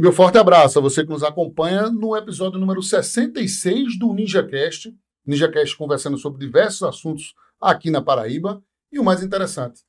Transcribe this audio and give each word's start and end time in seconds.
Meu 0.00 0.14
forte 0.14 0.38
abraço 0.38 0.78
a 0.78 0.82
você 0.82 1.04
que 1.04 1.10
nos 1.10 1.22
acompanha 1.22 1.90
no 1.90 2.16
episódio 2.16 2.58
número 2.58 2.82
66 2.82 3.98
do 3.98 4.14
NinjaCast. 4.14 4.96
NinjaCast 5.26 5.76
conversando 5.76 6.16
sobre 6.16 6.38
diversos 6.38 6.82
assuntos 6.84 7.34
aqui 7.60 7.90
na 7.90 8.00
Paraíba. 8.00 8.62
E 8.90 8.98
o 8.98 9.04
mais 9.04 9.22
interessante, 9.22 9.82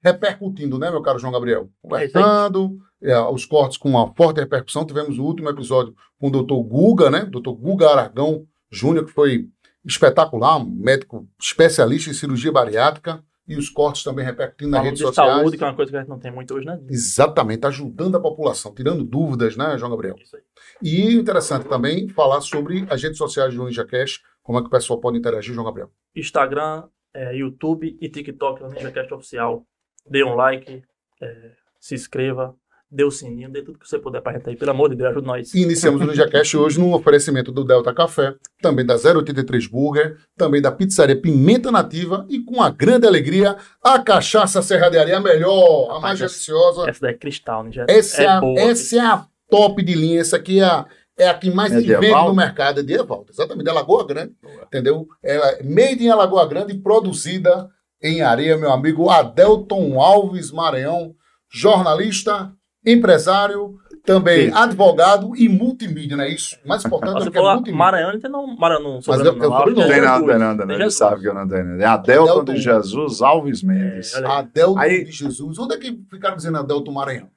repercutindo, 0.00 0.78
né, 0.78 0.92
meu 0.92 1.02
caro 1.02 1.18
João 1.18 1.32
Gabriel? 1.32 1.68
Conversando, 1.82 2.78
é, 3.02 3.18
os 3.18 3.44
cortes 3.44 3.76
com 3.76 3.88
uma 3.88 4.14
forte 4.14 4.38
repercussão. 4.38 4.86
Tivemos 4.86 5.18
o 5.18 5.24
último 5.24 5.48
episódio 5.48 5.92
com 6.20 6.28
o 6.28 6.30
doutor 6.30 6.62
Guga, 6.62 7.10
né? 7.10 7.24
Doutor 7.24 7.54
Guga 7.54 7.90
Aragão 7.90 8.46
Júnior, 8.70 9.06
que 9.06 9.12
foi 9.12 9.48
espetacular, 9.84 10.58
um 10.58 10.70
médico 10.70 11.28
especialista 11.36 12.10
em 12.10 12.14
cirurgia 12.14 12.52
bariátrica 12.52 13.24
e 13.48 13.56
os 13.56 13.70
cortes 13.70 14.04
também 14.04 14.24
repercutindo 14.24 14.72
nas 14.72 14.82
redes 14.84 14.98
de 14.98 15.06
sociais. 15.06 15.36
saúde, 15.36 15.56
que 15.56 15.64
é 15.64 15.66
uma 15.66 15.74
coisa 15.74 15.90
que 15.90 15.96
a 15.96 16.00
gente 16.00 16.08
não 16.08 16.18
tem 16.18 16.30
muito 16.30 16.54
hoje, 16.54 16.66
né? 16.66 16.78
Exatamente, 16.88 17.66
ajudando 17.66 18.16
a 18.16 18.20
população, 18.20 18.74
tirando 18.74 19.02
dúvidas, 19.02 19.56
né, 19.56 19.78
João 19.78 19.90
Gabriel? 19.90 20.16
Isso 20.22 20.36
aí. 20.36 20.42
E 20.82 21.14
interessante 21.14 21.66
também 21.66 22.08
falar 22.08 22.42
sobre 22.42 22.86
as 22.90 23.02
redes 23.02 23.16
sociais 23.16 23.54
do 23.54 23.64
Ninja 23.64 23.86
Cash, 23.86 24.22
como 24.42 24.58
é 24.58 24.60
que 24.60 24.68
o 24.68 24.70
pessoal 24.70 25.00
pode 25.00 25.16
interagir, 25.16 25.54
João 25.54 25.64
Gabriel. 25.64 25.90
Instagram, 26.14 26.84
é, 27.14 27.34
YouTube 27.34 27.96
e 28.00 28.08
TikTok 28.08 28.62
no 28.62 28.68
NinjaCast 28.68 29.12
Oficial. 29.14 29.66
Dê 30.06 30.22
um 30.24 30.34
like, 30.34 30.82
é, 31.20 31.52
se 31.80 31.94
inscreva, 31.94 32.54
dê 32.90 33.04
o 33.04 33.10
sininho, 33.10 33.50
dê 33.50 33.62
tudo 33.62 33.78
que 33.78 33.88
você 33.88 33.98
puder 33.98 34.22
pra 34.22 34.32
gente 34.32 34.48
aí. 34.48 34.56
Pelo 34.56 34.70
amor 34.70 34.88
de 34.88 34.96
Deus, 34.96 35.10
ajuda 35.10 35.26
nós. 35.26 35.54
Iniciamos 35.54 36.00
o 36.00 36.06
Ninja 36.06 36.28
Cash 36.28 36.54
hoje 36.54 36.80
no 36.80 36.94
oferecimento 36.94 37.52
do 37.52 37.64
Delta 37.64 37.92
Café, 37.92 38.34
também 38.62 38.84
da 38.84 38.96
083 38.96 39.66
Burger, 39.66 40.16
também 40.36 40.62
da 40.62 40.72
pizzaria 40.72 41.20
Pimenta 41.20 41.70
Nativa 41.70 42.26
e 42.28 42.40
com 42.40 42.62
a 42.62 42.70
grande 42.70 43.06
alegria, 43.06 43.56
a 43.82 43.98
cachaça 43.98 44.62
Serra 44.62 44.88
de 44.88 44.98
Areia, 44.98 45.18
a 45.18 45.20
melhor, 45.20 45.96
a 45.96 46.00
mais 46.00 46.18
deliciosa. 46.18 46.88
Essa 46.88 47.00
daí 47.02 47.14
é 47.14 47.18
cristal, 47.18 47.64
né? 47.64 47.72
Já 47.72 47.84
Essa 47.88 48.22
é, 48.22 48.24
é 48.24 48.28
a, 48.28 48.40
boa. 48.40 48.60
essa 48.60 48.96
é 48.96 49.00
a 49.00 49.26
top 49.50 49.82
de 49.82 49.94
linha, 49.94 50.20
essa 50.20 50.36
aqui 50.36 50.60
é 50.60 50.64
a, 50.64 50.86
é 51.18 51.28
a 51.28 51.34
que 51.34 51.50
mais 51.50 51.72
É 51.72 51.80
se 51.80 51.86
vende 51.86 52.14
no 52.14 52.34
mercado, 52.34 52.80
é 52.80 52.82
de 52.82 52.94
Evaldo, 52.94 53.30
exatamente, 53.30 53.64
da 53.64 53.72
Lagoa 53.72 54.06
Grande, 54.06 54.32
entendeu? 54.64 55.06
Ela 55.22 55.48
é 55.52 55.62
made 55.62 56.04
em 56.04 56.10
Alagoa 56.10 56.46
Grande 56.46 56.72
e 56.72 56.78
produzida 56.78 57.68
em 58.02 58.22
areia, 58.22 58.56
meu 58.56 58.72
amigo 58.72 59.10
Adelton 59.10 60.00
Alves 60.00 60.52
Maranhão, 60.52 61.14
jornalista, 61.50 62.52
empresário, 62.84 63.76
também 64.04 64.48
Isso. 64.48 64.56
advogado 64.56 65.36
e 65.36 65.48
multimídia, 65.48 66.16
não 66.16 66.24
é 66.24 66.30
isso? 66.30 66.56
O 66.64 66.68
mais 66.68 66.82
importante 66.84 67.16
é 67.16 67.20
Você 67.24 67.30
que 67.30 67.36
é 67.36 67.40
falou 67.40 67.54
multimídia. 67.56 67.78
Maranhão, 67.78 68.12
não 68.12 68.20
tem 68.20 68.30
não, 68.30 68.56
Maranhão, 68.56 68.82
não, 68.82 68.94
eu- 68.96 69.02
sobrenome, 69.02 69.28
eu 69.38 69.42
não. 69.42 69.48
tô 69.50 69.54
Acho 69.56 69.64
que 69.64 69.70
no- 69.70 69.80
é 69.80 69.84
Não 69.86 69.92
tem 69.92 70.00
nada, 70.02 70.26
tem 70.26 70.38
nada, 70.38 70.66
né? 70.66 70.74
Ele 70.74 70.90
sabe 70.90 71.20
que 71.20 71.28
eu 71.28 71.34
não 71.34 71.46
tenho 71.48 71.64
nada. 71.64 71.82
É 71.82 71.86
Adelton 71.86 72.30
Adelton. 72.32 72.54
de 72.54 72.60
Jesus 72.60 73.20
Alves 73.22 73.62
Mendes. 73.62 74.14
É. 74.14 74.24
Adelton 74.24 74.78
Aí- 74.78 75.04
de 75.04 75.10
Jesus. 75.12 75.58
Onde 75.58 75.74
é 75.74 75.78
que 75.78 76.00
ficaram 76.10 76.36
dizendo 76.36 76.56
Adelton 76.58 76.92
Maranhão? 76.92 77.28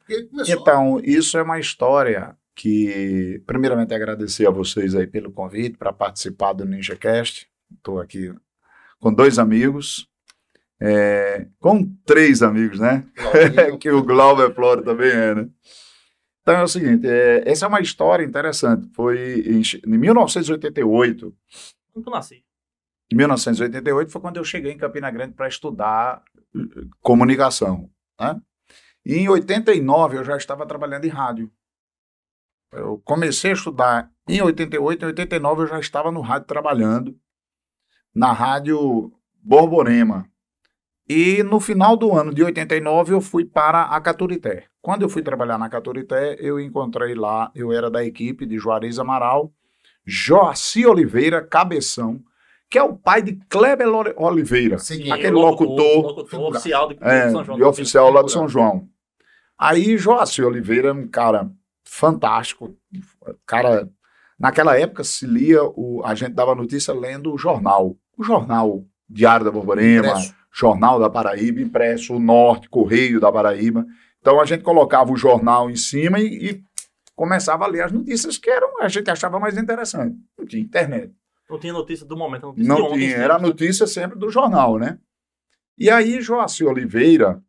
Então, 0.47 1.01
isso 1.03 1.37
é 1.37 1.41
uma 1.43 1.59
história 1.59 2.35
que, 2.55 3.41
primeiramente, 3.45 3.93
agradecer 3.93 4.47
a 4.47 4.51
vocês 4.51 4.95
aí 4.95 5.07
pelo 5.07 5.31
convite 5.31 5.77
para 5.77 5.91
participar 5.91 6.53
do 6.53 6.63
NinjaCast. 6.65 7.47
Estou 7.75 7.99
aqui 7.99 8.33
com 8.99 9.11
dois 9.13 9.37
amigos, 9.39 10.07
é, 10.81 11.45
com 11.59 11.85
três 12.03 12.41
amigos, 12.41 12.79
né? 12.79 13.05
que 13.79 13.91
o 13.91 14.03
Glauber 14.03 14.53
Floro 14.53 14.81
também 14.83 15.11
é, 15.11 15.35
né? 15.35 15.49
Então 16.41 16.55
é 16.55 16.63
o 16.63 16.67
seguinte, 16.67 17.07
é, 17.07 17.43
essa 17.45 17.65
é 17.65 17.67
uma 17.67 17.81
história 17.81 18.25
interessante. 18.25 18.89
Foi 18.95 19.41
em, 19.41 19.61
em 19.61 19.97
1988, 19.97 21.35
Quando 21.93 22.07
eu 22.07 22.11
nasci. 22.11 22.43
em 23.13 23.15
1988 23.15 24.11
foi 24.11 24.21
quando 24.21 24.37
eu 24.37 24.43
cheguei 24.43 24.71
em 24.71 24.77
Campina 24.77 25.11
Grande 25.11 25.35
para 25.35 25.47
estudar 25.47 26.23
eh, 26.55 26.59
comunicação. 26.99 27.87
Né? 28.19 28.41
E 29.05 29.17
em 29.17 29.29
89 29.29 30.17
eu 30.17 30.23
já 30.23 30.35
estava 30.35 30.65
trabalhando 30.65 31.05
em 31.05 31.09
rádio. 31.09 31.51
Eu 32.71 32.99
comecei 33.05 33.51
a 33.51 33.53
estudar 33.53 34.11
em 34.27 34.41
88, 34.41 35.03
em 35.03 35.07
89 35.07 35.61
eu 35.63 35.67
já 35.67 35.79
estava 35.79 36.11
no 36.11 36.21
rádio 36.21 36.47
trabalhando, 36.47 37.15
na 38.15 38.31
rádio 38.31 39.13
Borborema. 39.43 40.30
E 41.13 41.43
no 41.43 41.59
final 41.59 41.97
do 41.97 42.15
ano 42.15 42.33
de 42.33 42.41
89 42.41 43.13
eu 43.13 43.19
fui 43.19 43.43
para 43.43 43.81
a 43.81 43.99
Caturité. 43.99 44.67
Quando 44.81 45.01
eu 45.01 45.09
fui 45.09 45.21
trabalhar 45.21 45.57
na 45.57 45.67
Caturité, 45.67 46.37
eu 46.39 46.57
encontrei 46.57 47.13
lá, 47.15 47.51
eu 47.53 47.73
era 47.73 47.91
da 47.91 48.01
equipe 48.01 48.45
de 48.45 48.57
Juarez 48.57 48.97
Amaral, 48.97 49.51
Joaci 50.05 50.85
Oliveira 50.85 51.41
Cabeção, 51.41 52.21
que 52.69 52.77
é 52.77 52.83
o 52.83 52.95
pai 52.95 53.21
de 53.21 53.37
Kleber 53.49 53.89
Oliveira, 54.15 54.77
Sim, 54.79 55.11
aquele 55.11 55.31
locutor, 55.31 55.97
locutor 55.97 56.27
figuraça. 56.29 56.59
oficial 56.59 56.87
de 56.87 56.97
é, 57.01 57.29
São 57.29 57.43
João. 57.43 57.57
de 57.57 57.63
oficial 57.65 58.09
lá 58.09 58.23
de 58.23 58.31
São 58.31 58.47
João. 58.47 58.87
Aí 59.59 59.97
Joaci 59.97 60.41
Oliveira 60.41 60.91
é 60.91 60.93
um 60.93 61.09
cara 61.09 61.51
fantástico, 61.83 62.73
cara, 63.45 63.89
naquela 64.39 64.79
época 64.79 65.03
se 65.03 65.27
lia, 65.27 65.61
o, 65.61 66.01
a 66.05 66.15
gente 66.15 66.31
dava 66.31 66.55
notícia 66.55 66.93
lendo 66.93 67.33
o 67.33 67.37
jornal, 67.37 67.97
o 68.17 68.23
jornal 68.23 68.85
Diário 69.09 69.43
da 69.43 69.51
Borborema, 69.51 70.07
Impresso. 70.07 70.40
Jornal 70.53 70.99
da 70.99 71.09
Paraíba, 71.09 71.61
impresso, 71.61 72.15
o 72.15 72.19
Norte, 72.19 72.69
Correio 72.69 73.19
da 73.19 73.31
Paraíba. 73.31 73.85
Então 74.19 74.39
a 74.39 74.45
gente 74.45 74.63
colocava 74.63 75.11
o 75.11 75.17
jornal 75.17 75.69
em 75.69 75.75
cima 75.75 76.19
e, 76.19 76.49
e 76.49 76.63
começava 77.15 77.65
a 77.65 77.67
ler 77.67 77.83
as 77.83 77.91
notícias 77.91 78.37
que 78.37 78.49
eram, 78.49 78.81
a 78.81 78.87
gente 78.87 79.09
achava 79.09 79.39
mais 79.39 79.57
interessante. 79.57 80.17
Não 80.37 80.45
tinha 80.45 80.61
internet. 80.61 81.13
Não 81.49 81.59
tinha 81.59 81.73
notícia 81.73 82.05
do 82.05 82.15
momento, 82.15 82.47
notícia 82.47 82.67
Não 82.67 82.85
ontem, 82.85 82.99
tinha, 82.99 83.17
né? 83.17 83.23
era 83.23 83.35
a 83.35 83.39
notícia 83.39 83.85
sempre 83.85 84.17
do 84.17 84.29
jornal, 84.29 84.77
né? 84.77 84.99
E 85.77 85.89
aí 85.89 86.21
Joaci 86.21 86.63
Oliveira, 86.63 87.43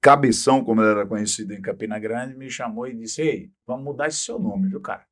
Cabeção, 0.00 0.64
como 0.64 0.80
ele 0.82 0.90
era 0.90 1.06
conhecido 1.06 1.52
em 1.52 1.60
Campina 1.60 1.98
Grande, 1.98 2.36
me 2.36 2.50
chamou 2.50 2.86
e 2.86 2.94
disse: 2.94 3.22
Ei, 3.22 3.50
vamos 3.66 3.84
mudar 3.84 4.08
esse 4.08 4.18
seu 4.18 4.38
nome, 4.38 4.68
viu, 4.68 4.80
cara? 4.80 5.06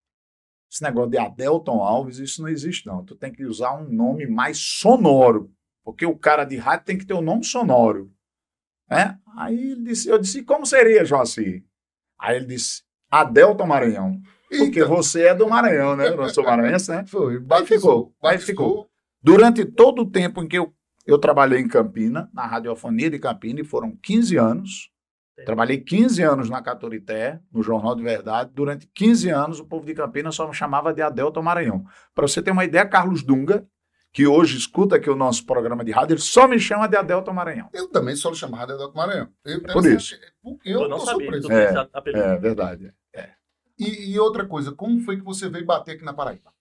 Esse 0.70 0.82
negócio 0.82 1.10
de 1.10 1.18
Adelton 1.18 1.82
Alves, 1.82 2.18
isso 2.18 2.42
não 2.42 2.48
existe, 2.48 2.86
não. 2.86 3.04
Tu 3.04 3.14
tem 3.14 3.32
que 3.32 3.44
usar 3.44 3.74
um 3.76 3.88
nome 3.88 4.26
mais 4.26 4.58
sonoro, 4.58 5.52
porque 5.84 6.06
o 6.06 6.16
cara 6.16 6.44
de 6.44 6.56
rádio 6.56 6.86
tem 6.86 6.98
que 6.98 7.06
ter 7.06 7.14
um 7.14 7.20
nome 7.20 7.44
sonoro. 7.44 8.10
Né? 8.90 9.18
Aí 9.36 9.72
ele 9.72 9.84
disse, 9.84 10.08
eu 10.08 10.18
disse, 10.18 10.42
como 10.42 10.64
seria, 10.64 11.04
Joaci? 11.04 11.64
Aí 12.18 12.36
ele 12.36 12.46
disse, 12.46 12.82
Adelton 13.10 13.66
Maranhão. 13.66 14.20
Porque 14.48 14.80
Eita. 14.80 14.86
você 14.86 15.22
é 15.28 15.34
do 15.34 15.48
Maranhão, 15.48 15.96
né? 15.96 16.08
Eu 16.08 16.16
não 16.16 16.28
sou 16.28 16.44
maranhense, 16.44 16.90
né? 16.90 17.04
Foi, 17.06 17.42
Aí 17.50 17.66
ficou, 17.66 18.14
aí 18.22 18.38
ficou. 18.38 18.88
Durante 19.22 19.64
todo 19.64 20.02
o 20.02 20.10
tempo 20.10 20.42
em 20.42 20.46
que 20.46 20.58
eu, 20.58 20.72
eu 21.06 21.18
trabalhei 21.18 21.60
em 21.60 21.66
Campina, 21.66 22.30
na 22.32 22.46
radiofonia 22.46 23.10
de 23.10 23.18
Campina, 23.18 23.60
e 23.60 23.64
foram 23.64 23.96
15 24.02 24.36
anos. 24.36 24.90
Trabalhei 25.44 25.78
15 25.78 26.22
anos 26.22 26.48
na 26.48 26.62
Caturité, 26.62 27.40
no 27.52 27.62
Jornal 27.62 27.96
de 27.96 28.02
Verdade. 28.04 28.52
Durante 28.54 28.86
15 28.94 29.30
anos, 29.30 29.58
o 29.58 29.64
povo 29.64 29.84
de 29.84 29.94
Campina 29.94 30.30
só 30.30 30.46
me 30.46 30.54
chamava 30.54 30.94
de 30.94 31.02
Adelton 31.02 31.42
Maranhão. 31.42 31.84
Para 32.14 32.28
você 32.28 32.40
ter 32.40 32.52
uma 32.52 32.64
ideia, 32.64 32.86
Carlos 32.86 33.24
Dunga, 33.24 33.66
que 34.14 34.28
hoje 34.28 34.56
escuta 34.56 34.94
aqui 34.94 35.10
o 35.10 35.16
nosso 35.16 35.44
programa 35.44 35.84
de 35.84 35.90
rádio, 35.90 36.14
ele 36.14 36.20
só 36.20 36.46
me 36.46 36.56
chama 36.56 36.86
de 36.86 36.96
Adelton 36.96 37.32
Maranhão. 37.32 37.68
Eu 37.72 37.88
também 37.88 38.14
sou 38.14 38.32
chamado 38.32 38.68
de 38.68 38.74
Adelton 38.74 38.96
Maranhão. 38.96 39.28
Eu, 39.44 39.60
Por 39.60 39.84
isso. 39.84 40.14
Eu, 40.64 40.82
Eu 40.82 40.88
não 40.88 40.98
tô 40.98 41.04
sabia. 41.04 41.24
surpreso. 41.24 41.48
Tu 41.48 41.52
É, 41.52 41.88
apelido. 41.92 42.22
É 42.22 42.38
verdade. 42.38 42.94
E, 43.76 44.12
e 44.12 44.20
outra 44.20 44.46
coisa, 44.46 44.70
como 44.70 45.00
foi 45.00 45.16
que 45.16 45.24
você 45.24 45.48
veio 45.48 45.66
bater 45.66 45.96
aqui 45.96 46.04
na 46.04 46.14
Paraíba? 46.14 46.54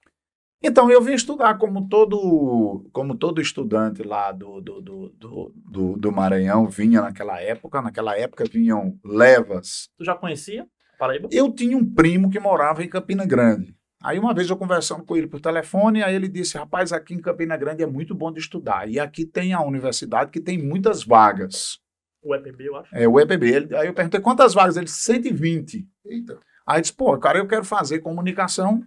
Então, 0.63 0.89
eu 0.89 0.99
vim 0.99 1.13
estudar 1.13 1.59
como 1.59 1.87
todo, 1.87 2.89
como 2.91 3.15
todo 3.15 3.39
estudante 3.39 4.01
lá 4.01 4.31
do, 4.31 4.59
do, 4.59 4.81
do, 4.81 5.09
do, 5.09 5.53
do, 5.55 5.97
do 5.97 6.11
Maranhão 6.11 6.67
vinha 6.67 7.01
naquela 7.01 7.39
época. 7.39 7.83
Naquela 7.83 8.17
época 8.17 8.45
vinham 8.51 8.97
levas. 9.05 9.89
Tu 9.95 10.03
já 10.03 10.15
conhecia 10.15 10.63
a 10.63 10.97
Paraíba? 10.97 11.29
Eu 11.31 11.53
tinha 11.53 11.77
um 11.77 11.85
primo 11.85 12.31
que 12.31 12.39
morava 12.39 12.83
em 12.83 12.89
Campina 12.89 13.27
Grande. 13.27 13.75
Aí 14.03 14.19
uma 14.19 14.33
vez 14.33 14.49
eu 14.49 14.57
conversando 14.57 15.03
com 15.03 15.15
ele 15.15 15.27
por 15.27 15.39
telefone, 15.39 16.03
aí 16.03 16.13
ele 16.13 16.27
disse, 16.27 16.57
rapaz, 16.57 16.91
aqui 16.91 17.13
em 17.13 17.21
Campina 17.21 17.55
Grande 17.55 17.83
é 17.83 17.87
muito 17.87 18.13
bom 18.13 18.31
de 18.31 18.39
estudar. 18.39 18.89
E 18.89 18.99
aqui 18.99 19.25
tem 19.25 19.53
a 19.53 19.61
universidade 19.61 20.29
que 20.29 20.41
tem 20.41 20.57
muitas 20.61 21.03
vagas. 21.05 21.79
O 22.21 22.35
EPB, 22.35 22.67
eu 22.67 22.75
acho. 22.75 22.93
É 22.95 23.07
o 23.07 23.19
EPB. 23.19 23.47
Ele- 23.49 23.75
aí 23.75 23.87
eu 23.87 23.93
perguntei, 23.93 24.19
quantas 24.19 24.53
vagas? 24.53 24.75
Ele 24.75 24.85
disse, 24.85 25.01
120. 25.01 25.87
Eita. 26.05 26.37
Aí 26.67 26.81
disse, 26.81 26.93
pô, 26.93 27.17
cara, 27.17 27.37
eu 27.37 27.47
quero 27.47 27.63
fazer 27.63 27.99
comunicação, 27.99 28.81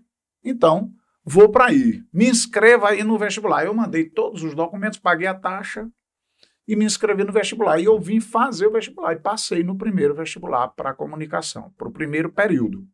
então 0.45 0.91
vou 1.25 1.51
para 1.51 1.67
aí. 1.67 2.03
Me 2.13 2.29
inscreva 2.29 2.91
aí 2.91 3.03
no 3.03 3.19
vestibular. 3.19 3.65
Eu 3.65 3.75
mandei 3.75 4.09
todos 4.09 4.43
os 4.43 4.55
documentos, 4.55 4.99
paguei 4.99 5.27
a 5.27 5.35
taxa 5.35 5.89
e 6.69 6.77
me 6.77 6.85
inscrevi 6.85 7.25
no 7.25 7.33
vestibular. 7.33 7.79
E 7.81 7.85
eu 7.85 7.99
vim 7.99 8.21
fazer 8.21 8.67
o 8.67 8.73
vestibular 8.73 9.13
e 9.15 9.21
passei 9.21 9.63
no 9.63 9.77
primeiro 9.77 10.15
vestibular 10.15 10.69
para 10.69 10.95
comunicação, 10.95 11.73
para 11.77 11.89
o 11.89 11.93
primeiro 11.93 12.31
período, 12.31 12.87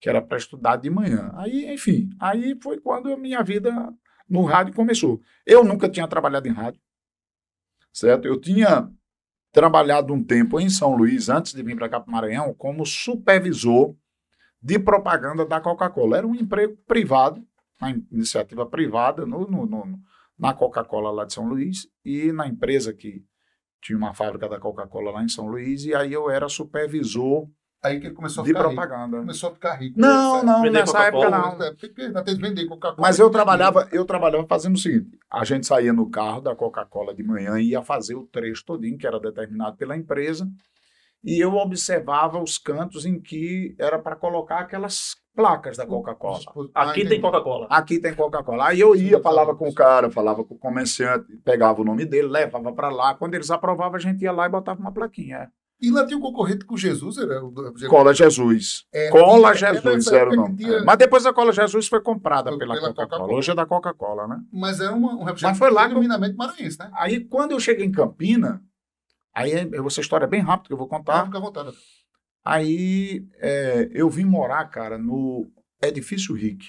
que 0.00 0.08
era 0.08 0.22
para 0.22 0.36
estudar 0.38 0.76
de 0.76 0.90
manhã. 0.90 1.30
Aí, 1.34 1.72
enfim, 1.72 2.10
aí 2.20 2.56
foi 2.62 2.78
quando 2.80 3.12
a 3.12 3.16
minha 3.16 3.42
vida 3.42 3.72
no 4.28 4.44
rádio 4.44 4.74
começou. 4.74 5.20
Eu 5.46 5.64
nunca 5.64 5.88
tinha 5.88 6.06
trabalhado 6.06 6.46
em 6.48 6.52
rádio, 6.52 6.80
certo? 7.92 8.26
Eu 8.26 8.40
tinha 8.40 8.88
trabalhado 9.52 10.12
um 10.12 10.22
tempo 10.22 10.60
em 10.60 10.68
São 10.68 10.94
Luís, 10.94 11.28
antes 11.28 11.52
de 11.52 11.62
vir 11.62 11.76
para 11.76 11.88
cá 11.88 12.00
para 12.00 12.12
Maranhão, 12.12 12.54
como 12.54 12.84
supervisor 12.86 13.96
de 14.62 14.78
propaganda 14.78 15.44
da 15.46 15.60
Coca-Cola. 15.60 16.18
Era 16.18 16.26
um 16.26 16.34
emprego 16.34 16.76
privado, 16.86 17.42
uma 17.80 17.90
iniciativa 18.12 18.66
privada 18.66 19.24
no, 19.24 19.48
no- 19.50 19.66
no- 19.66 19.98
na 20.38 20.52
Coca-Cola 20.54 21.10
lá 21.10 21.24
de 21.24 21.32
São 21.32 21.48
Luís 21.48 21.88
e 22.04 22.30
na 22.32 22.46
empresa 22.46 22.92
que 22.92 23.24
tinha 23.80 23.96
uma 23.96 24.14
fábrica 24.14 24.48
da 24.48 24.58
Coca-Cola 24.60 25.10
lá 25.12 25.22
em 25.24 25.28
São 25.28 25.46
Luís, 25.46 25.84
e 25.84 25.94
aí 25.94 26.12
eu 26.12 26.28
era 26.30 26.48
supervisor 26.48 27.48
Aí 27.82 28.00
que 28.00 28.08
ele 28.08 28.14
começou 28.14 28.42
a 28.42 28.44
de 28.44 28.52
ficar 28.52 28.68
rico. 28.68 28.74
propaganda. 28.74 29.18
Começou 29.18 29.50
a 29.50 29.52
ficar 29.52 29.74
rico. 29.76 30.00
Não, 30.00 30.42
não, 30.42 30.62
Vender 30.62 30.80
nessa 30.80 30.98
época 31.04 31.26
Coca-Cola, 31.26 31.56
não. 31.58 31.64
É, 31.64 31.74
teve 31.74 31.94
que 31.94 32.42
vender 32.42 32.66
Coca-Cola. 32.66 32.96
Mas 33.00 33.18
eu 33.18 33.30
trabalhava, 33.30 33.88
eu 33.92 34.04
trabalhava 34.04 34.46
fazendo 34.46 34.74
o 34.74 34.78
seguinte: 34.78 35.16
a 35.30 35.44
gente 35.44 35.66
saía 35.66 35.92
no 35.92 36.10
carro 36.10 36.40
da 36.40 36.56
Coca-Cola 36.56 37.14
de 37.14 37.22
manhã 37.22 37.58
e 37.60 37.70
ia 37.70 37.82
fazer 37.82 38.16
o 38.16 38.26
trecho 38.26 38.64
todinho, 38.64 38.98
que 38.98 39.06
era 39.06 39.20
determinado 39.20 39.76
pela 39.76 39.96
empresa, 39.96 40.48
e 41.22 41.38
eu 41.38 41.54
observava 41.54 42.42
os 42.42 42.58
cantos 42.58 43.06
em 43.06 43.20
que 43.20 43.76
era 43.78 43.98
para 43.98 44.16
colocar 44.16 44.58
aquelas 44.58 45.16
placas 45.34 45.76
da 45.76 45.86
Coca-Cola. 45.86 46.40
Ah, 46.74 46.82
Aqui 46.90 47.00
entendi. 47.00 47.08
tem 47.10 47.20
Coca-Cola. 47.20 47.66
Aqui 47.70 48.00
tem 48.00 48.12
Coca-Cola. 48.12 48.68
Aí 48.70 48.80
eu 48.80 48.96
ia, 48.96 49.18
Sim, 49.18 49.22
falava 49.22 49.52
tá. 49.52 49.58
com 49.58 49.68
o 49.68 49.74
cara, 49.74 50.10
falava 50.10 50.44
com 50.44 50.54
o 50.54 50.58
comerciante, 50.58 51.36
pegava 51.44 51.80
o 51.80 51.84
nome 51.84 52.04
dele, 52.04 52.26
levava 52.26 52.72
para 52.72 52.88
lá. 52.88 53.14
Quando 53.14 53.34
eles 53.34 53.48
aprovavam, 53.52 53.94
a 53.94 54.00
gente 54.00 54.22
ia 54.22 54.32
lá 54.32 54.46
e 54.46 54.50
botava 54.50 54.80
uma 54.80 54.90
plaquinha. 54.92 55.48
E 55.80 55.90
lá 55.92 56.04
tinha 56.04 56.18
um 56.18 56.20
concorrente 56.20 56.64
com 56.64 56.76
Jesus, 56.76 57.18
era 57.18 57.44
o 57.44 57.52
Cola 57.88 58.12
Jesus. 58.12 58.84
É, 58.92 59.10
Cola 59.10 59.54
tinha- 59.54 59.74
Jesus 59.74 59.94
nessa 60.06 60.16
era 60.16 60.30
o 60.30 60.34
nome. 60.34 60.56
tinha- 60.56 60.78
É, 60.78 60.82
Mas 60.84 60.98
depois 60.98 61.24
a 61.24 61.32
Cola 61.32 61.52
Jesus 61.52 61.86
foi 61.86 62.00
comprada 62.00 62.50
pela, 62.58 62.74
pela 62.74 62.92
Coca-Cola. 62.92 63.32
Hoje 63.32 63.50
é 63.52 63.54
da 63.54 63.64
Coca-Cola, 63.64 64.26
né? 64.26 64.40
Mas 64.52 64.80
era 64.80 64.92
uma, 64.92 65.14
um 65.14 65.24
Mas 65.24 65.56
foi 65.58 65.70
lá 65.70 65.88
genuinamente 65.88 66.36
maranhense, 66.36 66.78
né? 66.80 66.90
Aí 66.94 67.20
quando 67.24 67.52
eu 67.52 67.60
cheguei 67.60 67.86
em 67.86 67.92
Campina, 67.92 68.60
aí 69.32 69.52
é- 69.52 69.68
essa 69.86 70.00
história 70.00 70.24
é 70.24 70.28
bem 70.28 70.40
rápida 70.40 70.66
que 70.68 70.72
eu 70.72 70.78
vou 70.78 70.88
contar. 70.88 71.24
Fica 71.26 71.38
à 71.38 71.40
vontade. 71.40 71.76
Aí 72.44 73.24
é, 73.38 73.88
eu 73.92 74.08
vim 74.08 74.24
morar, 74.24 74.64
cara, 74.70 74.98
no 74.98 75.50
Edifício 75.82 76.34
Rick, 76.34 76.66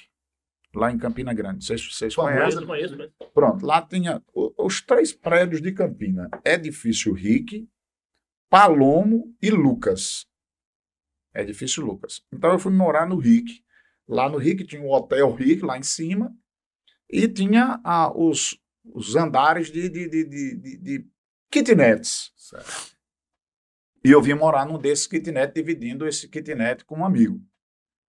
lá 0.75 0.91
em 0.91 0.97
Campina 0.97 1.33
Grande. 1.33 1.65
Vocês 1.65 1.81
Famoso. 2.13 2.15
conhecem. 2.37 2.65
Conheço, 2.65 2.95
conheço. 2.95 3.13
Pronto, 3.33 3.65
lá 3.65 3.81
tinha 3.81 4.21
os 4.57 4.81
três 4.81 5.13
prédios 5.13 5.61
de 5.61 5.71
Campina: 5.71 6.29
Edifício 6.45 7.13
Rick, 7.13 7.67
Palomo 8.49 9.35
e 9.41 9.49
Lucas. 9.49 10.25
Edifício 11.33 11.85
Lucas. 11.85 12.21
Então 12.33 12.51
eu 12.51 12.59
fui 12.59 12.71
morar 12.73 13.07
no 13.07 13.17
Rick. 13.17 13.63
Lá 14.07 14.27
no 14.27 14.37
Rick 14.37 14.65
tinha 14.65 14.81
o 14.81 14.91
Hotel 14.91 15.31
Rick, 15.33 15.61
lá 15.63 15.77
em 15.77 15.83
cima, 15.83 16.35
e 17.09 17.27
tinha 17.27 17.79
ah, 17.83 18.11
os, 18.11 18.59
os 18.83 19.15
andares 19.15 19.71
de, 19.71 19.87
de, 19.87 20.09
de, 20.09 20.25
de, 20.25 20.55
de- 20.55 20.77
de 20.77 21.07
kitnets. 21.51 22.31
Certo. 22.35 22.97
E 24.03 24.09
eu 24.11 24.21
vim 24.21 24.33
morar 24.33 24.65
num 24.65 24.79
desses 24.79 25.05
kitnet, 25.05 25.53
dividindo 25.53 26.07
esse 26.07 26.27
kitnet 26.27 26.83
com 26.85 26.99
um 26.99 27.05
amigo. 27.05 27.39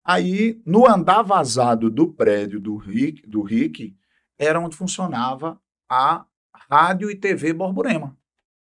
Aí, 0.04 0.60
no 0.66 0.86
andar 0.86 1.22
vazado 1.22 1.90
do 1.90 2.12
prédio 2.12 2.60
do 2.60 2.76
Rick, 2.76 3.26
do 3.26 3.42
Rick 3.42 3.96
era 4.38 4.60
onde 4.60 4.76
funcionava 4.76 5.60
a 5.88 6.26
Rádio 6.70 7.10
e 7.10 7.16
TV 7.16 7.52
Borborema. 7.52 8.16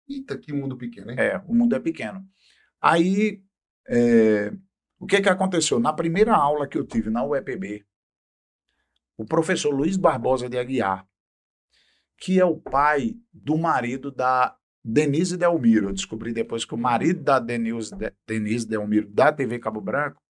Eita, 0.09 0.37
que 0.37 0.53
mundo 0.53 0.77
pequeno, 0.77 1.11
hein? 1.11 1.17
É, 1.19 1.37
o 1.47 1.53
mundo 1.53 1.75
é 1.75 1.79
pequeno. 1.79 2.25
Aí, 2.81 3.41
é, 3.87 4.51
o 4.99 5.05
que 5.05 5.21
que 5.21 5.29
aconteceu? 5.29 5.79
Na 5.79 5.93
primeira 5.93 6.35
aula 6.35 6.67
que 6.67 6.77
eu 6.77 6.85
tive 6.85 7.09
na 7.09 7.23
UEPB, 7.25 7.85
o 9.17 9.25
professor 9.25 9.71
Luiz 9.73 9.97
Barbosa 9.97 10.47
de 10.49 10.57
Aguiar, 10.57 11.05
que 12.17 12.39
é 12.39 12.45
o 12.45 12.57
pai 12.57 13.15
do 13.33 13.57
marido 13.57 14.11
da 14.11 14.55
Denise 14.83 15.37
Delmiro, 15.37 15.89
eu 15.89 15.93
descobri 15.93 16.33
depois 16.33 16.63
que 16.65 16.73
o 16.73 16.77
marido 16.77 17.21
da 17.23 17.39
Denise, 17.39 17.95
De- 17.95 18.13
Denise 18.25 18.67
Delmiro, 18.67 19.07
da 19.09 19.31
TV 19.31 19.59
Cabo 19.59 19.81
Branco, 19.81 20.21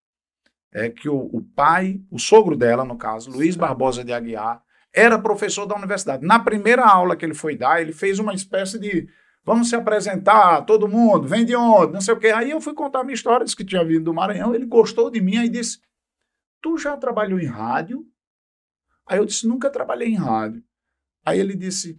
é 0.74 0.90
que 0.90 1.08
o, 1.08 1.18
o 1.18 1.42
pai, 1.42 2.02
o 2.12 2.20
sogro 2.20 2.56
dela, 2.56 2.84
no 2.84 2.98
caso, 2.98 3.32
Luiz 3.32 3.56
Barbosa 3.56 4.04
de 4.04 4.12
Aguiar, 4.12 4.62
era 4.94 5.20
professor 5.20 5.66
da 5.66 5.76
universidade. 5.76 6.26
Na 6.26 6.40
primeira 6.40 6.86
aula 6.86 7.16
que 7.16 7.24
ele 7.26 7.34
foi 7.34 7.56
dar, 7.56 7.82
ele 7.82 7.94
fez 7.94 8.20
uma 8.20 8.34
espécie 8.34 8.80
de 8.80 9.08
vamos 9.48 9.70
se 9.70 9.78
apresentar, 9.78 10.66
todo 10.66 10.90
mundo, 10.90 11.26
vem 11.26 11.46
de 11.46 11.56
onde, 11.56 11.94
não 11.94 12.02
sei 12.02 12.14
o 12.14 12.20
quê. 12.20 12.28
Aí 12.28 12.52
eu 12.52 12.60
fui 12.60 12.74
contar 12.74 13.00
a 13.00 13.04
minha 13.06 13.14
história, 13.14 13.46
disse 13.46 13.56
que 13.56 13.64
tinha 13.64 13.84
vindo 13.86 14.04
do 14.04 14.14
Maranhão, 14.14 14.54
ele 14.54 14.66
gostou 14.66 15.10
de 15.10 15.22
mim, 15.22 15.38
aí 15.38 15.48
disse, 15.48 15.80
tu 16.62 16.78
já 16.78 16.98
trabalhou 16.98 17.40
em 17.40 17.46
rádio? 17.46 18.06
Aí 19.08 19.18
eu 19.18 19.26
disse, 19.26 19.48
nunca 19.48 19.70
trabalhei 19.70 20.10
em 20.10 20.18
rádio. 20.18 20.62
Aí 21.26 21.40
ele 21.40 21.56
disse, 21.56 21.98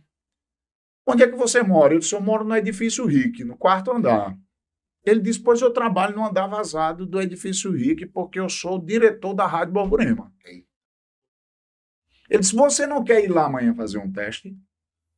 onde 1.07 1.23
é 1.23 1.27
que 1.27 1.37
você 1.37 1.63
mora? 1.63 1.95
Eu 1.95 2.01
disse, 2.01 2.15
eu 2.15 2.21
moro 2.21 2.45
no 2.45 2.55
edifício 2.55 3.07
Rick, 3.07 3.43
no 3.45 3.57
quarto 3.57 3.93
andar. 3.93 4.37
Ele 5.03 5.21
disse, 5.21 5.41
pois 5.41 5.63
eu 5.63 5.73
trabalho 5.73 6.15
no 6.15 6.27
andar 6.27 6.49
vazado 6.49 7.07
do 7.07 7.19
edifício 7.19 7.73
Rick, 7.73 8.05
porque 8.09 8.39
eu 8.39 8.51
sou 8.51 8.77
o 8.77 8.85
diretor 8.85 9.33
da 9.33 9.47
Rádio 9.47 9.73
Borborema. 9.73 10.31
Ele 12.29 12.41
disse, 12.41 12.55
você 12.55 12.87
não 12.87 13.03
quer 13.03 13.25
ir 13.25 13.29
lá 13.29 13.47
amanhã 13.47 13.75
fazer 13.75 13.97
um 13.97 14.13
teste? 14.13 14.55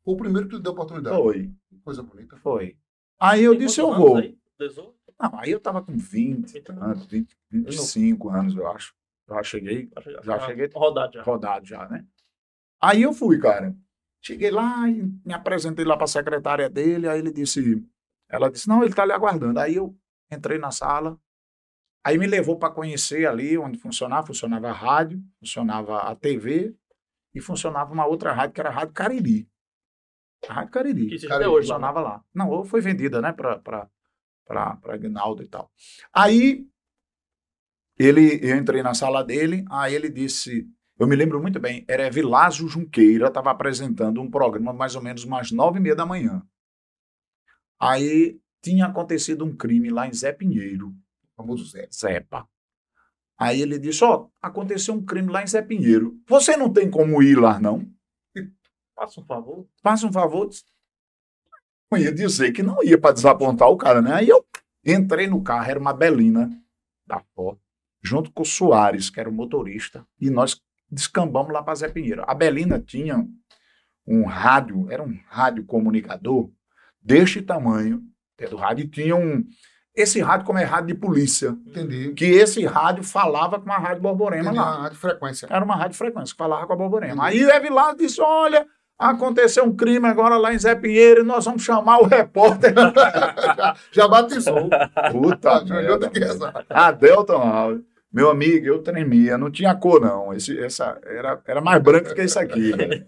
Foi 0.05 0.14
o 0.14 0.17
primeiro 0.17 0.49
que 0.49 0.56
lhe 0.56 0.62
deu 0.62 0.73
oportunidade. 0.73 1.17
Foi, 1.17 1.50
Que 1.69 1.79
Coisa 1.85 2.02
bonita. 2.02 2.37
foi. 2.38 2.76
Aí 3.19 3.43
eu 3.43 3.52
Tem 3.56 3.67
disse, 3.67 3.81
eu 3.81 3.93
vou. 3.94 4.17
aí? 4.17 4.38
18? 4.58 4.94
Não, 5.20 5.38
aí 5.38 5.50
eu 5.50 5.61
tava 5.61 5.82
com 5.82 5.97
20 5.97 6.56
Então, 6.58 6.82
anos, 6.82 7.06
20, 7.06 7.37
25 7.50 8.31
anos, 8.31 8.56
eu 8.56 8.67
acho. 8.69 8.94
Já 9.29 9.43
cheguei 9.43 9.87
que 9.87 10.00
Já 10.23 10.38
tá 10.38 10.47
cheguei- 10.47 10.70
Rodado 10.75 11.12
já. 11.14 11.23
rodado 11.23 11.67
já, 11.67 11.88
né? 11.88 12.06
Aí 12.81 13.02
eu 13.02 13.12
fui, 13.12 13.38
cara. 13.38 13.76
Cheguei 14.23 14.50
lá 14.50 14.88
e 14.88 15.02
me 15.25 15.32
apresentei 15.32 15.85
lá 15.85 15.97
para 15.97 16.05
a 16.05 16.08
secretária 16.08 16.69
dele, 16.69 17.08
aí 17.08 17.19
ele 17.19 17.32
disse, 17.32 17.82
ela 18.29 18.50
disse, 18.50 18.69
não, 18.69 18.82
ele 18.82 18.93
tá 18.94 19.03
ali 19.03 19.12
aguardando. 19.12 19.58
Aí 19.61 19.76
eu 19.76 19.96
entrei 20.31 20.58
na 20.58 20.70
sala, 20.70 21.19
aí 22.05 22.19
me 22.19 22.26
levou 22.26 22.58
para 22.58 22.73
conhecer 22.73 23.26
ali 23.26 23.56
onde 23.58 23.79
funcionava, 23.79 24.26
funcionava 24.26 24.69
a 24.69 24.73
rádio, 24.73 25.23
funcionava 25.38 25.99
a 26.00 26.14
TV 26.14 26.75
e 27.35 27.41
funcionava 27.41 27.93
uma 27.93 28.06
outra 28.06 28.32
rádio 28.32 28.55
que 28.55 28.61
era 28.61 28.70
a 28.70 28.73
Rádio 28.73 28.94
Cariri. 28.94 29.49
A 30.49 30.53
Rádio 30.55 30.73
Cariri. 30.73 31.07
Que 31.09 31.15
existe 31.15 31.33
até 31.33 31.49
hoje 31.49 31.69
funcionava 31.69 32.01
lá. 32.01 32.25
Não, 32.35 32.49
ou 32.49 32.65
foi 32.65 32.81
vendida, 32.81 33.21
né, 33.21 33.33
para 33.33 33.91
para 34.47 34.95
Aguinaldo 34.95 35.43
e 35.43 35.47
tal. 35.47 35.71
Aí 36.13 36.67
ele, 37.97 38.41
eu 38.43 38.57
entrei 38.57 38.83
na 38.83 38.95
sala 38.95 39.23
dele, 39.23 39.65
aí 39.71 39.95
ele 39.95 40.09
disse, 40.09 40.67
eu 40.99 41.07
me 41.07 41.15
lembro 41.15 41.41
muito 41.41 41.61
bem, 41.61 41.85
era 41.87 42.11
Vilásio 42.11 42.67
Junqueira, 42.67 43.29
estava 43.29 43.51
apresentando 43.51 44.21
um 44.21 44.31
programa 44.31 44.73
mais 44.73 44.97
ou 44.97 45.03
menos 45.03 45.23
umas 45.23 45.53
nove 45.53 45.79
e 45.79 45.83
meia 45.83 45.95
da 45.95 46.05
manhã. 46.05 46.43
Aí 47.79 48.41
tinha 48.63 48.87
acontecido 48.87 49.45
um 49.45 49.55
crime 49.55 49.89
lá 49.89 50.07
em 50.09 50.13
Zé 50.13 50.33
Pinheiro, 50.33 50.89
O 50.89 51.43
famoso 51.43 51.65
Zé. 51.67 51.89
Zepa. 51.93 52.49
Aí 53.39 53.63
ele 53.63 53.79
disse, 53.79 54.05
ó, 54.05 54.29
aconteceu 54.43 54.95
um 54.95 55.05
crime 55.05 55.31
lá 55.31 55.43
em 55.43 55.47
Zé 55.47 55.63
Pinheiro. 55.63 56.19
Você 56.27 56.57
não 56.57 56.71
tem 56.71 56.91
como 56.91 57.23
ir 57.23 57.39
lá, 57.39 57.59
não? 57.59 57.91
Faça 59.00 59.19
um 59.19 59.25
favor. 59.25 59.67
Faça 59.82 60.06
um 60.06 60.12
favor. 60.12 60.50
Eu 61.91 61.99
ia 61.99 62.12
dizer 62.12 62.52
que 62.52 62.62
não 62.62 62.85
ia 62.85 62.99
para 63.00 63.14
desapontar 63.14 63.67
o 63.70 63.76
cara, 63.79 64.02
né? 64.02 64.12
Aí 64.12 64.29
eu 64.29 64.44
entrei 64.85 65.26
no 65.26 65.43
carro, 65.43 65.70
era 65.70 65.81
uma 65.81 65.94
Belina 65.94 66.50
da 67.06 67.19
Ford, 67.34 67.58
junto 68.03 68.31
com 68.31 68.43
o 68.43 68.46
Soares, 68.46 69.08
que 69.08 69.19
era 69.19 69.31
o 69.31 69.32
motorista, 69.32 70.06
e 70.20 70.29
nós 70.29 70.60
descambamos 70.91 71.51
lá 71.51 71.63
para 71.63 71.75
Zé 71.77 71.89
Pinheiro. 71.89 72.22
A 72.27 72.34
Belina 72.34 72.79
tinha 72.79 73.27
um 74.06 74.25
rádio, 74.25 74.86
era 74.91 75.03
um 75.03 75.19
rádio 75.29 75.65
comunicador 75.65 76.51
deste 77.01 77.41
tamanho, 77.41 78.03
do 78.51 78.56
rádio, 78.56 78.84
e 78.84 78.89
tinha 78.89 79.17
um. 79.17 79.43
Esse 79.96 80.20
rádio, 80.20 80.46
como 80.46 80.58
é 80.58 80.65
rádio 80.65 80.94
de 80.94 81.01
polícia, 81.01 81.56
Entendi. 81.67 82.13
que 82.13 82.27
esse 82.27 82.65
rádio 82.67 83.03
falava 83.03 83.58
com 83.58 83.72
a 83.72 83.79
Rádio 83.79 84.03
Borborema 84.03 84.43
Entendi 84.44 84.58
lá. 84.58 84.65
a 84.65 84.82
rádio 84.82 84.98
frequência. 84.98 85.46
Era 85.51 85.65
uma 85.65 85.75
rádio 85.75 85.96
frequência 85.96 86.32
que 86.32 86.39
falava 86.39 86.67
com 86.67 86.72
a 86.75 86.77
Borborema. 86.77 87.29
Entendi. 87.29 87.44
Aí 87.44 87.51
o 87.51 87.51
Evilado 87.51 87.98
disse: 87.98 88.20
Olha, 88.20 88.67
aconteceu 89.01 89.65
um 89.65 89.75
crime 89.75 90.07
agora 90.07 90.37
lá 90.37 90.53
em 90.53 90.59
Zé 90.59 90.75
Pinheiro 90.75 91.23
e 91.23 91.25
nós 91.25 91.47
vamos 91.47 91.63
chamar 91.63 91.99
o 92.01 92.07
repórter. 92.07 92.75
já, 92.75 93.75
já 93.91 94.09
batizou. 94.09 94.69
Puta 95.11 95.65
Já 95.65 95.75
merda. 95.75 96.67
A 96.69 96.93
Delton 96.93 97.39
Hall. 97.39 97.81
Meu 98.13 98.29
amigo, 98.29 98.67
eu 98.67 98.83
tremia, 98.83 99.39
não 99.39 99.51
tinha 99.51 99.75
cor, 99.75 100.01
não. 100.01 100.35
Esse, 100.35 100.59
essa 100.59 101.01
era, 101.05 101.41
era 101.47 101.61
mais 101.61 101.81
branco 101.81 102.13
que 102.13 102.23
isso 102.23 102.39
aqui. 102.41 102.73
velho. 102.73 103.05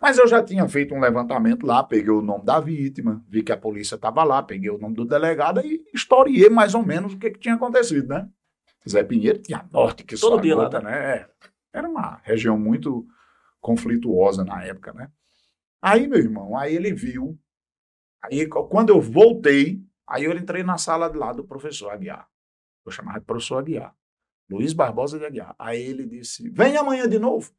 Mas 0.00 0.18
eu 0.18 0.28
já 0.28 0.42
tinha 0.42 0.68
feito 0.68 0.94
um 0.94 1.00
levantamento 1.00 1.66
lá, 1.66 1.82
peguei 1.82 2.10
o 2.10 2.22
nome 2.22 2.44
da 2.44 2.60
vítima, 2.60 3.24
vi 3.28 3.42
que 3.42 3.50
a 3.50 3.56
polícia 3.56 3.96
estava 3.96 4.22
lá, 4.22 4.42
peguei 4.42 4.70
o 4.70 4.78
nome 4.78 4.94
do 4.94 5.04
delegado 5.04 5.60
e 5.64 5.82
historiei 5.92 6.48
mais 6.50 6.74
ou 6.74 6.84
menos 6.84 7.14
o 7.14 7.18
que, 7.18 7.30
que 7.30 7.40
tinha 7.40 7.54
acontecido, 7.54 8.06
né? 8.08 8.28
Zé 8.88 9.02
Pinheiro 9.02 9.38
tinha 9.38 9.64
norte 9.72 10.04
que 10.04 10.14
Todo 10.16 10.36
só 10.36 10.40
dia 10.40 10.54
lá, 10.54 10.64
gota, 10.64 10.80
né? 10.80 11.16
É. 11.16 11.26
Era 11.72 11.88
uma 11.88 12.20
região 12.22 12.58
muito 12.58 13.06
conflituosa 13.60 14.44
na 14.44 14.64
época, 14.64 14.92
né? 14.92 15.10
Aí, 15.80 16.06
meu 16.06 16.18
irmão, 16.18 16.56
aí 16.56 16.74
ele 16.74 16.92
viu. 16.92 17.38
Aí, 18.22 18.46
quando 18.46 18.90
eu 18.90 19.00
voltei, 19.00 19.82
aí 20.06 20.24
eu 20.24 20.32
entrei 20.32 20.62
na 20.62 20.76
sala 20.76 21.08
de 21.08 21.16
lá 21.16 21.32
do 21.32 21.44
professor 21.44 21.90
Aguiar. 21.90 22.28
Eu 22.84 22.90
chamava 22.90 23.20
de 23.20 23.26
professor 23.26 23.58
Aguiar. 23.58 23.94
Luiz 24.50 24.72
Barbosa 24.72 25.18
de 25.18 25.26
Aguiar. 25.26 25.54
Aí 25.58 25.80
ele 25.80 26.06
disse: 26.06 26.48
Vem 26.50 26.76
amanhã 26.76 27.08
de 27.08 27.18
novo. 27.18 27.52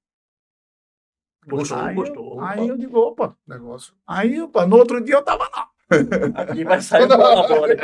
Gostou, 1.46 1.78
aí, 1.78 1.96
gostou. 1.96 2.36
Eu, 2.36 2.42
aí 2.42 2.68
eu 2.68 2.78
digo: 2.78 2.98
opa. 2.98 3.38
Negócio. 3.48 3.94
Aí, 4.06 4.42
opa, 4.42 4.66
no 4.66 4.78
outro 4.78 5.02
dia 5.02 5.16
eu 5.16 5.24
tava 5.24 5.48
lá. 5.50 5.70
Aqui 6.36 6.64
vai 6.64 6.82
sair 6.82 7.08
do 7.08 7.18
laboratório. 7.18 7.78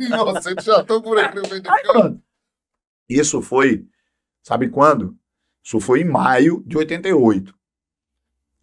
Inocente, 0.00 0.64
já 0.64 0.80
estão 0.80 1.00
por 1.00 1.18
aqui 1.18 1.36
no 1.36 1.48
meio 1.48 1.62
do 1.62 2.22
Isso 3.08 3.40
foi, 3.40 3.86
sabe 4.42 4.68
quando? 4.68 5.16
Isso 5.66 5.80
foi 5.80 6.02
em 6.02 6.04
maio 6.04 6.62
de 6.64 6.78
88. 6.78 7.52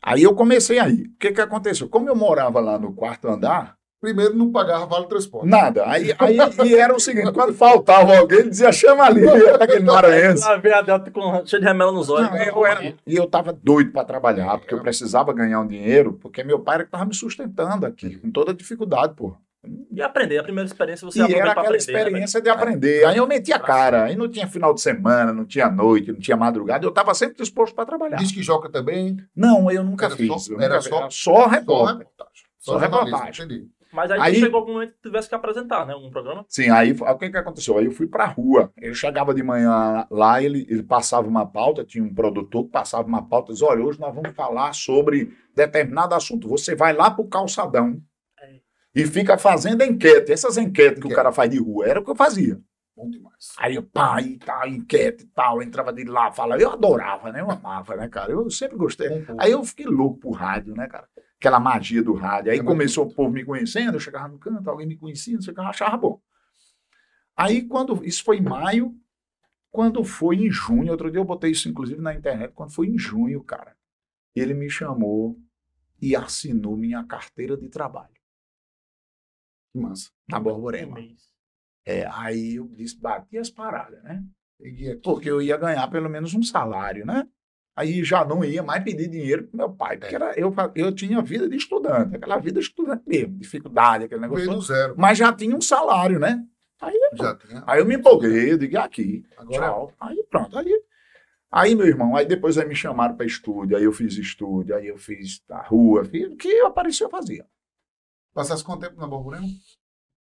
Aí 0.01 0.23
eu 0.23 0.33
comecei 0.33 0.79
aí. 0.79 1.03
O 1.03 1.17
que 1.19 1.33
que 1.33 1.41
aconteceu? 1.41 1.89
Como 1.89 2.07
eu 2.07 2.15
morava 2.15 2.61
lá 2.61 2.79
no 2.79 2.93
quarto 2.93 3.27
andar, 3.27 3.75
Primeiro, 3.99 4.35
não 4.35 4.51
pagava 4.51 4.85
vale 4.85 5.07
transporte. 5.07 5.47
Nada. 5.47 5.89
Aí, 5.89 6.13
aí 6.19 6.37
e 6.65 6.75
era 6.75 6.93
o 6.93 6.99
seguinte: 6.99 7.31
quando 7.31 7.53
faltava 7.53 8.17
alguém, 8.17 8.39
ele 8.39 8.49
dizia, 8.49 8.69
chama 8.69 9.05
ali, 9.05 9.21
aquele 9.57 9.85
maranhense. 9.85 10.43
Lá 10.43 10.57
vem 10.57 10.73
a 10.73 10.81
Delta 10.81 11.09
com 11.09 11.45
cheio 11.45 11.61
de 11.61 11.65
remela 11.65 11.89
nos 11.89 12.09
olhos. 12.09 12.29
Não, 12.29 12.35
eu 12.37 12.65
era- 12.65 12.93
e 13.07 13.15
eu 13.15 13.25
tava 13.25 13.53
doido 13.53 13.93
para 13.93 14.03
trabalhar, 14.03 14.57
porque 14.57 14.73
eu 14.73 14.81
precisava 14.81 15.31
ganhar 15.31 15.61
um 15.61 15.67
dinheiro, 15.67 16.19
porque 16.21 16.43
meu 16.43 16.59
pai 16.59 16.75
era 16.75 16.83
que 16.83 16.91
tava 16.91 17.05
me 17.05 17.15
sustentando 17.15 17.85
aqui, 17.85 18.17
com 18.17 18.29
toda 18.29 18.53
dificuldade, 18.53 19.13
pô. 19.15 19.37
E 19.91 20.01
aprender, 20.01 20.37
a 20.39 20.43
primeira 20.43 20.67
experiência 20.67 21.05
você 21.05 21.19
E 21.19 21.21
era 21.21 21.51
aquela 21.51 21.51
aprender. 21.51 21.69
né, 21.71 21.77
experiência 21.77 22.41
de 22.41 22.49
aprender. 22.49 23.05
Aí 23.05 23.17
eu 23.17 23.25
metia 23.27 23.55
a 23.55 23.59
cara, 23.59 24.03
aí 24.05 24.15
não 24.15 24.27
tinha 24.29 24.45
final 24.47 24.73
de 24.73 24.81
semana, 24.81 25.31
não 25.31 25.45
tinha 25.45 25.69
noite, 25.69 26.11
não 26.11 26.19
tinha 26.19 26.35
madrugada, 26.35 26.85
eu 26.85 26.89
estava 26.89 27.13
sempre 27.13 27.37
disposto 27.37 27.73
para 27.73 27.85
trabalhar. 27.85 28.17
Diz 28.17 28.31
que 28.31 28.43
joga 28.43 28.69
também. 28.69 29.15
Não, 29.35 29.71
eu 29.71 29.83
nunca 29.83 30.07
Era 30.07 30.15
fiz. 30.17 30.27
só- 30.45 30.53
eu 30.53 30.59
era 30.59 30.75
nunca- 30.75 30.89
só- 30.89 31.09
só 31.09 31.47
reportagem. 31.47 32.05
Só 32.59 32.77
reportagem. 32.77 33.45
Entendi. 33.45 33.67
Mas 33.93 34.09
aí, 34.09 34.19
Aí- 34.19 34.35
chegou 34.35 34.59
algum 34.59 34.73
momento 34.73 34.93
que 34.95 35.01
tivesse 35.03 35.29
que 35.29 35.35
apresentar, 35.35 35.85
né? 35.85 35.93
Um 35.95 36.09
programa. 36.09 36.43
Sim, 36.49 36.67
aí 36.71 36.93
o 36.99 37.15
que, 37.17 37.29
que 37.29 37.37
aconteceu? 37.37 37.77
Aí 37.77 37.85
eu 37.85 37.91
fui 37.91 38.07
pra 38.07 38.25
rua. 38.25 38.71
Ele 38.81 38.95
chegava 38.95 39.35
de 39.35 39.43
manhã 39.43 40.07
lá, 40.09 40.41
ele, 40.41 40.65
ele 40.67 40.81
passava 40.81 41.27
uma 41.27 41.45
pauta, 41.45 41.85
tinha 41.85 42.03
um 42.03 42.11
produtor 42.11 42.63
que 42.65 42.71
passava 42.71 43.07
uma 43.07 43.21
pauta 43.23 43.51
e 43.51 43.53
dizia: 43.53 43.67
olha, 43.67 43.85
hoje 43.85 43.99
nós 43.99 44.13
vamos 44.13 44.35
falar 44.35 44.73
sobre 44.73 45.31
determinado 45.55 46.15
assunto. 46.15 46.47
Você 46.49 46.75
vai 46.75 46.91
lá 46.91 47.11
pro 47.11 47.27
calçadão 47.27 47.89
É. 47.91 48.12
e 48.95 49.05
fica 49.07 49.37
fazendo 49.37 49.83
enquete. 49.83 50.31
Essas 50.31 50.57
enquetes 50.57 50.93
que 50.95 50.99
Enquete. 50.99 51.13
o 51.13 51.15
cara 51.15 51.31
faz 51.31 51.49
de 51.49 51.57
rua, 51.59 51.87
era 51.87 51.99
o 51.99 52.03
que 52.03 52.11
eu 52.11 52.15
fazia. 52.15 52.61
Bom 52.95 53.09
demais. 53.09 53.53
Aí 53.57 53.81
pá, 53.81 54.21
e 54.21 54.37
tal, 54.37 54.67
enquete 54.67 55.23
e 55.23 55.27
tal, 55.27 55.63
entrava 55.63 55.91
de 55.91 56.03
lá, 56.03 56.31
falava, 56.31 56.61
eu 56.61 56.69
adorava, 56.69 57.31
né? 57.31 57.41
Eu 57.41 57.49
amava, 57.49 57.95
né, 57.95 58.07
cara? 58.07 58.31
Eu 58.31 58.49
sempre 58.51 58.77
gostei. 58.77 59.09
Bom. 59.21 59.35
Aí 59.39 59.51
eu 59.51 59.63
fiquei 59.63 59.87
louco 59.87 60.19
pro 60.19 60.29
rádio, 60.29 60.75
né, 60.75 60.87
cara? 60.87 61.07
Aquela 61.37 61.59
magia 61.59 62.03
do 62.03 62.13
rádio. 62.13 62.51
Aí 62.51 62.59
É 62.59 62.63
começou 62.63 63.07
o 63.07 63.13
povo 63.13 63.31
me 63.31 63.43
conhecendo, 63.43 63.95
eu 63.95 63.99
chegava 63.99 64.27
no 64.27 64.37
canto, 64.37 64.69
alguém 64.69 64.87
me 64.87 64.95
conhecia, 64.95 65.33
não 65.33 65.41
sei 65.41 65.51
o 65.51 65.55
que, 65.55 65.61
eu 65.61 65.65
achava 65.65 65.97
bom. 65.97 66.21
Aí 67.35 67.63
quando, 67.63 68.05
isso 68.05 68.23
foi 68.23 68.37
em 68.37 68.41
maio, 68.43 68.95
quando 69.71 70.03
foi 70.03 70.35
em 70.35 70.51
junho, 70.51 70.91
outro 70.91 71.09
dia 71.09 71.19
eu 71.19 71.25
botei 71.25 71.49
isso 71.49 71.67
inclusive 71.67 71.99
na 71.99 72.13
internet, 72.13 72.53
quando 72.53 72.71
foi 72.71 72.87
em 72.87 72.97
junho, 72.97 73.43
cara, 73.43 73.75
ele 74.35 74.53
me 74.53 74.69
chamou 74.69 75.35
e 75.99 76.15
assinou 76.15 76.77
minha 76.77 77.03
carteira 77.03 77.57
de 77.57 77.67
trabalho 77.69 78.13
Que 79.73 79.79
massa. 79.79 80.09
na 80.29 80.39
Um 80.39 80.43
Borborema. 80.43 80.97
É, 81.85 82.05
aí 82.11 82.55
eu 82.55 82.67
disse, 82.69 82.97
bati 82.97 83.37
as 83.37 83.49
paradas, 83.49 84.01
né? 84.03 84.23
Porque 85.03 85.29
eu 85.29 85.41
ia 85.41 85.57
ganhar 85.57 85.85
pelo 85.89 86.09
menos 86.09 86.33
um 86.33 86.41
salário, 86.43 87.05
né? 87.05 87.27
Aí 87.75 88.03
já 88.03 88.23
não 88.23 88.45
ia 88.45 88.61
mais 88.61 88.83
pedir 88.83 89.09
dinheiro 89.09 89.47
pro 89.47 89.57
meu 89.57 89.73
pai, 89.73 89.97
porque 89.97 90.13
era, 90.13 90.39
eu, 90.39 90.53
eu 90.75 90.93
tinha 90.93 91.19
vida 91.23 91.49
de 91.49 91.57
estudante, 91.57 92.15
aquela 92.15 92.37
vida 92.37 92.59
de 92.59 92.67
estudante 92.67 93.03
mesmo, 93.07 93.35
dificuldade, 93.39 94.03
aquele 94.03 94.21
negócio 94.21 94.45
veio 94.45 94.55
do 94.57 94.61
zero. 94.61 94.93
mas 94.95 95.17
já 95.17 95.33
tinha 95.33 95.55
um 95.55 95.61
salário, 95.61 96.19
né? 96.19 96.45
Já 97.15 97.35
tinha. 97.35 97.63
Aí 97.65 97.79
eu 97.79 97.85
me 97.85 97.95
empolguei, 97.95 98.51
eu 98.51 98.57
digo, 98.59 98.77
"É 98.77 98.79
aqui, 98.79 99.25
Agora 99.35 99.59
tchau. 99.59 99.93
Aí 99.99 100.23
pronto, 100.29 100.55
aí, 100.57 100.81
aí 101.51 101.75
meu 101.75 101.87
irmão, 101.87 102.15
aí 102.15 102.27
depois 102.27 102.59
aí 102.59 102.67
me 102.67 102.75
chamaram 102.75 103.15
para 103.15 103.25
estúdio, 103.25 103.75
aí 103.75 103.83
eu 103.83 103.91
fiz 103.91 104.13
estúdio, 104.17 104.75
aí 104.75 104.87
eu 104.87 104.97
fiz 104.97 105.41
a 105.49 105.63
rua, 105.63 106.05
fiz 106.05 106.27
o 106.31 106.35
que 106.35 106.59
apareceu 106.61 107.07
eu 107.07 107.11
fazia. 107.11 107.43
Passasse 108.33 108.63
quanto 108.63 108.81
tempo 108.81 108.99
na 108.99 109.07
Borborema? 109.07 109.47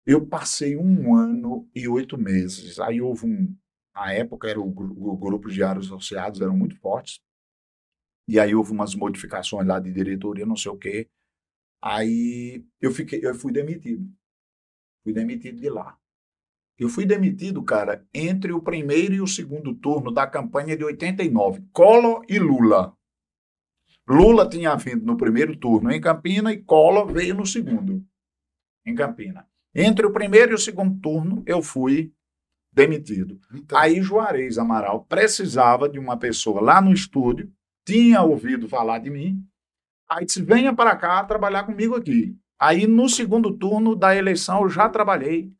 Eu 0.05 0.25
passei 0.25 0.75
um 0.75 1.15
ano 1.15 1.69
e 1.75 1.87
oito 1.87 2.17
meses. 2.17 2.79
Aí 2.79 3.01
houve 3.01 3.25
um. 3.25 3.55
Na 3.93 4.13
época, 4.13 4.49
era 4.49 4.59
o, 4.59 4.67
o 4.67 5.17
grupo 5.17 5.49
de 5.49 5.55
diários 5.55 5.87
associados 5.87 6.41
eram 6.41 6.55
muito 6.55 6.75
fortes. 6.79 7.19
E 8.27 8.39
aí 8.39 8.55
houve 8.55 8.71
umas 8.71 8.95
modificações 8.95 9.67
lá 9.67 9.79
de 9.79 9.91
diretoria, 9.91 10.45
não 10.45 10.55
sei 10.55 10.71
o 10.71 10.77
quê. 10.77 11.09
Aí 11.81 12.63
eu 12.79 12.91
fiquei, 12.91 13.25
eu 13.25 13.33
fui 13.35 13.51
demitido. 13.51 14.07
Fui 15.03 15.13
demitido 15.13 15.59
de 15.59 15.69
lá. 15.69 15.97
Eu 16.77 16.87
fui 16.87 17.05
demitido, 17.05 17.61
cara, 17.63 18.07
entre 18.13 18.53
o 18.53 18.61
primeiro 18.61 19.13
e 19.13 19.21
o 19.21 19.27
segundo 19.27 19.75
turno 19.75 20.11
da 20.11 20.25
campanha 20.25 20.77
de 20.77 20.83
89. 20.83 21.61
Collor 21.73 22.23
e 22.29 22.39
Lula. 22.39 22.95
Lula 24.09 24.49
tinha 24.49 24.75
vindo 24.75 25.05
no 25.05 25.15
primeiro 25.15 25.55
turno 25.55 25.91
em 25.91 26.01
Campina 26.01 26.51
e 26.51 26.57
Collor 26.57 27.11
veio 27.11 27.35
no 27.35 27.45
segundo, 27.45 28.03
em 28.83 28.95
Campina. 28.95 29.47
Entre 29.73 30.03
o 30.03 30.11
primeiro 30.11 30.53
e 30.53 30.55
o 30.55 30.57
segundo 30.57 30.99
turno, 30.99 31.43
eu 31.45 31.61
fui 31.61 32.11
demitido. 32.73 33.39
Então, 33.53 33.77
Aí 33.77 34.01
Juarez 34.01 34.57
Amaral 34.57 35.05
precisava 35.05 35.87
de 35.87 35.99
uma 35.99 36.17
pessoa 36.17 36.59
lá 36.59 36.81
no 36.81 36.91
estúdio, 36.91 37.51
tinha 37.85 38.23
ouvido 38.23 38.67
falar 38.67 38.97
de 38.97 39.11
mim, 39.11 39.43
aí 40.09 40.25
disse: 40.25 40.41
venha 40.41 40.73
para 40.73 40.95
cá 40.95 41.23
trabalhar 41.23 41.63
comigo 41.63 41.95
aqui. 41.95 42.35
Aí 42.59 42.87
no 42.87 43.07
segundo 43.07 43.55
turno 43.57 43.95
da 43.95 44.15
eleição 44.15 44.63
eu 44.63 44.69
já 44.69 44.89
trabalhei 44.89 45.53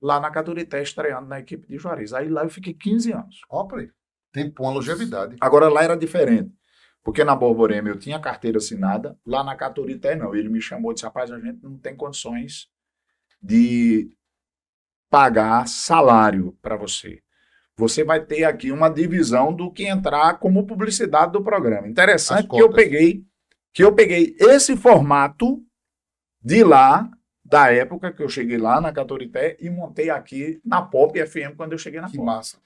lá 0.00 0.20
na 0.20 0.30
Caturité, 0.30 0.82
estreando 0.82 1.26
na 1.26 1.40
equipe 1.40 1.66
de 1.66 1.78
Juarez. 1.78 2.12
Aí 2.12 2.28
lá 2.28 2.44
eu 2.44 2.50
fiquei 2.50 2.74
15 2.74 3.12
anos. 3.12 3.40
ó, 3.48 3.64
peraí. 3.64 3.90
Tempo, 4.30 4.62
uma 4.62 4.72
longevidade. 4.72 5.36
Agora 5.40 5.68
lá 5.68 5.82
era 5.84 5.96
diferente. 5.96 6.52
Porque 7.04 7.22
na 7.22 7.36
Borborema 7.36 7.90
eu 7.90 7.98
tinha 7.98 8.18
carteira 8.18 8.56
assinada, 8.56 9.16
lá 9.26 9.44
na 9.44 9.54
Caturité 9.54 10.16
não. 10.16 10.34
Ele 10.34 10.48
me 10.48 10.60
chamou 10.60 10.90
e 10.90 10.94
disse: 10.94 11.04
rapaz, 11.04 11.30
a 11.30 11.38
gente 11.38 11.62
não 11.62 11.76
tem 11.76 11.94
condições 11.94 12.68
de 13.40 14.10
pagar 15.10 15.68
salário 15.68 16.56
para 16.62 16.76
você. 16.76 17.22
Você 17.76 18.02
vai 18.02 18.24
ter 18.24 18.44
aqui 18.44 18.72
uma 18.72 18.88
divisão 18.88 19.52
do 19.52 19.70
que 19.70 19.86
entrar 19.86 20.38
como 20.38 20.66
publicidade 20.66 21.32
do 21.32 21.42
programa. 21.42 21.86
Interessante 21.86 22.48
que 22.48 22.60
eu 22.60 22.72
peguei 22.72 23.24
que 23.72 23.82
eu 23.82 23.92
peguei 23.92 24.36
esse 24.38 24.76
formato 24.76 25.60
de 26.40 26.62
lá 26.62 27.10
da 27.44 27.72
época 27.72 28.12
que 28.12 28.22
eu 28.22 28.28
cheguei 28.28 28.56
lá 28.56 28.80
na 28.80 28.92
Caturité 28.92 29.56
e 29.60 29.68
montei 29.68 30.10
aqui 30.10 30.60
na 30.64 30.80
Pop 30.80 31.12
FM 31.26 31.56
quando 31.56 31.72
eu 31.72 31.78
cheguei 31.78 32.00
na 32.00 32.08
Que 32.08 32.16
Pop. 32.16 32.24
massa. 32.24 32.58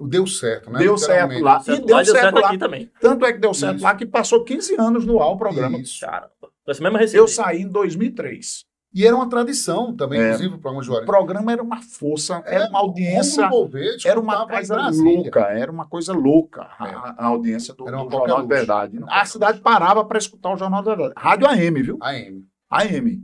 Deu 0.00 0.26
certo, 0.26 0.70
né? 0.70 0.78
Deu 0.78 0.96
certo 0.98 1.38
lá. 1.40 1.60
Certo, 1.60 1.82
E 1.82 1.86
deu 1.86 1.96
lá, 1.96 2.02
deu 2.02 2.12
certo 2.14 2.24
certo 2.24 2.40
lá. 2.40 2.48
aqui 2.48 2.58
também. 2.58 2.90
Tanto 3.00 3.24
é 3.26 3.32
que 3.32 3.38
deu 3.38 3.52
certo 3.54 3.76
Isso. 3.76 3.84
lá 3.84 3.94
que 3.94 4.06
passou 4.06 4.44
15 4.44 4.76
anos 4.78 5.04
no 5.06 5.20
ar 5.20 5.28
o 5.30 5.36
programa. 5.36 5.78
Isso. 5.78 6.00
Caramba. 6.04 6.30
Essa 6.66 6.82
mesma 6.82 6.98
receita. 6.98 7.18
Eu 7.22 7.26
saí 7.28 7.62
em 7.62 7.68
2003. 7.68 8.66
E 8.94 9.06
era 9.06 9.14
uma 9.14 9.28
tradição 9.28 9.94
também, 9.94 10.18
É. 10.18 10.26
inclusive, 10.28 10.54
o 10.54 10.58
programa 10.58 10.80
O 10.80 10.82
Juarez. 10.84 11.06
programa 11.06 11.52
era 11.52 11.62
uma 11.62 11.82
força, 11.82 12.42
era 12.46 12.68
uma 12.70 12.78
audiência, 12.78 13.46
Gouveia 13.46 13.96
era 14.04 14.18
uma 14.18 14.46
coisa 14.48 14.74
Brasília. 14.76 15.14
louca, 15.20 15.40
era 15.40 15.70
uma 15.70 15.86
coisa 15.86 16.12
louca 16.14 16.62
a, 16.78 16.88
É. 16.88 16.94
a 17.18 17.26
audiência 17.26 17.74
do, 17.74 17.86
Era 17.86 17.98
uma 17.98 18.06
do 18.06 18.10
Jornal 18.12 18.36
luxo. 18.38 18.48
Verdade. 18.48 18.98
A 19.08 19.24
cidade 19.26 19.60
parava 19.60 20.04
para 20.06 20.16
escutar 20.18 20.54
o 20.54 20.56
Jornal 20.56 20.82
de 20.82 20.88
Verdade. 20.88 21.12
Rádio 21.18 21.46
AM, 21.48 21.82
viu? 21.82 21.98
AM. 22.00 22.44
AM. 22.70 23.22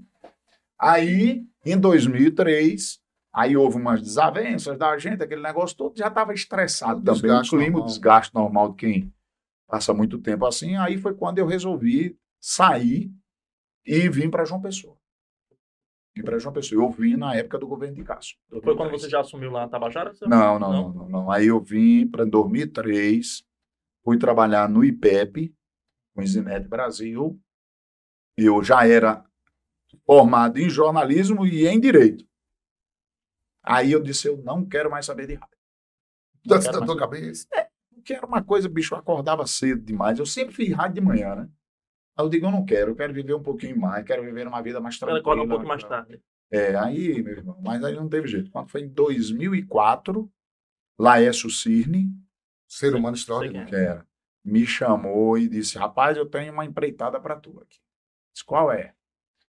Aí, 0.78 1.42
em 1.64 1.78
2003, 1.78 2.98
aí 3.34 3.56
houve 3.56 3.76
umas 3.76 4.00
desavenças 4.00 4.78
da 4.78 4.96
gente, 4.96 5.22
aquele 5.22 5.42
negócio 5.42 5.76
todo, 5.76 5.96
já 5.98 6.08
estava 6.08 6.32
estressado 6.32 7.00
O 7.00 7.02
também. 7.02 7.12
O 7.12 7.22
desgaste 7.22 7.50
clima, 7.50 7.64
o 7.66 7.70
normal. 7.72 7.86
desgaste 7.86 8.34
normal 8.34 8.70
de 8.70 8.76
quem 8.76 9.14
passa 9.66 9.92
muito 9.92 10.18
tempo 10.18 10.46
assim. 10.46 10.76
Aí 10.76 10.96
foi 10.96 11.14
quando 11.14 11.38
eu 11.38 11.46
resolvi 11.46 12.16
sair 12.40 13.10
e 13.84 14.08
vim 14.08 14.30
para 14.30 14.44
João 14.44 14.60
Pessoa. 14.62 14.96
Vim 16.16 16.22
para 16.22 16.38
João 16.38 16.54
Pessoa. 16.54 16.80
Eu 16.84 16.90
vim 16.90 17.16
na 17.16 17.34
época 17.34 17.58
do 17.58 17.66
governo 17.66 17.96
de 17.96 18.04
Cássio. 18.04 18.36
Foi 18.48 18.60
quando 18.60 18.90
2003. 18.90 19.02
você 19.02 19.08
já 19.10 19.20
assumiu 19.20 19.50
lá 19.50 19.62
na 19.62 19.68
Tabajara? 19.68 20.14
Você- 20.14 20.26
Não, 20.28 20.58
não, 20.58 20.70
não, 20.72 20.92
não, 20.92 21.08
não. 21.08 21.30
Aí 21.30 21.46
eu 21.48 21.60
vim 21.60 22.06
para 22.06 22.24
2003, 22.24 23.42
fui 24.04 24.16
trabalhar 24.16 24.68
no 24.68 24.84
IPEP, 24.84 25.52
com 26.14 26.22
o 26.22 26.26
Zinete 26.26 26.68
Brasil. 26.68 27.36
Eu 28.36 28.62
já 28.62 28.86
era 28.86 29.24
formado 30.06 30.58
em 30.60 30.68
jornalismo 30.70 31.44
e 31.46 31.66
em 31.66 31.80
direito. 31.80 32.24
Aí 33.64 33.90
eu 33.90 34.02
disse, 34.02 34.28
eu 34.28 34.36
não 34.36 34.64
quero 34.64 34.90
mais 34.90 35.06
saber 35.06 35.26
de 35.26 35.34
rádio. 35.34 35.56
Da, 36.44 36.58
da 36.58 36.84
tua 36.84 36.96
cabeça. 36.96 37.48
Porque 37.94 38.12
era 38.12 38.26
uma 38.26 38.44
coisa, 38.44 38.68
bicho, 38.68 38.94
eu 38.94 38.98
acordava 38.98 39.46
cedo 39.46 39.82
demais. 39.82 40.18
Eu 40.18 40.26
sempre 40.26 40.54
fiz 40.54 40.70
rádio 40.72 40.96
de 40.96 41.00
manhã, 41.00 41.34
né? 41.34 41.48
Aí 42.16 42.24
eu 42.24 42.28
digo, 42.28 42.46
eu 42.46 42.50
não 42.50 42.64
quero, 42.64 42.90
eu 42.90 42.96
quero 42.96 43.14
viver 43.14 43.34
um 43.34 43.42
pouquinho 43.42 43.80
mais, 43.80 44.04
quero 44.04 44.22
viver 44.22 44.46
uma 44.46 44.62
vida 44.62 44.78
mais 44.78 44.98
tranquila. 44.98 45.20
acorda 45.20 45.42
um 45.42 45.48
pouco 45.48 45.66
mais 45.66 45.82
tarde. 45.82 46.20
É, 46.50 46.76
aí, 46.76 47.22
meu 47.22 47.38
irmão, 47.38 47.58
mas 47.62 47.82
aí 47.82 47.96
não 47.96 48.08
teve 48.08 48.28
jeito. 48.28 48.50
Quando 48.50 48.68
foi 48.68 48.82
em 48.82 48.88
2004, 48.88 50.30
Laércio 50.98 51.50
Cirne, 51.50 52.10
Ser 52.68 52.94
humano 52.94 53.16
extraordinário. 53.16 53.68
que 53.68 53.74
era, 53.74 54.06
me 54.44 54.66
chamou 54.66 55.38
e 55.38 55.48
disse: 55.48 55.78
Rapaz, 55.78 56.16
eu 56.16 56.28
tenho 56.28 56.52
uma 56.52 56.64
empreitada 56.64 57.18
para 57.20 57.36
tu 57.36 57.58
aqui. 57.60 57.80
Disse: 58.32 58.44
Qual 58.44 58.70
é? 58.70 58.94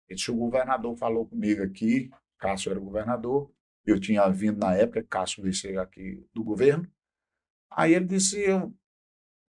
Ele 0.08 0.18
disse: 0.18 0.30
O 0.30 0.36
governador 0.36 0.96
falou 0.98 1.26
comigo 1.26 1.64
aqui. 1.64 2.12
Cássio 2.38 2.72
era 2.72 2.80
o 2.80 2.84
governador. 2.84 3.52
Eu 3.86 4.00
tinha 4.00 4.28
vindo 4.30 4.60
na 4.60 4.74
época, 4.76 5.04
Cássio 5.04 5.52
ser 5.54 5.78
aqui 5.80 6.26
do 6.34 6.44
governo. 6.44 6.88
Aí 7.70 7.94
ele 7.94 8.06
disse: 8.06 8.52
O 8.52 8.74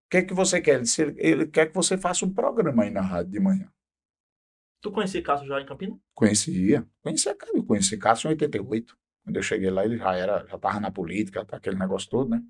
que 0.09 0.17
é 0.17 0.21
que 0.23 0.33
você 0.33 0.61
quer? 0.61 0.75
Ele, 0.75 0.83
disse, 0.83 1.01
ele, 1.17 1.47
quer 1.47 1.67
que 1.67 1.75
você 1.75 1.97
faça 1.97 2.25
um 2.25 2.33
programa 2.33 2.83
aí 2.83 2.89
na 2.89 3.01
rádio 3.01 3.31
de 3.31 3.39
manhã. 3.39 3.71
Tu 4.81 4.91
conhecia 4.91 5.23
Cássio 5.23 5.47
já 5.47 5.61
em 5.61 5.65
Campinas? 5.65 5.97
Conhecia. 6.13 6.87
Conhecia, 7.01 7.35
cara. 7.35 7.51
Eu 7.55 7.63
conheci 7.63 7.97
Cássio 7.97 8.27
em 8.27 8.31
88. 8.31 8.97
Quando 9.23 9.37
eu 9.37 9.43
cheguei 9.43 9.69
lá, 9.69 9.85
ele 9.85 9.97
já 9.97 10.15
era, 10.15 10.45
já 10.45 10.55
estava 10.55 10.79
na 10.79 10.91
política, 10.91 11.45
tá, 11.45 11.57
aquele 11.57 11.77
negócio 11.77 12.09
todo, 12.09 12.29
né? 12.29 12.43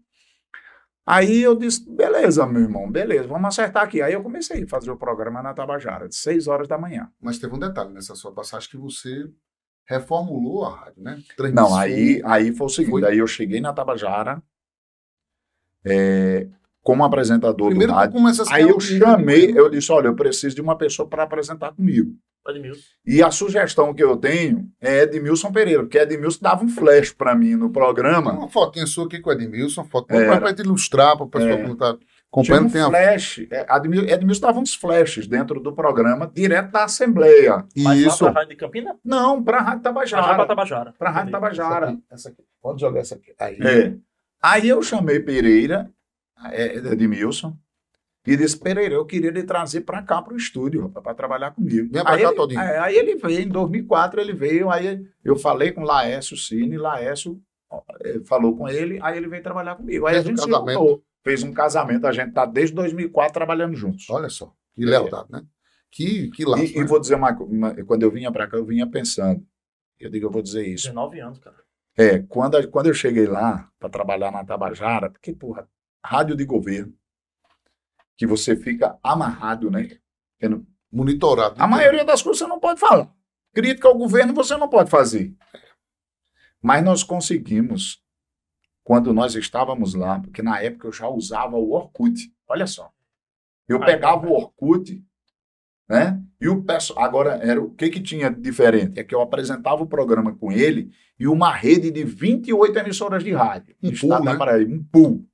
Aí 1.06 1.42
eu 1.42 1.54
disse, 1.54 1.88
beleza, 1.88 2.48
meu 2.48 2.62
irmão, 2.62 2.90
beleza, 2.90 3.28
vamos 3.28 3.48
acertar 3.50 3.84
aqui. 3.84 4.02
Aí 4.02 4.14
eu 4.14 4.24
comecei 4.24 4.64
a 4.64 4.68
fazer 4.68 4.90
o 4.90 4.98
programa 4.98 5.44
na 5.44 5.54
Tabajara, 5.54 6.08
de 6.08 6.16
6 6.16 6.48
horas 6.48 6.68
da 6.68 6.78
manhã. 6.78 7.12
Mas 7.22 7.38
teve 7.38 7.54
um 7.54 7.60
detalhe 7.60 7.94
nessa 7.94 8.16
sua 8.16 8.34
passagem 8.34 8.70
que 8.70 8.78
você 8.78 9.30
reformulou 9.86 10.66
a 10.66 10.76
rádio, 10.76 11.04
né? 11.04 11.22
Não, 11.54 11.76
aí, 11.76 12.22
aí 12.26 12.54
foi 12.56 12.68
o 12.68 12.70
seguinte, 12.70 12.92
Foi? 12.92 13.06
aí 13.06 13.18
eu 13.18 13.28
cheguei 13.28 13.60
na 13.60 13.74
Tabajara 13.74 14.42
é, 15.86 16.48
como 16.82 17.04
apresentador 17.04 17.70
Primeiro 17.70 17.92
do 17.94 17.96
rádio. 17.98 18.20
Aí 18.52 18.64
eu 18.64 18.80
chamei, 18.80 19.58
eu 19.58 19.70
disse, 19.70 19.92
olha, 19.92 20.08
eu 20.08 20.16
preciso 20.16 20.56
de 20.56 20.62
uma 20.62 20.78
pessoa 20.78 21.08
para 21.08 21.24
apresentar 21.24 21.74
comigo. 21.74 22.14
Edmilson. 22.46 22.82
E 23.06 23.24
a 23.24 23.32
sugestão 23.32 23.94
que 23.94 24.04
eu 24.04 24.18
tenho 24.18 24.70
é 24.82 25.04
Edmilson 25.04 25.52
Pereira, 25.52 25.84
porque 25.84 25.98
Edmilson 25.98 26.40
dava 26.42 26.64
um 26.64 26.68
flash 26.68 27.12
para 27.12 27.34
mim 27.34 27.56
no 27.56 27.70
programa. 27.70 28.34
uma 28.34 28.50
fotinha 28.50 28.86
sua 28.86 29.06
aqui 29.06 29.20
com 29.22 29.30
o 29.30 29.34
Edmilson, 29.34 29.82
uma 29.82 29.90
foto 29.90 30.08
para 30.08 30.54
te 30.54 30.62
ilustrar, 30.62 31.16
para 31.16 31.26
o 31.26 31.30
pessoal 31.30 31.54
É. 31.54 31.64
que 31.64 31.70
está 32.42 32.58
Tinha 32.68 32.84
um 32.84 32.88
a... 32.88 32.90
flash. 32.90 33.48
É, 33.52 33.66
Edmil- 33.78 34.10
Edmilson 34.10 34.42
dava 34.42 34.60
uns 34.60 34.74
flashes 34.74 35.28
dentro 35.28 35.60
do 35.60 35.74
programa, 35.74 36.26
direto 36.34 36.72
da 36.72 36.86
Assembleia. 36.86 37.66
Mas 37.78 38.00
Isso. 38.00 38.24
lá 38.26 38.32
pra 38.32 38.42
Rádio 38.42 38.56
de 38.56 38.60
Campina? 38.60 38.96
Não, 39.04 39.44
para 39.44 39.58
a 39.58 39.62
Rádio 39.62 39.84
Já 39.84 39.92
pra 39.94 39.94
Tabajara. 39.94 40.48
Tabajara. 40.48 40.94
Para 40.98 41.10
a 41.10 41.12
Rádio. 41.14 41.32
Tabajara. 41.32 41.86
Essa 41.86 41.94
aqui, 41.94 42.04
essa 42.12 42.30
aqui. 42.30 42.44
Pode 42.62 42.82
jogar 42.82 43.00
essa 43.02 43.16
aqui. 43.16 43.34
Aí. 43.40 43.58
É. 43.62 43.96
Aí 44.42 44.68
eu 44.68 44.82
chamei 44.82 45.20
Pereira, 45.20 45.90
é, 46.52 46.76
Edmilson, 46.78 47.56
e 48.26 48.36
disse: 48.36 48.58
Pereira, 48.60 48.96
eu 48.96 49.06
queria 49.06 49.32
lhe 49.32 49.44
trazer 49.44 49.82
para 49.82 50.02
cá 50.02 50.22
para 50.22 50.34
o 50.34 50.38
estúdio, 50.38 50.90
para 50.90 51.14
trabalhar 51.14 51.52
comigo. 51.52 51.90
Vem 51.92 52.02
aí 52.06 52.22
cá 52.24 52.30
ele, 52.30 52.36
todinho. 52.36 52.60
é, 52.62 52.80
aí 52.80 52.96
ele 52.98 53.16
veio, 53.16 53.42
em 53.42 53.48
2004 53.50 54.20
ele 54.20 54.34
veio, 54.34 54.70
aí 54.70 55.06
eu 55.24 55.36
falei 55.36 55.72
com 55.72 55.84
Laércio 55.84 56.36
Cine, 56.36 56.78
Laércio 56.78 57.40
falou 58.26 58.56
com 58.56 58.68
ele, 58.70 59.00
aí 59.02 59.18
ele 59.18 59.28
veio 59.28 59.42
trabalhar 59.44 59.76
comigo. 59.76 60.06
Aí 60.06 60.14
Fez 60.16 60.26
a 60.26 60.30
gente 60.30 60.42
se 60.42 60.48
casamento. 60.50 60.80
juntou, 60.80 61.04
fez 61.24 61.44
um 61.44 61.54
casamento, 61.54 62.06
a 62.08 62.12
gente 62.12 62.34
tá 62.34 62.46
desde 62.46 62.76
2004 62.76 63.34
trabalhando 63.34 63.76
juntos. 63.76 64.10
Olha 64.10 64.30
só, 64.30 64.54
que 64.76 64.84
É. 64.84 64.86
lealdade, 64.86 65.32
né? 65.32 65.44
Que, 65.92 66.30
que 66.32 66.44
laço. 66.46 66.64
E, 66.64 66.76
e 66.76 66.80
né? 66.80 66.86
vou 66.86 67.00
dizer 67.00 67.16
uma 67.16 67.36
coisa, 67.36 67.84
quando 67.86 68.04
eu 68.04 68.12
vinha 68.12 68.32
para 68.32 68.48
cá, 68.48 68.58
eu 68.58 68.66
vinha 68.66 68.86
pensando, 68.90 69.46
eu 70.00 70.10
digo, 70.10 70.26
eu 70.28 70.32
vou 70.32 70.42
dizer 70.42 70.68
isso. 70.68 70.88
19 70.88 71.20
anos, 71.20 71.40
cara. 71.40 71.56
É, 71.96 72.20
quando, 72.24 72.68
quando 72.70 72.88
eu 72.88 72.94
cheguei 72.94 73.28
lá 73.28 73.70
para 73.80 73.90
trabalhar 73.90 74.32
na 74.32 74.44
Tabajara, 74.44 75.12
porque, 75.12 75.32
porra, 75.34 75.70
rádio 76.04 76.36
de 76.36 76.44
governo, 76.44 76.94
que 78.18 78.26
você 78.26 78.56
fica 78.56 78.98
amarrado, 79.04 79.70
né? 79.72 79.98
Tendo- 80.40 80.66
Monitorado. 80.92 81.56
A 81.62 81.68
maioria 81.68 82.04
das 82.06 82.22
coisas 82.22 82.40
você 82.40 82.48
não 82.48 82.60
pode 82.60 82.80
falar. 82.80 83.12
Crítica 83.54 83.88
ao 83.88 83.98
governo 83.98 84.34
você 84.34 84.56
não 84.58 84.68
pode 84.68 84.90
fazer. 84.90 85.36
Mas 86.62 86.84
nós 86.84 87.04
conseguimos, 87.04 88.03
quando 88.84 89.14
nós 89.14 89.36
estávamos 89.36 89.94
lá, 89.94 90.20
porque 90.20 90.42
na 90.42 90.60
época 90.62 90.88
eu 90.88 90.92
já 90.92 91.08
usava 91.08 91.56
o 91.56 91.72
Orkut. 91.72 92.32
Olha 92.48 92.68
só. 92.68 92.92
Eu 93.68 93.82
Ah, 93.82 93.86
pegava 93.86 94.24
então. 94.26 94.32
o 94.32 94.36
Orkut, 94.36 95.02
né? 95.90 96.22
E 96.42 96.50
o 96.50 96.62
pessoal. 96.64 97.04
Agora, 97.06 97.36
era 97.42 97.62
o 97.62 97.70
que, 97.72 97.90
que 97.90 98.02
tinha 98.02 98.30
de 98.30 98.42
diferente? 98.42 99.00
É 99.00 99.04
que 99.04 99.16
eu 99.16 99.22
apresentava 99.22 99.82
o 99.84 99.88
programa 99.88 100.36
com 100.36 100.52
ele 100.52 100.92
e 101.18 101.28
uma 101.28 101.52
rede 101.54 101.90
de 101.92 102.04
28 102.04 102.78
emissoras 102.80 103.24
de 103.24 103.32
rádio. 103.32 103.76
Um 103.82 103.92
pool, 103.96 104.24
né? 104.24 104.36
Paraíba, 104.36 104.74
um 104.74 104.84
pool. 104.84 105.12
O 105.16 105.28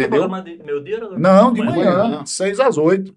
Entendeu? 0.00 0.20
programa 0.28 0.42
de 0.42 0.56
meu 0.62 0.82
dia 0.82 0.96
era... 0.96 1.18
Não, 1.18 1.52
de 1.52 1.60
Manhã. 1.62 1.76
manhã, 1.76 1.98
Manhã. 2.04 2.26
seis 2.26 2.58
às 2.60 2.76
oito. 2.76 3.16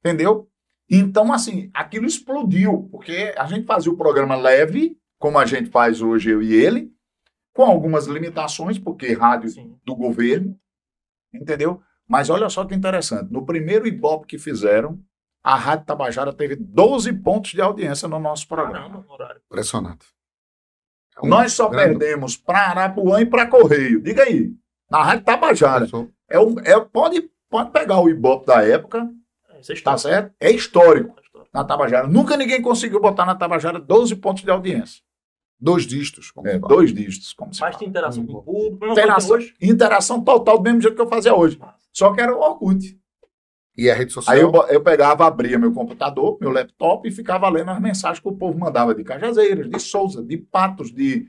Entendeu? 0.00 0.48
Então, 0.88 1.32
assim, 1.32 1.70
aquilo 1.74 2.06
explodiu, 2.06 2.88
porque 2.90 3.34
a 3.36 3.46
gente 3.46 3.66
fazia 3.66 3.90
o 3.90 3.96
programa 3.96 4.36
leve, 4.36 4.96
como 5.18 5.38
a 5.38 5.46
gente 5.46 5.70
faz 5.70 6.00
hoje, 6.02 6.30
eu 6.30 6.42
e 6.42 6.52
ele, 6.54 6.91
com 7.52 7.62
algumas 7.64 8.06
limitações, 8.06 8.78
porque 8.78 9.12
rádio 9.12 9.50
Sim. 9.50 9.76
do 9.84 9.94
governo, 9.94 10.58
entendeu? 11.32 11.80
Mas 12.08 12.28
olha 12.30 12.48
só 12.48 12.64
que 12.64 12.74
interessante, 12.74 13.32
no 13.32 13.44
primeiro 13.46 13.86
Ibope 13.86 14.26
que 14.26 14.38
fizeram, 14.38 14.98
a 15.42 15.54
Rádio 15.56 15.86
Tabajara 15.86 16.32
teve 16.32 16.54
12 16.56 17.12
pontos 17.14 17.50
de 17.52 17.60
audiência 17.60 18.06
no 18.08 18.18
nosso 18.18 18.46
programa. 18.46 19.04
Caramba. 19.04 19.40
Impressionante. 19.46 20.06
É 21.16 21.26
um 21.26 21.28
Nós 21.28 21.52
só 21.52 21.68
grande- 21.68 21.98
perdemos 21.98 22.36
para 22.36 22.68
Arapuã 22.68 23.20
e 23.20 23.26
para 23.26 23.46
Correio. 23.46 24.00
Diga 24.00 24.22
aí, 24.22 24.52
na 24.90 25.02
Rádio 25.02 25.24
Tabajara. 25.24 25.86
É 26.28 26.38
um, 26.38 26.58
é, 26.60 26.78
pode, 26.80 27.28
pode 27.50 27.70
pegar 27.70 28.00
o 28.00 28.08
Ibope 28.08 28.46
da 28.46 28.62
época, 28.64 29.08
É, 29.50 29.72
é 29.72 29.80
Tá 29.82 29.96
certo? 29.98 30.32
É 30.40 30.50
histórico 30.50 31.14
É 31.18 31.22
história. 31.22 31.48
na 31.52 31.64
Tabajara. 31.64 32.06
Nunca 32.06 32.36
ninguém 32.36 32.62
conseguiu 32.62 33.00
botar 33.00 33.26
na 33.26 33.34
Tabajara 33.34 33.78
12 33.80 34.16
pontos 34.16 34.42
de 34.44 34.50
audiência. 34.50 35.02
Dois 35.62 35.86
dígitos. 35.86 36.30
como 36.32 36.48
É, 36.48 36.58
dois 36.58 36.92
dígitos, 36.92 37.32
como 37.32 37.54
se 37.54 37.60
Mas 37.60 37.70
fala. 37.70 37.78
tem 37.78 37.88
interação 37.88 38.26
com 38.26 38.32
o 38.32 38.42
público. 38.42 38.78
Mesma 38.80 38.92
Interação, 38.92 39.38
interação 39.60 40.20
total, 40.24 40.58
do 40.58 40.64
mesmo 40.64 40.80
jeito 40.80 40.96
que 40.96 41.00
eu 41.02 41.06
fazia 41.08 41.34
hoje. 41.34 41.58
Só 41.92 42.12
que 42.12 42.20
era 42.20 42.34
o 42.36 42.40
Orkut. 42.40 42.98
E 43.78 43.88
a 43.90 43.94
rede 43.94 44.12
social. 44.12 44.34
Aí 44.36 44.42
eu, 44.42 44.52
eu 44.68 44.82
pegava, 44.82 45.24
abria 45.24 45.58
meu 45.58 45.72
computador, 45.72 46.36
meu 46.40 46.50
laptop 46.50 47.08
e 47.08 47.12
ficava 47.12 47.48
lendo 47.48 47.70
as 47.70 47.80
mensagens 47.80 48.18
que 48.20 48.28
o 48.28 48.32
povo 48.36 48.58
mandava 48.58 48.94
de 48.94 49.04
Cajazeiras, 49.04 49.70
de 49.70 49.78
Souza, 49.80 50.22
de 50.22 50.36
Patos, 50.36 50.92
de 50.92 51.26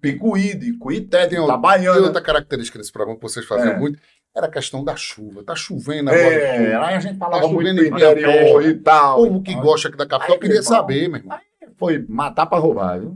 Picuí, 0.00 0.54
de 0.54 0.72
Cuité, 0.78 1.24
de 1.26 1.34
Tem 1.36 1.44
Itabaiana. 1.44 2.00
outra 2.00 2.22
característica 2.22 2.78
desse 2.78 2.92
programa 2.92 3.18
que 3.18 3.22
vocês 3.22 3.44
faziam 3.44 3.74
É. 3.74 3.78
muito 3.78 3.98
era 4.34 4.46
a 4.46 4.50
questão 4.50 4.82
da 4.82 4.96
chuva. 4.96 5.42
Tá 5.44 5.54
chovendo 5.54 6.08
agora. 6.08 6.34
É, 6.34 6.74
aí 6.76 6.94
a 6.94 7.00
gente 7.00 7.18
falava 7.18 7.42
Tá 7.42 7.48
muito 7.48 7.68
interior 7.84 8.64
e 8.64 8.74
tal. 8.78 9.22
O 9.22 9.26
povo 9.26 9.42
que 9.42 9.54
gosta 9.56 9.88
aqui 9.88 9.96
da 9.96 10.06
capital 10.06 10.34
Aí, 10.36 10.40
queria 10.40 10.62
saber, 10.62 11.08
meu 11.08 11.18
irmão. 11.20 11.38
Foi 11.76 12.04
matar 12.08 12.46
pra 12.46 12.58
roubar, 12.58 13.00
viu? 13.00 13.14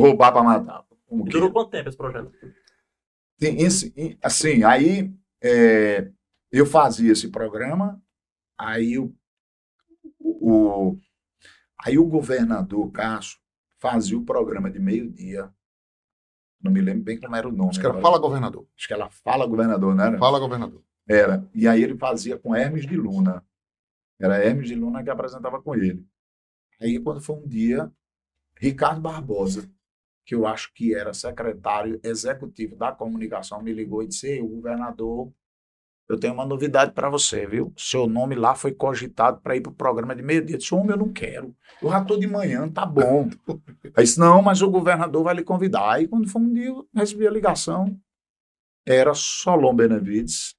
Roubar 0.00 0.32
pra 0.32 0.42
matar. 0.42 0.84
Como 1.06 1.22
E 1.22 1.24
que 1.26 1.32
durou 1.32 1.52
quanto 1.52 1.70
tempo 1.70 1.88
esse 1.88 1.98
projeto? 1.98 2.32
Sim, 3.38 4.16
assim, 4.22 4.64
aí 4.64 5.12
é, 5.42 6.10
eu 6.50 6.64
fazia 6.64 7.12
esse 7.12 7.28
programa, 7.28 8.00
aí 8.56 8.98
o, 8.98 9.14
o, 10.20 10.96
aí 11.84 11.98
o 11.98 12.06
governador 12.06 12.90
Cássio 12.92 13.38
fazia 13.78 14.16
o 14.16 14.24
programa 14.24 14.70
de 14.70 14.78
meio-dia. 14.78 15.52
Não 16.62 16.70
me 16.70 16.80
lembro 16.80 17.02
bem 17.02 17.18
como 17.18 17.34
era 17.34 17.48
o 17.48 17.52
nome. 17.52 17.70
Acho 17.70 17.80
que 17.80 17.86
era. 17.86 18.00
Fala 18.00 18.18
Governador. 18.18 18.66
Acho 18.76 18.86
que 18.86 18.94
ela 18.94 19.10
fala 19.10 19.46
governador, 19.46 19.94
né? 19.96 20.16
Fala 20.16 20.38
Governador. 20.38 20.84
Era. 21.08 21.44
E 21.52 21.66
aí 21.66 21.82
ele 21.82 21.98
fazia 21.98 22.38
com 22.38 22.54
Hermes 22.54 22.86
de 22.86 22.96
Luna. 22.96 23.44
Era 24.20 24.38
Hermes 24.44 24.68
de 24.68 24.76
Luna 24.76 25.02
que 25.02 25.10
apresentava 25.10 25.60
com 25.60 25.74
ele. 25.74 26.06
Aí 26.80 27.00
quando 27.00 27.20
foi 27.20 27.34
um 27.34 27.46
dia, 27.48 27.92
Ricardo 28.56 29.00
Barbosa, 29.00 29.68
que 30.32 30.34
eu 30.34 30.46
acho 30.46 30.72
que 30.72 30.94
era 30.94 31.12
secretário 31.12 32.00
executivo 32.02 32.74
da 32.74 32.90
comunicação, 32.90 33.62
me 33.62 33.70
ligou 33.70 34.02
e 34.02 34.06
disse: 34.06 34.40
o 34.40 34.48
governador, 34.48 35.30
eu 36.08 36.18
tenho 36.18 36.32
uma 36.32 36.46
novidade 36.46 36.92
para 36.92 37.10
você, 37.10 37.46
viu? 37.46 37.72
Seu 37.76 38.06
nome 38.06 38.34
lá 38.34 38.54
foi 38.54 38.72
cogitado 38.72 39.42
para 39.42 39.56
ir 39.56 39.60
para 39.60 39.70
o 39.70 39.74
programa 39.74 40.16
de 40.16 40.22
meio-dia. 40.22 40.54
Eu 40.54 40.58
disse: 40.58 40.74
Homem, 40.74 40.90
eu 40.90 40.96
não 40.96 41.12
quero. 41.12 41.54
Eu 41.82 41.90
já 41.90 42.00
estou 42.00 42.18
de 42.18 42.26
manhã, 42.26 42.66
tá 42.66 42.86
bom. 42.86 43.28
Aí 43.94 44.04
disse: 44.04 44.18
Não, 44.18 44.40
mas 44.40 44.62
o 44.62 44.70
governador 44.70 45.22
vai 45.22 45.34
lhe 45.34 45.44
convidar. 45.44 45.92
Aí 45.92 46.08
quando 46.08 46.28
foi 46.28 46.40
um 46.40 46.52
dia, 46.52 46.68
eu 46.68 46.88
recebi 46.94 47.26
a 47.26 47.30
ligação. 47.30 47.94
Era 48.86 49.12
Solon 49.14 49.74
Benevides 49.74 50.54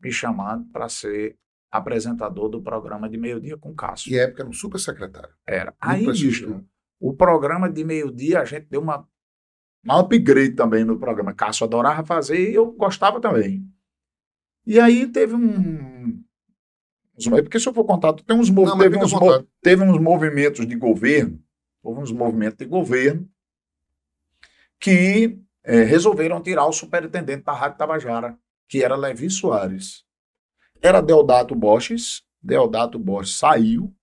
me 0.00 0.12
chamando 0.12 0.70
para 0.70 0.88
ser 0.88 1.36
apresentador 1.70 2.48
do 2.48 2.62
programa 2.62 3.08
de 3.08 3.18
meio-dia 3.18 3.58
com 3.58 3.74
Cássio. 3.74 4.12
E 4.12 4.18
época 4.18 4.42
era 4.42 4.48
um 4.48 4.52
super 4.52 4.78
secretário. 4.78 5.34
Era. 5.46 5.74
Aí, 5.80 6.06
bicho, 6.06 6.64
o 6.98 7.14
programa 7.14 7.70
de 7.70 7.84
meio-dia, 7.84 8.40
a 8.40 8.44
gente 8.44 8.66
deu 8.66 8.80
uma, 8.80 9.06
uma 9.86 10.00
upgrade 10.00 10.54
também 10.54 10.84
no 10.84 10.98
programa. 10.98 11.32
Cássio 11.32 11.64
adorava 11.64 12.04
fazer 12.04 12.50
e 12.50 12.54
eu 12.54 12.72
gostava 12.72 13.20
também. 13.20 13.64
E 14.66 14.78
aí 14.80 15.06
teve 15.06 15.34
um. 15.34 16.22
uns- 17.16 17.28
Porque 17.28 17.58
se 17.60 17.68
eu 17.68 17.72
for 17.74 17.84
contar, 17.84 18.12
tem 18.12 18.36
uns, 18.36 18.50
mov- 18.50 18.68
Não, 18.68 18.78
teve, 18.78 18.96
uns 18.98 19.12
mov- 19.12 19.46
teve 19.62 19.82
uns 19.84 20.00
movimentos 20.00 20.66
de 20.66 20.74
governo, 20.76 21.40
houve 21.82 22.00
uns 22.02 22.12
movimentos 22.12 22.58
de 22.58 22.64
governo 22.66 23.28
que 24.80 25.38
eh, 25.64 25.82
resolveram 25.84 26.42
tirar 26.42 26.66
o 26.66 26.72
superintendente 26.72 27.44
da 27.44 27.52
Rádio 27.52 27.78
Tabajara, 27.78 28.38
que 28.68 28.82
era 28.84 28.96
Levi 28.96 29.30
Soares. 29.30 30.04
Era 30.82 31.00
Deodato 31.00 31.54
Borges, 31.54 32.22
Deodato 32.42 32.98
Borges 32.98 33.36
saiu, 33.38 33.94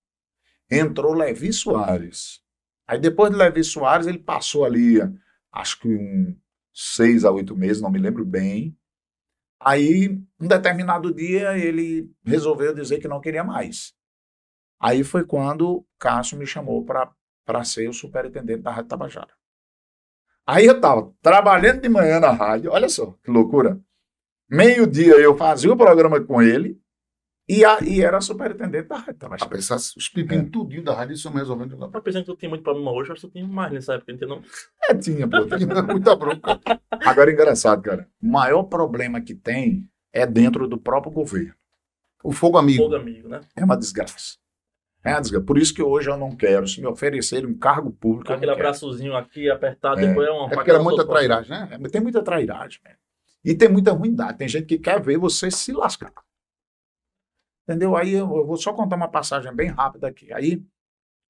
entrou 0.70 1.12
Levi 1.14 1.52
Soares. 1.52 2.40
Aí 2.86 2.98
depois 2.98 3.30
de 3.30 3.36
Levi 3.36 3.62
Soares, 3.64 4.06
ele 4.06 4.18
passou 4.18 4.64
ali, 4.64 4.96
acho 5.54 5.80
que 5.80 5.88
um 5.88 6.36
seis 6.72 7.24
a 7.24 7.30
oito 7.30 7.56
meses, 7.56 7.80
não 7.80 7.90
me 7.90 7.98
lembro 7.98 8.24
bem. 8.24 8.76
Aí, 9.60 10.20
um 10.40 10.48
determinado 10.48 11.14
dia, 11.14 11.56
ele 11.56 12.10
resolveu 12.24 12.74
dizer 12.74 12.98
que 12.98 13.08
não 13.08 13.20
queria 13.20 13.44
mais. 13.44 13.94
Aí 14.80 15.04
foi 15.04 15.24
quando 15.24 15.86
Cássio 15.98 16.36
me 16.36 16.46
chamou 16.46 16.84
para 16.84 17.64
ser 17.64 17.88
o 17.88 17.92
superintendente 17.92 18.62
da 18.62 18.72
Rádio 18.72 18.88
Tabajara. 18.88 19.32
Aí 20.46 20.66
eu 20.66 20.76
estava 20.76 21.14
trabalhando 21.22 21.80
de 21.80 21.88
manhã 21.88 22.20
na 22.20 22.30
rádio, 22.30 22.70
olha 22.70 22.88
só 22.88 23.12
que 23.22 23.30
loucura. 23.30 23.80
Meio-dia 24.50 25.14
eu 25.14 25.34
fazia 25.38 25.72
o 25.72 25.76
programa 25.76 26.20
com 26.20 26.42
ele, 26.42 26.78
E, 27.46 27.62
a, 27.64 27.78
e 27.82 28.00
era 28.00 28.20
superintendente 28.22 28.88
da 28.88 28.96
Rádio 28.96 29.10
A 29.12 29.14
Tabajara. 29.14 29.50
pensar 29.50 29.76
os 29.76 30.08
pepinos 30.08 30.50
tudinho 30.50 30.82
da 30.82 30.94
rádio 30.94 31.12
estão 31.14 31.30
resolvendo 31.32 31.76
lá. 31.78 31.88
Pensando 32.00 32.24
que 32.24 32.32
tu 32.32 32.36
tinha 32.36 32.48
muito 32.48 32.62
problema 32.62 32.90
hoje, 32.90 33.12
acho 33.12 33.20
que 33.20 33.26
tu 33.26 33.32
tinha 33.34 33.46
mais 33.46 33.70
nessa 33.70 33.94
época, 33.94 34.12
entendeu? 34.12 34.42
É, 34.88 34.94
tinha, 34.94 35.28
pô. 35.28 35.44
tinha. 35.46 35.66
Muita 35.84 36.16
bronca. 36.16 36.58
Agora, 36.90 37.30
engraçado, 37.30 37.82
cara. 37.82 38.08
O 38.22 38.26
maior 38.26 38.62
problema 38.62 39.20
que 39.20 39.34
tem 39.34 39.86
é 40.10 40.26
dentro 40.26 40.66
do 40.66 40.78
próprio 40.78 41.12
governo. 41.12 41.52
O 42.22 42.32
fogo 42.32 42.56
amigo. 42.56 42.82
Fogo 42.84 42.96
amigo, 42.96 43.28
né? 43.28 43.42
É 43.54 43.62
uma 43.62 43.76
desgraça. 43.76 44.38
É 45.04 45.10
uma 45.12 45.20
desgraça. 45.20 45.44
Por 45.44 45.58
isso 45.58 45.74
que 45.74 45.82
hoje 45.82 46.08
eu 46.08 46.16
não 46.16 46.34
quero. 46.34 46.66
Se 46.66 46.80
me 46.80 46.86
oferecerem 46.86 47.44
um 47.46 47.58
cargo 47.58 47.90
público, 47.90 48.24
Com 48.28 48.32
eu 48.32 48.36
não 48.36 48.38
aquele 48.38 48.52
quero. 48.52 48.66
abraçozinho 48.68 49.14
aqui 49.14 49.50
apertado, 49.50 50.00
É. 50.00 50.06
depois 50.06 50.26
é 50.26 50.30
uma 50.30 50.46
É 50.46 50.54
porque 50.54 50.70
era 50.70 50.82
muita 50.82 51.06
trairagem, 51.06 51.50
né? 51.50 51.68
É, 51.72 51.76
mas 51.76 51.92
tem 51.92 52.00
muita 52.00 52.22
trairagem, 52.22 52.80
velho. 52.82 52.96
E 53.44 53.54
tem 53.54 53.68
muita 53.68 53.92
ruindade. 53.92 54.38
Tem 54.38 54.48
gente 54.48 54.64
que 54.64 54.78
quer 54.78 54.98
ver 55.02 55.18
você 55.18 55.50
se 55.50 55.72
lascar. 55.72 56.10
Entendeu? 57.66 57.96
Aí 57.96 58.12
eu, 58.12 58.36
eu 58.36 58.46
vou 58.46 58.56
só 58.56 58.72
contar 58.72 58.96
uma 58.96 59.08
passagem 59.08 59.54
bem 59.54 59.68
rápida 59.68 60.08
aqui. 60.08 60.32
Aí 60.32 60.62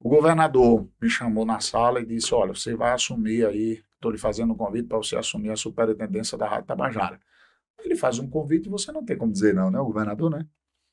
o 0.00 0.08
governador 0.08 0.88
me 1.00 1.08
chamou 1.08 1.44
na 1.44 1.60
sala 1.60 2.00
e 2.00 2.06
disse: 2.06 2.34
Olha, 2.34 2.54
você 2.54 2.74
vai 2.74 2.92
assumir 2.92 3.46
aí, 3.46 3.82
estou 3.94 4.10
lhe 4.10 4.18
fazendo 4.18 4.52
um 4.52 4.56
convite 4.56 4.88
para 4.88 4.98
você 4.98 5.16
assumir 5.16 5.50
a 5.50 5.56
superintendência 5.56 6.36
da 6.36 6.48
Rádio 6.48 6.66
Tabajara. 6.66 7.20
Ele 7.78 7.96
faz 7.96 8.18
um 8.18 8.28
convite 8.28 8.66
e 8.66 8.70
você 8.70 8.90
não 8.90 9.04
tem 9.04 9.16
como 9.16 9.32
dizer 9.32 9.54
não, 9.54 9.70
né? 9.70 9.78
O 9.78 9.86
governador, 9.86 10.30
né? 10.30 10.46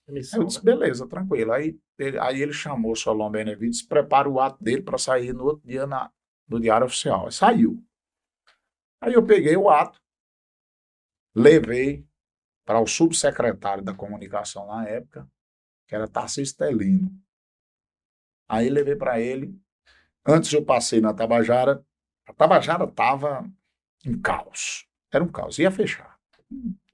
Aí 0.08 0.16
Missão, 0.16 0.42
eu 0.42 0.48
disse, 0.48 0.64
né? 0.64 0.74
beleza, 0.74 1.08
tranquilo. 1.08 1.52
Aí 1.52 1.78
ele, 1.98 2.20
aí 2.20 2.42
ele 2.42 2.54
chamou 2.54 2.92
o 2.92 2.96
Solon 2.96 3.32
Benevides, 3.32 3.82
prepara 3.82 4.30
o 4.30 4.40
ato 4.40 4.64
dele 4.64 4.82
para 4.82 4.98
sair 4.98 5.34
no 5.34 5.46
outro 5.46 5.68
dia 5.68 5.88
na, 5.88 6.12
no 6.48 6.60
Diário 6.60 6.86
Oficial. 6.86 7.26
Aí 7.26 7.32
saiu. 7.32 7.84
Aí 9.02 9.14
eu 9.14 9.26
peguei 9.26 9.58
o 9.58 9.70
ato, 9.70 10.00
levei 11.36 12.06
para 12.66 12.80
o 12.80 12.88
subsecretário 12.88 13.84
da 13.84 13.94
comunicação 13.94 14.68
na 14.68 14.88
época, 14.88 15.28
que 15.88 15.96
era 15.96 16.08
Tarcísio 16.08 16.56
Telino. 16.56 17.12
Aí 18.48 18.70
levei 18.70 18.96
para 18.96 19.20
ele. 19.20 19.58
Antes 20.26 20.52
eu 20.54 20.64
passei 20.64 21.02
na 21.02 21.14
Tabajara. 21.14 21.84
A 22.28 22.34
Tabajara 22.34 22.84
estava 22.84 23.50
em 24.06 24.20
caos. 24.20 24.88
Era 25.12 25.24
um 25.24 25.28
caos. 25.28 25.58
Ia 25.58 25.72
fechar. 25.72 26.20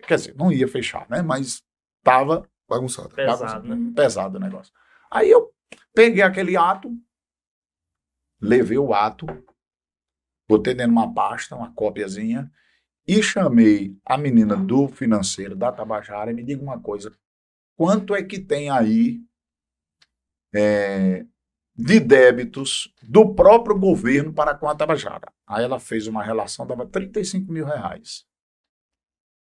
Quer 0.08 0.16
dizer, 0.16 0.36
não 0.36 0.52
ia 0.52 0.68
fechar, 0.68 1.10
né? 1.10 1.22
Mas 1.22 1.64
estava 1.98 2.48
Bagunçada. 2.68 3.10
Pesado, 3.10 3.76
né? 3.76 3.94
Pesado 3.96 4.38
o 4.38 4.42
negócio. 4.42 4.74
Aí 5.10 5.32
eu 5.32 5.54
peguei 5.94 6.22
aquele 6.22 6.58
ato, 6.58 6.92
levei 8.42 8.78
o 8.78 8.94
ato, 8.94 9.26
botei 10.48 10.74
dentro 10.74 10.92
de 10.92 10.98
uma 10.98 11.14
pasta, 11.14 11.56
uma 11.56 11.74
cópiazinha, 11.74 12.52
e 13.08 13.24
chamei 13.24 13.96
a 14.06 14.18
menina 14.18 14.58
do 14.58 14.88
financeiro 14.88 15.56
da 15.56 15.72
Tabajara 15.72 16.32
e 16.32 16.34
me 16.34 16.44
diga 16.44 16.62
uma 16.62 16.80
coisa: 16.80 17.16
quanto 17.78 18.14
é 18.14 18.22
que 18.22 18.40
tem 18.40 18.70
aí 18.70 19.22
é, 20.54 21.26
de 21.74 22.00
débitos 22.00 22.94
do 23.02 23.34
próprio 23.34 23.80
governo 23.80 24.34
para 24.34 24.54
com 24.54 24.68
a 24.68 24.76
Tabajara? 24.76 25.32
Aí 25.48 25.64
ela 25.64 25.80
fez 25.80 26.08
uma 26.08 26.22
relação, 26.22 26.68
dava 26.68 26.86
35 26.86 27.52
mil 27.52 27.66
reais. 27.66 28.26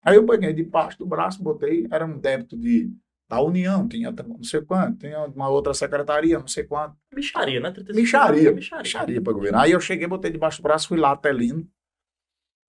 Aí 0.03 0.15
eu 0.15 0.25
peguei 0.25 0.53
de 0.53 0.63
parte 0.63 0.97
do 0.97 1.07
braço, 1.07 1.43
botei, 1.43 1.87
era 1.91 2.07
um 2.07 2.17
débito 2.17 2.57
de 2.57 2.93
da 3.29 3.43
União, 3.43 3.87
tinha 3.87 4.11
não 4.11 4.43
sei 4.43 4.63
quanto, 4.63 5.01
tinha 5.01 5.27
uma 5.27 5.51
outra 5.51 5.75
secretaria, 5.75 6.39
não 6.39 6.47
sei 6.47 6.65
quanto. 6.65 6.97
Micharia, 7.13 7.61
né? 7.61 7.71
35 7.71 8.01
Micharia, 8.01 8.53
Micharia. 8.53 8.83
micharia 8.83 9.21
para 9.21 9.33
governo. 9.35 9.59
Aí 9.59 9.73
eu 9.73 9.81
cheguei, 9.81 10.07
botei 10.07 10.31
debaixo 10.31 10.61
do 10.61 10.63
braço, 10.63 10.89
fui 10.89 10.97
lá 10.97 11.13
até 11.13 11.31
Lino. 11.31 11.69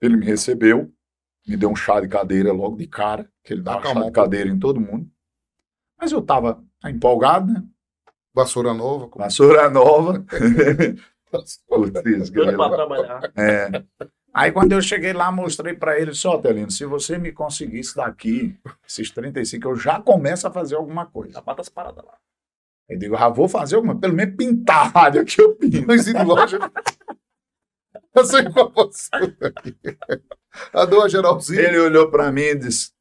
Ele 0.01 0.15
me 0.17 0.25
recebeu, 0.25 0.91
me 1.47 1.57
deu 1.57 1.69
um 1.69 1.75
chá 1.75 1.99
de 1.99 2.07
cadeira 2.07 2.51
logo 2.53 2.77
de 2.77 2.87
cara, 2.87 3.29
que 3.43 3.53
ele 3.53 3.61
dá 3.61 3.73
chá 3.73 3.79
Acalmou 3.79 4.03
de 4.03 4.09
um 4.09 4.13
pouco. 4.13 4.25
cadeira 4.29 4.49
em 4.49 4.57
todo 4.59 4.79
mundo. 4.79 5.09
Mas 5.99 6.11
eu 6.11 6.21
tava 6.21 6.63
empolgado, 6.85 7.51
né? 7.51 7.63
Vassoura 8.33 8.73
nova. 8.73 9.07
com- 9.07 9.19
Vassoura 9.19 9.69
nova. 9.69 10.23
Putz, 11.31 11.61
pra 12.55 12.69
trabalhar. 12.69 13.31
É. 13.35 13.83
Aí 14.33 14.51
quando 14.51 14.71
eu 14.71 14.81
cheguei 14.81 15.11
lá, 15.13 15.31
mostrei 15.31 15.73
para 15.73 15.99
ele, 15.99 16.13
só, 16.13 16.37
Telino, 16.37 16.71
se 16.71 16.85
você 16.85 17.17
me 17.17 17.31
conseguisse 17.31 17.95
daqui, 17.95 18.57
esses 18.87 19.11
35, 19.11 19.67
eu 19.69 19.75
já 19.75 19.99
começo 20.01 20.47
a 20.47 20.51
fazer 20.51 20.75
alguma 20.75 21.05
coisa. 21.05 21.33
Já 21.33 21.41
bata 21.41 21.61
as 21.61 21.69
paradas 21.69 22.03
lá. 22.05 22.13
Eu 22.87 22.97
digo, 22.97 23.15
já 23.17 23.29
vou 23.29 23.47
fazer 23.47 23.75
alguma, 23.75 23.99
pelo 23.99 24.13
menos 24.13 24.35
pintar 24.35 24.85
a 24.95 25.01
rádio 25.01 25.21
aqui 25.21 25.41
eu 25.41 25.53
pinto. 25.57 25.85
Coisinha 25.85 26.19
de 26.19 26.25
loja. 26.25 26.57
Eu 28.15 28.25
sei 28.25 28.49
qual 28.51 28.71
você. 28.71 29.09
A 30.73 30.85
dona 30.85 31.09
Geralzinha. 31.09 31.61
Ele 31.61 31.79
olhou 31.79 32.09
para 32.09 32.31
mim 32.31 32.41
e 32.41 32.55
disse: 32.55 32.91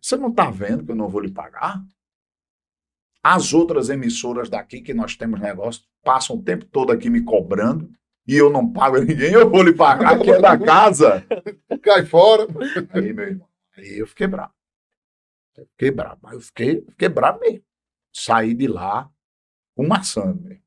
Você 0.00 0.16
não 0.16 0.28
está 0.28 0.50
vendo 0.50 0.84
que 0.84 0.92
eu 0.92 0.96
não 0.96 1.08
vou 1.08 1.20
lhe 1.20 1.30
pagar? 1.30 1.82
As 3.22 3.52
outras 3.52 3.90
emissoras 3.90 4.48
daqui 4.48 4.80
que 4.80 4.94
nós 4.94 5.14
temos 5.14 5.40
negócio 5.40 5.84
passam 6.02 6.36
o 6.36 6.42
tempo 6.42 6.64
todo 6.64 6.90
aqui 6.90 7.10
me 7.10 7.22
cobrando 7.22 7.90
e 8.26 8.34
eu 8.34 8.48
não 8.48 8.72
pago 8.72 8.96
a 8.96 9.00
ninguém, 9.00 9.32
eu 9.32 9.50
vou 9.50 9.62
lhe 9.62 9.74
pagar, 9.74 10.18
que 10.18 10.30
é 10.30 10.40
da 10.40 10.58
casa. 10.58 11.26
Cai 11.82 12.06
fora. 12.06 12.46
Aí, 12.94 13.12
meu 13.12 13.26
irmão, 13.26 13.48
aí 13.76 13.98
eu 13.98 14.06
fiquei 14.06 14.26
bravo. 14.26 14.54
Eu 15.56 15.66
fiquei 15.66 15.90
bravo, 15.90 16.18
mas 16.22 16.34
eu 16.34 16.40
fiquei, 16.40 16.80
fiquei 16.90 17.08
bravo 17.08 17.40
mesmo. 17.40 17.62
Saí 18.12 18.54
de 18.54 18.66
lá 18.66 19.10
fumaçando 19.76 20.40
mesmo. 20.42 20.59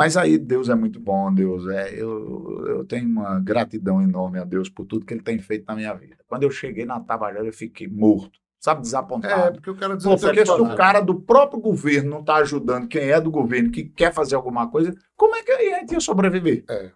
Mas 0.00 0.16
aí 0.16 0.38
Deus 0.38 0.70
é 0.70 0.74
muito 0.74 0.98
bom, 0.98 1.30
Deus 1.30 1.68
é. 1.68 1.92
Eu, 1.92 2.64
eu 2.66 2.84
tenho 2.86 3.06
uma 3.06 3.38
gratidão 3.38 4.00
enorme 4.00 4.38
a 4.38 4.44
Deus 4.44 4.70
por 4.70 4.86
tudo 4.86 5.04
que 5.04 5.12
Ele 5.12 5.22
tem 5.22 5.38
feito 5.38 5.66
na 5.68 5.74
minha 5.76 5.92
vida. 5.92 6.16
Quando 6.26 6.42
eu 6.42 6.50
cheguei 6.50 6.86
na 6.86 6.98
Tabajara, 6.98 7.44
eu 7.44 7.52
fiquei 7.52 7.86
morto, 7.86 8.40
sabe, 8.58 8.78
É, 8.78 8.82
desapontado. 8.84 9.56
porque 9.56 9.68
eu 9.68 9.76
quero 9.76 9.98
dizer 9.98 10.08
porque 10.18 10.46
se 10.46 10.52
o 10.52 10.74
cara 10.74 11.02
do 11.02 11.20
próprio 11.20 11.60
governo 11.60 12.08
não 12.08 12.20
está 12.20 12.36
ajudando 12.36 12.88
quem 12.88 13.10
é 13.10 13.20
do 13.20 13.30
governo, 13.30 13.70
que 13.70 13.84
quer 13.84 14.10
fazer 14.10 14.36
alguma 14.36 14.70
coisa, 14.70 14.96
como 15.14 15.36
é 15.36 15.42
que 15.42 15.52
a 15.52 15.80
gente 15.80 15.92
ia 15.92 16.00
sobreviver? 16.00 16.64
É. 16.70 16.92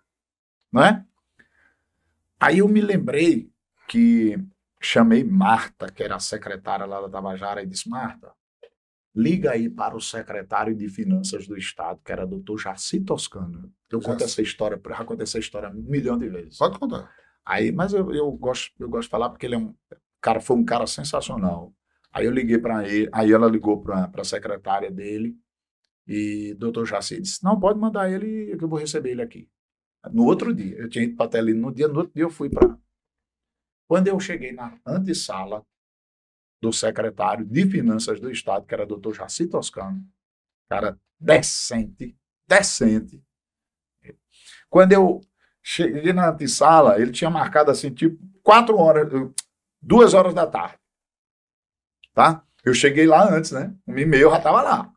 Não 0.73 0.83
é? 0.83 1.05
Aí 2.41 2.61
eu 2.61 2.69
me 2.69 2.81
lembrei 2.81 3.51
que 3.87 4.43
chamei 4.81 5.23
Marta, 5.23 5.93
que 5.93 6.03
era 6.03 6.17
a 6.17 6.21
secretária 6.21 6.87
lá 6.87 7.03
da 7.03 7.11
Tabajara, 7.11 7.63
e 7.63 7.67
disse: 7.67 7.87
Marta, 7.87 8.33
liga 9.15 9.53
aí 9.53 9.71
para 9.71 9.97
o 9.97 10.01
secretário 10.01 10.75
de 10.75 10.89
Finanças 10.89 11.47
do 11.47 11.57
Estado, 11.57 12.01
que 12.05 12.11
era 12.11 12.27
doutor 12.27 12.59
Jaci 12.59 13.01
Toscano. 13.01 13.73
Eu 13.91 14.01
conto 14.01 14.21
Jaci. 14.21 14.25
essa 14.25 14.43
história, 14.43 14.81
já 14.85 15.05
contei 15.05 15.23
essa 15.23 15.39
história 15.39 15.69
um 15.71 15.83
milhão 15.83 16.19
de 16.19 16.29
vezes. 16.29 16.59
Pode 16.59 16.79
contar. 16.79 17.11
Aí, 17.45 17.71
mas 17.71 17.93
eu, 17.93 18.13
eu 18.13 18.33
gosto, 18.33 18.73
eu 18.79 18.89
gosto 18.89 19.05
de 19.05 19.11
falar 19.11 19.31
porque 19.31 19.47
ele 19.47 19.55
é 19.55 19.59
um 19.59 19.75
cara, 20.21 20.41
foi 20.41 20.57
um 20.57 20.65
cara 20.65 20.87
sensacional. 20.87 21.73
Aí 22.13 22.27
eu 22.27 22.33
liguei 22.33 22.59
para 22.59 22.89
ele, 22.89 23.09
aí 23.13 23.33
ela 23.33 23.49
ligou 23.49 23.83
para 23.83 24.11
a 24.17 24.25
secretária 24.25 24.91
dele 24.91 25.37
e 26.07 26.53
o 26.53 26.59
doutor 26.59 26.87
Jaci 26.87 27.21
disse: 27.21 27.43
Não, 27.45 27.59
pode 27.59 27.79
mandar 27.79 28.11
ele 28.11 28.57
que 28.57 28.65
eu 28.65 28.69
vou 28.69 28.79
receber 28.79 29.11
ele 29.11 29.23
aqui. 29.23 29.49
No 30.13 30.25
outro 30.25 30.55
dia, 30.55 30.77
eu 30.77 30.89
tinha 30.89 31.05
ido 31.05 31.17
para 31.17 31.31
Telino 31.31 31.61
no 31.61 31.75
dia, 31.75 31.89
no 31.89 31.99
outro 31.99 32.13
dia 32.15 32.25
eu 32.25 32.31
fui 32.31 32.51
para. 32.51 32.79
Quando 33.87 34.09
eu 34.09 34.19
cheguei 34.19 34.53
na 34.53 34.79
antessala 34.87 35.65
do 36.65 36.73
secretário 36.73 37.45
de 37.45 37.67
Finanças 37.67 38.19
do 38.19 38.31
Estado, 38.31 38.65
que 38.65 38.73
era 38.73 38.87
doutor 38.87 39.15
Jaci 39.15 39.47
Toscano, 39.47 40.03
cara 40.67 40.99
decente, 41.21 42.17
decente. 42.49 43.23
Quando 44.71 44.93
eu 44.93 45.21
cheguei 45.63 46.15
na 46.15 46.31
antessala, 46.31 46.99
ele 46.99 47.13
tinha 47.13 47.29
marcado 47.29 47.71
assim, 47.71 47.93
tipo, 47.93 48.19
quatro 48.43 48.79
horas, 48.79 49.13
duas 49.81 50.15
horas 50.15 50.33
da 50.33 50.47
tarde. 50.47 50.79
Tá? 52.15 52.43
Eu 52.65 52.73
cheguei 52.73 53.07
lá 53.07 53.31
antes, 53.31 53.51
né? 53.51 53.75
Um 53.87 53.99
e 53.99 54.07
meio 54.07 54.23
eu 54.23 54.31
já 54.31 54.39
estava 54.39 54.63
lá. 54.63 54.91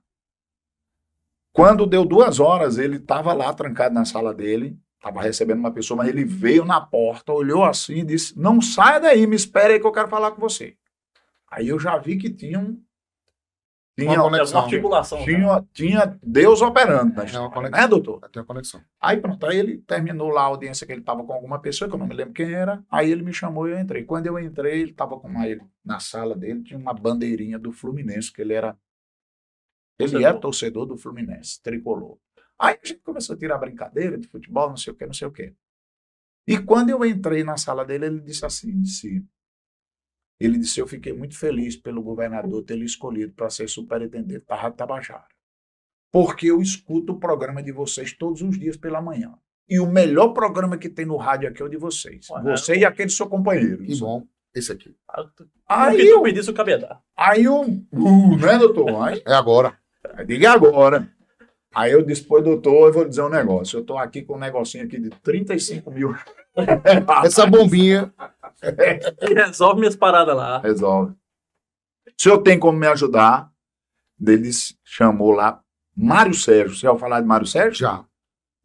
Quando 1.51 1.85
deu 1.85 2.05
duas 2.05 2.39
horas, 2.39 2.77
ele 2.77 2.95
estava 2.95 3.33
lá 3.33 3.53
trancado 3.53 3.93
na 3.93 4.05
sala 4.05 4.33
dele, 4.33 4.79
estava 4.95 5.21
recebendo 5.21 5.59
uma 5.59 5.73
pessoa, 5.73 5.97
mas 5.97 6.07
ele 6.07 6.23
veio 6.23 6.63
na 6.63 6.79
porta, 6.79 7.33
olhou 7.33 7.65
assim 7.65 7.95
e 7.95 8.05
disse: 8.05 8.39
Não 8.39 8.61
saia 8.61 9.01
daí, 9.01 9.27
me 9.27 9.35
espere 9.35 9.73
aí 9.73 9.79
que 9.81 9.85
eu 9.85 9.91
quero 9.91 10.07
falar 10.07 10.31
com 10.31 10.39
você. 10.39 10.77
Aí 11.49 11.67
eu 11.69 11.79
já 11.79 11.97
vi 11.97 12.17
que 12.17 12.29
tinha 12.33 12.59
um. 12.59 12.81
Tinha, 13.99 14.11
Uma 14.11 14.15
É 14.15 14.17
conexão. 14.29 14.57
uma 14.59 14.63
articulação. 14.65 15.23
tinha, 15.23 15.67
tinha 15.73 16.19
Deus 16.21 16.61
operando 16.61 17.15
na 17.15 17.23
É 17.23 17.39
uma 17.39 17.49
conexão. 17.51 17.81
né, 17.81 17.87
doutor? 17.87 18.29
Tem 18.29 18.39
uma 18.41 18.45
conexão. 18.45 18.83
Aí 19.01 19.19
pronto, 19.19 19.43
aí 19.47 19.57
ele 19.57 19.79
terminou 19.79 20.29
lá 20.29 20.41
a 20.41 20.45
audiência 20.45 20.85
que 20.85 20.93
ele 20.93 21.01
estava 21.01 21.23
com 21.23 21.33
alguma 21.33 21.59
pessoa, 21.59 21.89
que 21.89 21.95
eu 21.95 21.99
não 21.99 22.05
me 22.05 22.13
lembro 22.13 22.31
quem 22.33 22.53
era. 22.53 22.83
Aí 22.91 23.09
ele 23.11 23.23
me 23.23 23.33
chamou 23.33 23.67
e 23.67 23.71
eu 23.71 23.79
entrei. 23.79 24.03
Quando 24.03 24.27
eu 24.27 24.37
entrei, 24.37 24.81
ele 24.81 24.91
estava 24.91 25.19
com 25.19 25.27
uma, 25.27 25.47
ele, 25.47 25.63
na 25.83 25.99
sala 25.99 26.35
dele, 26.35 26.61
tinha 26.61 26.77
uma 26.79 26.93
bandeirinha 26.93 27.57
do 27.57 27.71
Fluminense, 27.71 28.31
que 28.31 28.39
ele 28.41 28.53
era. 28.53 28.77
Ele 29.99 30.11
Torcedor. 30.11 30.21
era 30.29 30.39
torcedor 30.39 30.85
do 30.85 30.95
Fluminense, 30.97 31.59
tricolor. 31.63 32.19
Aí 32.59 32.77
a 32.83 32.87
gente 32.87 33.01
começou 33.01 33.35
a 33.35 33.39
tirar 33.39 33.57
brincadeira 33.57 34.15
de 34.15 34.27
futebol, 34.27 34.69
não 34.69 34.77
sei 34.77 34.93
o 34.93 34.95
que, 34.95 35.05
não 35.07 35.13
sei 35.13 35.27
o 35.27 35.31
que. 35.31 35.55
E 36.47 36.59
quando 36.59 36.89
eu 36.91 37.03
entrei 37.03 37.43
na 37.43 37.57
sala 37.57 37.83
dele, 37.83 38.05
ele 38.05 38.19
disse 38.21 38.45
assim: 38.45 38.79
disse, 38.79 39.25
ele 40.39 40.57
disse, 40.57 40.79
eu 40.79 40.87
fiquei 40.87 41.13
muito 41.13 41.37
feliz 41.37 41.75
pelo 41.75 42.01
governador 42.01 42.63
ter 42.63 42.75
lhe 42.75 42.85
escolhido 42.85 43.33
para 43.33 43.49
ser 43.49 43.67
superintendente 43.67 44.45
da 44.47 44.55
Rádio 44.55 44.77
Tabajara. 44.77 45.25
Porque 46.11 46.47
eu 46.47 46.61
escuto 46.61 47.13
o 47.13 47.19
programa 47.19 47.61
de 47.61 47.71
vocês 47.71 48.13
todos 48.13 48.41
os 48.41 48.57
dias 48.57 48.77
pela 48.77 49.01
manhã. 49.01 49.33
E 49.69 49.79
o 49.79 49.85
melhor 49.85 50.29
programa 50.29 50.77
que 50.77 50.87
tem 50.89 51.05
no 51.05 51.17
rádio 51.17 51.49
aqui 51.49 51.61
é 51.61 51.65
o 51.65 51.69
de 51.69 51.75
vocês. 51.77 52.27
Olha, 52.31 52.55
Você 52.55 52.77
e 52.77 52.85
aquele 52.85 53.09
seu 53.09 53.27
companheiro. 53.27 53.83
Que 53.83 53.99
bom. 53.99 54.23
Esse 54.55 54.71
aqui. 54.71 54.95
Ah, 55.67 55.87
Aí 55.87 56.07
eu, 56.07 56.21
pedisse, 56.23 56.49
o 56.49 56.53
cabedar. 56.53 57.01
aí 57.15 57.43
eu, 57.43 57.61
uh, 57.61 58.37
né, 58.37 58.57
doutor? 58.57 58.89
Aí, 59.03 59.21
É 59.25 59.33
agora. 59.33 59.77
diga 60.25 60.51
agora. 60.53 61.11
Aí 61.75 61.91
eu 61.91 62.01
disse, 62.01 62.23
pô, 62.23 62.39
doutor, 62.41 62.87
eu 62.87 62.93
vou 62.93 63.05
dizer 63.07 63.21
um 63.21 63.29
negócio. 63.29 63.77
Eu 63.79 63.83
tô 63.83 63.97
aqui 63.97 64.21
com 64.23 64.35
um 64.35 64.39
negocinho 64.39 64.85
aqui 64.85 64.97
de 64.97 65.09
35 65.09 65.91
mil. 65.91 66.15
Essa 67.25 67.45
bombinha. 67.45 68.11
E 68.63 69.33
resolve 69.33 69.79
minhas 69.79 69.95
paradas 69.95 70.35
lá. 70.35 70.59
Resolve. 70.59 71.13
O 72.07 72.21
senhor 72.21 72.39
tem 72.39 72.57
como 72.57 72.77
me 72.77 72.87
ajudar? 72.87 73.51
Eles 74.25 74.77
chamou 74.83 75.31
lá 75.31 75.61
Mário 75.95 76.33
Sérgio. 76.33 76.75
Você 76.75 76.81
já 76.81 76.91
ouviu 76.91 77.01
falar 77.01 77.21
de 77.21 77.27
Mário 77.27 77.45
Sérgio? 77.45 77.79
Já. 77.79 78.03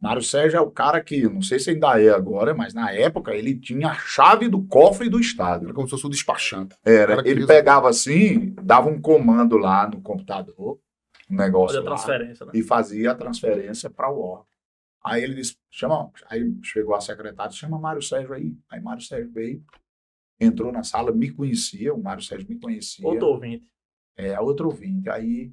Mário 0.00 0.22
Sérgio 0.22 0.56
é 0.56 0.60
o 0.60 0.70
cara 0.70 1.00
que, 1.00 1.22
não 1.28 1.42
sei 1.42 1.60
se 1.60 1.70
ainda 1.70 2.00
é 2.00 2.08
agora, 2.08 2.52
mas 2.54 2.74
na 2.74 2.90
época 2.90 3.32
ele 3.34 3.54
tinha 3.56 3.90
a 3.90 3.94
chave 3.94 4.48
do 4.48 4.60
cofre 4.64 5.08
do 5.08 5.18
Era 5.18 5.24
Estado. 5.24 5.72
como 5.72 5.86
se 5.86 5.92
fosse 5.92 6.06
o 6.06 6.10
despachante. 6.10 6.74
Era, 6.84 7.22
ele 7.24 7.46
pegava 7.46 7.88
assim, 7.88 8.52
dava 8.62 8.88
um 8.88 9.00
comando 9.00 9.56
lá 9.56 9.88
no 9.88 10.00
computador, 10.00 10.80
um 11.30 11.36
negócio 11.36 11.76
Fazer 11.76 11.86
a 11.86 11.90
lá, 11.90 11.96
transferência, 11.96 12.46
né? 12.46 12.52
e 12.52 12.62
fazia 12.62 13.12
a 13.12 13.14
transferência 13.14 13.88
para 13.88 14.10
o 14.10 14.20
órgão. 14.20 14.46
Aí 15.04 15.22
ele 15.22 15.34
disse, 15.34 15.56
chama, 15.70 16.10
aí 16.28 16.52
chegou 16.64 16.96
a 16.96 17.00
secretária, 17.00 17.52
chama 17.52 17.78
Mário 17.78 18.02
Sérgio 18.02 18.34
aí. 18.34 18.56
Aí 18.70 18.80
Mário 18.80 19.02
Sérgio 19.02 19.30
veio, 19.32 19.62
entrou 20.42 20.72
na 20.72 20.82
sala, 20.82 21.12
me 21.12 21.30
conhecia, 21.30 21.94
o 21.94 22.02
Mário 22.02 22.22
Sérgio 22.22 22.48
me 22.48 22.58
conhecia. 22.58 23.06
Outro 23.06 23.28
ouvinte. 23.28 23.66
É, 24.16 24.38
outro 24.40 24.66
ouvinte. 24.66 25.08
Aí 25.08 25.52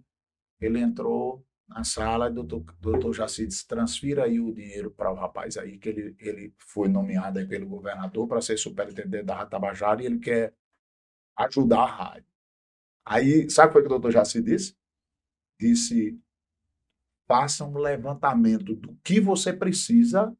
ele 0.59 0.79
entrou 0.79 1.45
na 1.67 1.83
sala, 1.83 2.31
doutor, 2.31 2.63
doutor 2.81 3.13
Jaci 3.13 3.45
disse, 3.45 3.67
transfira 3.67 4.23
aí 4.23 4.39
o 4.39 4.51
dinheiro 4.51 4.89
para 4.89 5.11
o 5.11 5.15
rapaz 5.15 5.55
aí, 5.55 5.77
que 5.77 5.89
ele, 5.89 6.15
ele 6.19 6.53
foi 6.57 6.87
nomeado 6.87 7.37
aí 7.37 7.45
pelo 7.45 7.67
governador 7.67 8.27
para 8.27 8.41
ser 8.41 8.57
superintendente 8.57 9.23
da 9.23 9.35
Rádio 9.35 9.51
Tabajara 9.51 10.01
e 10.01 10.07
ele 10.07 10.19
quer 10.19 10.53
ajudar 11.37 11.81
a 11.81 11.85
rádio. 11.85 12.29
Aí, 13.05 13.49
sabe 13.49 13.71
o 13.71 13.73
que 13.73 13.81
que 13.81 13.85
o 13.85 13.89
doutor 13.89 14.11
Jaci 14.11 14.41
disse? 14.41 14.75
Disse, 15.59 16.19
faça 17.27 17.63
um 17.63 17.77
levantamento 17.77 18.75
do 18.75 18.95
que 19.03 19.19
você 19.21 19.53
precisa 19.53 20.35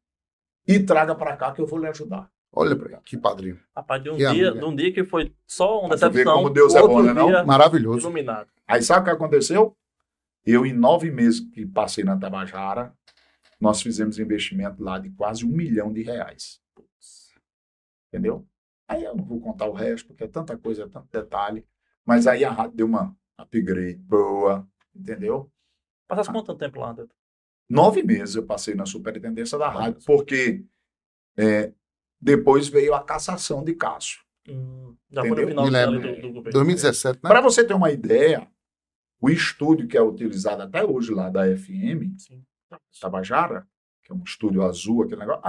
e 0.66 0.80
traga 0.80 1.14
para 1.14 1.36
cá 1.36 1.52
que 1.52 1.60
eu 1.60 1.66
vou 1.66 1.78
lhe 1.78 1.86
ajudar. 1.86 2.30
Olha 2.52 2.76
que 3.04 3.16
padrinho. 3.16 3.60
Rapaz, 3.76 4.02
de 4.02 4.10
um, 4.10 4.16
Que 4.16 4.18
dia, 4.18 4.48
amiga. 4.48 4.58
de 4.58 4.64
um 4.64 4.74
dia 4.76 4.92
que 4.92 5.04
foi 5.04 5.32
só 5.46 5.80
uma 5.80 5.90
Pra 5.90 5.98
tu 5.98 6.00
ver 6.00 6.10
decepção. 6.10 6.34
como 6.34 6.50
Deus 6.50 6.74
é 6.74 6.80
bom, 6.82 7.02
né, 7.02 7.12
não? 7.12 7.46
Maravilhoso. 7.46 8.00
iluminado. 8.00 8.48
Aí 8.66 8.82
sabe 8.82 9.02
o 9.02 9.04
que 9.04 9.10
aconteceu? 9.10 9.76
Eu, 10.44 10.66
em 10.66 10.72
nove 10.72 11.10
meses 11.10 11.40
que 11.40 11.64
passei 11.66 12.02
na 12.02 12.16
Tabajara, 12.18 12.92
nós 13.60 13.80
fizemos 13.82 14.18
investimento 14.18 14.82
lá 14.82 14.98
de 14.98 15.10
quase 15.10 15.44
um 15.44 15.48
milhão 15.50 15.92
de 15.92 16.02
reais. 16.02 16.60
Entendeu? 18.08 18.46
Aí 18.88 19.04
eu 19.04 19.14
não 19.14 19.24
vou 19.24 19.40
contar 19.40 19.66
o 19.66 19.72
resto, 19.72 20.08
porque 20.08 20.24
é 20.24 20.28
tanta 20.28 20.56
coisa, 20.58 20.82
é 20.84 20.88
tanto 20.88 21.08
detalhe. 21.12 21.64
Mas 22.04 22.26
aí 22.26 22.44
a 22.44 22.50
rádio 22.50 22.76
deu 22.76 22.86
uma 22.86 23.16
upgrade 23.38 23.94
boa, 23.98 24.66
entendeu? 24.94 25.50
Passasse 26.08 26.30
quanto 26.32 26.54
tempo 26.56 26.80
lá, 26.80 26.90
Anderson? 26.90 27.12
Nove 27.68 28.02
meses 28.02 28.34
eu 28.34 28.44
passei 28.44 28.74
na 28.74 28.84
superintendência 28.84 29.56
da 29.56 29.68
rádio, 29.68 30.00
porque 30.04 30.64
é, 31.36 31.72
depois 32.20 32.68
veio 32.68 32.94
a 32.94 33.02
cassação 33.02 33.64
de 33.64 33.74
Cássio. 33.74 34.20
Hum, 34.48 34.94
já 35.10 35.22
foi 35.22 35.30
no 35.30 35.36
Entendeu? 35.36 35.48
final 35.48 35.70
Me 35.70 35.76
ali 35.76 35.96
lembro. 35.96 36.16
do, 36.16 36.22
do 36.22 36.32
governo. 36.34 36.52
2017, 36.52 37.20
né? 37.22 37.28
Para 37.30 37.40
você 37.40 37.64
ter 37.64 37.74
uma 37.74 37.90
ideia, 37.90 38.48
o 39.20 39.30
estúdio 39.30 39.86
que 39.88 39.96
é 39.96 40.02
utilizado 40.02 40.62
até 40.62 40.84
hoje 40.84 41.12
lá 41.12 41.28
da 41.30 41.44
FM, 41.56 42.16
Sim. 42.18 42.42
Tabajara, 43.00 43.66
que 44.02 44.12
é 44.12 44.14
um 44.14 44.22
estúdio 44.24 44.62
azul, 44.62 45.02
aquele 45.02 45.20
negócio, 45.20 45.42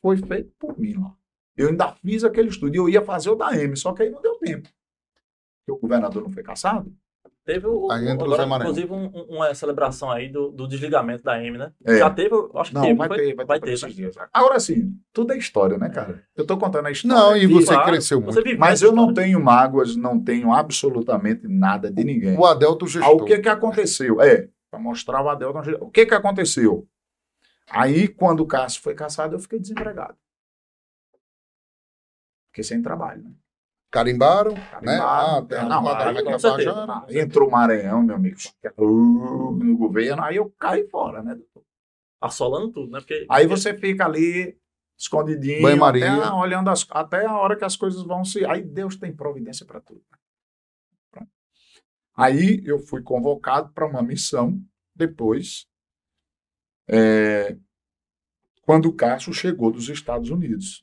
foi 0.00 0.16
feito 0.18 0.52
por 0.58 0.78
mim 0.78 0.94
lá. 0.94 1.14
Eu 1.56 1.68
ainda 1.68 1.92
fiz 1.92 2.24
aquele 2.24 2.48
estúdio, 2.48 2.82
eu 2.82 2.88
ia 2.88 3.02
fazer 3.02 3.30
o 3.30 3.34
da 3.34 3.54
M, 3.56 3.76
só 3.76 3.92
que 3.92 4.02
aí 4.02 4.10
não 4.10 4.22
deu 4.22 4.36
tempo. 4.38 4.68
Porque 5.58 5.72
o 5.72 5.76
governador 5.78 6.22
não 6.22 6.30
foi 6.30 6.42
caçado. 6.42 6.94
Teve 7.44 7.66
o, 7.66 7.90
Aí 7.90 8.08
entra 8.08 8.22
o 8.22 8.26
agora, 8.26 8.42
Zé 8.42 8.48
Maranhão. 8.48 8.70
inclusive 8.70 8.92
um- 8.92 9.06
um- 9.18 9.36
uma 9.36 9.52
celebração 9.52 10.10
aí 10.12 10.28
do, 10.28 10.50
do 10.52 10.68
desligamento 10.68 11.24
da 11.24 11.42
M, 11.42 11.58
né? 11.58 11.72
É. 11.84 11.98
Já 11.98 12.08
teve, 12.08 12.30
acho 12.54 12.70
que 12.70 12.74
Não, 12.76 12.82
teve. 12.82 12.94
vai 12.94 13.08
foi? 13.08 13.16
ter, 13.16 13.34
vai 13.34 13.60
ter, 13.60 13.76
vai 13.76 13.92
ter. 13.92 14.02
né? 14.16 14.26
Agora 14.32 14.60
sim, 14.60 14.96
tudo 15.12 15.32
é 15.32 15.38
história, 15.38 15.76
né, 15.76 15.88
cara? 15.88 16.22
Eu 16.36 16.46
tô 16.46 16.56
contando 16.56 16.86
a 16.86 16.92
história. 16.92 17.16
Não, 17.16 17.36
e 17.36 17.46
você 17.48 17.72
Claro, 17.74 17.90
cresceu 17.90 18.20
muito. 18.20 18.34
Você 18.34 18.56
Mas 18.56 18.80
eu 18.80 18.92
não 18.92 19.12
tenho 19.12 19.42
mágoas, 19.42 19.96
não 19.96 20.22
tenho 20.22 20.52
absolutamente 20.52 21.48
nada 21.48 21.90
de 21.90 22.04
ninguém. 22.04 22.38
O 22.38 22.46
Adelto 22.46 22.84
Ah, 22.84 22.88
gestor. 22.88 23.22
o 23.22 23.24
que 23.24 23.38
que 23.40 23.48
aconteceu? 23.48 24.20
É, 24.20 24.48
para 24.70 24.78
mostrar 24.78 25.20
o 25.20 25.28
Adel. 25.28 25.52
O 25.80 25.90
que 25.90 26.06
que 26.06 26.14
aconteceu? 26.14 26.86
Aí, 27.68 28.06
quando 28.06 28.40
o 28.40 28.46
Cássio 28.46 28.82
foi 28.82 28.94
caçado, 28.94 29.34
eu 29.34 29.40
fiquei 29.40 29.58
desempregado. 29.58 30.16
Fiquei 32.50 32.62
sem 32.64 32.80
trabalho, 32.82 33.22
né? 33.24 33.30
Carimbaram, 33.92 34.54
né? 34.54 34.66
Carimbaram, 34.70 35.36
Ah, 35.36 35.42
tem 35.42 35.58
a 35.58 35.64
não, 35.66 35.86
aí, 35.86 36.26
aqui. 36.26 36.66
Ah, 36.66 37.06
Entrou 37.10 37.46
o 37.48 37.52
Maranhão, 37.52 38.02
meu 38.02 38.16
amigo, 38.16 38.38
uh, 38.78 39.50
no 39.52 39.76
governo, 39.76 40.22
aí 40.22 40.36
eu 40.36 40.50
caí 40.58 40.88
fora, 40.88 41.22
né? 41.22 41.38
Assolando 42.18 42.72
tudo, 42.72 42.90
né? 42.90 43.00
Porque, 43.00 43.26
Aí 43.28 43.46
você 43.46 43.76
fica 43.76 44.06
ali, 44.06 44.56
escondidinho, 44.98 45.60
Banho-maria. 45.60 46.10
até, 46.10 46.24
a- 46.24 46.34
olhando 46.34 46.70
as, 46.70 46.86
até 46.90 47.26
a 47.26 47.36
hora 47.36 47.54
que 47.54 47.64
as 47.66 47.76
coisas 47.76 48.02
vão 48.02 48.24
se. 48.24 48.46
Aí 48.46 48.62
Deus 48.62 48.96
tem 48.96 49.14
providência 49.14 49.66
para 49.66 49.80
tudo. 49.80 50.00
Pronto. 51.10 51.28
Aí 52.16 52.62
eu 52.64 52.78
fui 52.78 53.02
convocado 53.02 53.72
para 53.74 53.86
uma 53.86 54.02
missão 54.02 54.58
depois, 54.96 55.66
é, 56.88 57.56
quando 58.62 58.86
o 58.86 58.94
Cássio 58.94 59.34
chegou 59.34 59.70
dos 59.70 59.90
Estados 59.90 60.30
Unidos. 60.30 60.82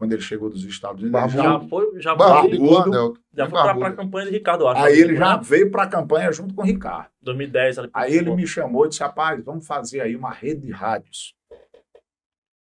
Quando 0.00 0.14
ele 0.14 0.22
chegou 0.22 0.48
dos 0.48 0.64
Estados 0.64 1.02
Unidos, 1.02 1.20
ele 1.22 1.42
Barbudo. 1.42 1.62
já, 1.62 1.68
foi, 1.68 2.00
já 2.00 2.14
Barbudo 2.14 2.48
foi, 2.48 2.56
igual 2.56 2.72
o 2.72 2.90
Barbudo. 2.90 3.20
Já 3.34 3.44
foi 3.44 3.52
pra, 3.52 3.64
barbudo. 3.64 3.84
pra 3.84 3.92
campanha 3.96 4.26
de 4.26 4.32
Ricardo 4.32 4.66
Acho. 4.66 4.82
aí 4.82 4.98
ele 4.98 5.14
já 5.14 5.36
né? 5.36 5.42
veio 5.44 5.70
para 5.70 5.82
a 5.82 5.86
campanha 5.86 6.32
junto 6.32 6.54
com 6.54 6.62
o 6.62 6.64
Ricardo. 6.64 7.10
2010 7.20 7.78
ali. 7.78 7.90
Aí 7.92 8.14
ele 8.16 8.34
me 8.34 8.46
chamou 8.46 8.86
e 8.86 8.88
disse: 8.88 9.02
rapaz, 9.02 9.44
vamos 9.44 9.66
fazer 9.66 10.00
aí 10.00 10.16
uma 10.16 10.30
rede 10.30 10.62
de 10.62 10.72
rádios. 10.72 11.34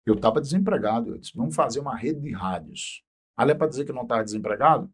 Eu 0.07 0.14
estava 0.14 0.40
desempregado. 0.40 1.11
Eu 1.11 1.18
disse: 1.18 1.33
vamos 1.37 1.55
fazer 1.55 1.79
uma 1.79 1.94
rede 1.94 2.20
de 2.22 2.33
rádios. 2.33 3.03
Ali 3.37 3.51
é 3.51 3.55
para 3.55 3.66
dizer 3.66 3.85
que 3.85 3.92
não 3.92 4.05
estava 4.05 4.25
desempregado. 4.25 4.90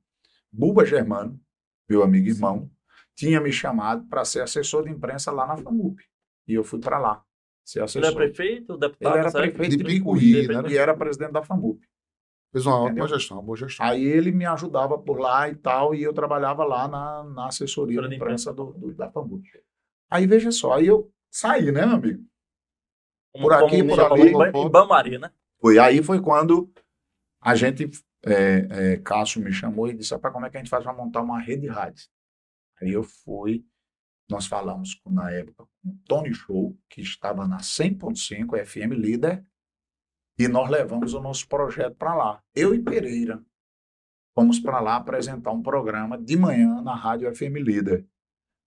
Buba 0.51 0.85
Germano, 0.85 1.41
meu 1.89 2.03
amigo 2.03 2.27
e 2.27 2.31
irmão, 2.31 2.69
tinha 3.15 3.41
me 3.41 3.53
chamado 3.53 4.05
para 4.09 4.25
ser 4.25 4.41
assessor 4.43 4.83
de 4.83 4.91
imprensa 4.91 5.31
lá 5.31 5.47
na 5.47 5.57
FAMUP. 5.57 6.03
E 6.49 6.55
eu 6.55 6.65
fui 6.65 6.81
para 6.81 6.99
lá 6.99 7.23
ser 7.65 7.79
Ele 7.79 7.85
assessor. 7.85 8.11
é 8.11 8.15
prefeito, 8.15 8.73
Ele 8.73 8.81
deputado, 8.81 9.17
era 9.17 9.31
sabe? 9.31 9.53
prefeito 9.53 9.77
De 9.79 9.85
Picuí, 9.85 10.41
Picuí 10.41 10.63
né? 10.63 10.71
e 10.71 10.77
era 10.77 10.93
presidente 10.97 11.31
da 11.31 11.43
FAMUP. 11.45 11.81
Fez 12.53 12.67
uma 12.67 12.83
ótima 12.83 13.09
gestão, 13.09 13.38
uma 13.38 13.43
boa 13.43 13.57
gestão. 13.57 13.87
Aí 13.87 14.05
ele 14.05 14.31
me 14.31 14.45
ajudava 14.45 14.99
por 14.99 15.19
lá 15.19 15.49
e 15.49 15.57
tal, 15.57 15.95
e 15.95 16.03
eu 16.03 16.12
trabalhava 16.12 16.65
lá 16.65 16.87
na, 16.87 17.25
na 17.25 17.47
assessoria 17.47 18.07
de 18.07 18.15
imprensa 18.15 18.53
do, 18.53 18.73
do, 18.73 18.95
da 18.95 19.11
FAMUP. 19.11 19.43
Aí 20.11 20.27
veja 20.27 20.53
só, 20.53 20.75
aí 20.75 20.87
eu 20.87 21.11
saí, 21.31 21.73
né, 21.73 21.87
meu 21.87 21.97
amigo? 21.97 22.23
Como- 23.33 23.45
por 23.45 23.53
aqui, 23.55 23.79
como 23.79 23.88
por 23.88 24.01
ali, 24.01 24.59
Em 24.59 24.71
Banmaria, 24.71 25.19
né? 25.19 25.31
Foi 25.59 25.79
aí 25.79 26.03
foi 26.03 26.21
quando 26.21 26.71
a 27.41 27.55
gente, 27.55 27.91
é, 28.27 28.93
é, 28.93 28.97
Cássio 28.99 29.43
me 29.43 29.51
chamou 29.51 29.88
e 29.88 29.95
disse, 29.95 30.12
rapaz, 30.12 30.35
como 30.35 30.45
é 30.45 30.51
que 30.51 30.57
a 30.59 30.61
gente 30.61 30.69
faz 30.69 30.85
para 30.85 30.93
montar 30.93 31.23
uma 31.23 31.41
rede 31.41 31.62
de 31.62 31.69
rádio? 31.69 32.07
Aí 32.83 32.91
eu 32.93 33.03
fui, 33.03 33.65
nós 34.29 34.47
falamos 34.47 34.95
com, 34.97 35.11
na 35.11 35.31
época 35.31 35.65
com 35.65 35.88
o 35.88 35.99
Tony 36.07 36.35
Show, 36.35 36.77
que 36.91 37.01
estava 37.01 37.49
na 37.49 37.59
100.5 37.59 38.65
FM 38.67 38.93
Líder, 38.93 39.43
e 40.38 40.49
nós 40.49 40.68
levamos 40.71 41.14
o 41.14 41.21
nosso 41.21 41.47
projeto 41.49 41.95
para 41.97 42.14
lá. 42.14 42.40
Eu 42.55 42.75
e 42.75 42.79
Pereira. 42.81 43.40
Fomos 44.35 44.59
para 44.59 44.81
lá 44.81 44.97
apresentar 44.97 45.51
um 45.53 45.62
programa 45.62 46.16
de 46.16 46.37
manhã 46.37 46.81
na 46.83 46.95
Rádio 46.95 47.35
FM 47.35 47.57
Líder. 47.57 48.07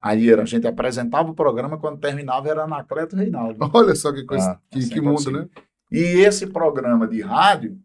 Aí 0.02 0.30
era, 0.30 0.44
a 0.44 0.46
gente 0.46 0.68
apresentava 0.68 1.32
o 1.32 1.34
programa, 1.34 1.80
quando 1.80 2.00
terminava 2.00 2.48
era 2.48 2.64
Anacleto 2.66 3.16
Reinaldo. 3.16 3.58
Olha 3.74 3.96
só 3.96 4.14
que 4.14 4.24
coisa, 4.24 4.52
Ah, 4.52 4.60
que, 4.70 4.80
que 4.80 4.86
sempre 4.86 5.02
mundo, 5.02 5.16
assim. 5.18 5.32
né? 5.32 5.50
E 5.92 5.98
esse 6.22 6.46
programa 6.48 7.08
de 7.08 7.22
rádio, 7.22 7.80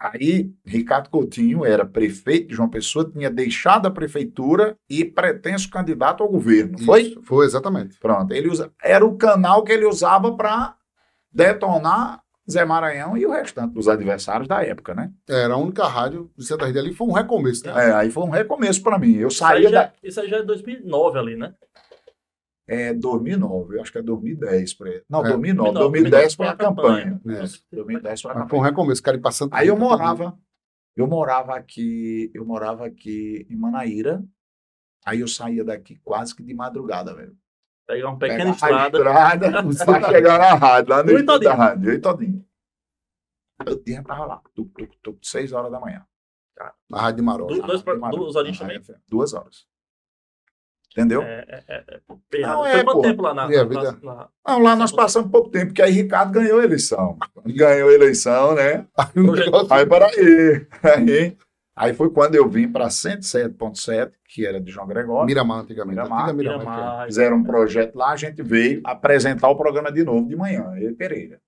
aí 0.00 0.52
Ricardo 0.64 1.08
Coutinho 1.10 1.64
era 1.64 1.86
prefeito 1.86 2.48
de 2.48 2.54
João 2.56 2.68
Pessoa, 2.68 3.08
tinha 3.08 3.30
deixado 3.30 3.86
a 3.86 3.90
prefeitura 3.90 4.76
e 4.90 5.04
pretenso 5.04 5.70
candidato 5.70 6.24
ao 6.24 6.28
governo. 6.28 6.78
Foi? 6.80 7.02
Isso, 7.02 7.22
Foi, 7.22 7.46
exatamente. 7.46 7.98
Pronto. 8.00 8.32
Ele 8.32 8.48
usa, 8.48 8.72
era 8.82 9.04
o 9.06 9.16
canal 9.16 9.62
que 9.62 9.70
ele 9.70 9.86
usava 9.86 10.36
para 10.36 10.76
detonar 11.30 12.21
Zé 12.50 12.64
Maranhão 12.64 13.16
e 13.16 13.24
o 13.24 13.30
restante 13.30 13.72
dos 13.74 13.88
adversários 13.88 14.48
da 14.48 14.64
época, 14.64 14.94
né? 14.94 15.12
Era 15.28 15.54
a 15.54 15.56
única 15.56 15.86
rádio 15.86 16.30
de 16.36 16.44
Santa 16.44 16.66
Rita 16.66 16.80
ali. 16.80 16.92
Foi 16.92 17.06
um 17.06 17.12
recomeço, 17.12 17.66
né? 17.66 17.88
É, 17.88 17.92
aí 17.92 18.10
foi 18.10 18.24
um 18.24 18.30
recomeço 18.30 18.82
para 18.82 18.98
mim. 18.98 19.14
Eu 19.14 19.28
Isso 19.28 19.44
aí, 19.44 19.62
saía 19.62 19.70
já, 19.70 19.82
da. 19.84 19.92
isso 20.02 20.20
aí 20.20 20.28
já 20.28 20.36
é 20.38 20.42
2009 20.42 21.18
ali, 21.18 21.36
né? 21.36 21.54
É 22.66 22.94
2009, 22.94 23.76
eu 23.76 23.82
acho 23.82 23.92
que 23.92 23.98
é 23.98 24.02
2010. 24.02 24.74
Pra 24.74 24.88
ele. 24.90 25.04
Não, 25.08 25.20
É, 25.20 25.28
2009. 25.28 25.72
2009, 25.72 25.80
2010 25.80 26.34
foi 26.34 26.46
a 26.46 26.56
campanha. 26.56 27.20
É. 27.26 27.76
2010 27.76 28.22
foi 28.22 28.30
a 28.30 28.34
campanha. 28.34 28.48
foi 28.50 28.58
um 28.58 28.62
recomeço, 28.62 29.02
cara, 29.02 29.18
passando. 29.18 29.50
Aí 29.52 29.68
eu 29.68 29.76
morava, 29.76 30.36
eu 30.96 31.06
morava 31.06 31.54
aqui, 31.54 32.30
eu 32.34 32.44
morava 32.44 32.86
aqui 32.86 33.46
em 33.48 33.56
Manaíra. 33.56 34.22
Aí 35.04 35.20
eu 35.20 35.28
saía 35.28 35.64
daqui 35.64 35.96
quase 36.04 36.34
que 36.34 36.42
de 36.42 36.54
madrugada, 36.54 37.14
velho. 37.14 37.36
Pegar 37.86 38.08
uma 38.08 38.18
pequena 38.18 38.38
Pegar 38.38 38.50
estrada. 38.52 38.98
Estrada 38.98 39.62
pra 40.00 40.10
chegar 40.10 40.38
na 40.38 40.54
rádio, 40.54 40.90
lá 40.90 41.02
no 41.02 41.10
e 41.10 41.14
estúdio 41.16 41.40
da 41.40 41.54
rádio, 41.54 41.90
eu 41.90 41.94
e 41.94 41.98
todinho. 42.00 42.44
Eu 43.66 43.82
tinha 43.82 44.02
tava 44.02 44.24
lá, 44.26 44.40
tuc, 44.54 44.72
tuc, 44.76 44.90
tuc, 45.02 45.18
seis 45.22 45.52
horas 45.52 45.70
da 45.70 45.78
manhã. 45.80 46.04
Na 46.88 47.00
Rádio 47.00 47.16
de 47.16 47.22
Marola. 47.22 47.54
Du- 47.56 47.62
dois 47.66 47.82
Maravilha. 47.82 48.10
duas 48.10 48.36
horinhas 48.36 48.58
também? 48.58 48.82
Duas 49.08 49.32
horas. 49.34 49.66
Entendeu? 50.92 51.22
É, 51.22 51.44
é, 51.48 51.64
é, 51.68 51.84
é. 52.34 52.40
Não, 52.42 52.66
é, 52.66 52.72
Foi 52.74 52.84
quanto 52.84 52.96
pô. 52.96 53.02
tempo 53.02 53.22
lá 53.22 53.32
na. 53.34 53.44
A 53.44 53.48
na- 53.48 53.64
vida? 53.64 53.98
na- 54.02 54.28
Não, 54.46 54.58
lá 54.62 54.76
nós 54.76 54.92
passamos 54.92 55.30
pouco 55.30 55.48
tempo, 55.50 55.66
porque 55.68 55.80
aí 55.82 55.90
Ricardo 55.90 56.32
ganhou 56.32 56.60
a 56.60 56.64
eleição. 56.64 57.18
Ganhou 57.46 57.88
a 57.88 57.92
eleição, 57.92 58.54
né? 58.54 58.86
Negócio- 59.14 59.72
Aí, 59.72 59.86
peraí. 59.86 60.66
Aí, 60.82 61.36
aí 61.74 61.94
foi 61.94 62.10
quando 62.10 62.34
eu 62.34 62.48
vim 62.48 62.68
para 62.70 62.88
107.7, 62.88 64.12
que 64.28 64.46
era 64.46 64.60
de 64.60 64.70
João 64.70 64.86
Gregório. 64.86 65.26
Miramar, 65.26 65.60
antigamente. 65.60 65.96
Miramar, 65.96 66.34
Miramar. 66.34 66.58
Miramar, 66.66 67.06
Fizeram 67.06 67.36
um 67.38 67.44
projeto 67.44 67.96
lá, 67.96 68.10
a 68.12 68.16
gente 68.16 68.42
veio 68.42 68.80
apresentar 68.84 69.48
o 69.48 69.56
programa 69.56 69.90
de 69.92 70.04
novo 70.04 70.28
de 70.28 70.36
manhã, 70.36 70.72
eu 70.76 70.90
e 70.90 70.94
Pereira. 70.94 71.40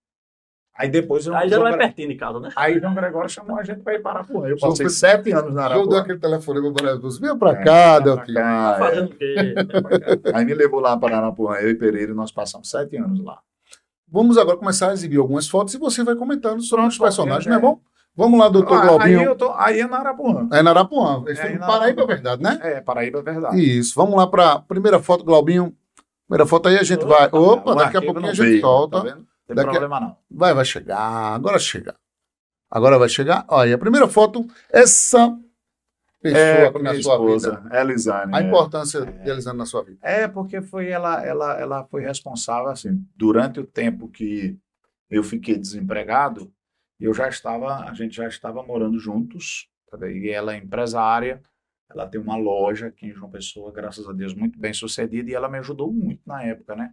Aí 0.76 0.88
depois... 0.88 1.24
eu- 1.24 1.36
Aí 1.36 1.48
já 1.48 1.56
não 1.56 1.68
é 1.68 1.76
pertinho 1.76 2.08
de 2.08 2.16
casa, 2.16 2.40
né? 2.40 2.48
Aí 2.56 2.80
João 2.80 2.94
Gregório 2.96 3.30
chamou 3.30 3.56
a 3.56 3.62
gente 3.62 3.80
para 3.80 3.94
ir 3.94 4.02
para 4.02 4.18
Arapuã. 4.18 4.48
Eu 4.48 4.58
passei 4.58 4.88
sete 4.88 5.30
anos 5.30 5.54
na 5.54 5.68
que. 5.68 5.74
Eu 5.74 5.82
dou 5.86 5.92
Arapuã. 5.96 6.00
aquele 6.00 6.18
telefonema 6.18 6.72
para 6.72 6.92
as 6.94 7.18
Venha 7.18 7.36
pra 7.36 7.50
É, 7.52 7.62
cá, 7.64 7.94
pra 7.94 7.98
Deltinho. 8.00 8.34
cá, 8.34 8.72
Tá 8.72 8.74
é. 8.74 8.88
fazendo 8.90 9.06
o 9.06 9.14
quê? 9.16 9.54
Aí 10.34 10.44
me 10.44 10.52
levou 10.52 10.80
lá 10.80 10.96
para 10.96 11.16
Arapuã, 11.16 11.54
eu 11.58 11.70
e 11.70 11.74
Pereira, 11.76 12.10
e 12.10 12.14
nós 12.14 12.32
passamos 12.32 12.68
sete 12.68 12.96
anos 12.96 13.22
lá. 13.22 13.38
Vamos 14.08 14.36
agora 14.36 14.56
começar 14.56 14.90
a 14.90 14.92
exibir 14.92 15.18
algumas 15.18 15.48
fotos 15.48 15.74
e 15.74 15.78
você 15.78 16.02
vai 16.02 16.16
comentando 16.16 16.60
sobre 16.60 16.86
os 16.86 16.98
personagens, 16.98 17.46
não 17.46 17.56
é 17.56 17.60
bom? 17.60 17.80
Vamos 18.16 18.38
lá, 18.38 18.48
doutor 18.48 18.76
Ah, 18.76 18.80
aí, 18.82 18.86
Glaubinho. 18.88 19.22
eu 19.22 19.36
tô, 19.36 19.52
aí 19.54 19.80
é 19.80 19.86
na 19.88 19.98
Arapuã. 19.98 20.48
É 20.52 20.62
na 20.62 20.70
Arapuã. 20.70 21.24
É 21.26 21.42
aí 21.42 21.58
na 21.58 21.66
Paraíba, 21.66 22.06
verdade, 22.06 22.42
né? 22.42 22.58
É, 22.62 22.80
Paraíba 22.80 23.18
é 23.18 23.22
verdade. 23.22 23.78
Isso. 23.78 23.94
Vamos 23.96 24.14
lá 24.16 24.26
para 24.26 24.52
a 24.52 24.58
primeira 24.60 25.00
foto, 25.00 25.24
Glaubinho. 25.24 25.74
Primeira 26.28 26.46
foto 26.46 26.68
aí, 26.68 26.78
a 26.78 26.82
gente 26.84 27.04
Opa, 27.04 27.18
vai. 27.18 27.28
Opa, 27.32 27.74
daqui 27.74 27.96
a 27.96 28.02
pouquinho 28.02 28.26
a 28.30 28.34
gente 28.34 28.46
veio, 28.46 28.60
solta. 28.60 28.98
Tá 28.98 29.02
vendo? 29.04 29.16
Não 29.16 29.26
tem 29.46 29.56
Daqui 29.56 29.70
problema 29.70 30.00
não. 30.00 30.16
Vai, 30.30 30.54
vai 30.54 30.64
chegar. 30.64 30.98
Agora 31.34 31.58
chega. 31.58 31.94
Agora 32.70 32.98
vai 32.98 33.08
chegar. 33.08 33.44
Olha, 33.48 33.74
a 33.74 33.78
primeira 33.78 34.06
foto, 34.08 34.46
essa 34.72 35.36
pessoa 36.22 36.40
É, 36.40 36.70
com 36.70 36.78
minha 36.78 37.02
sua 37.02 37.14
esposa, 37.14 37.60
vida. 37.60 37.80
Elisane. 37.80 38.34
A 38.34 38.40
é. 38.40 38.44
importância 38.46 39.04
de 39.04 39.28
Elisane 39.30 39.58
na 39.58 39.66
sua 39.66 39.82
vida. 39.82 39.98
É, 40.02 40.26
porque 40.26 40.62
foi 40.62 40.88
ela, 40.88 41.22
ela, 41.24 41.60
ela 41.60 41.84
foi 41.84 42.02
responsável, 42.02 42.70
assim, 42.70 43.04
durante 43.14 43.60
o 43.60 43.66
tempo 43.66 44.08
que 44.08 44.56
eu 45.10 45.22
fiquei 45.22 45.58
desempregado, 45.58 46.50
eu 47.04 47.14
já 47.14 47.28
estava, 47.28 47.88
a 47.88 47.94
gente 47.94 48.16
já 48.16 48.26
estava 48.26 48.62
morando 48.62 48.98
juntos, 48.98 49.68
tá 49.90 50.08
e 50.08 50.28
ela 50.28 50.54
é 50.54 50.58
empresária, 50.58 51.42
ela 51.90 52.06
tem 52.06 52.20
uma 52.20 52.36
loja 52.36 52.88
aqui 52.88 53.06
em 53.06 53.12
João 53.12 53.30
Pessoa, 53.30 53.72
graças 53.72 54.08
a 54.08 54.12
Deus, 54.12 54.34
muito 54.34 54.58
bem 54.58 54.72
sucedida, 54.72 55.30
e 55.30 55.34
ela 55.34 55.48
me 55.48 55.58
ajudou 55.58 55.92
muito 55.92 56.22
na 56.26 56.42
época, 56.42 56.74
né? 56.74 56.92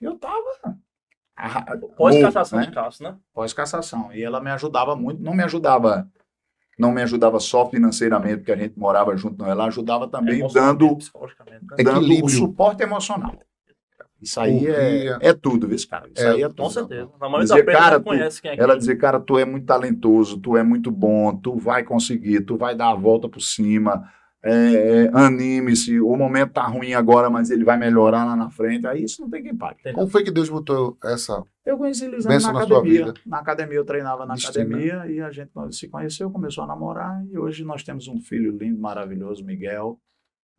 Eu 0.00 0.14
estava 0.14 0.78
Pós-cassação 1.96 2.58
né? 2.58 2.66
de 2.66 2.72
Cássio, 2.72 3.04
né? 3.04 3.16
pós-cassação. 3.34 4.12
E 4.12 4.22
ela 4.22 4.40
me 4.40 4.50
ajudava 4.50 4.96
muito, 4.96 5.22
não 5.22 5.34
me 5.34 5.42
ajudava, 5.42 6.10
não 6.78 6.90
me 6.90 7.02
ajudava 7.02 7.38
só 7.38 7.68
financeiramente, 7.68 8.38
porque 8.38 8.52
a 8.52 8.56
gente 8.56 8.78
morava 8.78 9.14
junto, 9.16 9.38
não. 9.38 9.50
Ela 9.50 9.66
ajudava 9.66 10.08
também 10.08 10.46
dando, 10.48 10.96
psicologicamente, 10.96 11.64
né? 11.66 11.76
dando 11.84 12.24
o 12.24 12.28
suporte 12.28 12.82
emocional. 12.82 13.38
Isso 14.26 14.40
aí 14.40 14.66
é, 14.66 15.18
é 15.20 15.32
tudo, 15.32 15.68
viu, 15.68 15.78
cara? 15.88 16.08
Isso 16.14 16.24
É, 16.24 16.30
aí 16.30 16.42
é 16.42 16.48
Com 16.48 16.54
tudo. 16.54 16.70
certeza. 16.70 17.10
Na 17.20 17.28
maioria 17.28 17.48
das 17.48 17.64
vezes 17.64 17.80
cara, 17.80 18.00
conhece 18.00 18.42
quem 18.42 18.50
é 18.50 18.54
Ela 18.58 18.68
quem. 18.72 18.78
dizia, 18.78 18.96
cara, 18.98 19.20
tu 19.20 19.38
é 19.38 19.44
muito 19.44 19.64
talentoso, 19.66 20.38
tu 20.38 20.56
é 20.56 20.62
muito 20.62 20.90
bom, 20.90 21.36
tu 21.36 21.56
vai 21.56 21.84
conseguir, 21.84 22.40
tu 22.40 22.56
vai 22.56 22.74
dar 22.74 22.90
a 22.90 22.94
volta 22.94 23.28
por 23.28 23.40
cima, 23.40 24.08
é, 24.42 24.52
é, 25.06 25.10
anime-se, 25.12 26.00
o 26.00 26.14
momento 26.16 26.52
tá 26.52 26.66
ruim 26.66 26.94
agora, 26.94 27.28
mas 27.30 27.50
ele 27.50 27.64
vai 27.64 27.76
melhorar 27.76 28.24
lá 28.24 28.36
na 28.36 28.48
frente. 28.50 28.86
Aí 28.86 29.02
isso 29.04 29.22
não 29.22 29.30
tem 29.30 29.42
quem 29.42 29.56
pague. 29.56 29.92
Como 29.92 30.08
foi 30.08 30.22
que 30.22 30.30
Deus 30.30 30.48
botou 30.48 30.96
essa? 31.04 31.42
Eu 31.64 31.76
conheci 31.78 32.06
Lisane 32.06 32.34
Benção 32.36 32.52
na 32.52 32.60
na 32.60 32.66
sua 32.66 32.78
academia. 32.78 33.06
vida. 33.06 33.14
Na 33.26 33.38
academia 33.38 33.76
eu 33.76 33.84
treinava 33.84 34.24
na 34.24 34.34
Destino, 34.34 34.64
academia 34.64 35.06
e 35.08 35.20
a 35.20 35.30
gente 35.32 35.50
se 35.72 35.88
conheceu, 35.88 36.30
começou 36.30 36.62
a 36.62 36.66
namorar 36.66 37.24
e 37.28 37.36
hoje 37.36 37.64
nós 37.64 37.82
temos 37.82 38.06
um 38.06 38.20
filho 38.20 38.56
lindo, 38.56 38.80
maravilhoso, 38.80 39.44
Miguel. 39.44 39.98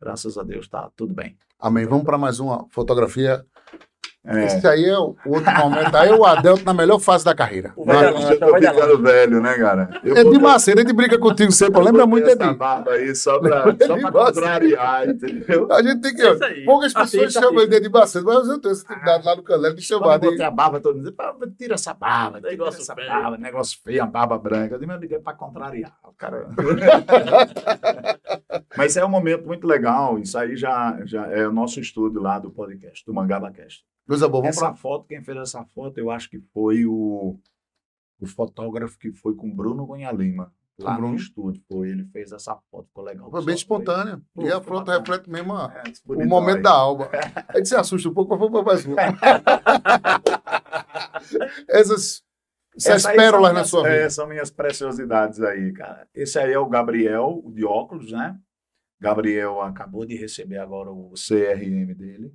Graças 0.00 0.36
a 0.38 0.42
Deus 0.42 0.68
tá 0.68 0.90
tudo 0.94 1.12
bem. 1.14 1.36
Amém. 1.58 1.86
Vamos 1.86 2.04
para 2.04 2.16
mais 2.18 2.38
uma 2.38 2.66
fotografia. 2.70 3.44
É, 4.26 4.44
Esse 4.44 4.66
aí 4.66 4.84
é 4.84 4.98
o 4.98 5.16
outro 5.24 5.50
momento. 5.56 5.94
Aí 5.96 6.10
o 6.12 6.22
Adelto 6.24 6.62
na 6.64 6.74
melhor 6.74 6.98
fase 6.98 7.24
da 7.24 7.34
carreira. 7.34 7.72
O 7.76 7.84
velho- 7.86 8.08
eu 8.08 8.38
tô 8.38 8.56
ficando 8.56 9.02
velho, 9.02 9.40
né, 9.40 9.54
cara? 9.56 9.88
Eu 10.04 10.12
É 10.14 10.18
de 10.18 10.24
botei- 10.24 10.40
Maceira, 10.40 10.80
ele 10.82 10.92
brinca 10.92 11.16
contigo 11.18 11.50
sempre. 11.50 11.80
eu 11.80 11.84
Lembra 11.84 12.04
muito 12.06 12.28
é 12.28 12.32
essa 12.32 12.46
de. 12.48 12.54
barba 12.54 12.90
aí 12.92 13.14
só 13.14 13.38
pra, 13.38 13.62
só 13.86 13.94
de 13.96 14.02
pra 14.02 14.12
contrariar, 14.12 15.08
entendeu? 15.08 15.68
A 15.72 15.82
gente 15.82 16.00
tem 16.02 16.14
que. 16.14 16.20
É. 16.22 16.64
Poucas 16.64 16.92
pessoas 16.92 17.32
chamam 17.32 17.62
ele 17.62 17.80
de 17.80 17.88
Maceira, 17.88 18.26
mas 18.26 18.48
eu 18.48 18.60
tenho 18.60 18.72
essa 18.72 18.84
atividade 18.92 19.24
lá 19.24 19.36
no 19.36 19.42
Canela 19.42 19.68
de 19.74 19.74
Quando 19.76 19.82
chamar 20.02 20.14
eu 20.16 20.18
de. 20.20 20.26
botei 20.26 20.44
a 20.44 20.50
barba, 20.50 20.80
todo 20.80 20.94
mundo 20.96 21.04
dizia, 21.04 21.16
"Pá, 21.16 21.34
tira 21.56 21.74
essa 21.74 21.94
barba, 21.94 22.38
tira 22.38 22.50
Negócio 22.50 22.80
essa 22.82 22.94
feio. 22.94 23.08
barba, 23.08 23.38
negócio 23.38 23.78
feio, 23.82 24.02
a 24.02 24.06
barba 24.06 24.36
branca. 24.38 24.74
Eu 24.74 24.78
disse, 24.78 24.86
meu 24.88 24.96
amigo, 24.96 25.14
é 25.14 25.18
pra 25.20 25.32
contrariar. 25.32 25.94
O 26.04 26.12
cara... 26.12 26.48
Mas 28.76 28.90
isso 28.90 29.00
é 29.00 29.04
um 29.04 29.08
momento 29.08 29.46
muito 29.46 29.66
legal, 29.66 30.18
isso 30.18 30.36
aí 30.38 30.54
já, 30.56 30.98
já 31.04 31.26
é 31.28 31.46
o 31.46 31.52
nosso 31.52 31.80
estudo 31.80 32.20
lá 32.20 32.38
do 32.38 32.50
podcast, 32.50 33.04
do 33.06 33.14
MangabaCast. 33.14 33.84
Coisa 34.08 34.26
boa, 34.28 34.42
vamos 34.42 34.56
Essa 34.56 34.66
pra. 34.68 34.74
foto, 34.74 35.06
quem 35.06 35.22
fez 35.22 35.36
essa 35.36 35.62
foto, 35.66 35.98
eu 35.98 36.10
acho 36.10 36.28
que 36.30 36.40
foi 36.52 36.84
o, 36.86 37.38
o 38.20 38.26
fotógrafo 38.26 38.98
que 38.98 39.12
foi 39.12 39.34
com 39.36 39.54
Bruno 39.54 39.86
Gonha 39.86 40.10
Lima. 40.10 40.52
Lá 40.80 40.94
Bruno? 40.94 41.08
no 41.10 41.16
estúdio, 41.16 41.60
foi. 41.68 41.90
Ele 41.90 42.04
fez 42.06 42.30
essa 42.32 42.56
foto, 42.70 42.86
ficou 42.86 43.04
legal. 43.04 43.28
Foi 43.30 43.40
bem 43.40 43.46
foi- 43.46 43.54
espontânea. 43.54 44.20
Pô, 44.32 44.42
E 44.42 44.52
a 44.52 44.60
foi 44.60 44.76
foto 44.76 44.90
reflete 44.92 45.28
mesmo 45.28 45.52
a- 45.54 45.72
É, 45.84 45.92
o 46.06 46.24
momento 46.26 46.58
aí. 46.58 46.62
da 46.62 46.70
alba. 46.70 47.10
A 47.48 47.56
gente 47.56 47.68
se 47.68 47.74
assusta 47.76 48.08
um 48.08 48.14
pouco, 48.14 48.36
mas 48.36 48.50
para 48.50 48.62
mais 48.62 48.86
uma. 48.86 48.96
Essas, 51.68 52.22
essas 52.76 52.86
Essa 52.96 53.10
aí 53.10 53.16
pérolas 53.16 53.52
na 53.52 53.64
sua 53.64 53.82
vida. 53.82 53.94
É, 53.94 54.08
são 54.08 54.26
minhas 54.28 54.50
preciosidades 54.50 55.40
aí, 55.42 55.72
cara. 55.72 56.06
Esse 56.14 56.38
aí 56.38 56.52
é 56.52 56.58
o 56.58 56.68
Gabriel, 56.68 57.40
o 57.44 57.52
de 57.52 57.64
óculos, 57.64 58.12
né? 58.12 58.38
Gabriel 59.00 59.60
acabou 59.60 60.04
de 60.06 60.16
receber 60.16 60.58
agora 60.58 60.90
o 60.90 61.12
CRM 61.14 61.94
dele. 61.94 62.32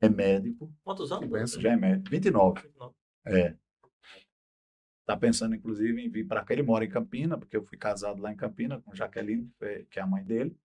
É 0.00 0.08
médico, 0.08 0.72
Quantos 0.82 1.12
anos? 1.12 1.28
Benção. 1.28 1.60
já 1.60 1.72
é 1.72 1.76
médico. 1.76 2.10
29. 2.10 2.62
Não. 2.78 2.94
É. 3.26 3.54
Tá 5.06 5.16
pensando, 5.16 5.54
inclusive, 5.54 6.00
em 6.04 6.08
vir 6.08 6.24
para 6.24 6.44
cá. 6.44 6.54
Ele 6.54 6.62
mora 6.62 6.84
em 6.84 6.88
Campina, 6.88 7.36
porque 7.36 7.56
eu 7.56 7.64
fui 7.64 7.76
casado 7.76 8.22
lá 8.22 8.32
em 8.32 8.36
Campina 8.36 8.80
com 8.84 8.94
Jaqueline, 8.94 9.50
que 9.58 9.86
que 9.90 9.98
é 9.98 10.02
a 10.02 10.06
mãe 10.06 10.22
dele. 10.22 10.56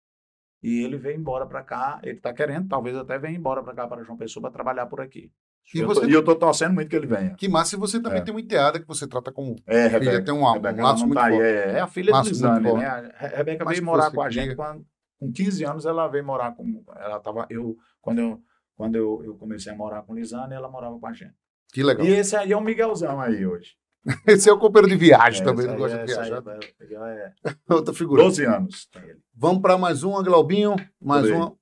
E 0.62 0.84
ele 0.84 0.98
veio 0.98 1.17
embora 1.17 1.45
para 1.45 1.63
cá. 1.63 2.00
Ele 2.04 2.19
tá 2.19 2.32
querendo, 2.34 2.67
talvez 2.67 2.95
até 2.95 3.17
venha 3.17 3.38
embora 3.38 3.63
para 3.63 3.74
cá, 3.74 3.88
para 3.88 4.04
João 4.04 4.17
Pessoa, 4.17 4.41
para 4.43 4.52
trabalhar 4.52 4.86
por 4.86 5.02
aqui. 5.02 5.32
E 5.74 5.80
eu, 5.80 5.88
você- 5.88 6.02
tô, 6.02 6.08
e 6.08 6.13
eu 6.13 6.24
tô 6.24 6.36
torcendo 6.36 6.76
muito 6.76 6.88
que 6.89 6.95
ele 6.95 7.08
venha. 7.08 7.34
Que 7.36 7.48
massa, 7.50 7.76
e 7.76 7.80
você 7.80 8.00
também 8.00 8.19
É. 8.19 8.21
tem 8.24 8.32
uma 8.34 8.39
enteada 8.39 8.80
que 8.80 8.88
você 8.88 9.08
trata 9.08 9.32
como 9.32 9.56
É, 9.65 9.89
filha, 9.89 10.00
Rebeca. 10.00 10.24
tem 10.26 10.34
um, 10.34 10.43
um 10.43 10.54
Rebeca, 10.54 10.80
ela 10.80 10.91
laço 10.91 11.08
muito 11.08 11.19
tá 11.19 11.28
forte. 11.30 11.41
É, 11.41 11.71
é 11.71 11.80
a 11.80 11.88
filha 11.88 12.12
Laço 12.12 12.30
do 12.30 12.34
Lisane, 12.34 12.74
né? 12.74 12.86
A 12.86 13.00
Re- 13.17 13.36
Rebeca 13.38 13.65
Mas 13.65 13.78
veio 13.78 13.86
morar 13.86 14.12
com 14.12 14.21
a 14.21 14.30
gente 14.30 14.56
quando, 14.56 14.86
com 15.19 15.32
15 15.32 15.65
anos. 15.65 15.86
Ela 15.88 16.08
veio 16.08 16.24
morar 16.24 16.56
com. 16.56 16.84
Ela 16.98 17.19
tava, 17.19 17.48
eu, 17.50 17.76
quando 18.00 18.19
eu, 18.19 18.43
quando 18.75 18.95
eu, 18.95 19.21
eu 19.23 19.35
comecei 19.35 19.71
a 19.71 19.75
morar 19.75 20.01
com 20.03 20.13
Lisane, 20.13 20.53
ela 20.53 20.69
morava 20.69 20.99
com 20.99 21.07
a 21.07 21.13
gente. 21.13 21.33
Que 21.73 21.81
legal. 21.83 22.05
E 22.05 22.09
esse 22.11 22.35
aí 22.35 22.51
é 22.51 22.57
o 22.57 22.61
Miguelzão 22.61 23.19
aí 23.19 23.45
hoje. 23.45 23.75
Esse 24.27 24.47
é 24.47 24.53
o 24.53 24.59
companheiro 24.59 24.88
de 24.95 25.03
viagem 25.03 25.41
É, 25.41 25.43
também, 25.43 25.65
não 25.65 25.75
gosta 25.77 25.97
é- 25.97 26.05
de 26.05 26.11
aí 26.13 26.17
viajar. 26.29 26.43
é- 26.47 26.59
Miguel 26.83 27.05
é 27.05 27.33
Outra 27.67 27.91
figura. 27.91 28.21
12 28.21 28.45
anos. 28.45 28.88
Vamos 29.33 29.63
para 29.63 29.79
mais 29.79 30.03
uma, 30.03 30.21
Glaubinho. 30.21 30.75
Mais 31.01 31.27
uma. 31.31 31.57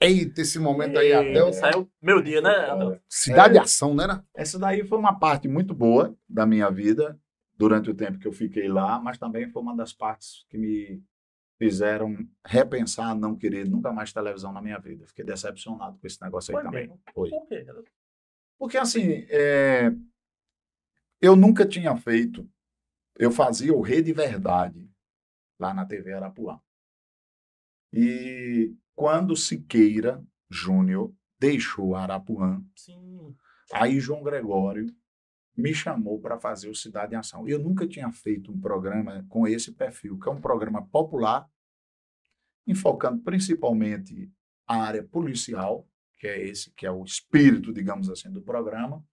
Eita, 0.00 0.42
esse 0.42 0.58
momento 0.58 0.98
aí, 0.98 1.12
Adel. 1.14 1.50
Saiu 1.54 1.90
meu 2.02 2.20
dia, 2.22 2.42
né? 2.42 2.50
Olha, 2.72 3.00
Cidade 3.08 3.56
É. 3.56 3.60
Ação, 3.60 3.94
né? 3.94 4.06
né? 4.06 4.22
Essa 4.34 4.58
daí 4.58 4.84
foi 4.86 4.98
uma 4.98 5.18
parte 5.18 5.48
muito 5.48 5.72
boa 5.72 6.14
da 6.28 6.44
minha 6.44 6.70
vida 6.70 7.18
durante 7.56 7.88
o 7.88 7.94
tempo 7.94 8.18
que 8.18 8.28
eu 8.28 8.32
fiquei 8.32 8.68
lá, 8.68 9.00
mas 9.00 9.16
também 9.16 9.48
foi 9.48 9.62
uma 9.62 9.74
das 9.74 9.94
partes 9.94 10.44
que 10.50 10.58
me 10.58 11.02
fizeram 11.58 12.16
repensar, 12.44 13.14
não 13.14 13.36
querer 13.36 13.68
nunca 13.68 13.92
mais 13.92 14.12
televisão 14.12 14.52
na 14.52 14.60
minha 14.62 14.78
vida. 14.78 15.06
Fiquei 15.06 15.24
decepcionado 15.24 15.98
com 15.98 16.06
esse 16.06 16.20
negócio 16.20 16.50
aí 16.56 16.62
Foi 16.62 16.64
também. 16.70 16.88
mesmo. 16.88 17.00
Foi. 17.12 17.30
Por 17.30 17.46
quê? 17.46 17.66
Porque 18.58 18.76
assim, 18.78 19.26
é, 19.28 19.90
eu 21.20 21.36
nunca 21.36 21.66
tinha 21.66 21.96
feito. 21.96 22.48
Eu 23.16 23.30
fazia 23.30 23.72
o 23.72 23.80
Rede 23.80 24.12
Verdade 24.12 24.90
lá 25.58 25.72
na 25.72 25.86
TV 25.86 26.12
Arapuã. 26.12 26.60
E 27.92 28.74
quando 28.94 29.36
Siqueira 29.36 30.24
Júnior 30.50 31.14
deixou 31.38 31.94
Arapuã, 31.94 32.62
Sim. 32.74 33.36
aí 33.72 34.00
João 34.00 34.22
Gregório 34.22 34.86
me 35.56 35.72
chamou 35.74 36.20
para 36.20 36.38
fazer 36.38 36.68
o 36.68 36.74
Cidade 36.74 37.14
em 37.14 37.18
Ação. 37.18 37.46
Eu 37.48 37.58
nunca 37.58 37.86
tinha 37.86 38.10
feito 38.12 38.50
um 38.52 38.60
programa 38.60 39.24
com 39.28 39.46
esse 39.46 39.72
perfil, 39.72 40.18
que 40.18 40.28
é 40.28 40.32
um 40.32 40.40
programa 40.40 40.86
popular, 40.86 41.46
enfocando 42.66 43.22
principalmente 43.22 44.30
a 44.66 44.76
área 44.82 45.02
policial, 45.04 45.86
que 46.18 46.26
é 46.26 46.42
esse 46.46 46.72
que 46.74 46.86
é 46.86 46.90
o 46.90 47.04
espírito, 47.04 47.72
digamos 47.72 48.08
assim, 48.08 48.30
do 48.30 48.42
programa. 48.42 49.04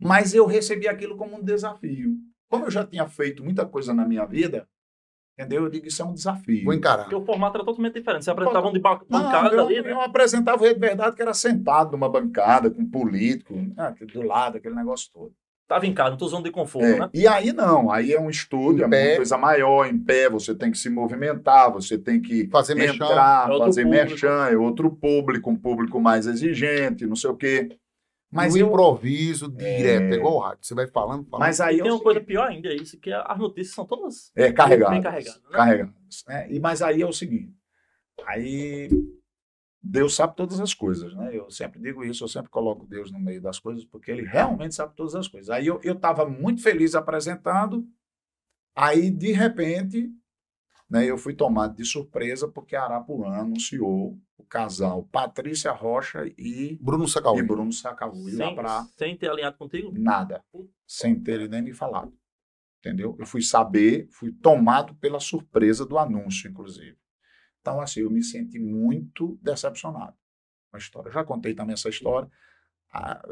Mas 0.00 0.34
eu 0.34 0.46
recebi 0.46 0.88
aquilo 0.88 1.16
como 1.16 1.36
um 1.36 1.42
desafio. 1.42 2.16
Como 2.48 2.64
eu 2.66 2.70
já 2.70 2.84
tinha 2.84 3.06
feito 3.06 3.44
muita 3.44 3.64
coisa 3.64 3.94
na 3.94 4.04
minha 4.06 4.24
vida, 4.26 4.68
entendeu? 5.38 5.64
Eu 5.64 5.70
digo 5.70 5.86
isso 5.86 6.02
é 6.02 6.04
um 6.04 6.14
desafio. 6.14 6.64
Vou 6.64 6.74
encarar. 6.74 7.04
Porque 7.04 7.14
o 7.14 7.24
formato 7.24 7.56
era 7.56 7.64
totalmente 7.64 7.94
diferente. 7.94 8.24
Você 8.24 8.30
apresentava 8.30 8.66
um 8.68 8.72
de 8.72 8.80
ba- 8.80 9.00
Não, 9.08 9.22
bancada 9.22 9.54
eu, 9.54 9.66
ali, 9.66 9.80
né? 9.82 9.92
eu 9.92 10.00
apresentava 10.00 10.60
o 10.60 10.64
Rede 10.66 10.80
Verdade 10.80 11.14
que 11.14 11.22
era 11.22 11.34
sentado 11.34 11.92
numa 11.92 12.08
bancada 12.08 12.70
com 12.70 12.82
um 12.82 12.90
político, 12.90 13.54
né, 13.54 13.74
aquele 13.88 14.12
do 14.12 14.22
lado, 14.22 14.56
aquele 14.56 14.74
negócio 14.74 15.10
todo. 15.12 15.34
Tava 15.70 15.86
em 15.86 15.94
casa, 15.94 16.10
não 16.10 16.16
tô 16.16 16.26
zona 16.26 16.42
de 16.42 16.50
conforto, 16.50 16.84
É, 16.84 16.98
né? 16.98 17.10
E 17.14 17.28
aí 17.28 17.52
não, 17.52 17.92
aí 17.92 18.12
é 18.12 18.20
um 18.20 18.28
estúdio, 18.28 18.82
Em 18.82 18.86
é 18.86 18.90
pé. 18.90 19.08
uma 19.10 19.16
coisa 19.18 19.38
maior, 19.38 19.86
em 19.86 19.96
pé, 19.96 20.28
você 20.28 20.52
tem 20.52 20.72
que 20.72 20.76
se 20.76 20.90
movimentar, 20.90 21.70
você 21.70 21.96
tem 21.96 22.20
que 22.20 22.48
Fazer 22.48 22.76
entrar, 22.76 23.46
É 23.48 23.52
outro 23.52 23.66
fazer 23.66 23.84
público. 23.84 24.04
merchan, 24.08 24.48
é 24.50 24.56
outro 24.56 24.90
público, 24.90 25.48
um 25.48 25.54
público 25.54 26.00
mais 26.00 26.26
exigente, 26.26 27.06
não 27.06 27.14
sei 27.14 27.30
o 27.30 27.36
quê. 27.36 27.68
Mas, 28.32 28.56
eu, 28.56 28.66
improviso 28.66 29.48
direto, 29.48 30.12
É. 30.12 30.16
é 30.16 30.18
igual 30.18 30.34
o 30.34 30.38
rádio. 30.40 30.58
Você 30.62 30.74
vai 30.74 30.88
falando, 30.88 31.24
falando. 31.28 31.40
mas 31.46 31.60
aí 31.60 31.76
E 31.76 31.80
é 31.80 31.82
tem 31.84 31.92
uma 31.92 32.00
coisa 32.00 32.20
pior 32.20 32.48
ainda, 32.48 32.68
é 32.68 32.74
isso, 32.74 32.98
que 32.98 33.12
as 33.12 33.38
notícias 33.38 33.72
são 33.72 33.84
todas 33.86 34.32
é 34.34 34.50
carregadas, 34.52 34.92
bem 34.94 35.02
carregadas, 35.02 35.40
né? 35.44 35.50
carregadas, 35.52 35.94
né? 36.26 36.46
E, 36.50 36.58
mas 36.58 36.82
aí 36.82 37.00
é 37.00 37.06
o 37.06 37.12
seguinte, 37.12 37.52
aí 38.26 38.88
Deus 39.82 40.14
sabe 40.14 40.36
todas 40.36 40.60
as 40.60 40.74
coisas, 40.74 41.14
né? 41.14 41.34
Eu 41.34 41.50
sempre 41.50 41.80
digo 41.80 42.04
isso, 42.04 42.22
eu 42.22 42.28
sempre 42.28 42.50
coloco 42.50 42.86
Deus 42.86 43.10
no 43.10 43.18
meio 43.18 43.40
das 43.40 43.58
coisas, 43.58 43.84
porque 43.84 44.10
ele 44.10 44.22
realmente 44.22 44.74
sabe 44.74 44.94
todas 44.94 45.14
as 45.14 45.26
coisas. 45.26 45.48
Aí 45.48 45.66
eu 45.66 45.80
estava 45.82 46.28
muito 46.28 46.62
feliz 46.62 46.94
apresentando, 46.94 47.86
aí 48.76 49.10
de 49.10 49.32
repente, 49.32 50.10
né, 50.88 51.06
eu 51.06 51.16
fui 51.16 51.34
tomado 51.34 51.74
de 51.74 51.84
surpresa 51.84 52.46
porque 52.46 52.76
a 52.76 52.84
Arapuã 52.84 53.32
anunciou 53.32 54.18
o 54.36 54.44
casal 54.44 55.04
Patrícia 55.04 55.72
Rocha 55.72 56.30
e, 56.36 56.78
Bruno 56.80 57.04
e 57.04 57.08
Sacauí. 57.08 57.42
Bruno 57.42 57.72
Sacavui 57.72 58.32
lá 58.32 58.46
sem, 58.46 58.54
para 58.54 58.84
sem 58.96 59.16
ter 59.16 59.30
alinhado 59.30 59.56
contigo. 59.56 59.92
nada, 59.94 60.44
sem 60.86 61.18
ter 61.18 61.48
nem 61.48 61.62
me 61.62 61.72
falado. 61.72 62.12
Entendeu? 62.80 63.14
Eu 63.18 63.26
fui 63.26 63.42
saber, 63.42 64.08
fui 64.10 64.32
tomado 64.32 64.94
pela 64.94 65.20
surpresa 65.20 65.84
do 65.84 65.98
anúncio, 65.98 66.50
inclusive. 66.50 66.96
Então, 67.60 67.80
assim, 67.80 68.00
eu 68.00 68.10
me 68.10 68.22
senti 68.22 68.58
muito 68.58 69.38
decepcionado 69.42 70.14
com 70.70 70.76
a 70.76 70.78
história. 70.78 71.10
Já 71.12 71.24
contei 71.24 71.54
também 71.54 71.74
essa 71.74 71.88
história. 71.88 72.30
Ah, 72.92 73.22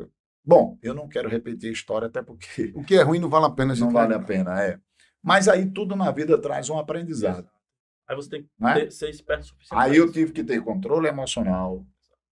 bom, 0.44 0.78
eu 0.82 0.94
não 0.94 1.08
quero 1.08 1.28
repetir 1.28 1.70
a 1.70 1.72
história, 1.72 2.06
até 2.08 2.22
porque 2.22 2.72
O 2.76 2.84
que 2.84 2.94
é 2.96 3.02
ruim 3.02 3.18
não 3.18 3.28
vale 3.28 3.46
a 3.46 3.50
pena. 3.50 3.72
a 3.72 3.74
gente 3.76 3.84
não 3.86 3.92
vale 3.92 4.14
a 4.14 4.20
pena, 4.20 4.62
é. 4.62 4.78
Mas 5.22 5.48
aí 5.48 5.70
tudo 5.70 5.96
na 5.96 6.10
vida 6.10 6.40
traz 6.40 6.68
um 6.70 6.78
aprendizado. 6.78 7.48
Aí 8.06 8.16
você 8.16 8.30
tem 8.30 8.42
que 8.42 8.48
Né? 8.58 8.74
ter- 8.74 8.90
ser 8.92 9.10
esperto 9.10 9.42
o 9.42 9.46
suficiente. 9.46 9.80
Aí 9.82 9.96
eu 9.96 10.10
tive 10.12 10.32
que 10.32 10.44
ter 10.44 10.62
controle 10.62 11.08
emocional, 11.08 11.84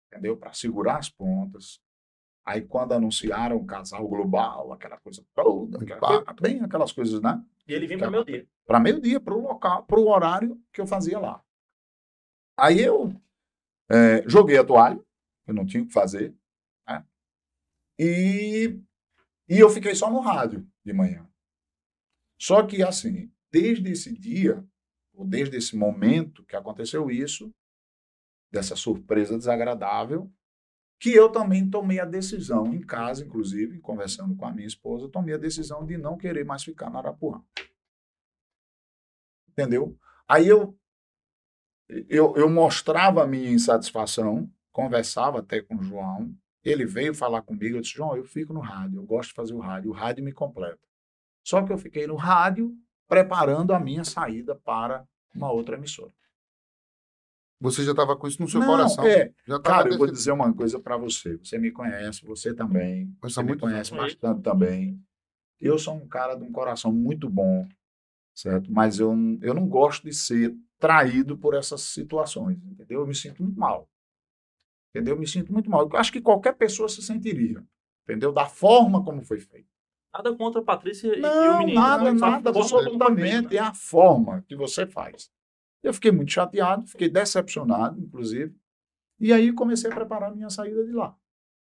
entendeu? 0.07 0.37
Para 0.37 0.53
segurar 0.53 0.97
as 0.97 1.09
pontas. 1.09 1.79
Aí 2.45 2.61
quando 2.61 2.93
anunciaram 2.93 3.57
o 3.57 3.65
casal 3.65 4.07
global, 4.07 4.71
aquela 4.73 4.97
coisa 4.97 5.23
toda, 5.35 5.77
aquela 5.83 5.99
coisa- 5.99 6.33
bem 6.41 6.61
aquelas 6.61 6.91
coisas, 6.91 7.21
né? 7.21 7.43
E 7.67 7.73
ele 7.73 7.85
vinha 7.85 7.99
pro 7.99 8.09
meu 8.11 8.23
dia. 8.23 8.47
Para 8.65 8.79
meio-dia, 8.79 9.19
para 9.19 9.33
o 9.35 9.41
local, 9.41 9.83
para 9.85 9.99
o 9.99 10.07
horário 10.07 10.59
que 10.73 10.81
eu 10.81 10.87
fazia 10.87 11.19
lá. 11.19 11.43
Aí 12.61 12.81
eu 12.81 13.13
é, 13.89 14.27
joguei 14.27 14.57
a 14.57 14.63
toalha, 14.63 14.99
eu 15.47 15.53
não 15.53 15.65
tinha 15.65 15.83
o 15.83 15.87
que 15.87 15.93
fazer, 15.93 16.35
né? 16.87 17.05
E, 17.97 18.79
e 19.47 19.59
eu 19.59 19.69
fiquei 19.69 19.95
só 19.95 20.09
no 20.09 20.19
rádio 20.19 20.67
de 20.85 20.93
manhã. 20.93 21.27
Só 22.39 22.65
que, 22.65 22.81
assim, 22.81 23.31
desde 23.51 23.91
esse 23.91 24.13
dia, 24.13 24.65
ou 25.13 25.25
desde 25.25 25.57
esse 25.57 25.75
momento 25.75 26.45
que 26.45 26.55
aconteceu 26.55 27.11
isso, 27.11 27.53
dessa 28.51 28.75
surpresa 28.75 29.37
desagradável, 29.37 30.31
que 30.99 31.13
eu 31.13 31.31
também 31.31 31.69
tomei 31.69 31.99
a 31.99 32.05
decisão, 32.05 32.73
em 32.73 32.81
casa, 32.81 33.25
inclusive, 33.25 33.79
conversando 33.79 34.35
com 34.35 34.45
a 34.45 34.51
minha 34.51 34.67
esposa, 34.67 35.09
tomei 35.09 35.35
a 35.35 35.37
decisão 35.37 35.85
de 35.85 35.97
não 35.97 36.17
querer 36.17 36.45
mais 36.45 36.63
ficar 36.63 36.89
na 36.89 36.99
Arapuã. 36.99 37.43
Entendeu? 39.49 39.97
Aí 40.27 40.47
eu, 40.47 40.78
eu, 42.07 42.35
eu 42.37 42.49
mostrava 42.49 43.23
a 43.23 43.27
minha 43.27 43.49
insatisfação, 43.51 44.49
conversava 44.71 45.39
até 45.39 45.61
com 45.61 45.75
o 45.75 45.83
João, 45.83 46.33
ele 46.63 46.85
veio 46.85 47.13
falar 47.15 47.41
comigo, 47.41 47.77
eu 47.77 47.81
disse, 47.81 47.95
João, 47.95 48.15
eu 48.15 48.23
fico 48.25 48.53
no 48.53 48.59
rádio, 48.59 48.99
eu 48.99 49.05
gosto 49.05 49.29
de 49.29 49.35
fazer 49.35 49.53
o 49.53 49.59
rádio, 49.59 49.89
o 49.91 49.93
rádio 49.93 50.23
me 50.23 50.31
completa. 50.31 50.79
Só 51.43 51.63
que 51.63 51.71
eu 51.73 51.77
fiquei 51.77 52.05
no 52.05 52.15
rádio 52.15 52.73
preparando 53.07 53.73
a 53.73 53.79
minha 53.79 54.03
saída 54.03 54.55
para 54.55 55.05
uma 55.33 55.51
outra 55.51 55.75
emissora. 55.75 56.11
Você 57.61 57.83
já 57.83 57.91
estava 57.91 58.15
com 58.15 58.27
isso 58.27 58.41
no 58.41 58.47
seu 58.47 58.59
Não, 58.61 58.67
coração. 58.67 59.05
é, 59.05 59.33
Já 59.45 59.59
tava 59.59 59.77
Cara, 59.77 59.89
eu 59.89 59.97
vou 59.97 60.07
dizer 60.09 60.31
uma 60.31 60.53
coisa 60.53 60.79
para 60.79 60.95
você. 60.95 61.37
Você 61.37 61.57
me 61.57 61.71
conhece, 61.71 62.25
você 62.25 62.53
também. 62.53 63.13
Mas 63.21 63.33
Você 63.33 63.43
me 63.43 63.57
conhece 63.57 63.93
anos. 63.93 64.13
bastante 64.13 64.41
também. 64.41 65.01
Eu 65.59 65.77
sou 65.77 65.93
um 65.95 66.07
cara 66.07 66.35
de 66.35 66.43
um 66.43 66.51
coração 66.53 66.91
muito 66.91 67.29
bom, 67.29 67.67
certo? 68.33 68.71
Mas 68.71 68.99
eu, 68.99 69.13
eu 69.41 69.53
não 69.53 69.67
gosto 69.67 70.03
de 70.05 70.13
ser 70.13 70.55
traído 70.79 71.37
por 71.37 71.53
essas 71.53 71.81
situações, 71.81 72.57
entendeu? 72.63 73.01
Eu 73.01 73.07
me 73.07 73.13
sinto 73.13 73.43
muito 73.43 73.59
mal. 73.59 73.87
Entendeu? 74.89 75.15
Eu 75.15 75.19
me 75.19 75.27
sinto 75.27 75.51
muito 75.53 75.69
mal. 75.69 75.87
Eu 75.87 75.97
acho 75.97 76.11
que 76.11 76.21
qualquer 76.21 76.53
pessoa 76.55 76.89
se 76.89 77.01
sentiria, 77.01 77.63
entendeu? 78.03 78.31
Da 78.31 78.47
forma 78.47 79.03
como 79.03 79.21
foi 79.21 79.39
feito. 79.39 79.67
Nada 80.11 80.35
contra 80.35 80.61
a 80.61 80.63
Patrícia 80.63 81.07
e, 81.07 81.17
e 81.17 81.19
o 81.19 81.21
Não, 81.21 81.59
menino. 81.59 81.79
nada, 81.79 82.11
né? 82.11 82.19
Nada, 82.19 82.49
a 82.49 82.53
forma 82.53 82.69
como 82.69 82.69
foi 82.69 82.77
absolutamente. 82.87 83.57
É 83.57 83.59
a 83.59 83.73
forma 83.73 84.43
que 84.47 84.55
você 84.55 84.87
faz. 84.87 85.29
Eu 85.83 85.93
fiquei 85.93 86.11
muito 86.11 86.31
chateado, 86.31 86.87
fiquei 86.87 87.09
decepcionado, 87.09 87.99
inclusive. 88.01 88.55
E 89.19 89.31
aí 89.31 89.53
comecei 89.53 89.91
a 89.91 89.93
preparar 89.95 90.31
a 90.31 90.35
minha 90.35 90.49
saída 90.49 90.83
de 90.83 90.91
lá. 90.91 91.15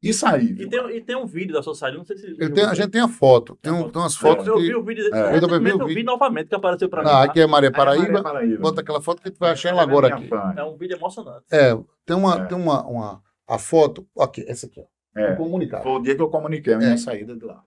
E 0.04 0.14
saí. 0.14 0.52
E 0.60 0.68
tem, 0.68 0.98
e 0.98 1.02
tem 1.02 1.16
um 1.16 1.26
vídeo 1.26 1.54
da 1.54 1.64
sua 1.64 1.74
saída, 1.74 1.98
não 1.98 2.04
sei 2.06 2.18
se. 2.18 2.26
Ele 2.28 2.50
tem- 2.50 2.66
a 2.66 2.74
gente 2.74 2.90
tem 2.90 3.00
a 3.02 3.08
foto. 3.08 3.58
Tem, 3.62 3.72
um- 3.72 3.90
tem 3.90 4.02
umas 4.02 4.16
fotos 4.18 4.46
eu, 4.46 4.56
eu 4.56 4.60
que. 4.60 4.68
vi 4.68 4.76
o 4.76 4.84
vídeo. 4.84 5.16
É. 5.16 5.34
É, 5.34 5.38
Eu 5.38 5.42
também 5.42 5.60
vi 5.62 5.72
o 5.72 5.82
eu 5.82 5.88
vi 5.88 5.94
vídeo. 5.96 6.06
novamente 6.06 6.50
que 6.50 6.56
apareceu 6.56 6.90
pra 6.90 7.02
mim. 7.02 7.08
Não, 7.08 7.14
tá? 7.16 7.24
aqui 7.24 7.40
é 7.40 7.48
Maria 7.48 7.70
Aí, 7.70 7.74
Paraíba. 7.76 8.04
Maria 8.08 8.24
Paraíba. 8.24 8.62
Bota 8.62 8.82
aquela 8.82 9.02
foto 9.02 9.22
que 9.22 9.32
tu 9.32 9.40
vai 9.40 9.52
achar 9.52 9.70
ela 9.70 9.82
agora 9.82 10.14
aqui. 10.14 10.28
fã. 10.28 10.54
É 10.58 10.64
um 10.64 10.76
vídeo 10.76 10.98
emocionante. 10.98 11.46
É, 11.50 11.74
tem 12.06 12.16
uma, 12.18 12.36
É. 12.36 12.46
tem 12.46 12.58
uma, 12.58 12.86
uma 12.86 13.24
a 13.48 13.58
foto. 13.58 14.06
Aqui, 14.20 14.44
essa 14.48 14.66
aqui, 14.66 14.82
ó. 14.82 15.20
É. 15.20 15.32
Um 15.34 15.36
comunicado. 15.38 15.84
Foi 15.84 15.92
o 15.94 16.00
dia 16.02 16.16
que 16.16 16.22
eu 16.22 16.30
comuniquei 16.30 16.74
a 16.74 16.78
minha 16.78 16.94
É. 16.94 16.98
saída 16.98 17.36
de 17.36 17.46
lá. 17.46 17.64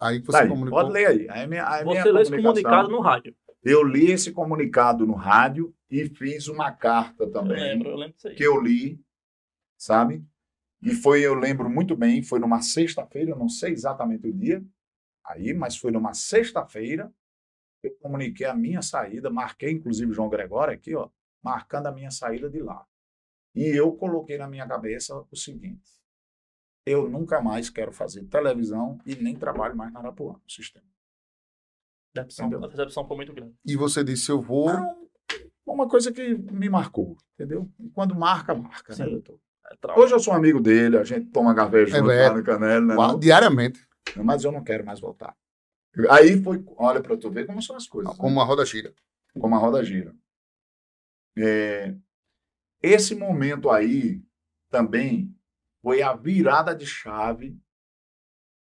Aí 0.00 0.20
que 0.20 0.26
Tá 0.26 0.32
você 0.32 0.38
aí, 0.42 0.48
comunicou. 0.48 0.78
pode 0.80 0.92
ler 0.92 1.06
aí. 1.06 1.26
aí 1.30 1.46
minha, 1.46 1.64
a 1.64 1.84
minha 1.84 2.02
Você 2.02 2.12
lê 2.12 2.22
esse 2.22 2.36
comunicado 2.36 2.88
no 2.90 3.00
rádio. 3.00 3.34
Eu 3.64 3.82
li 3.82 4.10
esse 4.10 4.32
comunicado 4.32 5.06
no 5.06 5.14
rádio 5.14 5.72
e 5.90 6.04
fiz 6.08 6.46
uma 6.48 6.70
carta 6.72 7.24
Eu 7.24 7.30
também. 7.30 7.56
lembro, 7.58 7.90
eu 7.90 7.96
lembro 7.96 8.14
disso 8.14 8.28
aí. 8.28 8.34
que 8.34 8.42
eu 8.44 8.60
li, 8.60 9.00
sabe? 9.78 10.22
E 10.82 10.94
foi, 10.94 11.24
eu 11.24 11.34
lembro 11.34 11.68
muito 11.70 11.96
bem, 11.96 12.22
foi 12.22 12.38
numa 12.38 12.60
sexta-feira, 12.60 13.30
eu 13.30 13.38
não 13.38 13.48
sei 13.48 13.72
exatamente 13.72 14.26
o 14.26 14.32
dia 14.32 14.64
aí, 15.24 15.52
mas 15.54 15.76
foi 15.76 15.90
numa 15.90 16.14
sexta-feira. 16.14 17.12
Eu 17.82 17.94
comuniquei 17.96 18.46
a 18.46 18.54
minha 18.54 18.82
saída, 18.82 19.30
marquei 19.30 19.70
inclusive 19.70 20.12
João 20.12 20.28
Gregório 20.28 20.74
aqui, 20.74 20.94
ó, 20.94 21.08
marcando 21.42 21.86
a 21.86 21.92
minha 21.92 22.10
saída 22.10 22.48
de 22.50 22.60
lá. 22.60 22.86
E 23.54 23.64
eu 23.64 23.92
coloquei 23.92 24.36
na 24.36 24.48
minha 24.48 24.66
cabeça 24.66 25.14
o 25.30 25.36
seguinte: 25.36 25.90
eu 26.84 27.08
nunca 27.08 27.40
mais 27.40 27.70
quero 27.70 27.92
fazer 27.92 28.24
televisão 28.24 28.98
e 29.06 29.14
nem 29.16 29.34
trabalho 29.34 29.76
mais 29.76 29.92
na 29.92 30.00
Arapuã, 30.00 30.34
no 30.34 30.50
sistema. 30.50 30.86
A 32.16 32.22
decepção, 32.22 32.64
a 32.64 32.68
decepção 32.68 33.06
foi 33.06 33.16
muito 33.16 33.32
grande. 33.32 33.54
E 33.64 33.76
você 33.76 34.02
disse, 34.04 34.30
eu 34.30 34.40
vou. 34.40 34.72
Não, 34.72 35.08
uma 35.66 35.88
coisa 35.88 36.12
que 36.12 36.34
me 36.34 36.68
marcou, 36.68 37.16
entendeu? 37.34 37.70
E 37.78 37.90
quando 37.90 38.14
marca, 38.14 38.54
marca, 38.54 38.94
né, 38.96 39.04
Sim. 39.04 39.10
doutor? 39.10 39.40
É. 39.70 39.98
Hoje 39.98 40.14
eu 40.14 40.20
sou 40.20 40.32
amigo 40.32 40.60
dele, 40.60 40.98
a 40.98 41.04
gente 41.04 41.30
toma 41.30 41.54
café 41.54 41.86
junto 41.86 42.10
é. 42.10 42.28
lá 42.28 42.36
no 42.36 42.44
Canela, 42.44 42.80
né? 42.80 42.94
Não? 42.94 43.18
diariamente, 43.18 43.86
mas 44.16 44.44
eu 44.44 44.52
não 44.52 44.62
quero 44.62 44.84
mais 44.84 45.00
voltar. 45.00 45.36
Aí 46.10 46.40
foi, 46.42 46.62
olha 46.76 47.02
para 47.02 47.16
tu 47.16 47.30
ver 47.30 47.46
como 47.46 47.62
são 47.62 47.74
as 47.74 47.86
coisas, 47.86 48.16
como 48.16 48.36
né? 48.36 48.42
a 48.42 48.44
roda 48.44 48.64
gira. 48.64 48.94
como 49.38 49.54
a 49.54 49.58
roda 49.58 49.82
gira. 49.82 50.14
É, 51.38 51.94
esse 52.82 53.14
momento 53.14 53.70
aí 53.70 54.22
também 54.70 55.34
foi 55.82 56.02
a 56.02 56.14
virada 56.14 56.74
de 56.74 56.86
chave 56.86 57.58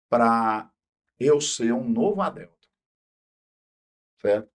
para 0.09 0.71
eu 1.19 1.39
ser 1.39 1.73
um 1.73 1.87
novo 1.87 2.21
Adelton. 2.21 2.55
Certo? 4.21 4.51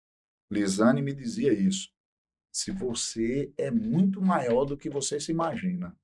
Lisane 0.50 1.02
me 1.02 1.12
dizia 1.12 1.52
isso. 1.52 1.92
Se 2.52 2.70
você 2.70 3.52
é 3.56 3.70
muito 3.70 4.20
maior 4.20 4.64
do 4.64 4.76
que 4.76 4.90
você 4.90 5.20
se 5.20 5.30
imagina. 5.30 5.96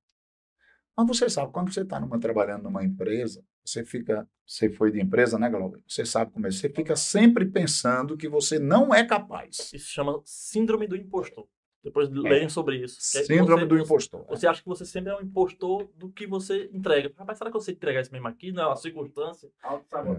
Mas 0.97 1.07
você 1.07 1.29
sabe, 1.29 1.53
quando 1.53 1.73
você 1.73 1.83
está 1.83 2.01
trabalhando 2.19 2.65
numa 2.65 2.83
empresa, 2.85 3.45
você 3.65 3.85
fica, 3.85 4.27
você 4.47 4.71
foi 4.71 4.91
de 4.91 5.01
empresa, 5.01 5.39
né, 5.39 5.51
Glauber? 5.51 5.81
Você 5.87 6.07
sabe 6.07 6.31
como 6.33 6.47
é. 6.47 6.51
Você 6.51 6.69
fica 6.71 6.97
sempre 6.97 7.45
pensando 7.45 8.17
que 8.17 8.29
você 8.29 8.59
não 8.59 8.95
é 8.95 9.05
capaz. 9.05 9.71
Isso 9.75 9.91
chama 9.91 10.21
síndrome 10.25 10.87
do 10.87 10.97
impostor. 10.97 11.47
Depois 11.85 12.09
leiam 12.11 12.49
sobre 12.49 12.83
isso. 12.83 12.99
É 13.17 13.23
Síndrome 13.23 13.61
você- 13.63 13.67
do 13.67 13.77
você- 13.77 13.85
impostor. 13.85 14.25
Você 14.29 14.47
acha 14.49 14.61
que 14.63 14.69
você 14.69 14.85
sempre 14.85 15.13
é 15.13 15.17
um 15.17 15.21
impostor 15.21 15.89
do 15.95 16.09
que 16.11 16.27
você 16.27 16.69
entrega. 16.73 17.13
Rapaz, 17.17 17.39
será 17.39 17.51
que 17.51 17.57
você 17.57 17.71
entregar 17.73 18.01
isso 18.01 18.11
mesmo 18.13 18.27
aqui? 18.27 18.51
Não 18.51 18.63
é 18.65 18.67
uma 18.67 18.77
circunstância. 18.77 19.49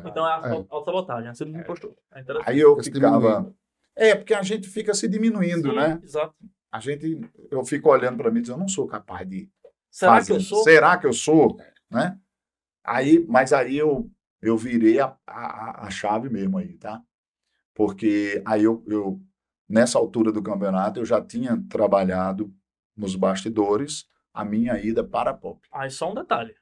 Então 0.06 0.26
é 0.26 0.32
a 0.32 0.48
É. 0.48 0.52
autossabotagem, 0.70 1.28
é 1.28 1.32
a 1.32 1.34
síndrome 1.34 1.58
do 1.58 1.64
impostor. 1.64 1.94
É. 2.14 2.24
Aí 2.46 2.60
eu 2.60 2.82
ficava. 2.82 3.54
É, 3.96 4.16
porque 4.16 4.34
a 4.34 4.44
gente 4.44 4.70
fica 4.70 4.94
se 4.94 5.08
diminuindo, 5.10 5.72
Sim, 5.72 5.76
né? 5.76 6.00
Exato. 6.04 6.36
A 6.72 6.80
gente, 6.80 7.20
eu 7.50 7.64
fico 7.66 7.90
olhando 7.90 8.18
para 8.18 8.30
mim 8.30 8.40
e 8.40 8.42
dizendo, 8.42 8.58
eu 8.58 8.62
não 8.62 8.68
sou 8.68 8.86
capaz 8.88 9.28
de 9.28 9.50
Será 9.98 10.24
que 10.24 10.32
eu 10.32 10.40
sou? 10.40 10.64
Será 10.64 10.98
que 10.98 11.08
eu 11.08 11.14
sou? 11.14 11.58
Né? 11.90 12.20
Aí, 12.84 13.26
mas 13.28 13.52
aí 13.52 13.76
eu, 13.76 14.08
eu 14.40 14.56
virei 14.56 15.00
a, 15.00 15.18
a, 15.26 15.88
a 15.88 15.90
chave 15.90 16.30
mesmo 16.30 16.60
aí, 16.60 16.78
tá? 16.78 17.02
Porque 17.74 18.44
aí 18.46 18.64
eu, 18.64 18.84
eu, 18.88 19.20
nessa 19.68 19.98
altura 19.98 20.32
do 20.32 20.44
campeonato, 20.44 21.00
eu 21.00 21.06
já 21.06 21.20
tinha 21.20 21.60
trabalhado 21.68 22.54
nos 22.96 23.16
bastidores 23.16 24.06
a 24.32 24.46
minha 24.46 24.80
ida 24.80 25.04
para 25.04 25.32
a 25.32 25.34
Pop. 25.34 25.60
Aí 25.72 25.90
só 25.90 26.12
um 26.12 26.14
detalhe. 26.14 26.54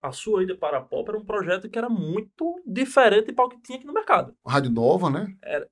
a 0.00 0.10
sua 0.12 0.42
ida 0.42 0.56
para 0.56 0.78
a 0.78 0.80
Pop 0.80 1.08
era 1.10 1.18
um 1.18 1.24
projeto 1.24 1.68
que 1.68 1.76
era 1.78 1.90
muito 1.90 2.58
diferente 2.66 3.32
para 3.32 3.44
o 3.44 3.48
que 3.50 3.60
tinha 3.60 3.76
aqui 3.76 3.86
no 3.86 3.92
mercado. 3.92 4.34
Rádio 4.46 4.70
Nova, 4.70 5.10
né? 5.10 5.36
Era. 5.42 5.68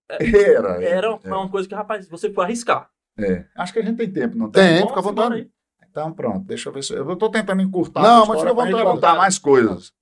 Era 0.84 1.14
uma 1.14 1.50
coisa 1.50 1.66
que, 1.66 1.74
rapaz, 1.74 2.06
você 2.08 2.30
foi 2.30 2.44
arriscar. 2.44 2.90
É. 3.18 3.46
Acho 3.56 3.72
que 3.72 3.78
a 3.78 3.82
gente 3.82 3.96
tem 3.96 4.12
tempo, 4.12 4.36
não 4.36 4.50
tem? 4.50 4.78
Tem, 4.78 4.86
fica 4.86 5.00
à 5.00 5.02
vontade. 5.02 5.50
Então, 5.90 6.12
pronto, 6.12 6.46
deixa 6.46 6.68
eu 6.68 6.72
ver 6.72 6.84
se. 6.84 6.94
Eu 6.94 7.12
estou 7.12 7.30
tentando 7.30 7.60
encurtar 7.60 8.02
Não, 8.02 8.24
mas 8.26 8.40
gente 8.40 8.54
vontade. 8.54 8.84
contar 8.84 9.16
mais 9.16 9.38
coisas. 9.38 9.92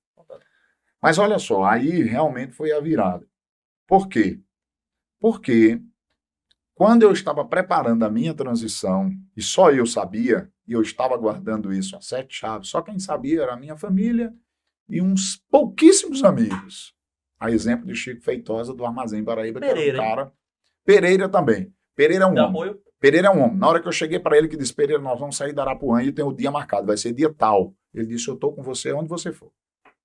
Mas 1.01 1.17
olha 1.17 1.39
só, 1.39 1.63
aí 1.63 2.03
realmente 2.03 2.53
foi 2.53 2.71
a 2.71 2.79
virada. 2.79 3.25
Por 3.87 4.07
quê? 4.07 4.39
Porque 5.19 5.81
quando 6.75 7.03
eu 7.03 7.11
estava 7.11 7.43
preparando 7.43 8.03
a 8.03 8.09
minha 8.09 8.33
transição, 8.33 9.11
e 9.35 9.41
só 9.41 9.71
eu 9.71 9.85
sabia, 9.85 10.51
e 10.67 10.73
eu 10.73 10.81
estava 10.81 11.17
guardando 11.17 11.73
isso 11.73 11.95
a 11.95 12.01
sete 12.01 12.35
chaves, 12.35 12.69
só 12.69 12.81
quem 12.81 12.99
sabia 12.99 13.41
era 13.41 13.53
a 13.53 13.57
minha 13.57 13.75
família 13.75 14.33
e 14.87 15.01
uns 15.01 15.37
pouquíssimos 15.49 16.23
amigos. 16.23 16.93
A 17.39 17.49
exemplo 17.49 17.87
de 17.87 17.95
Chico 17.95 18.21
Feitosa 18.21 18.73
do 18.73 18.85
Armazém 18.85 19.23
Paraíba, 19.23 19.59
que 19.59 19.65
Pereira, 19.65 19.97
era 19.97 20.03
um 20.03 20.09
cara. 20.09 20.33
Pereira 20.85 21.29
também. 21.29 21.73
Pereira 21.95 22.25
é 22.25 22.27
um 22.27 22.33
Dá 22.33 22.47
homem. 22.47 22.75
Pereira 22.99 23.27
é 23.27 23.31
um 23.31 23.41
homem. 23.43 23.57
Na 23.57 23.67
hora 23.67 23.81
que 23.81 23.87
eu 23.87 23.91
cheguei 23.91 24.19
para 24.19 24.37
ele, 24.37 24.47
que 24.47 24.57
disse: 24.57 24.73
Pereira, 24.73 25.01
nós 25.01 25.19
vamos 25.19 25.37
sair 25.37 25.53
da 25.53 25.61
Arapuã 25.63 26.03
e 26.03 26.11
tem 26.11 26.25
o 26.25 26.33
dia 26.33 26.51
marcado, 26.51 26.87
vai 26.87 26.97
ser 26.97 27.13
dia 27.13 27.33
tal. 27.33 27.73
Ele 27.93 28.05
disse: 28.07 28.27
Eu 28.27 28.33
estou 28.35 28.53
com 28.53 28.61
você 28.61 28.91
onde 28.91 29.07
você 29.07 29.31
for. 29.31 29.51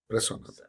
Impressionante. 0.05 0.63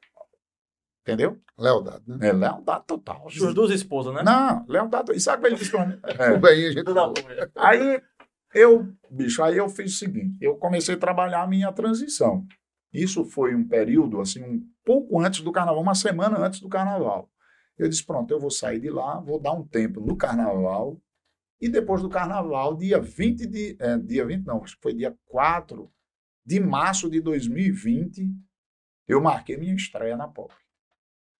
Entendeu? 1.01 1.38
Lealdade, 1.57 2.03
né? 2.07 2.30
É 2.30 2.34
lealdade 2.34 2.86
total. 2.88 3.30
Suas 3.30 3.53
duas 3.53 3.69
esposas, 3.69 4.11
né? 4.13 4.23
Não, 4.23 4.65
lealdade. 4.67 5.11
E 5.13 5.19
sabe 5.19 5.38
o 5.38 5.41
que 5.41 5.47
ele 5.49 5.55
disse 5.55 5.69
pra 5.69 5.86
mim? 5.86 5.99
Tudo 6.01 6.21
É. 6.21 6.38
bem, 6.38 6.65
a 6.65 6.71
gente. 6.71 6.84
Tudo 6.84 6.99
apoio. 6.99 7.51
Aí 7.55 8.01
eu, 8.55 8.88
bicho, 9.11 9.43
aí 9.43 9.57
eu 9.57 9.69
fiz 9.69 9.93
o 9.93 9.97
seguinte: 9.97 10.36
eu 10.41 10.55
comecei 10.55 10.95
a 10.95 10.97
trabalhar 10.97 11.43
a 11.43 11.47
minha 11.47 11.71
transição. 11.71 12.43
Isso 12.91 13.23
foi 13.23 13.53
um 13.53 13.67
período, 13.67 14.19
assim, 14.19 14.41
um 14.43 14.63
pouco 14.84 15.19
antes 15.19 15.41
do 15.41 15.51
carnaval, 15.51 15.82
uma 15.82 15.93
semana 15.93 16.39
antes 16.39 16.59
do 16.59 16.69
carnaval. 16.69 17.30
Eu 17.78 17.88
disse: 17.88 18.03
pronto, 18.03 18.32
eu 18.32 18.39
vou 18.39 18.49
sair 18.49 18.80
de 18.80 18.89
lá, 18.89 19.19
vou 19.19 19.39
dar 19.39 19.51
um 19.51 19.63
tempo 19.63 20.01
no 20.01 20.15
carnaval. 20.17 20.99
E 21.60 21.70
depois 21.70 22.01
do 22.01 22.10
carnaval, 22.10 22.76
dia 22.76 22.99
20 22.99 23.47
de. 23.47 23.78
é, 23.80 23.97
dia 23.97 24.26
20, 24.26 24.45
não, 24.45 24.64
acho 24.64 24.76
que 24.76 24.82
foi 24.82 24.93
dia 24.93 25.16
4 25.26 25.89
de 26.45 26.60
março 26.60 27.10
de 27.10 27.20
2020, 27.22 28.30
eu 29.08 29.22
marquei 29.22 29.58
minha 29.58 29.74
estreia 29.74 30.16
na 30.16 30.28
Pop. 30.28 30.53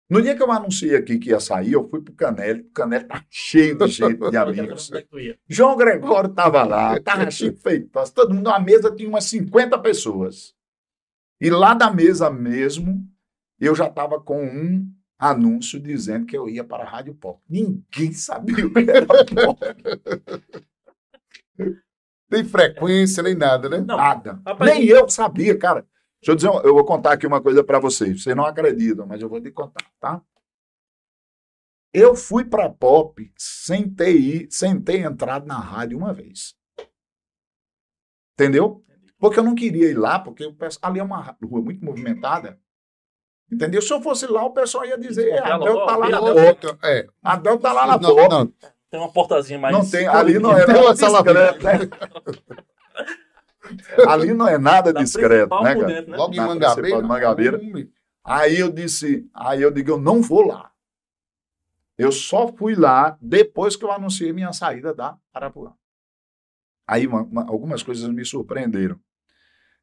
No 0.10 0.22
dia 0.22 0.36
que 0.36 0.44
eu 0.44 0.52
anunciei 0.52 0.96
aqui 0.96 1.18
que 1.18 1.30
ia 1.30 1.40
sair, 1.40 1.74
eu 1.74 1.88
fui 1.90 2.00
pro 2.02 2.14
Canelli, 2.14 2.62
o 2.62 2.72
Canelli 2.72 3.06
tá 3.06 3.24
cheio 3.30 3.78
de 3.78 3.88
gente, 3.88 4.30
de 4.30 4.38
amigos. 4.38 4.92
É? 4.92 5.06
João 5.48 5.76
Gregório 5.76 6.30
estava 6.30 6.64
lá, 6.64 6.98
estava 6.98 7.30
Chico 7.32 7.60
Feitosa, 7.60 8.14
todo 8.14 8.34
mundo, 8.34 8.50
a 8.50 8.60
mesa 8.60 8.96
tinha 8.96 9.10
umas 9.10 9.26
50 9.26 9.78
pessoas. 9.80 10.54
E 11.42 11.50
lá 11.50 11.74
da 11.74 11.92
mesa 11.92 12.30
mesmo, 12.30 13.04
eu 13.60 13.76
já 13.76 13.88
estava 13.88 14.22
com 14.22 14.44
um 14.46 14.92
anúncio 15.18 15.80
dizendo 15.80 16.26
que 16.26 16.38
eu 16.38 16.50
ia 16.50 16.64
para 16.64 16.84
a 16.84 16.90
Rádio 16.90 17.16
Pop. 17.16 17.42
Ninguém 17.50 18.12
sabia 18.14 18.66
o 18.66 18.74
que 18.74 18.90
era 18.90 19.06
Pop, 19.06 19.60
Nem 22.30 22.44
frequência, 22.44 23.24
nem 23.24 23.36
nada, 23.36 23.70
né? 23.70 23.78
Não, 23.78 23.98
nada. 23.98 24.42
rapaz, 24.46 24.72
Nem 24.72 24.86
eu 24.86 25.08
sabia, 25.10 25.58
cara. 25.58 25.88
Deixa 26.22 26.32
eu 26.32 26.36
dizer, 26.36 26.50
eu 26.68 26.74
vou 26.74 26.86
contar 26.86 27.14
aqui 27.14 27.28
uma 27.28 27.42
coisa 27.42 27.64
para 27.64 27.80
vocês. 27.80 28.24
Vocês 28.24 28.36
não 28.36 28.46
acreditam, 28.46 29.06
mas 29.06 29.22
eu 29.22 29.30
vou 29.30 29.40
te 29.42 29.52
contar, 29.52 29.86
tá? 30.00 30.22
Eu 31.94 32.16
fui 32.16 32.44
para 32.44 32.70
Pop 32.70 33.32
sem 33.38 33.90
ter, 33.90 34.48
sem 34.50 34.82
ter 34.82 35.00
entrado 35.00 35.46
na 35.46 35.58
rádio 35.58 35.98
uma 35.98 36.14
vez. 36.14 36.56
Entendeu? 38.34 38.84
Porque 39.18 39.40
eu 39.40 39.44
não 39.44 39.56
queria 39.56 39.90
ir 39.90 39.98
lá, 39.98 40.20
porque 40.20 40.44
ali 40.82 41.00
é 41.00 41.04
uma 41.04 41.22
rua 41.22 41.62
muito 41.62 41.86
movimentada. 41.86 42.60
Entendeu? 43.52 43.82
Se 43.82 43.94
eu 43.94 44.02
fosse 44.02 44.26
lá, 44.28 44.44
o 44.44 44.52
pessoal 44.52 44.86
ia 44.86 44.98
dizer, 44.98 45.30
é, 45.30 45.56
logo, 45.56 45.86
tá 45.86 45.96
lá 45.98 46.10
na. 46.10 46.20
Outra, 46.20 46.78
é. 46.84 47.08
Adel 47.24 47.60
tá 47.60 47.72
lá 47.74 47.86
na 47.88 47.98
Não, 48.00 48.16
Pop. 48.16 48.30
não. 48.30 48.54
Tem 48.90 49.00
uma 49.00 49.12
portazinha 49.12 49.60
mais. 49.60 49.76
Não 49.76 49.88
tem, 49.88 50.08
ali 50.08 50.40
não 50.40 50.58
é 50.58 50.66
nada 50.66 50.94
discreto, 50.94 51.64
né? 51.64 51.90
Ali 54.08 54.34
não 54.34 54.48
é 54.48 54.58
nada 54.58 54.94
Da 54.94 55.02
discreto, 55.02 55.56
né, 55.62 55.74
cara? 55.76 55.86
dentro, 55.88 56.12
né? 56.12 56.18
Logo 56.18 56.34
em 56.34 56.38
Na 56.38 56.48
Mangabeira. 56.48 57.02
Mangabeira. 57.02 57.62
Aí 58.24 58.60
eu 58.60 58.72
disse, 58.72 59.28
aí 59.34 59.62
eu 59.62 59.72
digo, 59.72 59.92
eu 59.92 60.00
não 60.00 60.22
vou 60.22 60.46
lá. 60.48 60.72
Eu 61.98 62.12
só 62.12 62.48
fui 62.48 62.76
lá 62.76 63.18
depois 63.22 63.76
que 63.76 63.84
eu 63.86 63.92
anunciei 63.92 64.32
minha 64.34 64.52
saída 64.54 64.94
da 64.94 65.18
Arapuã. 65.34 65.74
Aí 66.88 67.08
uma- 67.08 67.24
uma- 67.24 67.50
algumas 67.50 67.82
coisas 67.82 68.08
me 68.10 68.24
surpreenderam. 68.26 69.00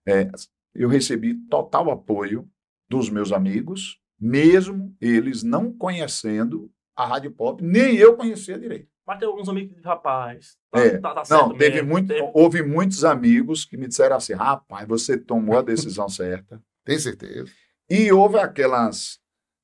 É, 0.06 0.30
eu 0.74 0.88
recebi 0.88 1.34
total 1.48 1.90
apoio 1.90 2.48
dos 2.96 3.08
meus 3.10 3.32
amigos, 3.32 3.98
mesmo 4.20 4.94
eles 5.00 5.42
não 5.42 5.72
conhecendo 5.72 6.70
a 6.96 7.06
Rádio 7.06 7.30
Pop, 7.32 7.62
nem 7.64 7.96
eu 7.96 8.16
conhecia 8.16 8.58
direito. 8.58 8.86
Mas 9.06 9.18
tem 9.18 9.26
alguns 9.26 9.48
amigos 9.48 9.74
que, 9.74 9.82
rapaz, 9.82 10.56
tá, 10.70 10.78
É. 10.80 10.98
tá, 10.98 11.14
tá 11.14 11.24
certo 11.24 11.40
Não, 11.48 11.56
teve 11.56 11.76
mesmo, 11.76 11.88
muito, 11.88 12.08
teve- 12.08 12.30
houve 12.34 12.62
muitos 12.62 13.04
amigos 13.04 13.64
que 13.64 13.76
me 13.76 13.88
disseram 13.88 14.16
assim, 14.16 14.32
rapaz, 14.34 14.86
você 14.86 15.16
tomou 15.18 15.58
a 15.58 15.62
decisão 15.62 16.08
certa. 16.08 16.62
Tem 16.84 16.98
certeza. 16.98 17.50
E 17.90 18.12
houve 18.12 18.38
aquelas, 18.38 19.18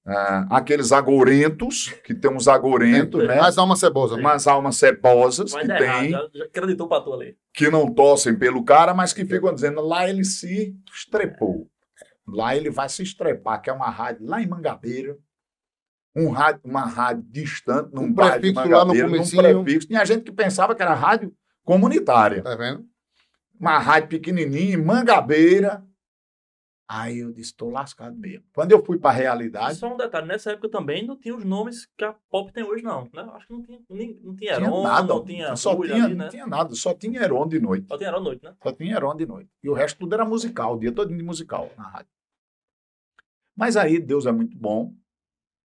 ah, 0.06 0.46
aqueles 0.50 0.90
agourentos, 0.90 1.90
que 2.04 2.14
tem 2.14 2.30
uns 2.30 2.48
agourentos, 2.48 3.22
né? 3.28 3.36
Mas 3.36 3.58
alma 3.58 3.76
cebosa. 3.76 4.16
né? 4.16 4.22
Umas 4.22 4.46
almas 4.48 4.76
cebosas 4.76 5.52
Vai 5.52 5.66
que 5.66 5.70
errado, 5.72 6.00
tem, 6.00 6.10
já, 6.10 6.28
já 6.34 6.44
acreditou 6.44 6.88
pra 6.88 7.00
tu 7.00 7.12
ali. 7.12 7.36
que 7.54 7.70
não 7.70 7.92
tossem 7.92 8.34
pelo 8.36 8.64
cara, 8.64 8.92
mas 8.94 9.12
que 9.12 9.24
ficam 9.24 9.54
dizendo, 9.54 9.80
lá 9.82 10.08
ele 10.08 10.24
se 10.24 10.74
estrepou. 10.92 11.68
Lá 12.30 12.54
ele 12.56 12.70
vai 12.70 12.88
se 12.88 13.02
estrepar, 13.02 13.60
que 13.62 13.70
é 13.70 13.72
uma 13.72 13.90
rádio 13.90 14.26
lá 14.26 14.40
em 14.42 14.46
Mangabeira, 14.46 15.18
um 16.16 16.30
rádio, 16.30 16.60
uma 16.64 16.84
rádio 16.84 17.24
distante, 17.28 17.94
num 17.94 18.02
Um 18.04 18.12
bairro 18.12 18.40
de 18.40 18.52
prefixo 18.52 18.68
lá 18.68 18.84
no 18.84 18.94
Mangabeira, 18.94 19.06
num 19.06 19.12
comecinho. 19.14 19.62
prefixo. 19.64 19.88
Tinha 19.88 20.04
gente 20.04 20.24
que 20.24 20.32
pensava 20.32 20.74
que 20.74 20.82
era 20.82 20.94
rádio 20.94 21.34
comunitária. 21.64 22.42
Tá 22.42 22.56
vendo? 22.56 22.86
uma 23.58 23.78
rádio 23.78 24.08
pequenininha, 24.08 24.74
em 24.74 24.82
Mangabeira. 24.82 25.84
Aí 26.90 27.18
eu 27.18 27.30
disse, 27.32 27.50
estou 27.50 27.68
lascado 27.68 28.16
mesmo. 28.16 28.46
Quando 28.54 28.72
eu 28.72 28.82
fui 28.82 28.98
para 28.98 29.10
a 29.10 29.14
E 29.14 29.18
realidade, 29.18 29.74
só 29.74 29.92
um 29.92 29.96
detalhe, 29.96 30.26
nessa 30.26 30.52
época 30.52 30.70
também 30.70 31.06
não 31.06 31.18
tinha 31.18 31.36
os 31.36 31.44
nomes 31.44 31.86
que 31.98 32.02
a 32.02 32.14
Pop 32.30 32.50
tem 32.50 32.64
hoje, 32.64 32.82
não. 32.82 33.02
Né? 33.12 33.28
Acho 33.34 33.46
que 33.46 33.52
não 33.52 33.62
tinha, 33.62 33.78
nem, 33.90 34.18
não 34.22 34.34
tinha 34.34 34.54
tinha 34.54 34.66
Heron, 34.68 34.82
nada, 34.82 35.06
não 35.08 35.24
tinha 35.24 35.54
só 35.54 35.74
Rui 35.74 35.88
tinha, 35.88 36.04
ali, 36.04 36.14
né? 36.14 36.24
não 36.24 36.30
tinha 36.30 36.46
nada, 36.46 36.74
só 36.74 36.94
tinha 36.94 37.20
Heron 37.20 37.46
de 37.46 37.60
noite. 37.60 37.86
Só 37.86 37.98
tinha 37.98 38.08
Heron 38.08 38.16
à 38.16 38.22
noite, 38.22 38.42
né? 38.42 38.54
Só 38.62 38.72
tinha 38.72 38.96
Heron 38.96 39.16
de 39.16 39.26
noite. 39.26 39.50
E 39.62 39.68
o 39.68 39.74
resto 39.74 39.98
tudo 39.98 40.14
era 40.14 40.24
musical, 40.24 40.76
o 40.76 40.78
dia 40.78 40.90
todo 40.90 41.14
de 41.14 41.22
musical 41.22 41.70
na 41.76 41.88
rádio. 41.88 42.08
Mas 43.58 43.76
aí 43.76 43.98
Deus 43.98 44.24
é 44.24 44.30
muito 44.30 44.56
bom. 44.56 44.94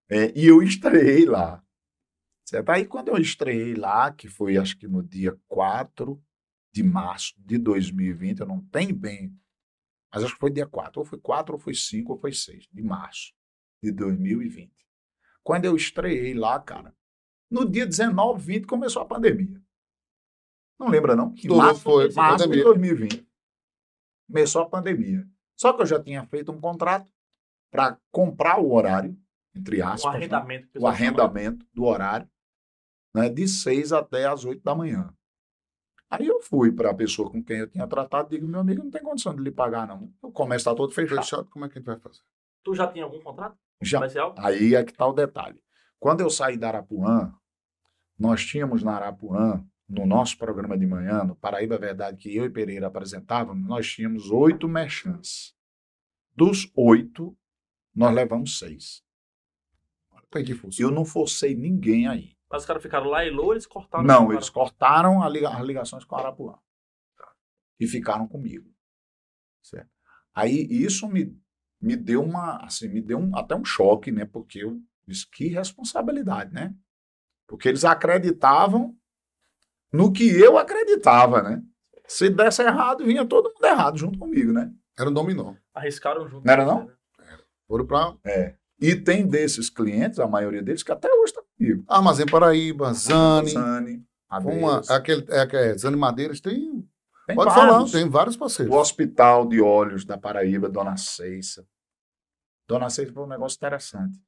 é, 0.09 0.33
e 0.35 0.47
eu 0.47 0.63
estreiei 0.63 1.25
lá. 1.25 1.63
Certo? 2.43 2.69
Aí 2.71 2.85
quando 2.85 3.09
eu 3.09 3.17
estreiei 3.17 3.75
lá, 3.75 4.11
que 4.11 4.27
foi 4.27 4.57
acho 4.57 4.75
que 4.75 4.87
no 4.87 5.03
dia 5.03 5.39
4 5.47 6.19
de 6.73 6.81
março 6.81 7.35
de 7.37 7.59
2020, 7.59 8.39
eu 8.39 8.47
não 8.47 8.61
tenho 8.65 8.95
bem, 8.95 9.31
mas 10.11 10.23
acho 10.23 10.33
que 10.33 10.39
foi 10.39 10.49
dia 10.49 10.65
4, 10.65 11.01
ou 11.01 11.05
foi 11.05 11.19
4, 11.19 11.53
ou 11.53 11.59
foi 11.59 11.75
5, 11.75 12.11
ou 12.11 12.19
foi 12.19 12.33
6 12.33 12.67
de 12.73 12.81
março 12.81 13.31
de 13.81 13.91
2020. 13.91 14.73
Quando 15.43 15.65
eu 15.65 15.75
estreiei 15.75 16.33
lá, 16.33 16.59
cara, 16.59 16.95
no 17.49 17.69
dia 17.69 17.85
19, 17.85 18.43
20 18.43 18.65
começou 18.65 19.03
a 19.03 19.05
pandemia. 19.05 19.61
Não 20.79 20.87
lembra 20.87 21.15
não? 21.15 21.33
Em 21.37 21.47
março, 21.47 21.81
foi 21.81 22.11
março 22.11 22.37
de 22.37 22.43
pandemia. 22.43 22.63
2020. 22.63 23.27
Começou 24.27 24.63
a 24.63 24.69
pandemia. 24.69 25.27
Só 25.55 25.73
que 25.73 25.83
eu 25.83 25.85
já 25.85 26.01
tinha 26.01 26.25
feito 26.25 26.51
um 26.51 26.59
contrato 26.59 27.07
para 27.73 27.97
comprar 28.11 28.59
o 28.59 28.71
horário, 28.71 29.17
entre 29.55 29.81
aspas, 29.81 30.11
né? 30.13 30.19
arrendamento. 30.19 30.69
que 30.69 30.77
o 30.77 30.85
arrendamento 30.85 31.65
do 31.73 31.85
horário, 31.85 32.29
né, 33.15 33.29
de 33.29 33.47
6 33.47 33.91
até 33.91 34.27
as 34.27 34.45
8 34.45 34.63
da 34.63 34.75
manhã. 34.75 35.11
Aí 36.07 36.27
eu 36.27 36.39
fui 36.39 36.71
para 36.71 36.91
a 36.91 36.93
pessoa 36.93 37.31
com 37.31 37.43
quem 37.43 37.57
eu 37.57 37.67
tinha 37.67 37.87
tratado, 37.87 38.29
digo, 38.29 38.47
meu 38.47 38.59
amigo, 38.59 38.83
não 38.83 38.91
tem 38.91 39.01
condição 39.01 39.35
de 39.35 39.41
lhe 39.41 39.49
pagar, 39.49 39.87
não. 39.87 40.13
O 40.21 40.31
comércio 40.31 40.69
está 40.69 40.75
todo 40.75 40.93
fechado. 40.93 41.23
Fechado, 41.23 41.49
como 41.49 41.65
é 41.65 41.67
que 41.67 41.79
a 41.79 41.81
gente 41.81 41.87
vai 41.87 41.99
fazer? 41.99 42.21
Tu 42.63 42.75
já 42.75 42.85
tinha 42.87 43.03
algum 43.03 43.19
contrato 43.19 43.57
Já. 43.81 43.97
comercial? 43.97 44.35
Aí 44.37 44.75
é 44.75 44.83
que 44.83 44.91
está 44.91 45.07
o 45.07 45.13
detalhe. 45.13 45.59
Quando 45.99 46.21
eu 46.21 46.29
saí 46.29 46.55
da 46.55 46.67
Arapuã, 46.67 47.33
nós 48.19 48.45
tínhamos 48.45 48.83
na 48.83 48.93
Arapuã, 48.95 49.65
no 49.89 50.05
nosso 50.05 50.37
programa 50.37 50.77
de 50.77 50.85
manhã, 50.85 51.23
no 51.23 51.35
Paraíba 51.35 51.79
Verdade, 51.79 52.17
que 52.17 52.35
eu 52.35 52.45
e 52.45 52.49
Pereira 52.49 52.87
apresentávamos, 52.87 53.67
nós 53.67 53.87
tínhamos 53.87 54.29
oito 54.29 54.67
merchants. 54.67 55.55
Dos 56.35 56.71
oito, 56.75 57.35
nós 57.95 58.13
levamos 58.13 58.57
seis. 58.59 59.03
Funcionar. 60.59 60.89
Eu 60.91 60.95
não 60.95 61.05
forcei 61.05 61.55
ninguém 61.55 62.07
aí. 62.07 62.35
Mas 62.49 62.63
os 62.63 62.65
caras 62.65 62.81
ficaram 62.81 63.05
lá 63.07 63.23
e 63.23 63.29
Lô, 63.29 63.51
eles 63.53 63.67
cortaram. 63.67 64.03
Não, 64.03 64.27
o 64.27 64.33
eles 64.33 64.49
cara. 64.49 64.53
cortaram 64.65 65.21
a 65.21 65.29
liga- 65.29 65.49
as 65.49 65.63
ligações 65.63 66.03
com 66.05 66.15
a 66.15 66.19
Arapuã. 66.19 66.57
E 67.79 67.85
ficaram 67.87 68.27
comigo. 68.27 68.67
Certo? 69.61 69.89
Aí 70.33 70.67
isso 70.71 71.07
me, 71.07 71.39
me 71.79 71.95
deu 71.95 72.23
uma, 72.23 72.57
assim, 72.65 72.87
me 72.87 72.99
deu 72.99 73.19
um- 73.19 73.35
até 73.37 73.55
um 73.55 73.63
choque, 73.63 74.11
né? 74.11 74.25
Porque 74.25 74.63
eu 74.63 74.81
disse, 75.07 75.29
que 75.29 75.47
responsabilidade, 75.49 76.51
né? 76.51 76.73
Porque 77.47 77.69
eles 77.69 77.85
acreditavam 77.85 78.97
no 79.91 80.11
que 80.11 80.23
eu 80.27 80.57
acreditava, 80.57 81.43
né? 81.43 81.61
Se 82.07 82.27
desse 82.29 82.63
errado, 82.63 83.05
vinha 83.05 83.23
todo 83.25 83.53
mundo 83.53 83.65
errado 83.65 83.97
junto 83.99 84.17
comigo, 84.17 84.51
né? 84.51 84.73
Era 84.97 85.09
um 85.09 85.13
dominó. 85.13 85.53
Arriscaram 85.75 86.27
junto. 86.27 86.43
Não 86.45 86.51
era 86.53 86.65
não? 86.65 86.89
Foram 87.67 87.85
para 87.85 88.15
É. 88.25 88.55
E 88.79 88.95
tem 88.95 89.25
desses 89.25 89.69
clientes, 89.69 90.19
a 90.19 90.27
maioria 90.27 90.61
deles, 90.61 90.83
que 90.83 90.91
até 90.91 91.07
hoje 91.09 91.31
está 91.31 91.41
comigo. 91.57 91.85
Armazém 91.87 92.25
Paraíba, 92.25 92.93
Zane, 92.93 93.51
Zane, 93.51 94.05
uma, 94.29 94.37
Abelhas. 94.77 94.89
aquele, 94.89 95.25
é, 95.29 95.71
é, 95.71 95.77
Zane 95.77 95.95
Madeiras, 95.95 96.41
tem. 96.41 96.87
Tem 97.25 97.35
pode 97.35 97.55
vários. 97.55 97.91
falar, 97.91 97.91
tem 97.91 98.09
vários 98.09 98.35
parceiros. 98.35 98.75
O 98.75 98.77
Hospital 98.77 99.47
de 99.47 99.61
Olhos 99.61 100.03
da 100.03 100.17
Paraíba, 100.17 100.67
Dona 100.67 100.97
Ceissa. 100.97 101.65
Dona 102.67 102.89
Ceissa 102.89 103.13
foi 103.13 103.23
um 103.23 103.27
negócio 103.27 103.55
interessante. 103.55 104.19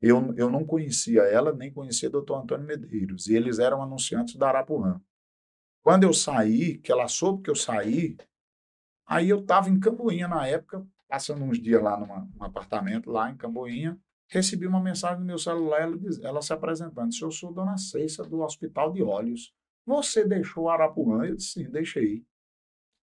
Eu, 0.00 0.32
eu 0.36 0.48
não 0.48 0.64
conhecia 0.64 1.22
ela, 1.22 1.52
nem 1.52 1.72
conhecia 1.72 2.08
o 2.08 2.12
doutor 2.12 2.40
Antônio 2.40 2.66
Medeiros. 2.66 3.26
E 3.26 3.34
eles 3.34 3.58
eram 3.58 3.82
anunciantes 3.82 4.36
da 4.36 4.48
Arapuã. 4.48 5.00
Quando 5.82 6.04
eu 6.04 6.14
saí, 6.14 6.78
que 6.78 6.92
ela 6.92 7.08
soube 7.08 7.42
que 7.42 7.50
eu 7.50 7.54
saí, 7.54 8.16
aí 9.06 9.28
eu 9.28 9.40
estava 9.40 9.68
em 9.68 9.78
Camboinha 9.78 10.28
na 10.28 10.46
época, 10.46 10.86
passando 11.08 11.42
uns 11.44 11.60
dias 11.60 11.82
lá 11.82 11.98
numa, 11.98 12.20
num 12.34 12.44
apartamento, 12.44 13.10
lá 13.10 13.30
em 13.30 13.36
Camboinha, 13.36 13.98
recebi 14.28 14.66
uma 14.66 14.80
mensagem 14.80 15.20
no 15.20 15.24
meu 15.26 15.38
celular, 15.38 15.80
ela, 15.82 15.96
diz- 15.98 16.20
ela 16.20 16.42
se 16.42 16.52
apresentando. 16.52 17.08
Disse, 17.08 17.22
eu 17.22 17.30
sou 17.30 17.52
Dona 17.52 17.76
Ceissa 17.78 18.22
do 18.24 18.40
Hospital 18.40 18.92
de 18.92 19.02
Olhos. 19.02 19.52
Você 19.86 20.24
deixou 20.26 20.68
Arapuã? 20.68 21.24
Eu 21.24 21.36
disse, 21.36 21.52
sim, 21.64 21.70
deixei. 21.70 22.24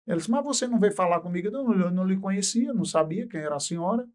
Ele 0.06 0.18
disse, 0.18 0.30
mas 0.30 0.44
você 0.44 0.66
não 0.66 0.78
veio 0.78 0.92
falar 0.92 1.20
comigo? 1.20 1.48
Eu 1.48 1.52
não, 1.52 1.80
eu 1.80 1.90
não 1.90 2.04
lhe 2.06 2.18
conhecia, 2.20 2.74
não 2.74 2.84
sabia 2.84 3.26
quem 3.26 3.40
era 3.40 3.56
a 3.56 3.60
senhora. 3.60 4.06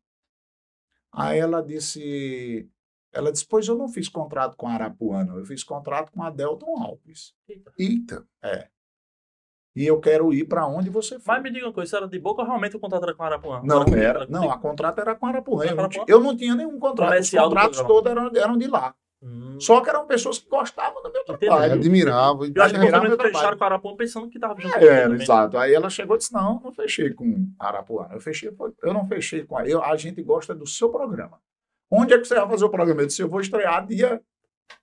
Aí 1.12 1.40
ela 1.40 1.62
disse, 1.64 2.70
ela 3.12 3.32
disse, 3.32 3.46
pois 3.48 3.68
eu 3.68 3.76
não 3.76 3.90
fiz 3.90 4.08
contrato 4.08 4.56
com 4.56 4.68
a 4.68 4.74
Arapuã, 4.74 5.24
não. 5.26 5.40
eu 5.40 5.46
fiz 5.46 5.64
contrato 5.64 6.12
com 6.12 6.22
a 6.22 6.30
Delton 6.30 6.78
Alves. 6.82 7.34
Eita. 7.78 8.28
E 9.80 9.86
eu 9.88 9.98
quero 10.02 10.34
ir 10.34 10.44
para 10.44 10.68
onde 10.68 10.90
você 10.90 11.18
for. 11.18 11.24
Mas 11.28 11.42
me 11.42 11.52
diga 11.52 11.68
uma 11.68 11.72
coisa, 11.72 11.96
era 11.96 12.06
de 12.08 12.20
boca 12.20 12.42
ou 12.42 12.48
realmente 12.48 12.76
o 12.76 12.80
contrato 12.82 13.04
era 13.04 13.14
com 13.14 13.24
a 13.24 13.28
Arapuã? 13.28 13.62
Não 13.64 13.84
era, 13.96 14.28
não, 14.28 14.52
a 14.52 14.58
contrato 14.58 15.00
era 15.00 15.16
com 15.16 15.26
a 15.26 15.30
Arapuã. 15.30 15.64
Era 15.64 15.72
Eu 15.72 15.78
não, 15.78 15.90
eu 16.06 16.20
não 16.20 16.36
tinha 16.36 16.54
nenhum 16.54 16.78
contrato. 16.78 17.18
Os 17.18 17.30
contratos 17.30 17.80
todos 17.80 18.12
eram, 18.12 18.30
eram 18.36 18.58
de 18.58 18.68
lá. 18.68 18.94
Hum. 19.24 19.58
Só 19.58 19.80
que 19.80 19.90
eram 19.90 20.06
pessoas 20.06 20.38
que 20.38 20.50
gostavam 20.50 21.02
do 21.02 21.10
meu 21.10 21.24
trabalho. 21.24 21.74
admirável. 21.74 22.52
Eu 22.54 22.62
acho 22.64 22.74
que 22.74 22.88
trabalho. 22.88 23.18
fecharam 23.22 23.58
com 23.58 23.64
a 23.64 23.68
Arapuã 23.68 23.96
pensando 23.96 24.30
que 24.30 24.38
tava 24.38 24.60
junto 24.60 24.74
com 24.78 24.84
É, 24.86 25.04
também. 25.04 25.22
exato. 25.22 25.58
Aí 25.58 25.74
ela 25.74 25.90
chegou 25.90 26.16
e 26.18 26.20
disse: 26.20 26.34
Não, 26.34 26.60
não 26.62 26.72
fechei 26.74 27.14
com 27.14 27.48
Arapuã. 27.58 28.10
Eu 28.12 28.20
fechei, 28.20 28.52
foi- 28.52 28.74
eu 28.84 28.94
não 28.94 29.08
fechei 29.08 29.46
com 29.46 29.58
a. 29.58 29.66
Eu, 29.66 29.82
a 29.82 29.96
gente 29.96 30.22
gosta 30.22 30.54
do 30.54 30.68
seu 30.68 30.90
programa. 30.90 31.40
Onde 31.90 32.14
é 32.14 32.18
que 32.18 32.26
você 32.26 32.36
vai 32.36 32.50
fazer 32.50 32.66
o 32.66 32.70
programa? 32.70 33.02
Eu 33.02 33.08
disse: 33.08 33.22
Eu 33.22 33.30
vou 33.30 33.40
estrear 33.40 33.86
dia 33.88 34.22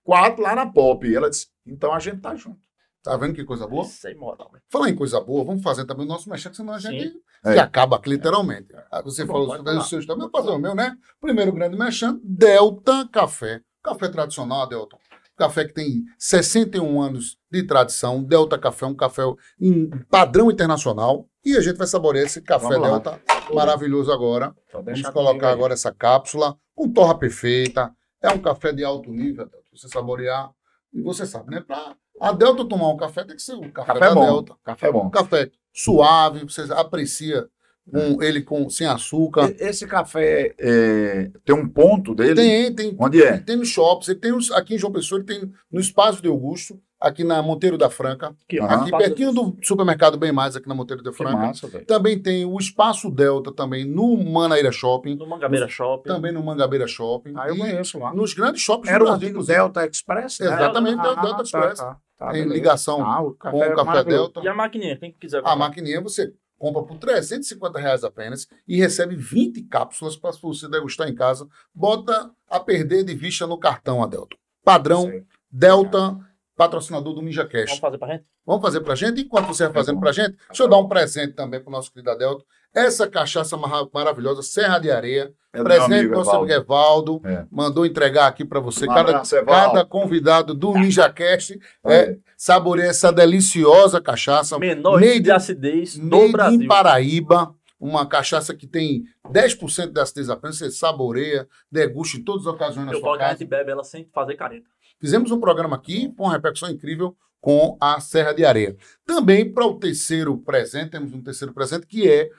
4 0.03 0.41
lá 0.41 0.55
na 0.55 0.65
Pop. 0.65 1.07
E 1.07 1.15
ela 1.15 1.29
disse: 1.29 1.47
Então 1.65 1.93
a 1.93 1.99
gente 1.99 2.19
tá 2.19 2.33
junto. 2.35 2.59
Tá 3.07 3.17
vendo 3.17 3.33
que 3.33 3.43
coisa 3.45 3.65
boa? 3.65 3.85
Sem 3.85 4.15
moral, 4.15 4.49
velho. 4.51 4.63
Falar 4.69 4.89
em 4.89 4.95
coisa 4.95 5.19
boa, 5.21 5.43
vamos 5.45 5.63
fazer 5.63 5.85
também 5.85 6.05
o 6.05 6.09
nosso 6.09 6.29
mexer, 6.29 6.53
senão 6.53 6.73
a 6.73 6.79
gente 6.79 7.13
É. 7.45 7.53
se 7.53 7.59
acaba 7.59 7.95
aqui 7.95 8.09
literalmente. 8.09 8.67
Ah, 8.91 9.01
Você 9.01 9.23
Bom, 9.23 9.33
falou 9.33 9.55
sobre 9.55 9.71
os 9.77 9.87
seus 9.89 10.05
também, 10.05 10.25
eu 10.25 10.29
vou 10.31 10.41
fazer 10.41 10.53
o 10.53 10.59
meu, 10.59 10.75
né? 10.75 10.95
Primeiro 11.21 11.51
grande 11.53 11.77
mexer, 11.77 12.13
Delta 12.23 13.07
Café. 13.11 13.61
Café 13.83 14.09
tradicional, 14.09 14.67
Delta. 14.67 14.97
Café 15.37 15.65
que 15.65 15.73
tem 15.73 16.03
61 16.17 16.99
anos 17.01 17.37
de 17.49 17.63
tradição. 17.63 18.23
Delta 18.23 18.57
Café, 18.57 18.85
um 18.87 18.95
café 18.95 19.21
em 19.61 19.87
padrão 20.09 20.51
internacional. 20.51 21.27
E 21.45 21.55
a 21.55 21.61
gente 21.61 21.77
vai 21.77 21.87
saborear 21.87 22.25
esse 22.25 22.41
café 22.41 22.67
Vamos 22.67 22.81
lá. 22.81 22.99
Delta 22.99 23.21
maravilhoso 23.53 24.11
agora. 24.11 24.53
Vamos 24.73 25.01
colocar 25.09 25.49
agora 25.51 25.73
essa 25.73 25.93
cápsula 25.93 26.57
com 26.75 26.91
torra 26.91 27.17
perfeita. 27.17 27.93
É 28.21 28.29
um 28.31 28.39
café 28.39 28.73
de 28.73 28.83
alto 28.83 29.11
nível, 29.11 29.45
Delta. 29.47 29.65
Você 29.73 29.87
saborear. 29.87 30.49
E 30.91 31.01
você 31.01 31.25
sabe, 31.25 31.51
né? 31.51 31.61
Pra 31.61 31.95
a 32.19 32.31
Delta 32.31 32.65
tomar 32.65 32.89
um 32.89 32.97
café, 32.97 33.23
tem 33.23 33.35
que 33.35 33.41
ser 33.41 33.55
um 33.55 33.69
café, 33.71 33.93
Café 33.93 33.99
da 34.09 34.13
bom. 34.15 34.21
Delta. 34.25 34.55
Café 34.63 34.91
bom. 34.91 35.05
Um 35.05 35.09
café 35.09 35.49
suave, 35.73 36.43
você 36.43 36.61
aprecia 36.73 37.47
com 37.89 38.21
ele 38.21 38.41
com, 38.41 38.69
sem 38.69 38.85
açúcar. 38.87 39.49
E- 39.49 39.63
Esse 39.63 39.87
café 39.87 40.53
é, 40.59 41.31
tem 41.45 41.55
um 41.55 41.67
ponto 41.69 42.13
dele? 42.13 42.35
Tem, 42.35 42.73
tem. 42.75 42.95
Onde 42.99 43.23
é? 43.23 43.37
Tem 43.37 43.55
nos 43.55 43.69
shops, 43.69 44.09
ele 44.09 44.19
tem 44.19 44.33
os, 44.33 44.51
aqui 44.51 44.75
em 44.75 44.77
João 44.77 44.91
Pessoa, 44.91 45.19
ele 45.19 45.25
tem 45.27 45.51
no 45.71 45.79
Espaço 45.79 46.21
de 46.21 46.27
Augusto, 46.27 46.77
aqui 46.99 47.23
na 47.23 47.41
Monteiro 47.41 47.77
da 47.77 47.89
Franca, 47.89 48.35
Aqui, 48.45 48.59
ó. 48.59 48.65
Aham. 48.65 48.81
aqui 48.81 48.91
pertinho 48.97 49.31
do 49.31 49.55
supermercado 49.61 50.17
Bem 50.17 50.31
Mais, 50.33 50.55
aqui 50.57 50.67
na 50.67 50.73
Monteiro 50.75 51.01
da 51.03 51.11
Que 51.11 51.17
Franca. 51.17 51.37
massa, 51.37 51.67
velho. 51.67 51.85
Também 51.85 52.19
tem 52.21 52.43
o 52.43 52.57
Espaço 52.57 53.09
Delta, 53.09 53.53
também 53.53 53.85
no 53.85 54.17
Manaíra 54.17 54.71
Shopping, 54.71 55.15
No 55.15 55.25
Mangabeira 55.27 55.69
Shopping. 55.69 56.09
também 56.09 56.33
no 56.33 56.43
Mangabeira 56.43 56.87
Shopping. 56.87 57.33
Ah, 57.37 57.47
eu 57.47 57.55
conheço 57.55 57.99
lá. 57.99 58.13
nos 58.13 58.33
grandes 58.33 58.61
shoppings 58.63 58.89
Era 58.89 58.99
do 58.99 59.03
o 59.03 59.05
Brasil, 59.05 59.15
antigo 59.27 59.29
inclusive. 59.31 59.57
Delta 59.57 59.85
Express? 59.85 60.39
né? 60.39 60.47
Exatamente, 60.47 60.99
Ah, 60.99 61.03
Delta 61.21 61.35
tá, 61.37 61.43
Express. 61.43 61.79
tá, 61.79 61.97
tá, 62.17 62.31
ligação 62.33 63.03
Ah, 63.03 63.21
o 63.21 63.31
com 63.31 63.37
café 63.37 63.57
o 63.57 63.63
é 63.63 63.69
Café 63.69 63.83
maravilhoso. 63.83 64.23
Delta. 64.33 64.41
E 64.43 64.47
a 64.49 64.53
maquininha, 64.53 64.97
quem 64.97 65.11
quiser 65.13 65.37
A 65.37 65.41
comprar? 65.41 65.55
maquininha 65.55 66.01
você 66.01 66.33
compra 66.57 66.83
por 66.83 66.97
350 66.97 67.79
reais 67.79 68.03
apenas 68.03 68.47
e 68.67 68.77
recebe 68.77 69.15
20 69.15 69.61
cápsulas 69.63 70.15
para 70.17 70.31
você 70.31 70.67
degustar 70.67 71.07
em 71.07 71.13
casa. 71.15 71.47
Bota 71.73 72.31
a 72.49 72.59
perder 72.59 73.03
de 73.03 73.13
vista 73.13 73.45
no 73.45 73.59
cartão, 73.59 74.01
Adelto. 74.03 74.35
Padrão 74.63 75.03
Sei. 75.03 75.23
Delta, 75.51 76.17
patrocinador 76.55 77.13
do 77.13 77.21
Ninja 77.21 77.45
Cash. 77.45 77.65
Vamos 77.69 77.79
fazer 77.79 77.97
pra 77.97 78.07
gente? 78.09 78.25
Vamos 78.45 78.61
fazer 78.61 78.81
pra 78.81 78.95
gente? 78.95 79.21
Enquanto 79.21 79.47
você 79.47 79.65
vai 79.65 79.73
fazendo 79.73 79.99
pra 79.99 80.11
gente, 80.11 80.35
deixa 80.47 80.63
eu 80.63 80.67
dar 80.69 80.77
um 80.77 80.87
presente 80.87 81.33
também 81.33 81.61
pro 81.61 81.71
nosso 81.71 81.91
querido 81.91 82.09
Adelto. 82.11 82.45
Essa 82.77 83.07
cachaça 83.07 83.57
mar- 83.57 83.87
maravilhosa, 83.93 84.41
Serra 84.43 84.77
de 84.79 84.91
Areia. 84.91 85.33
É 85.51 85.63
presente 85.63 86.07
do 86.07 86.13
nosso 86.15 86.29
amigo 86.31 86.51
Evaldo. 86.51 87.21
É. 87.25 87.45
Mandou 87.51 87.85
entregar 87.85 88.27
aqui 88.27 88.45
pra 88.45 88.59
você. 88.59 88.85
Um 88.85 88.89
Cada, 88.89 88.99
abraço, 89.09 89.35
cada 89.45 89.83
convidado 89.85 90.53
do 90.53 90.73
Ninja 90.73 91.09
Cast 91.11 91.59
é, 91.85 91.93
É. 91.95 92.17
saboreia 92.37 92.89
essa 92.89 93.11
deliciosa 93.11 93.99
cachaça. 93.99 94.59
Menor 94.59 94.99
Made 94.99 95.21
de 95.21 95.31
acidez 95.31 95.97
do 95.97 96.29
Brasil. 96.31 96.61
em 96.61 96.67
Paraíba, 96.67 97.55
uma 97.79 98.05
cachaça 98.05 98.53
que 98.55 98.67
tem 98.67 99.03
10% 99.31 99.91
de 99.93 99.99
acidez 99.99 100.29
apenas, 100.29 100.57
você 100.57 100.69
saboreia, 100.69 101.47
degusta 101.71 102.17
em 102.17 102.23
todas 102.23 102.45
as 102.45 102.53
ocasiões 102.53 102.85
na 102.85 102.91
Eu 102.91 102.97
sua 102.99 103.03
coloco 103.03 103.23
a 103.23 103.27
casa. 103.27 103.39
gente 103.39 103.47
bebe 103.49 103.71
ela 103.71 103.83
sem 103.83 104.07
fazer 104.13 104.35
careta. 104.35 104.67
Fizemos 104.99 105.31
um 105.31 105.39
programa 105.39 105.75
aqui 105.75 106.13
com 106.15 106.23
uma 106.25 106.33
repercussão 106.33 106.69
incrível 106.69 107.15
com 107.39 107.77
a 107.79 107.99
Serra 107.99 108.33
de 108.33 108.43
Areia. 108.43 108.75
Também 109.05 109.51
para 109.51 109.65
o 109.65 109.75
terceiro 109.79 110.37
presente, 110.39 110.91
temos 110.91 111.13
um 111.13 111.21
terceiro 111.21 111.53
presente 111.53 111.85
que 111.87 112.07
é 112.09 112.29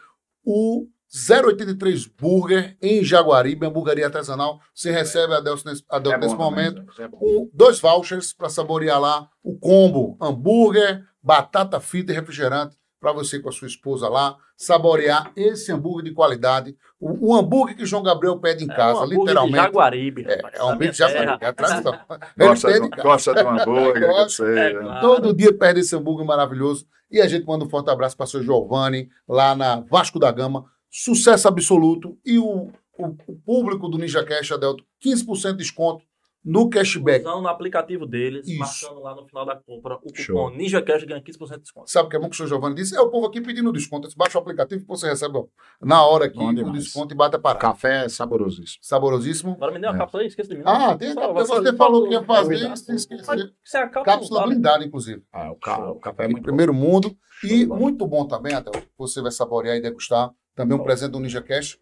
o 0.44 0.86
083 1.10 2.06
Burger 2.06 2.76
em 2.82 3.02
Jaguaribe, 3.02 3.66
hamburgueria 3.66 4.06
artesanal. 4.06 4.60
Você 4.74 4.90
recebe 4.90 5.32
a 5.34 5.40
Delcio 5.40 5.68
nesse, 5.70 5.82
a 5.88 5.98
Delcio 5.98 6.16
É 6.16 6.20
nesse 6.20 6.34
momento 6.36 6.84
é 6.98 7.08
um- 7.12 7.50
dois 7.52 7.80
vouchers 7.80 8.32
para 8.32 8.48
saborear 8.50 9.00
lá 9.00 9.28
o 9.42 9.58
combo 9.58 10.16
hambúrguer, 10.20 11.02
batata 11.22 11.80
frita 11.80 12.12
e 12.12 12.14
refrigerante 12.14 12.76
para 13.00 13.12
você 13.12 13.38
com 13.38 13.48
a 13.48 13.52
sua 13.52 13.68
esposa 13.68 14.08
lá 14.08 14.36
saborear 14.56 15.30
esse 15.36 15.70
hambúrguer 15.70 16.04
de 16.04 16.12
qualidade, 16.12 16.76
o, 17.00 17.28
o 17.28 17.36
hambúrguer 17.36 17.76
que 17.76 17.86
João 17.86 18.02
Gabriel 18.02 18.38
pede 18.38 18.64
em 18.64 18.70
É 18.70 18.74
casa, 18.74 19.00
um 19.00 19.02
hambúrguer 19.04 19.18
de 19.18 19.24
literalmente. 19.24 19.56
Jaguaribe, 19.56 20.24
É, 20.26 20.40
é 20.54 20.64
um 20.64 20.68
hambúrguer 20.70 20.90
de 20.90 20.98
Jaguaribe, 20.98 21.44
é 21.44 21.46
a 21.46 21.52
tradição. 21.52 21.92
Ele 22.36 22.48
Gosta, 22.48 22.68
pede 22.68 22.90
de, 22.90 23.02
gosta 23.02 23.34
de 23.34 23.42
um 23.42 23.48
hambúrguer, 23.50 24.02
eu 24.02 24.08
Gosta. 24.08 24.44
É, 24.44 24.74
né? 24.74 24.80
claro. 24.80 25.00
Todo 25.00 25.34
dia 25.34 25.52
perde 25.52 25.80
esse 25.80 25.94
hambúrguer 25.94 26.26
maravilhoso. 26.26 26.86
E 27.10 27.20
a 27.20 27.26
gente 27.26 27.46
manda 27.46 27.64
um 27.64 27.70
forte 27.70 27.88
abraço 27.88 28.16
para 28.16 28.24
o 28.24 28.26
seu 28.26 28.42
Giovanni, 28.42 29.08
lá 29.26 29.54
na 29.54 29.80
Vasco 29.80 30.18
da 30.18 30.30
Gama. 30.30 30.66
Sucesso 30.90 31.48
absoluto. 31.48 32.18
E 32.24 32.38
o, 32.38 32.70
o, 32.98 33.06
o 33.26 33.36
público 33.46 33.88
do 33.88 33.96
Ninja 33.96 34.24
Cash, 34.24 34.52
Adelto, 34.52 34.84
15% 35.02 35.52
de 35.52 35.58
desconto 35.58 36.04
no 36.44 36.70
cashback. 36.70 37.24
Usando 37.26 37.42
no 37.42 37.48
aplicativo 37.48 38.06
deles, 38.06 38.46
Isso. 38.48 38.58
marcando 38.58 39.02
lá 39.02 39.14
no 39.14 39.26
final 39.26 39.44
da 39.44 39.56
compra 39.56 39.96
o 39.96 39.98
cupom 39.98 40.14
Show. 40.14 40.50
NinjaCash 40.50 41.04
ganha 41.04 41.20
15% 41.20 41.54
de 41.56 41.60
desconto. 41.62 41.90
Sabe 41.90 42.06
o 42.06 42.10
que 42.10 42.16
é 42.16 42.18
bom 42.18 42.28
que 42.28 42.34
o 42.34 42.36
senhor 42.36 42.48
Giovanni 42.48 42.74
disse? 42.76 42.96
É 42.96 43.00
o 43.00 43.10
povo 43.10 43.26
aqui 43.26 43.40
pedindo 43.40 43.72
desconto. 43.72 44.08
Você 44.08 44.16
baixa 44.16 44.38
o 44.38 44.40
aplicativo 44.40 44.80
que 44.82 44.88
você 44.88 45.08
recebe 45.08 45.36
ó, 45.38 45.44
na 45.82 46.04
hora 46.06 46.26
aqui 46.26 46.38
Bom 46.38 46.48
o 46.50 46.54
demais. 46.54 46.84
desconto 46.84 47.12
e 47.12 47.16
bate 47.16 47.36
a 47.36 47.38
parada. 47.38 47.60
Café 47.60 48.04
é 48.04 48.08
saborosíssimo. 48.08 48.78
Saborosíssimo. 48.82 49.52
Agora 49.52 49.72
me 49.72 49.80
deu 49.80 49.90
uma 49.90 49.96
É. 49.96 49.98
cápsula 49.98 50.22
aí, 50.22 50.28
esqueci 50.28 50.48
de 50.50 50.56
mim. 50.56 50.62
Ah, 50.64 50.96
tem 50.96 51.12
Só 51.12 51.20
cápsula. 51.20 51.44
você 51.44 51.70
Você 51.70 51.76
falou 51.76 52.06
que 52.08 52.14
ia 52.14 52.22
fazer 52.24 52.54
e 52.54 52.72
Isso 52.74 53.76
é 53.76 53.80
a 53.80 53.88
cápsula, 53.88 54.04
Cápsula 54.04 54.46
blindada, 54.46 54.84
inclusive. 54.84 55.22
Ah, 55.32 55.50
o, 55.52 55.56
ca- 55.56 55.90
o 55.90 55.96
café 56.00 56.24
é 56.24 56.28
muito 56.28 56.44
primeiro 56.44 56.72
mundo. 56.72 57.14
E 57.44 57.66
Show, 57.66 57.76
muito 57.76 58.06
bom 58.06 58.26
também, 58.26 58.54
até 58.54 58.70
você 58.96 59.20
vai 59.20 59.30
saborear 59.30 59.76
e 59.76 59.80
degustar. 59.80 60.30
Também 60.54 60.76
um 60.76 60.82
presente 60.82 61.12
do 61.12 61.20
Ninja 61.20 61.40
Cash. 61.40 61.78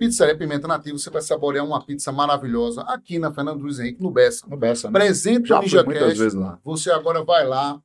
Pizzaria 0.00 0.34
Pimenta 0.34 0.66
Nativa, 0.66 0.96
você 0.96 1.10
vai 1.10 1.20
saborear 1.20 1.62
uma 1.62 1.84
pizza 1.84 2.10
maravilhosa 2.10 2.80
aqui 2.84 3.18
na 3.18 3.30
Fernando 3.30 3.60
Luiz 3.60 3.78
Henrique, 3.78 4.02
no 4.02 4.10
Bessa. 4.10 4.46
No 4.48 4.56
Bessa, 4.56 4.88
né? 4.90 4.98
Presente 4.98 5.48
Já 5.50 5.56
fui 5.56 5.64
Ninja 5.66 5.84
muitas 5.84 6.08
Cash. 6.08 6.18
vezes 6.18 6.34
lá. 6.34 6.58
Você 6.64 6.90
agora 6.90 7.22
vai 7.22 7.46
lá, 7.46 7.78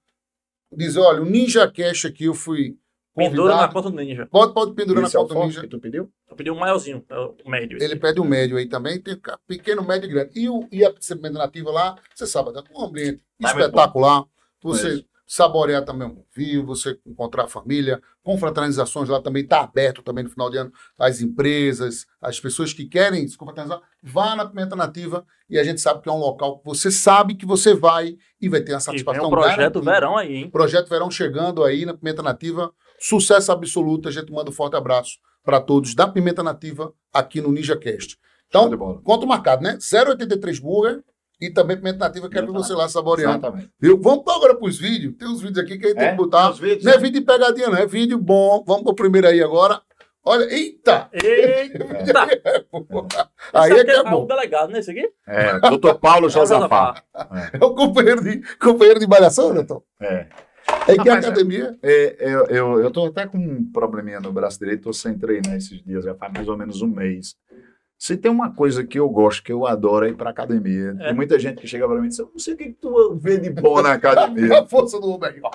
dizer, 0.71 1.01
olha, 1.01 1.21
o 1.21 1.25
Ninja 1.25 1.69
Cash 1.69 2.05
aqui 2.05 2.23
eu 2.23 2.33
fui 2.33 2.77
Pendura 3.13 3.49
na 3.49 3.67
convidado. 3.67 3.73
conta 3.73 3.89
do 3.89 3.95
Ninja. 3.97 4.27
Pode, 4.31 4.53
pode 4.53 4.73
pendurar 4.73 5.01
na 5.01 5.07
Esse 5.09 5.17
é 5.17 5.19
o 5.19 5.23
conta 5.23 5.33
do 5.33 5.39
Ninja. 5.41 5.59
que 5.61 5.67
tu 5.67 5.77
pediu? 5.79 6.09
Eu 6.29 6.35
pedi 6.37 6.49
um 6.49 6.55
maiorzinho, 6.57 7.03
é 7.09 7.19
o 7.19 7.35
médio. 7.49 7.77
Ele 7.83 7.97
pede 7.97 8.21
o 8.21 8.25
médio 8.25 8.55
aí 8.55 8.65
também, 8.65 8.97
tem 9.01 9.19
pequeno, 9.45 9.83
médio 9.85 10.09
e 10.09 10.13
grande. 10.13 10.31
E, 10.39 10.49
o, 10.49 10.67
e 10.71 10.85
a 10.85 10.93
pizza 10.93 11.17
pimenta 11.17 11.37
nativa 11.37 11.69
lá, 11.69 11.97
você 12.13 12.25
sabe, 12.25 12.53
dá 12.53 12.63
um 12.73 12.81
ambiente 12.85 13.21
Vai, 13.41 13.51
espetacular. 13.51 14.23
Você 14.63 14.87
Mesmo. 14.87 15.05
Saborear 15.25 15.83
também 15.83 16.07
um 16.07 16.23
vinho, 16.35 16.65
você 16.65 16.99
encontrar 17.05 17.45
a 17.45 17.47
família. 17.47 18.01
Confraternizações 18.23 19.09
lá 19.09 19.21
também 19.21 19.43
está 19.43 19.61
aberto 19.61 20.01
também 20.01 20.23
no 20.23 20.29
final 20.29 20.49
de 20.49 20.57
ano. 20.57 20.71
As 20.97 21.21
empresas, 21.21 22.05
as 22.21 22.39
pessoas 22.39 22.73
que 22.73 22.85
querem 22.85 23.27
se 23.27 23.37
confraternizar, 23.37 23.81
vá 24.03 24.35
na 24.35 24.45
Pimenta 24.45 24.75
Nativa 24.75 25.25
e 25.49 25.57
a 25.57 25.63
gente 25.63 25.81
sabe 25.81 26.01
que 26.01 26.09
é 26.09 26.11
um 26.11 26.19
local 26.19 26.59
que 26.59 26.65
você 26.65 26.91
sabe 26.91 27.35
que 27.35 27.45
você 27.45 27.73
vai 27.73 28.15
e 28.39 28.49
vai 28.49 28.61
ter 28.61 28.73
uma 28.73 28.77
E 28.77 28.79
vem 28.79 28.85
satisfação 28.85 29.27
um 29.27 29.29
projeto 29.29 29.57
garantida. 29.57 29.91
verão 29.91 30.17
aí, 30.17 30.35
hein? 30.35 30.49
Projeto 30.49 30.89
Verão 30.89 31.09
chegando 31.09 31.63
aí 31.63 31.85
na 31.85 31.93
Pimenta 31.93 32.21
Nativa, 32.21 32.71
Sucesso 32.99 33.51
absoluto. 33.51 34.07
A 34.07 34.11
gente 34.11 34.31
manda 34.31 34.49
um 34.49 34.53
forte 34.53 34.75
abraço 34.75 35.17
para 35.43 35.61
todos 35.61 35.93
da 35.93 36.07
Pimenta 36.07 36.41
Nativa 36.41 36.93
aqui 37.13 37.41
no 37.41 37.51
NinjaCast. 37.51 38.17
Então, 38.47 38.69
bola. 38.75 39.01
conto 39.01 39.27
marcado, 39.27 39.63
né? 39.63 39.77
0,83 39.77 40.61
burger 40.61 41.03
e 41.39 41.49
também 41.49 41.77
Pimenta 41.77 41.99
Nativa. 41.99 42.29
Quero 42.29 42.47
ver 42.47 42.53
você 42.53 42.73
lá 42.73 42.87
saboreando. 42.87 43.37
Exatamente. 43.37 43.69
Viu? 43.79 43.99
Vamos 44.01 44.23
agora 44.27 44.55
para 44.55 44.67
os 44.67 44.77
vídeos. 44.77 45.15
Tem 45.17 45.27
uns 45.27 45.41
vídeos 45.41 45.65
aqui 45.65 45.77
que 45.77 45.85
a 45.85 45.89
gente 45.89 45.97
tem 45.99 46.09
que 46.11 46.15
botar. 46.15 46.51
Os 46.51 46.59
vídeos, 46.59 46.83
Não 46.83 46.93
é 46.93 46.97
vídeo 46.97 47.19
de 47.19 47.25
pegadinha, 47.25 47.69
não. 47.69 47.77
É 47.77 47.85
vídeo 47.85 48.17
bom. 48.17 48.63
Vamos 48.65 48.83
pro 48.83 48.95
primeiro 48.95 49.27
aí 49.27 49.41
agora. 49.41 49.81
Olha, 50.27 50.43
eita! 50.51 51.07
Eita! 51.13 52.25
Aí 53.53 53.71
Esse 53.71 53.81
é 53.81 53.85
que 53.85 53.91
é 53.91 54.01
o 54.01 54.09
bom. 54.09 54.25
delegado, 54.25 54.71
né? 54.71 54.79
Esse 54.79 54.89
aqui? 54.89 55.07
É, 55.27 55.59
doutor 55.59 55.99
Paulo 55.99 56.27
Josafá. 56.31 56.95
É 57.53 57.63
o 57.63 57.75
companheiro 57.75 58.23
de, 58.23 58.41
companheiro 58.57 58.99
de 58.99 59.05
malhação, 59.07 59.53
Neto? 59.53 59.83
É. 60.01 60.25
É 60.87 60.97
que 60.97 61.07
a 61.07 61.19
academia. 61.19 61.77
É, 61.83 62.15
eu, 62.19 62.45
eu, 62.47 62.79
eu 62.79 62.91
tô 62.91 63.05
até 63.05 63.27
com 63.27 63.37
um 63.37 63.71
probleminha 63.71 64.19
no 64.19 64.31
braço 64.33 64.57
direito, 64.57 64.85
tô 64.85 64.93
sem 64.93 65.15
treinar 65.15 65.55
esses 65.57 65.83
dias, 65.83 66.03
já 66.03 66.15
faz 66.15 66.33
mais 66.33 66.47
ou 66.47 66.57
menos 66.57 66.81
um 66.81 66.87
mês. 66.87 67.35
Se 67.97 68.17
tem 68.17 68.29
uma 68.29 68.53
coisa 68.53 68.83
que 68.85 68.99
eu 68.99 69.09
gosto, 69.09 69.41
que 69.43 69.51
eu 69.51 69.65
adoro, 69.65 70.05
é 70.05 70.09
ir 70.09 70.15
pra 70.15 70.29
academia. 70.29 70.95
É. 70.99 71.05
Tem 71.05 71.13
muita 71.13 71.39
gente 71.39 71.61
que 71.61 71.67
chega 71.67 71.87
pra 71.87 71.97
mim 71.97 72.05
e 72.05 72.09
diz, 72.09 72.19
eu 72.19 72.29
não 72.31 72.39
sei 72.39 72.53
o 72.53 72.57
que, 72.57 72.65
que 72.65 72.73
tu 72.73 73.15
vê 73.15 73.37
de 73.37 73.49
bom 73.49 73.81
na 73.81 73.93
academia. 73.93 74.59
A 74.61 74.65
força 74.65 74.99
do 74.99 75.09
homem. 75.09 75.39
ó. 75.41 75.51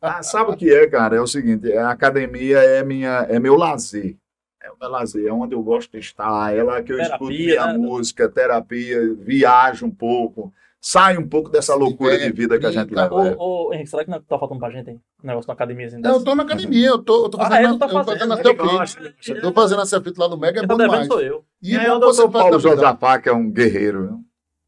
Ah, 0.00 0.22
sabe 0.22 0.50
o 0.50 0.56
que 0.56 0.72
é, 0.72 0.86
cara? 0.88 1.16
É 1.16 1.20
o 1.20 1.26
seguinte, 1.26 1.70
a 1.72 1.90
academia 1.90 2.58
é, 2.58 2.82
minha, 2.82 3.26
é 3.28 3.38
meu 3.38 3.56
lazer. 3.56 4.16
É 4.62 4.70
o 4.70 4.76
meu 4.80 4.90
lazer, 4.90 5.26
é 5.26 5.32
onde 5.32 5.54
eu 5.54 5.62
gosto 5.62 5.92
de 5.92 5.98
estar, 5.98 6.54
é 6.54 6.62
lá 6.62 6.82
que 6.82 6.92
eu 6.92 6.96
Terapia, 6.96 7.14
escuto 7.14 7.30
minha 7.32 7.66
né? 7.66 7.78
música, 7.78 8.28
terapia, 8.28 9.14
viajo 9.14 9.86
um 9.86 9.90
pouco, 9.90 10.52
saio 10.80 11.20
um 11.20 11.28
pouco 11.28 11.50
dessa 11.50 11.74
loucura 11.74 12.18
de 12.18 12.32
vida 12.32 12.58
que 12.58 12.64
a 12.66 12.70
gente 12.70 12.94
leva. 12.94 13.28
é. 13.28 13.34
Ô, 13.36 13.68
ô, 13.68 13.74
Henrique, 13.74 13.90
será 13.90 14.04
que 14.04 14.10
não 14.10 14.20
tá 14.20 14.38
faltando 14.38 14.58
pra 14.60 14.70
gente, 14.70 14.90
hein? 14.90 15.00
Um 15.22 15.26
negócio 15.26 15.48
na 15.48 15.54
academia 15.54 15.86
assim? 15.86 15.98
Não, 16.00 16.14
eu 16.14 16.24
tô 16.24 16.34
na 16.34 16.42
academia, 16.42 16.86
eu 16.88 16.98
tô, 16.98 17.24
eu 17.24 17.28
tô 17.28 17.38
Ah, 17.40 17.48
fazendo, 17.48 17.66
é, 17.66 17.68
tu 17.72 17.78
tá 17.78 17.84
eu 17.86 17.88
tô 17.90 17.94
fazendo, 18.04 18.18
fazendo 18.18 18.32
a 18.32 18.36
né? 18.36 18.86
Selfie. 18.86 19.14
Eu 19.36 19.42
tô 19.42 19.52
fazendo 19.52 19.80
a 19.82 19.86
selfie 19.86 20.12
lá 20.16 20.28
no 20.28 20.38
Mega, 20.38 20.60
é 20.62 20.66
bom 20.66 20.76
demais. 20.76 21.06
sou 21.06 21.20
eu. 21.20 21.44
E 21.62 21.72
E 21.72 21.76
é 21.76 21.80
aí 21.80 21.90
o 21.90 21.98
bom 22.00 22.06
você 22.06 22.22
doutor 22.22 22.32
faz 22.32 22.44
Paulo. 22.44 22.58
Josafá, 22.60 23.18
que 23.18 23.28
é 23.28 23.32
um 23.32 23.50
guerreiro. 23.50 24.06
viu? 24.06 24.20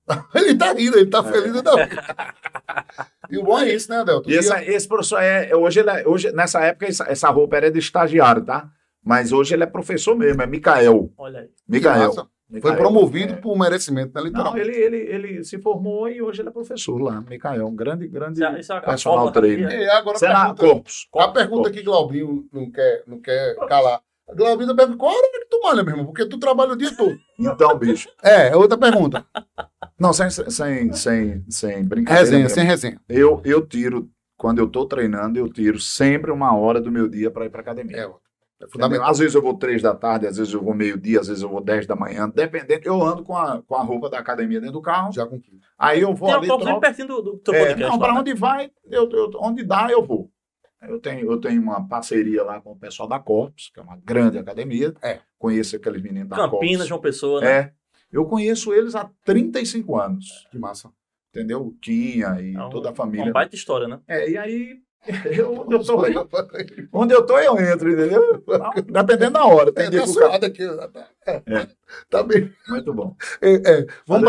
Ele 0.34 0.54
tá 0.56 0.72
rindo, 0.72 0.98
ele 0.98 1.08
tá 1.08 1.22
feliz 1.22 1.62
da. 1.62 1.72
E 3.30 3.38
o 3.38 3.44
bom 3.44 3.58
é 3.58 3.72
isso, 3.72 3.90
né, 3.90 3.98
Adelton? 4.00 4.28
E 4.30 4.34
esse, 4.34 4.52
esse 4.64 4.86
professor 4.86 5.18
é. 5.18 5.48
é- 5.50 5.56
Hoje, 5.56 5.80
ele 5.80 5.88
é- 5.90 6.06
hoje 6.06 6.30
nessa 6.32 6.60
época, 6.60 6.86
essa, 6.86 7.04
essa 7.04 7.30
roupa 7.30 7.56
era 7.56 7.70
de 7.70 7.78
estagiário, 7.78 8.44
tá? 8.44 8.68
Mas 9.02 9.32
hoje 9.32 9.54
ele 9.54 9.62
é 9.62 9.66
professor 9.66 10.14
mesmo, 10.14 10.42
é 10.42 10.46
Micael. 10.46 11.10
Olha 11.16 11.40
aí. 11.40 11.46
Que 11.46 11.52
Micael. 12.53 12.74
Foi 12.74 12.76
promovido 12.76 13.32
é. 13.34 13.36
por 13.36 13.59
merecimento, 13.59 14.09
né, 14.14 14.20
Não, 14.20 14.24
literalmente. 14.26 14.68
ele, 14.68 14.76
ele, 14.78 14.96
ele 14.96 15.44
se 15.44 15.59
formou 15.59 16.09
e 16.09 16.20
hoje 16.20 16.42
ele 16.42 16.48
é 16.50 16.53
professor 16.53 16.98
lá. 17.00 17.20
Micael, 17.22 17.66
um 17.66 17.74
grande, 17.74 18.07
grande 18.07 18.34
Isso 18.40 18.44
é- 18.44 18.61
isso 18.61 18.72
é 18.72 18.76
a 18.76 18.80
personal 18.80 19.32
trainer. 19.32 19.70
E 19.70 19.88
agora 19.88 20.16
a 20.16 20.18
Será 20.18 20.40
pergunta, 20.55 20.66
Corpus. 20.66 21.09
a 21.16 21.28
pergunta 21.28 21.70
que 21.70 21.82
Glaubinho 21.82 22.46
não 22.53 22.70
quer, 22.70 23.03
não 23.07 23.20
quer 23.20 23.57
calar. 23.68 24.00
Glaubinho 24.34 24.74
pergunta, 24.76 24.98
qual 24.98 25.12
hora 25.14 25.28
que 25.32 25.46
tu 25.46 25.61
malha, 25.62 25.82
meu 25.82 25.92
irmão? 25.92 26.07
Porque 26.07 26.26
tu 26.26 26.38
trabalha 26.38 26.72
o 26.72 26.76
dia 26.76 26.94
todo. 26.96 27.16
Então, 27.38 27.76
bicho. 27.76 28.09
É, 28.22 28.48
é 28.48 28.57
outra 28.57 28.78
pergunta. 28.78 29.26
Não, 29.98 30.12
sem, 30.12 30.30
sem, 30.30 30.92
sem, 30.92 31.44
sem 31.48 31.84
brincadeira. 31.84 32.20
Resenha, 32.24 32.42
mesmo. 32.42 32.55
sem 32.55 32.64
resenha. 32.64 33.00
Eu, 33.09 33.40
eu 33.44 33.66
tiro, 33.66 34.09
quando 34.36 34.59
eu 34.61 34.68
tô 34.68 34.86
treinando, 34.86 35.38
eu 35.38 35.48
tiro 35.53 35.80
sempre 35.80 36.30
uma 36.30 36.57
hora 36.57 36.80
do 36.80 36.90
meu 36.90 37.09
dia 37.09 37.30
para 37.32 37.44
ir 37.46 37.50
pra 37.50 37.61
academia. 37.61 37.96
É, 37.96 38.11
é 38.64 38.68
fundamental. 38.68 39.08
Às 39.10 39.18
vezes 39.18 39.34
eu 39.34 39.42
vou 39.42 39.54
três 39.56 39.82
da 39.82 39.94
tarde, 39.94 40.26
às 40.26 40.36
vezes 40.36 40.52
eu 40.54 40.62
vou 40.62 40.74
meio-dia, 40.74 41.20
às 41.20 41.28
vezes 41.28 41.42
eu 41.42 41.48
vou 41.48 41.60
dez 41.60 41.86
da 41.86 41.96
manhã, 41.96 42.28
dependendo. 42.28 42.82
Eu 42.84 43.02
ando 43.02 43.22
com 43.22 43.36
a, 43.36 43.62
com 43.62 43.74
a 43.74 43.82
roupa 43.82 44.08
da 44.10 44.18
academia 44.18 44.60
dentro 44.60 44.74
do 44.74 44.82
carro, 44.82 45.12
Já 45.12 45.26
concluí. 45.26 45.60
aí 45.78 46.00
eu 46.00 46.14
vou 46.14 46.28
Tem 46.28 46.36
ali 46.38 46.48
uma 46.50 46.58
troco. 46.60 46.80
pertinho 46.80 47.08
do, 47.08 47.22
do 47.22 47.38
teu 47.38 47.54
É, 47.54 47.74
não, 47.76 47.98
para 47.98 48.12
né? 48.14 48.20
onde 48.20 48.34
vai, 48.34 48.70
eu, 48.90 49.08
eu- 49.10 49.30
onde 49.40 49.64
dá, 49.64 49.88
eu 49.90 50.04
vou. 50.04 50.30
Eu 50.82 50.98
tenho, 50.98 51.30
eu 51.30 51.38
tenho 51.40 51.62
uma 51.62 51.86
parceria 51.86 52.42
lá 52.42 52.60
com 52.60 52.72
o 52.72 52.76
pessoal 52.76 53.08
da 53.08 53.18
Corpus, 53.20 53.70
que 53.72 53.78
é 53.78 53.82
uma 53.82 53.96
grande 54.04 54.36
academia. 54.38 54.92
É. 55.00 55.20
Conheço 55.38 55.76
aqueles 55.76 56.02
meninos 56.02 56.28
da 56.28 56.34
Campinas, 56.36 56.60
Corpus. 56.60 56.88
João 56.88 57.00
Pessoa, 57.00 57.40
né? 57.40 57.46
É. 57.58 57.72
Eu 58.10 58.24
conheço 58.26 58.72
eles 58.74 58.94
há 58.96 59.08
35 59.24 59.96
anos. 59.96 60.46
Que 60.50 60.58
massa. 60.58 60.90
Entendeu? 61.30 61.62
O 61.62 61.72
Quinha 61.80 62.36
e 62.40 62.54
É 62.54 62.62
um- 62.62 62.68
toda 62.68 62.88
a 62.88 62.90
Uma 62.90 62.96
família. 62.96 63.32
baita 63.32 63.54
história, 63.54 63.86
né? 63.88 64.00
É, 64.08 64.28
e 64.28 64.36
aí, 64.36 64.76
eu, 65.24 65.61
onde, 65.61 65.74
eu 65.74 65.84
tô, 65.84 66.05
onde 66.92 67.14
eu 67.14 67.26
tô, 67.26 67.38
eu 67.38 67.59
entro, 67.59 67.90
entendeu? 67.90 68.44
Dependendo 68.86 69.32
da 69.32 69.44
hora. 69.44 69.72
Tem 69.72 69.86
É, 69.86 69.90
tá 69.90 70.07
suado 70.07 70.46
aqui. 70.46 70.66
Tá, 70.66 71.07
é. 71.26 71.42
É. 71.46 71.68
Tá 72.09 72.22
bem. 72.22 72.53
Muito 72.68 72.94
bom. 72.94 73.16
É, 73.40 73.55
é. 73.55 73.86
Vamos 74.07 74.22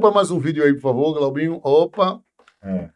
para 0.00 0.10
eu 0.10 0.14
mais 0.14 0.30
um 0.30 0.40
vídeo 0.40 0.64
aí, 0.64 0.74
por 0.74 0.82
favor, 0.82 1.14
Glaubinho. 1.14 1.60
Opa. 1.62 2.20
É. 2.62 2.90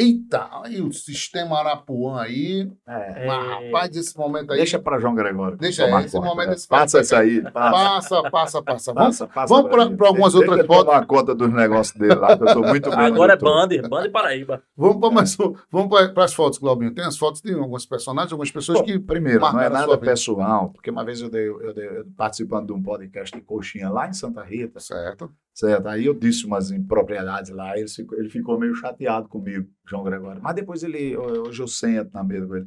Eita, 0.00 0.48
aí 0.62 0.80
o 0.80 0.92
sistema 0.92 1.58
Arapuã 1.58 2.20
aí. 2.22 2.70
É. 2.86 3.26
Mas, 3.26 3.48
rapaz, 3.48 3.96
esse 3.96 4.16
momento 4.16 4.52
aí. 4.52 4.58
Deixa 4.58 4.78
para 4.78 4.98
João 5.00 5.14
Gregório. 5.14 5.56
Deixa 5.58 5.84
aí, 5.86 6.04
esse 6.04 6.14
conta, 6.16 6.26
momento 6.28 6.48
né? 6.48 6.54
desse- 6.54 6.68
Passa 6.68 7.00
isso 7.00 7.16
aí. 7.16 7.42
Passa, 7.50 7.50
Passa, 7.50 8.30
passa, 8.30 8.62
passa. 8.62 8.92
Vamos, 8.92 9.18
passa, 9.18 9.26
passa 9.26 9.54
vamos 9.54 9.70
pra 9.96 10.06
algumas 10.06 10.32
Deixa 10.34 10.48
outras 10.50 10.66
fotos. 10.66 10.84
tomar 10.84 11.06
conta 11.06 11.34
dos 11.34 11.52
negócios 11.52 11.98
dele 11.98 12.14
lá, 12.14 12.36
que 12.36 12.44
eu 12.44 12.54
tô 12.54 12.62
muito 12.62 12.90
bem. 12.90 12.98
Agora 13.06 13.32
é 13.32 13.36
onde 13.44 13.76
eu 13.76 13.82
tô. 13.82 13.88
Band, 13.88 14.02
Band 14.02 14.10
Paraíba. 14.12 14.62
vamos 14.76 15.00
para 15.00 15.10
mais 15.10 15.40
um. 15.40 15.54
Vamos 15.70 15.88
para 16.12 16.24
as 16.24 16.32
fotos, 16.34 16.58
Glaubinho. 16.60 16.94
Tem 16.94 17.04
as 17.04 17.18
fotos 17.18 17.40
de 17.40 17.52
alguns 17.54 17.84
personagens, 17.84 18.30
algumas 18.32 18.52
pessoas 18.52 18.78
Bom, 18.78 18.84
que. 18.84 18.98
Primeiro, 19.00 19.40
não 19.40 19.60
é 19.60 19.68
nada 19.68 19.98
pessoal, 19.98 20.70
porque 20.70 20.90
uma 20.90 21.04
vez 21.04 21.20
eu, 21.20 21.28
dei, 21.28 21.48
eu, 21.48 21.74
dei, 21.74 21.86
eu 21.88 22.04
participando 22.16 22.66
de 22.66 22.72
um 22.72 22.80
podcast 22.82 23.36
de 23.36 23.42
coxinha 23.42 23.90
lá 23.90 24.06
em 24.08 24.12
Santa 24.12 24.42
Rita, 24.44 24.78
Certo. 24.78 25.28
Certo? 25.58 25.88
Aí 25.88 26.06
eu 26.06 26.14
disse 26.14 26.46
umas 26.46 26.70
impropriedades 26.70 27.50
lá, 27.50 27.76
ele 27.76 27.88
ficou, 27.88 28.18
ele 28.18 28.30
ficou 28.30 28.58
meio 28.60 28.76
chateado 28.76 29.28
comigo, 29.28 29.68
João 29.84 30.04
Gregório. 30.04 30.40
Mas 30.40 30.54
depois 30.54 30.84
ele, 30.84 31.16
hoje 31.16 31.60
eu 31.60 31.66
sento 31.66 32.12
na 32.14 32.22
mesa 32.22 32.46
com 32.46 32.56
ele. 32.56 32.66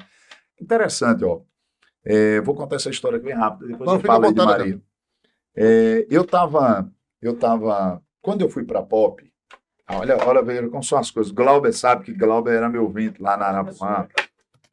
Interessante, 0.60 1.24
ó. 1.24 1.42
É, 2.04 2.42
vou 2.42 2.54
contar 2.54 2.76
essa 2.76 2.89
história 2.89 3.18
aqui 3.18 3.28
bem 3.28 3.36
rápido, 3.36 3.68
depois 3.68 3.88
Não, 3.88 3.96
eu 3.96 4.02
falo 4.02 4.26
aí 4.26 4.34
de 4.34 4.46
Maria. 4.46 4.82
É, 5.56 6.06
eu 6.10 6.26
tava, 6.26 6.92
eu 7.22 7.38
tava, 7.38 8.04
quando 8.22 8.42
eu 8.42 8.50
fui 8.50 8.66
para 8.66 8.84
Pop, 8.84 9.24
ah, 9.88 10.00
olha, 10.00 10.18
olha 10.26 10.42
veja 10.44 10.68
como 10.68 10.84
são 10.84 10.98
as 10.98 11.10
coisas. 11.10 11.32
Glauber 11.32 11.72
sabe 11.72 12.04
que 12.04 12.14
Glauber 12.14 12.56
era 12.56 12.70
meu 12.70 12.89
vinte 12.89 13.22
lá 13.22 13.38
na 13.38 13.46
Arapuã. 13.46 14.08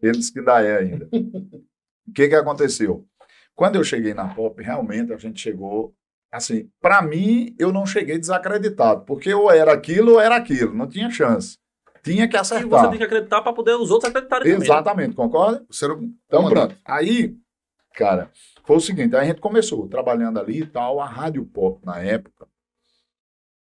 Ele 0.03 0.19
disse 0.19 0.33
que 0.33 0.41
ainda 0.41 0.61
é 0.62 0.79
ainda. 0.79 1.09
O 2.09 2.11
que 2.11 2.27
que 2.27 2.35
aconteceu? 2.35 3.07
Quando 3.55 3.77
eu 3.77 3.85
cheguei 3.85 4.14
na 4.14 4.33
Pop, 4.33 4.62
realmente 4.62 5.12
a 5.12 5.19
gente 5.19 5.39
chegou 5.39 5.95
assim, 6.33 6.68
para 6.81 7.01
mim 7.03 7.55
eu 7.59 7.72
não 7.72 7.87
cheguei 7.87 8.18
desacreditado, 8.18 9.05
porque 9.05 9.33
ou 9.33 9.51
era 9.51 9.72
aquilo 9.72 10.12
ou 10.14 10.20
era 10.20 10.37
aquilo, 10.37 10.74
não 10.74 10.87
tinha 10.89 11.11
chance. 11.11 11.57
Tinha 12.03 12.29
que 12.29 12.37
E 12.37 12.39
você 12.39 12.55
acertar. 12.55 12.89
tem 12.91 12.99
que 12.99 13.05
acreditar 13.05 13.43
para 13.43 13.53
poder 13.53 13.74
os 13.74 13.91
outros 13.91 14.09
acreditarem 14.11 14.45
também. 14.45 14.59
né? 14.59 14.64
Exatamente, 14.64 15.14
concorda? 15.14 15.64
O 15.68 15.74
ser 15.74 15.91
Então, 15.91 16.09
comandante. 16.31 16.74
pronto. 16.74 16.76
Aí, 16.85 17.37
cara, 17.95 18.31
foi 18.64 18.76
o 18.76 18.81
seguinte: 18.81 19.14
aí 19.16 19.22
a 19.22 19.24
gente 19.29 19.41
começou 19.41 19.89
trabalhando 19.89 20.39
ali 20.41 20.61
e 20.62 20.66
tal. 20.66 21.01
A 21.01 21.07
Rádio 21.07 21.45
Pop, 21.45 21.85
na 21.85 21.99
época, 22.01 22.47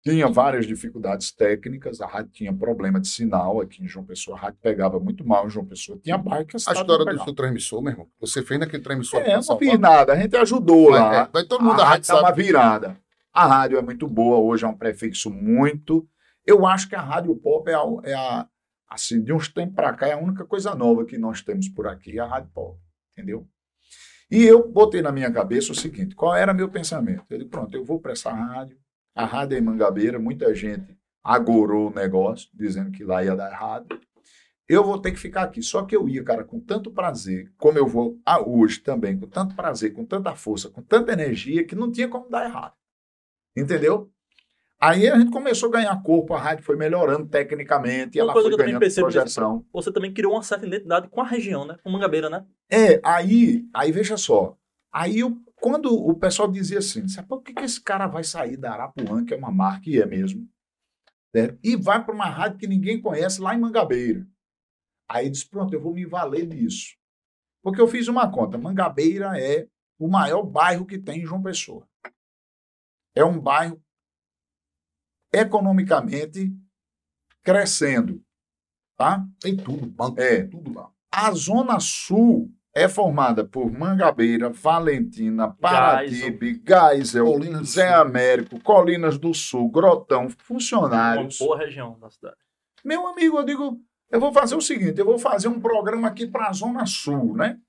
tinha 0.04 0.28
várias 0.28 0.66
dificuldades 0.68 1.32
técnicas. 1.32 2.02
A 2.02 2.08
rádio 2.08 2.32
tinha 2.32 2.54
problema 2.54 3.00
de 3.00 3.08
sinal 3.08 3.62
aqui 3.62 3.82
em 3.84 3.88
João 3.88 4.06
Pessoa. 4.06 4.38
A 4.38 4.42
rádio 4.42 4.60
pegava 4.62 5.00
muito 5.00 5.26
mal 5.26 5.48
em 5.48 5.50
João 5.50 5.66
Pessoa. 5.66 5.98
Tinha 6.04 6.18
bairro 6.18 6.46
que 6.46 6.56
a 6.56 6.58
história 6.58 7.06
do 7.06 7.24
seu 7.24 7.34
transmissor, 7.34 7.82
meu 7.82 7.92
irmão. 7.94 8.08
Você 8.20 8.44
fez 8.44 8.60
naquele 8.60 8.84
transmissor. 8.84 9.22
É, 9.22 9.36
eu 9.36 9.42
não 9.48 9.58
fiz 9.58 9.80
nada. 9.80 10.14
A 10.14 10.16
gente 10.18 10.36
ajudou 10.36 10.92
Vai, 10.92 11.00
lá. 11.00 11.16
é, 11.16 11.28
vai 11.32 11.44
todo 11.46 11.62
mundo 11.64 11.82
a 11.82 11.86
rádio 11.86 11.90
rádio 11.90 12.08
tá 12.08 12.16
uma 12.20 12.30
sabe. 12.30 12.44
virada. 12.44 12.98
A 13.34 13.48
rádio 13.48 13.78
é 13.78 13.82
muito 13.82 14.08
boa, 14.08 14.38
hoje 14.38 14.66
é 14.66 14.68
um 14.68 14.76
prefixo 14.78 15.30
muito. 15.32 16.08
Eu 16.46 16.68
acho 16.68 16.90
que 16.90 16.96
a 16.96 17.02
rádio 17.02 17.34
pop 17.38 17.70
é 17.70 17.74
a, 17.74 17.84
é 18.04 18.14
a- 18.14 18.48
assim, 18.90 19.24
de 19.24 19.32
uns 19.34 19.48
tempos 19.48 19.74
para 19.76 19.94
cá, 19.94 20.08
é 20.08 20.12
a 20.14 20.18
única 20.18 20.46
coisa 20.46 20.76
nova 20.76 21.06
que 21.06 21.18
nós 21.18 21.42
temos 21.42 21.68
por 21.70 21.88
aqui, 21.88 22.20
a 22.20 22.26
rádio 22.28 22.52
pop, 22.54 22.78
entendeu? 23.14 23.48
E 24.30 24.44
eu 24.44 24.70
botei 24.72 25.02
na 25.02 25.12
minha 25.12 25.32
cabeça 25.32 25.72
o 25.72 25.76
seguinte: 25.76 26.14
qual 26.14 26.36
era 26.36 26.54
meu 26.54 26.70
pensamento? 26.70 27.24
Eu 27.30 27.38
disse, 27.38 27.50
pronto, 27.50 27.74
eu 27.76 27.84
vou 27.86 28.00
para 28.00 28.12
essa 28.12 28.32
rádio. 28.32 28.78
A 29.16 29.26
rádio 29.26 29.56
é 29.56 29.60
em 29.60 29.64
Mangabeira, 29.64 30.20
muita 30.20 30.54
gente 30.56 30.98
agorou 31.24 31.90
o 31.90 31.94
negócio, 31.94 32.50
dizendo 32.54 32.92
que 32.92 33.04
lá 33.04 33.24
ia 33.24 33.36
dar 33.36 33.52
errado. 33.52 33.98
Eu 34.68 34.84
vou 34.84 35.00
ter 35.00 35.12
que 35.12 35.20
ficar 35.20 35.44
aqui. 35.44 35.62
Só 35.62 35.84
que 35.84 35.96
eu 35.96 36.08
ia, 36.10 36.24
cara, 36.24 36.44
com 36.44 36.60
tanto 36.60 36.92
prazer, 36.92 37.52
como 37.58 37.78
eu 37.78 37.88
vou 37.88 38.20
a 38.26 38.42
hoje 38.42 38.80
também, 38.80 39.18
com 39.18 39.28
tanto 39.28 39.56
prazer, 39.56 39.94
com 39.94 40.06
tanta 40.06 40.36
força, 40.36 40.70
com 40.70 40.82
tanta 40.82 41.14
energia, 41.14 41.66
que 41.66 41.76
não 41.76 41.92
tinha 41.92 42.08
como 42.08 42.30
dar 42.30 42.46
errado. 42.46 42.74
Entendeu? 43.56 44.10
Aí 44.80 45.08
a 45.08 45.18
gente 45.18 45.32
começou 45.32 45.70
a 45.70 45.74
ganhar 45.74 46.04
corpo, 46.04 46.34
a 46.34 46.40
rádio 46.40 46.66
foi 46.66 46.76
melhorando 46.76 47.26
tecnicamente, 47.26 48.18
e 48.18 48.22
Uma 48.22 48.26
ela 48.26 48.34
coisa 48.34 48.50
foi 48.50 48.56
que 48.58 48.62
eu 48.62 48.66
ganhando 48.66 48.80
percebo 48.82 49.08
projeção. 49.08 49.66
Você 49.72 49.94
também 49.94 50.14
criou 50.14 50.34
uma 50.34 50.44
certa 50.44 50.66
identidade 50.66 51.08
com 51.08 51.22
a 51.22 51.26
região, 51.26 51.66
né? 51.66 51.78
Com 51.82 51.90
Mangabeira, 51.90 52.30
né? 52.30 52.46
É, 52.70 53.00
aí, 53.02 53.66
aí 53.74 53.94
veja 53.94 54.18
só. 54.18 54.58
Aí 54.94 55.20
eu, 55.20 55.42
quando 55.56 55.88
o 55.92 56.14
pessoal 56.14 56.52
dizia 56.52 56.78
assim, 56.78 57.08
sabe 57.08 57.28
por 57.28 57.42
que, 57.42 57.52
que 57.54 57.64
esse 57.64 57.82
cara 57.82 58.06
vai 58.06 58.24
sair 58.24 58.58
da 58.58 58.74
Arapuã, 58.74 59.26
que 59.26 59.34
é 59.34 59.38
uma 59.38 59.52
marca, 59.52 59.90
e 59.90 60.00
é 60.00 60.06
mesmo, 60.06 60.48
certo? 61.36 61.60
e 61.64 61.76
vai 61.76 62.04
para 62.06 62.14
uma 62.14 62.30
rádio 62.30 62.60
que 62.60 62.68
ninguém 62.68 63.02
conhece 63.02 63.42
lá 63.42 63.56
em 63.56 63.60
Mangabeira? 63.60 64.28
Aí 65.10 65.30
disse, 65.30 65.50
pronto, 65.50 65.74
eu 65.74 65.82
vou 65.82 65.94
me 65.94 66.06
valer 66.06 66.48
disso. 66.48 66.96
Porque 67.64 67.82
eu 67.82 67.88
fiz 67.88 68.08
uma 68.08 68.32
conta, 68.32 68.58
Mangabeira 68.58 69.40
é 69.40 69.68
o 69.98 70.08
maior 70.08 70.44
bairro 70.44 70.86
que 70.86 71.00
tem 71.00 71.22
em 71.22 71.26
João 71.26 71.42
Pessoa. 71.42 71.88
É 73.16 73.24
um 73.24 73.40
bairro 73.40 73.82
economicamente 75.32 76.56
crescendo, 77.42 78.24
tá? 78.96 79.26
Tem 79.40 79.56
tudo, 79.58 79.88
banco, 79.88 80.20
É. 80.22 80.46
tudo 80.46 80.74
lá. 80.74 80.92
A 81.12 81.32
Zona 81.32 81.80
Sul 81.80 82.54
é 82.76 82.88
formada 82.90 83.46
por 83.46 83.72
Mangabeira, 83.72 84.50
Valentina, 84.50 85.52
Paratybe, 85.52 86.62
Geisel, 86.66 87.26
Colinas 87.26 87.70
Zé. 87.70 87.94
Américo, 87.94 88.60
Colinas 88.60 89.18
do 89.18 89.34
Sul, 89.34 89.70
Grotão, 89.70 90.22
Uma 90.22 90.30
funcionários. 90.40 91.38
boa 91.38 91.58
região 91.58 91.98
da 92.00 92.10
cidade. 92.10 92.36
Meu 92.84 93.08
amigo, 93.08 93.38
eu 93.38 93.44
digo, 93.44 93.80
eu 94.10 94.20
vou 94.20 94.34
fazer 94.34 94.56
o 94.56 94.62
seguinte, 94.62 95.00
eu 95.00 95.06
vou 95.06 95.20
fazer 95.20 95.48
um 95.48 95.60
programa 95.60 96.08
aqui 96.08 96.26
para 96.26 96.48
a 96.48 96.54
Zona 96.54 96.86
Sul, 96.86 97.36
né? 97.36 97.60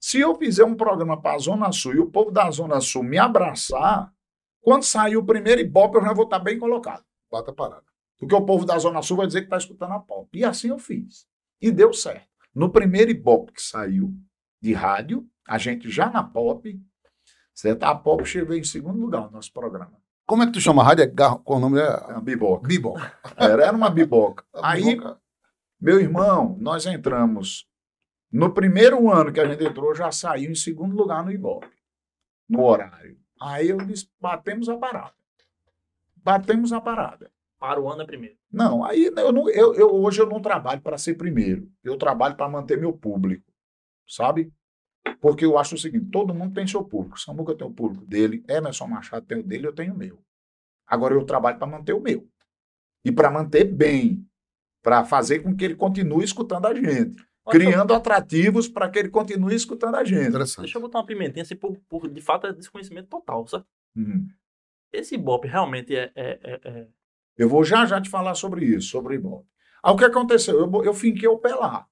Se 0.00 0.20
eu 0.20 0.34
fizer 0.34 0.64
um 0.64 0.74
programa 0.74 1.20
para 1.20 1.36
a 1.36 1.38
Zona 1.38 1.72
Sul 1.72 1.94
e 1.94 1.98
o 1.98 2.10
povo 2.10 2.30
da 2.30 2.50
Zona 2.50 2.80
Sul 2.80 3.02
me 3.02 3.18
abraçar, 3.18 4.12
quando 4.60 4.82
sair 4.82 5.16
o 5.16 5.24
primeiro 5.24 5.60
Ibope, 5.60 5.96
eu 5.96 6.04
já 6.04 6.12
vou 6.12 6.24
estar 6.24 6.38
bem 6.38 6.58
colocado. 6.58 7.04
Bata 7.30 7.52
parada. 7.52 7.84
Porque 8.18 8.34
o 8.34 8.44
povo 8.44 8.64
da 8.64 8.78
Zona 8.78 9.00
Sul 9.02 9.16
vai 9.16 9.26
dizer 9.26 9.40
que 9.40 9.46
está 9.46 9.56
escutando 9.56 9.92
a 9.92 9.98
pop. 10.00 10.28
E 10.36 10.44
assim 10.44 10.68
eu 10.68 10.78
fiz. 10.78 11.26
E 11.60 11.70
deu 11.70 11.92
certo. 11.92 12.27
No 12.54 12.70
primeiro 12.70 13.10
Ibope 13.10 13.52
que 13.52 13.62
saiu 13.62 14.12
de 14.60 14.72
rádio, 14.72 15.26
a 15.46 15.58
gente 15.58 15.90
já 15.90 16.10
na 16.10 16.22
pop, 16.22 16.80
certo? 17.54 17.82
A 17.84 17.94
pop 17.94 18.24
chegou 18.24 18.56
em 18.56 18.64
segundo 18.64 18.98
lugar 19.00 19.22
no 19.26 19.30
nosso 19.32 19.52
programa. 19.52 19.96
Como 20.26 20.42
é 20.42 20.46
que 20.46 20.52
tu 20.52 20.60
chama 20.60 20.82
a 20.82 20.86
rádio? 20.86 21.04
É. 21.04 21.08
Qual 21.08 21.40
o 21.46 21.58
nome? 21.58 21.80
É 21.80 21.84
É 21.86 22.06
uma 22.12 22.20
biboca. 22.20 22.68
Biboca. 22.68 23.18
Era, 23.36 23.64
era 23.66 23.76
uma 23.76 23.88
biboca. 23.90 24.44
Aí, 24.62 24.84
Biboca- 24.84 25.20
meu 25.80 26.00
irmão, 26.00 26.56
nós 26.60 26.84
entramos. 26.86 27.66
No 28.30 28.52
primeiro 28.52 29.10
ano 29.10 29.32
que 29.32 29.40
a 29.40 29.46
gente 29.46 29.64
entrou, 29.64 29.94
já 29.94 30.12
saiu 30.12 30.50
em 30.50 30.54
segundo 30.54 30.94
lugar 30.94 31.24
no 31.24 31.32
Ibope, 31.32 31.66
no 32.46 32.62
horário. 32.62 33.18
Aí 33.40 33.70
eu 33.70 33.78
disse: 33.78 34.06
batemos 34.20 34.68
a 34.68 34.76
parada. 34.76 35.14
Batemos 36.16 36.72
a 36.72 36.80
parada. 36.80 37.30
Para 37.58 37.80
o 37.80 37.88
ano 37.90 38.02
é 38.02 38.06
primeiro. 38.06 38.36
Não, 38.52 38.84
aí 38.84 39.06
eu, 39.06 39.32
não, 39.32 39.48
eu, 39.50 39.74
eu- 39.74 39.92
hoje 39.94 40.20
eu 40.20 40.28
não 40.28 40.40
trabalho 40.40 40.80
para 40.80 40.96
ser 40.96 41.14
primeiro. 41.14 41.68
Eu 41.82 41.96
trabalho 41.96 42.36
para 42.36 42.48
manter 42.48 42.78
meu 42.78 42.92
público, 42.92 43.44
sabe? 44.06 44.52
Porque 45.20 45.44
eu 45.44 45.58
acho 45.58 45.74
o 45.74 45.78
seguinte: 45.78 46.06
todo 46.10 46.32
mundo 46.34 46.54
tem 46.54 46.66
seu 46.66 46.84
público. 46.84 47.18
Samuca 47.18 47.54
tem 47.56 47.66
o 47.66 47.72
público 47.72 48.04
dele, 48.06 48.44
Emerson 48.48 48.86
Machado 48.86 49.26
tem 49.26 49.38
o 49.38 49.42
dele, 49.42 49.66
eu 49.66 49.72
tenho 49.74 49.92
o 49.92 49.96
meu. 49.96 50.18
Agora 50.86 51.14
eu 51.14 51.24
trabalho 51.24 51.58
para 51.58 51.66
manter 51.66 51.92
o 51.92 52.00
meu. 52.00 52.26
E 53.04 53.10
para 53.12 53.30
manter 53.30 53.64
bem. 53.64 54.24
Para 54.82 55.04
fazer 55.04 55.40
com 55.40 55.54
que 55.56 55.64
ele 55.64 55.74
continue 55.74 56.24
escutando 56.24 56.66
a 56.66 56.74
gente. 56.74 57.20
Olha, 57.44 57.58
Criando 57.58 57.92
atrativos 57.92 58.68
para 58.68 58.88
que 58.88 58.98
ele 58.98 59.08
continue 59.08 59.54
escutando 59.54 59.96
a 59.96 60.04
gente. 60.04 60.28
Interessante. 60.28 60.64
Deixa 60.64 60.78
eu 60.78 60.82
botar 60.82 60.98
uma 60.98 61.06
pimentinha, 61.06 61.42
assim, 61.42 61.56
por, 61.56 61.76
por- 61.88 62.08
de 62.08 62.20
fato 62.20 62.46
é 62.46 62.52
desconhecimento 62.52 63.08
total, 63.08 63.46
sabe? 63.46 63.64
Uhum. 63.96 64.28
Esse 64.92 65.16
Ibope 65.16 65.48
realmente 65.48 65.94
é, 65.96 66.12
é, 66.14 66.38
é- 66.42 66.60
é- 66.64 66.88
Eu 67.38 67.48
vou 67.48 67.62
já 67.62 67.86
já 67.86 68.00
te 68.00 68.10
falar 68.10 68.34
sobre 68.34 68.66
isso, 68.66 68.88
sobre 68.88 69.14
o 69.14 69.16
Ibope. 69.16 69.48
Aí 69.82 69.92
o 69.92 69.96
que 69.96 70.04
aconteceu? 70.04 70.58
Eu, 70.58 70.84
eu 70.84 70.92
finquei 70.92 71.28
o 71.28 71.38
pé 71.38 71.54
lá. 71.54 71.86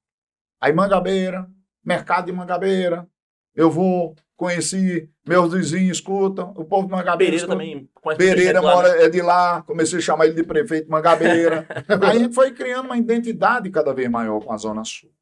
Aí 0.60 0.72
Mangabeira, 0.72 1.48
mercado 1.84 2.26
de 2.26 2.32
Mangabeira, 2.32 3.08
eu 3.54 3.70
vou, 3.70 4.16
conheci, 4.36 5.08
meus 5.26 5.52
vizinhos 5.52 5.98
escutam, 5.98 6.50
o 6.56 6.64
povo 6.64 6.86
de 6.86 6.92
Mangabeira 6.92 7.16
Pereira 7.16 7.36
escuta. 7.36 7.52
também 7.52 7.88
conhece 7.94 8.18
Pereira 8.18 8.60
lá, 8.60 8.74
mora, 8.74 8.96
né? 8.96 9.04
é 9.04 9.08
de 9.08 9.22
lá, 9.22 9.62
comecei 9.62 9.98
a 9.98 10.02
chamar 10.02 10.26
ele 10.26 10.34
de 10.34 10.42
prefeito 10.42 10.90
Mangabeira. 10.90 11.66
Aí 12.02 12.16
a 12.16 12.18
gente 12.18 12.34
foi 12.34 12.52
criando 12.52 12.86
uma 12.86 12.98
identidade 12.98 13.70
cada 13.70 13.94
vez 13.94 14.10
maior 14.10 14.40
com 14.44 14.52
a 14.52 14.56
Zona 14.56 14.84
Sul. 14.84 15.12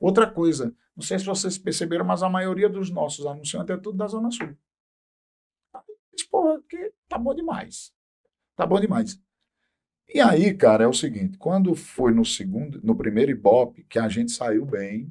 Outra 0.00 0.26
coisa, 0.26 0.74
não 0.96 1.02
sei 1.02 1.18
se 1.18 1.24
vocês 1.24 1.56
perceberam, 1.56 2.04
mas 2.04 2.22
a 2.24 2.28
maioria 2.28 2.68
dos 2.68 2.90
nossos 2.90 3.24
anunciantes 3.24 3.74
é 3.74 3.78
tudo 3.78 3.96
da 3.96 4.08
Zona 4.08 4.30
Sul. 4.30 4.56
Porra, 6.30 6.60
que 6.68 6.92
tá 7.08 7.16
bom 7.16 7.34
demais. 7.34 7.92
Tá 8.56 8.66
bom 8.66 8.80
demais. 8.80 9.18
E 10.12 10.20
aí, 10.20 10.54
cara, 10.54 10.84
é 10.84 10.86
o 10.86 10.92
seguinte, 10.92 11.36
quando 11.38 11.74
foi 11.74 12.12
no 12.12 12.24
segundo, 12.24 12.80
no 12.82 12.94
primeiro 12.96 13.30
Ibope, 13.30 13.84
que 13.88 13.98
a 13.98 14.08
gente 14.08 14.30
saiu 14.32 14.64
bem, 14.64 15.10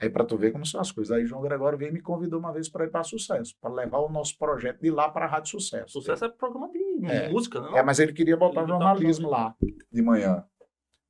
aí 0.00 0.08
para 0.10 0.24
tu 0.24 0.36
ver 0.36 0.52
como 0.52 0.64
são 0.66 0.80
as 0.80 0.92
coisas. 0.92 1.16
Aí 1.16 1.24
João 1.26 1.42
Gregório 1.42 1.78
veio 1.78 1.90
e 1.90 1.92
me 1.94 2.00
convidou 2.00 2.38
uma 2.38 2.52
vez 2.52 2.68
para 2.68 2.84
ir 2.84 2.90
para 2.90 3.02
Sucesso, 3.02 3.54
para 3.60 3.72
levar 3.72 3.98
o 3.98 4.08
nosso 4.08 4.36
projeto 4.38 4.80
de 4.80 4.90
lá 4.90 5.08
para 5.08 5.24
a 5.24 5.28
Rádio 5.28 5.50
Sucesso. 5.50 5.88
Sucesso 5.92 6.24
é 6.26 6.28
programa 6.28 6.68
de 6.70 7.06
É. 7.06 7.28
música, 7.30 7.60
né? 7.60 7.78
É, 7.78 7.82
mas 7.82 7.98
ele 7.98 8.12
queria 8.12 8.36
botar 8.36 8.60
Ele 8.60 8.68
jornalismo 8.68 9.28
lá 9.28 9.54
de 9.90 10.02
manhã. 10.02 10.44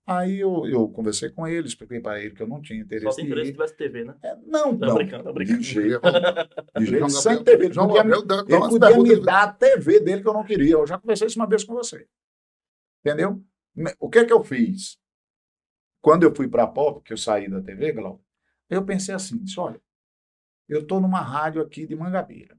Aí 0.07 0.39
eu, 0.41 0.66
eu 0.66 0.87
conversei 0.89 1.30
com 1.30 1.47
ele, 1.49 1.66
expliquei 1.66 1.99
para 1.99 2.20
ele 2.20 2.35
que 2.35 2.43
eu 2.43 2.47
não 2.47 2.61
tinha 2.61 2.78
Só 2.78 2.85
interesse 2.85 3.16
tem 3.16 3.24
em 3.24 3.28
interesse 3.28 3.47
se 3.47 3.51
ir. 3.53 3.55
tivesse 3.55 3.74
TV, 3.76 4.05
né? 4.05 4.14
É, 4.22 4.37
não, 4.47 4.76
Tô 4.76 4.87
não. 4.87 4.95
brincando, 4.97 5.24
tô 5.24 5.32
brincando. 5.32 5.59
De 5.61 5.64
jeito, 5.64 6.01
de 6.78 6.87
jeito 6.87 7.09
sem 7.11 7.43
TV. 7.43 7.64
Ele 7.66 7.74
João 7.74 7.87
podia, 7.89 8.05
me- 8.05 8.11
Gabriel 8.11 8.45
ele 8.49 8.68
podia 8.78 8.99
me 9.16 9.16
dar 9.24 9.43
a 9.45 9.53
TV 9.53 10.01
dele 10.01 10.22
que 10.22 10.28
eu 10.28 10.35
não 10.35 10.45
queria. 10.45 10.72
Eu 10.74 10.87
já 10.87 10.99
conversei 10.99 11.26
isso 11.26 11.39
uma 11.39 11.49
vez 11.49 11.64
com 11.64 11.72
você. 11.74 12.07
Entendeu? 13.05 13.42
O 13.98 14.09
que 14.09 14.18
é 14.20 14.24
que 14.24 14.32
eu 14.32 14.42
fiz? 14.42 14.96
Quando 16.00 16.22
eu 16.22 16.34
fui 16.34 16.48
para 16.48 16.62
a 16.64 16.66
Pop, 16.66 17.02
que 17.02 17.12
eu 17.12 17.16
saí 17.16 17.48
da 17.48 17.61
TV, 17.61 17.92
Glauco, 17.92 18.22
eu 18.70 18.84
pensei 18.84 19.14
assim, 19.14 19.38
disse, 19.38 19.59
olha, 19.61 19.80
eu 20.68 20.80
estou 20.80 21.00
numa 21.00 21.20
rádio 21.20 21.61
aqui 21.61 21.86
de 21.86 21.94
Mangabeira. 21.96 22.57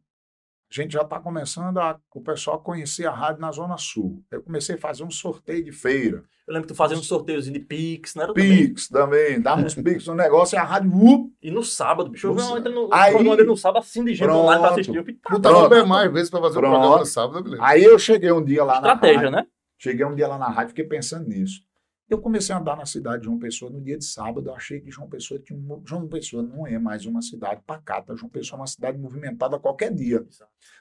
A 0.69 0.73
gente 0.81 0.93
já 0.93 1.01
está 1.03 1.19
começando 1.19 1.77
a, 1.79 1.99
o 2.13 2.21
pessoal 2.21 2.57
a 2.57 2.59
conhecer 2.59 3.05
a 3.05 3.11
rádio 3.11 3.39
na 3.41 3.51
Zona 3.51 3.77
Sul. 3.77 4.23
Eu 4.31 4.41
comecei 4.41 4.75
a 4.75 4.77
fazer 4.79 5.03
um 5.03 5.11
sorteio 5.11 5.63
de 5.63 5.71
feira. 5.71 6.23
Eu 6.47 6.53
lembro 6.53 6.67
que 6.67 6.73
tu 6.73 6.77
fazia 6.77 6.97
um 6.97 7.01
sorteiozinho 7.03 7.53
de 7.53 7.59
Pix, 7.59 8.13
não 8.15 8.23
era 8.23 8.33
também? 8.33 8.67
Pix 8.67 8.87
também, 8.87 9.41
dava 9.41 9.61
uns 9.61 9.73
Pix 9.75 10.05
no 10.07 10.15
negócio 10.15 10.55
e 10.55 10.59
a 10.59 10.63
rádio, 10.63 10.91
uh, 10.93 11.31
E 11.41 11.49
no 11.51 11.63
sábado, 11.63 12.09
bicho, 12.09 12.27
eu 12.27 12.33
uma- 12.33 12.59
no, 12.59 12.89
Aí- 12.93 13.43
no 13.43 13.55
sábado 13.57 13.81
assim 13.83 14.03
de 14.03 14.13
gente 14.15 14.25
Pronto. 14.27 14.41
online 14.43 14.61
pra 14.61 14.71
assistir. 14.71 14.95
Eu 14.95 15.05
tá, 15.05 15.29
Botava 15.35 15.55
Pronto. 15.55 15.69
bem 15.69 15.85
mais 15.87 16.11
vezes 16.11 16.29
pra 16.29 16.41
fazer 16.41 16.57
o 16.57 16.61
Pronto. 16.61 16.73
programa 16.73 16.99
no 16.99 17.05
sábado, 17.05 17.43
beleza. 17.43 17.63
Aí 17.63 17.83
eu 17.83 17.97
cheguei 17.97 18.31
um 18.31 18.43
dia 18.43 18.63
lá 18.63 18.81
na 18.81 18.93
estratégia, 18.93 19.31
né? 19.31 19.47
Cheguei 19.85 20.03
um 20.03 20.15
dia 20.15 20.27
lá 20.27 20.39
na 20.39 20.49
rádio 20.49 20.69
e 20.69 20.69
fiquei 20.69 20.85
pensando 20.85 21.29
nisso. 21.29 21.63
Eu 22.09 22.19
comecei 22.19 22.55
a 22.55 22.57
andar 22.57 22.75
na 22.75 22.87
cidade 22.87 23.19
de 23.19 23.25
João 23.25 23.37
Pessoa 23.37 23.69
no 23.69 23.79
dia 23.79 23.95
de 23.95 24.03
sábado. 24.03 24.49
Eu 24.49 24.55
achei 24.55 24.81
que 24.81 24.89
João 24.89 25.07
Pessoa 25.07 25.39
tinha 25.39 25.59
um... 25.59 25.83
João 25.85 26.07
Pessoa 26.07 26.41
não 26.41 26.65
é 26.65 26.79
mais 26.79 27.05
uma 27.05 27.21
cidade 27.21 27.61
pacata. 27.67 28.15
João 28.15 28.27
Pessoa 28.27 28.57
é 28.57 28.61
uma 28.61 28.67
cidade 28.67 28.97
movimentada 28.97 29.57
a 29.57 29.59
qualquer 29.59 29.93
dia. 29.93 30.25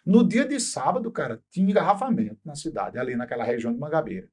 No 0.07 0.27
dia 0.27 0.49
de 0.49 0.59
sábado, 0.59 1.11
cara, 1.13 1.39
tinha 1.51 1.71
engarrafamento 1.71 2.39
na 2.43 2.55
cidade, 2.55 2.99
ali 2.99 3.15
naquela 3.15 3.45
região 3.45 3.75
de 3.75 3.79
Mangabeira. 3.79 4.27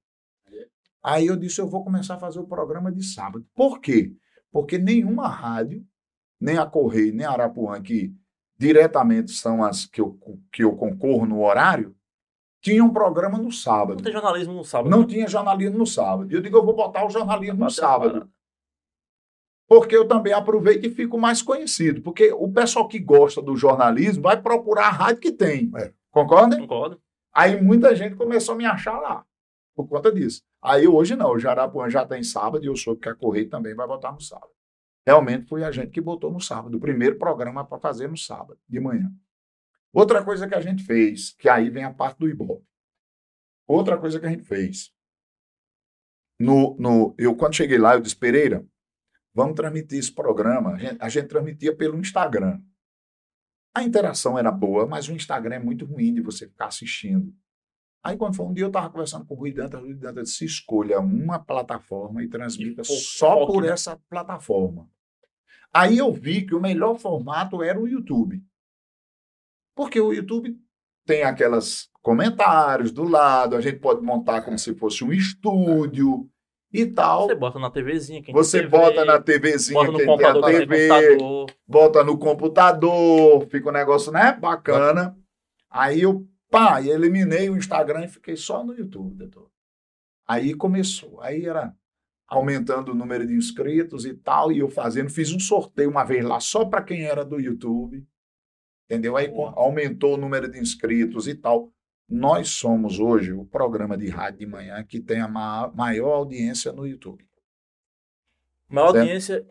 Aí 1.04 1.28
eu 1.28 1.36
disse, 1.36 1.60
eu 1.60 1.68
vou 1.68 1.84
começar 1.84 2.16
a 2.16 2.20
fazer 2.20 2.40
o 2.40 2.48
programa 2.48 2.94
de 2.94 3.04
sábado. 3.04 3.46
Por 3.54 3.82
quê? 3.82 4.16
Porque 4.54 4.78
nenhuma 4.78 5.28
rádio, 5.28 5.86
nem 6.40 6.58
a 6.58 6.66
Correio, 6.66 7.14
nem 7.14 7.26
a 7.26 7.32
Arapuã, 7.32 7.82
que 7.82 8.16
diretamente 8.58 9.34
são 9.34 9.66
as 9.66 9.86
que 9.86 10.00
eu, 10.00 10.18
que 10.50 10.64
eu 10.64 10.78
concorro 10.78 11.26
no 11.26 11.44
horário, 11.44 11.94
tinha 12.62 12.84
um 12.84 12.94
programa 12.94 13.38
no 13.38 13.52
sábado. 13.52 13.96
Não 13.96 14.04
tem 14.04 14.14
jornalismo 14.14 14.54
no 14.54 14.64
sábado. 14.64 14.90
Não 14.90 15.06
tinha 15.06 15.28
jornalismo 15.28 15.78
no 15.78 15.86
sábado. 15.86 16.32
E 16.32 16.36
eu 16.36 16.42
digo, 16.42 16.58
eu 16.58 16.64
vou 16.64 16.76
botar 16.76 17.06
o 17.06 17.10
jornalismo 17.10 17.64
no 17.64 17.70
sábado. 17.70 18.30
Porque 19.68 19.96
eu 19.96 20.08
também 20.08 20.34
aproveito 20.34 20.86
e 20.86 20.90
fico 20.90 21.18
mais 21.18 21.42
conhecido. 21.42 22.02
Porque 22.02 22.32
o 22.32 22.52
pessoal 22.52 22.88
que 22.88 23.00
gosta 23.00 23.42
do 23.42 23.56
jornalismo 23.56 24.24
vai 24.24 24.40
procurar 24.40 24.88
a 24.88 24.92
rádio 24.92 25.22
que 25.22 25.32
tem. 25.32 25.72
É. 25.76 25.92
Concorda? 26.12 26.58
Concordo. 26.58 27.02
Aí 27.34 27.60
muita 27.62 27.96
gente 27.96 28.16
começou 28.16 28.54
a 28.54 28.58
me 28.58 28.66
achar 28.66 29.00
lá. 29.00 29.26
Por 29.74 29.88
conta 29.88 30.12
disso. 30.12 30.42
Aí 30.62 30.88
hoje 30.88 31.16
não. 31.16 31.32
O 31.32 31.40
Jarapuã 31.40 31.90
já 31.90 32.06
tem 32.06 32.22
sábado 32.22 32.64
e 32.64 32.68
eu 32.68 32.76
soube 32.76 33.00
que 33.00 33.10
a 33.10 33.16
Correio 33.16 33.50
também 33.50 33.74
vai 33.74 33.88
botar 33.88 34.12
no 34.12 34.22
sábado. 34.22 34.52
Realmente 35.08 35.48
foi 35.48 35.64
a 35.64 35.72
gente 35.72 35.90
que 35.90 36.02
botou 36.02 36.32
no 36.32 36.40
sábado. 36.40 36.78
O 36.78 36.80
primeiro 36.80 37.18
programa 37.18 37.66
para 37.66 37.80
fazer 37.80 38.08
no 38.08 38.18
sábado, 38.18 38.60
de 38.68 38.80
manhã. 38.80 39.12
Outra 39.94 40.24
coisa 40.24 40.48
que 40.48 40.56
a 40.56 40.62
gente 40.62 40.84
fez, 40.84 41.34
que 41.34 41.50
aí 41.50 41.70
vem 41.70 41.84
a 41.84 41.94
parte 41.94 42.20
do 42.20 42.30
Ibope. 42.30 42.66
Outra 43.68 43.98
coisa 43.98 44.20
que 44.20 44.26
a 44.26 44.30
gente 44.30 44.44
fez. 44.44 44.92
No, 46.40 46.76
no, 46.80 47.14
eu, 47.18 47.36
quando 47.36 47.56
cheguei 47.56 47.78
lá, 47.78 47.94
eu 47.94 48.02
disse, 48.02 48.16
Pereira, 48.16 48.66
vamos 49.34 49.56
transmitir 49.56 50.00
esse 50.00 50.12
programa. 50.12 50.74
A 50.74 50.78
gente, 50.78 50.98
a 51.00 51.10
gente 51.10 51.28
transmitia 51.28 51.76
pelo 51.76 52.00
Instagram. 52.00 52.62
A 53.74 53.84
interação 53.84 54.38
era 54.38 54.52
boa, 54.52 54.86
mas 54.86 55.08
o 55.08 55.14
Instagram 55.14 55.56
é 55.56 55.60
muito 55.60 55.86
ruim 55.86 56.14
de 56.14 56.22
você 56.22 56.48
ficar 56.48 56.68
assistindo. 56.68 57.34
Aí, 58.04 58.18
quando 58.18 58.36
foi 58.36 58.46
um 58.48 58.54
dia, 58.54 58.64
eu 58.64 58.70
estava 58.70 58.90
conversando 58.90 59.26
com 59.26 59.36
o 59.36 59.38
Rui 59.38 59.52
Dantas, 59.52 59.80
o 59.80 59.86
Rui 59.86 59.94
Dantas 59.94 60.30
disse, 60.30 60.46
escolha 60.46 61.00
uma 61.00 61.38
plataforma 61.38 62.24
e 62.24 62.28
transmita 62.28 62.82
E 62.82 62.86
só 62.86 63.46
por 63.46 63.62
né? 63.62 63.70
essa 63.70 63.96
plataforma. 64.10 64.90
Aí 65.74 66.00
eu 66.00 66.12
vi 66.12 66.46
que 66.46 66.56
o 66.56 66.60
melhor 66.60 66.98
formato 66.98 67.62
era 67.62 67.80
o 67.80 67.88
YouTube. 67.88 68.44
Porque 69.76 70.00
o 70.00 70.14
YouTube 70.14 70.56
tem 71.06 71.24
aquelas 71.24 71.90
comentários 72.02 72.92
do 72.92 73.04
lado, 73.04 73.56
a 73.56 73.62
gente 73.62 73.80
pode 73.80 74.02
montar 74.02 74.42
como 74.42 74.58
se 74.58 74.74
fosse 74.76 75.04
um 75.04 75.12
estúdio 75.12 76.30
e 76.74 76.86
tal. 76.86 77.28
Você 77.28 77.36
bota 77.36 77.60
na 77.60 77.70
TVzinha. 77.70 78.22
Quem 78.22 78.34
Você 78.34 78.60
TV, 78.60 78.70
bota 78.70 79.06
na 79.06 79.22
TVzinha, 79.22 79.80
bota 79.80 79.92
no 79.92 79.98
quem 79.98 80.06
tem 80.06 80.26
a 80.26 80.34
computador, 80.34 80.50
tem 80.50 80.68
TV, 80.68 80.88
computador. 80.88 81.46
bota 81.68 82.04
no 82.04 82.18
computador, 82.18 83.48
fica 83.50 83.70
um 83.70 83.74
negócio, 83.74 84.12
né? 84.12 84.34
Bacana. 84.34 85.18
Aí 85.70 86.02
eu, 86.02 86.26
pá, 86.50 86.82
e 86.82 86.90
eliminei 86.90 87.50
o 87.50 87.58
Instagram 87.58 88.06
e 88.06 88.10
fiquei 88.10 88.36
só 88.36 88.64
no 88.64 88.74
YouTube, 88.74 89.16
doutor. 89.16 89.50
Aí 90.28 90.54
começou. 90.54 91.22
Aí 91.22 91.46
era 91.46 91.74
aumentando 92.28 92.94
o 92.94 92.96
número 92.96 93.28
de 93.28 93.34
inscritos 93.34 94.06
e 94.06 94.14
tal, 94.14 94.54
e 94.54 94.60
eu 94.60 94.70
fazendo, 94.70 95.10
fiz 95.10 95.34
um 95.34 95.40
sorteio 95.40 95.90
uma 95.90 96.06
vez 96.06 96.24
lá 96.24 96.40
só 96.40 96.64
para 96.64 96.82
quem 96.82 97.04
era 97.04 97.26
do 97.26 97.38
YouTube. 97.38 98.08
Entendeu? 98.92 99.16
Aí 99.16 99.30
Boa. 99.30 99.54
aumentou 99.56 100.16
o 100.16 100.18
número 100.18 100.52
de 100.52 100.60
inscritos 100.60 101.26
e 101.26 101.34
tal. 101.34 101.72
Nós 102.10 102.50
somos 102.50 103.00
hoje 103.00 103.32
o 103.32 103.46
programa 103.46 103.98
de 103.98 104.10
rádio 104.10 104.40
de 104.40 104.46
manhã 104.46 104.84
que 104.84 105.00
tem 105.00 105.22
a 105.22 105.30
ma- 105.30 105.72
maior 105.74 106.12
audiência 106.12 106.74
no 106.74 106.86
YouTube. 106.86 107.26
Maior 108.70 108.88
Certo. 108.92 109.00
audiência 109.00 109.48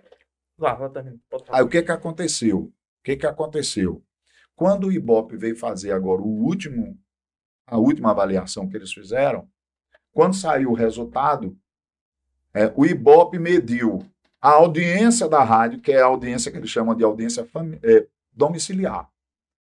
Lá, 0.58 0.76
lá 0.76 0.90
também. 0.90 1.18
Aí 1.48 1.62
o 1.62 1.68
que 1.70 1.82
que 1.82 1.90
aconteceu? 1.90 2.64
O 2.64 2.72
que 3.02 3.16
que 3.16 3.26
aconteceu? 3.26 4.04
Quando 4.54 4.88
o 4.88 4.92
Ibope 4.92 5.38
veio 5.38 5.56
fazer 5.56 5.90
agora 5.92 6.20
o 6.20 6.26
último, 6.28 6.98
a 7.66 7.78
última 7.78 8.10
avaliação 8.10 8.68
que 8.68 8.76
eles 8.76 8.92
fizeram, 8.92 9.48
quando 10.12 10.36
saiu 10.36 10.72
o 10.72 10.74
resultado, 10.74 11.56
é, 12.52 12.70
o 12.76 12.84
Ibope 12.84 13.38
mediu 13.38 14.04
a 14.38 14.50
audiência 14.50 15.26
da 15.26 15.42
rádio, 15.42 15.80
que 15.80 15.92
é 15.92 16.02
a 16.02 16.04
audiência 16.04 16.52
que 16.52 16.58
eles 16.58 16.68
chamam 16.68 16.94
de 16.94 17.02
audiência 17.02 17.48
é, 17.82 18.06
domiciliar. 18.30 19.10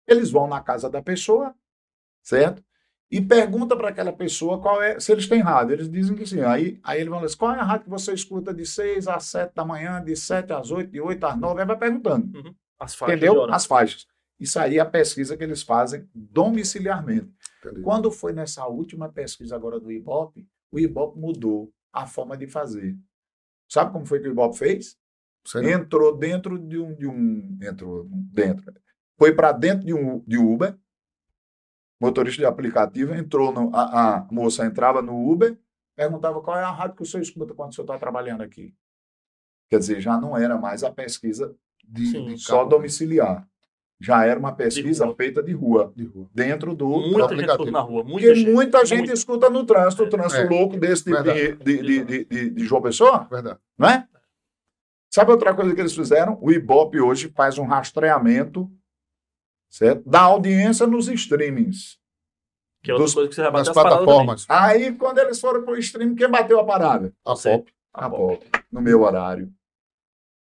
Eles 0.10 0.32
vão 0.32 0.48
na 0.48 0.62
casa 0.62 0.90
da 0.90 1.02
pessoa, 1.02 1.54
certo? 2.24 2.64
E 3.12 3.20
pergunta 3.20 3.76
para 3.76 3.90
aquela 3.90 4.14
pessoa 4.14 4.62
qual 4.62 4.82
é, 4.82 5.00
se 5.00 5.12
eles 5.12 5.28
têm 5.28 5.42
rádio. 5.42 5.74
Eles 5.74 5.90
dizem 5.90 6.16
que 6.16 6.26
sim. 6.26 6.42
Aí, 6.42 6.80
aí 6.84 7.00
eles 7.00 7.10
vão 7.10 7.22
dizer, 7.22 7.36
qual 7.38 7.54
é 7.54 7.60
a 7.60 7.64
rádio 7.64 7.86
que 7.86 7.90
você 7.90 8.14
escuta 8.14 8.54
de 8.54 8.66
6 8.66 9.08
às 9.08 9.26
7 9.26 9.54
da 9.56 9.66
manhã, 9.66 10.04
de 10.04 10.16
7 10.16 10.54
às 10.54 10.70
8, 10.70 10.92
de 10.92 11.02
8 11.02 11.24
às 11.26 11.38
9, 11.38 11.60
aí 11.60 11.68
vai 11.68 11.78
perguntando. 11.78 12.56
As 12.80 12.96
faixas 12.96 13.20
de 13.20 13.26
Entendeu? 13.26 13.52
As 13.52 13.66
faixas. 13.66 14.08
Isso 14.40 14.60
aí 14.60 14.78
é 14.78 14.80
a 14.80 14.86
pesquisa 14.86 15.36
que 15.36 15.44
eles 15.44 15.64
fazem 15.64 16.08
domiciliarmente. 16.14 17.30
Entendi. 17.60 17.82
Quando 17.82 18.12
foi 18.12 18.32
nessa 18.32 18.66
última 18.68 19.10
pesquisa 19.10 19.56
agora 19.56 19.80
do 19.80 19.92
Ibope, 19.92 20.48
o 20.72 20.80
Ibope 20.80 21.20
mudou 21.20 21.74
a 21.92 22.06
forma 22.06 22.38
de 22.38 22.48
fazer. 22.48 22.96
Sabe 23.68 23.92
como 23.92 24.06
foi 24.06 24.20
que 24.20 24.28
o 24.28 24.32
Ibope 24.32 24.58
fez? 24.58 24.98
Sei 25.46 25.62
não. 25.62 25.70
Entrou 25.70 26.16
dentro 26.16 26.58
de 26.58 26.78
um. 26.78 26.96
De 26.96 27.08
um 27.08 27.58
entrou 27.62 28.08
dentro. 28.10 28.72
Foi 29.20 29.34
para 29.34 29.52
dentro 29.52 29.86
de 29.86 29.94
um 29.94 30.24
de 30.26 30.38
Uber. 30.38 30.76
Motorista 32.02 32.42
de 32.42 32.46
aplicativo 32.46 33.14
entrou. 33.14 33.52
No, 33.52 33.70
a, 33.76 34.16
a 34.20 34.28
moça 34.32 34.66
entrava 34.66 35.02
no 35.02 35.30
Uber, 35.30 35.58
perguntava 35.96 36.42
qual 36.42 36.58
é 36.58 36.64
a 36.64 36.72
rádio 36.72 36.96
que 36.96 37.04
o 37.04 37.06
senhor 37.06 37.22
escuta 37.22 37.54
quando 37.54 37.72
o 37.72 37.76
senhor 37.76 37.84
está 37.84 37.98
trabalhando 38.00 38.42
aqui. 38.42 38.74
Quer 39.70 39.80
dizer, 39.80 40.00
já 40.00 40.18
não 40.20 40.36
era 40.38 40.58
mais 40.58 40.84
a 40.84 40.90
pesquisa 40.92 41.54
De, 41.86 42.06
Sim, 42.08 42.26
de 42.28 42.38
só 42.38 42.60
carro, 42.60 42.70
domiciliar. 42.70 43.46
Já 44.02 44.26
era 44.26 44.40
uma 44.40 44.54
pesquisa 44.56 45.06
rua. 45.06 45.14
feita 45.16 45.44
de 45.44 45.52
rua, 45.52 45.92
De 45.94 46.06
rua. 46.06 46.30
dentro 46.34 46.74
do. 46.74 46.88
Muita 46.88 47.10
gente 47.10 47.22
aplicativo. 47.24 47.52
escuta 47.64 47.72
na 47.72 47.82
rua. 47.82 48.04
Muita 48.06 48.12
Porque 48.28 48.36
gente. 48.36 48.52
muita 48.54 48.86
gente 48.86 48.98
Muita. 49.00 49.14
escuta 49.14 49.50
no 49.50 49.66
trânsito, 49.66 50.04
o 50.04 50.10
trânsito 50.10 50.42
É. 50.42 50.48
louco 50.50 50.78
desse 50.80 51.04
tipo 51.04 51.22
de, 51.22 51.52
de, 51.58 51.82
de, 51.84 52.04
de, 52.06 52.26
de, 52.26 52.50
de 52.52 52.64
João 52.66 52.82
Pessoa, 52.82 53.28
Verdade. 53.30 53.60
não 53.78 53.90
é? 53.90 54.08
Sabe 55.14 55.32
outra 55.32 55.54
coisa 55.54 55.76
que 55.76 55.82
eles 55.82 55.94
fizeram? 55.94 56.38
O 56.42 56.50
Ibope 56.50 57.02
hoje 57.02 57.28
faz 57.36 57.58
um 57.58 57.66
rastreamento 57.66 58.72
certo? 59.70 60.08
da 60.10 60.22
audiência 60.22 60.86
nos 60.88 61.08
streamings. 61.08 61.98
Que 62.84 62.92
é 62.92 62.94
outra 62.94 63.06
dos- 63.06 63.14
coisa 63.14 63.30
que 63.30 63.36
você 63.36 63.42
vai 63.42 63.52
bater 63.52 63.66
Nas 63.68 63.74
plataformas. 63.74 64.46
Aí, 64.48 64.94
quando 64.94 65.18
eles 65.20 65.40
foram 65.40 65.64
para 65.64 65.74
o 65.74 65.78
streaming, 65.78 66.16
quem 66.16 66.30
bateu 66.30 66.60
a 66.60 66.64
parada? 66.66 67.14
A 67.26 67.32
pop. 67.36 67.42
também. 67.44 67.74
A 67.92 68.10
Pop, 68.10 68.46
no 68.72 68.82
meu 68.82 69.02
horário. 69.02 69.52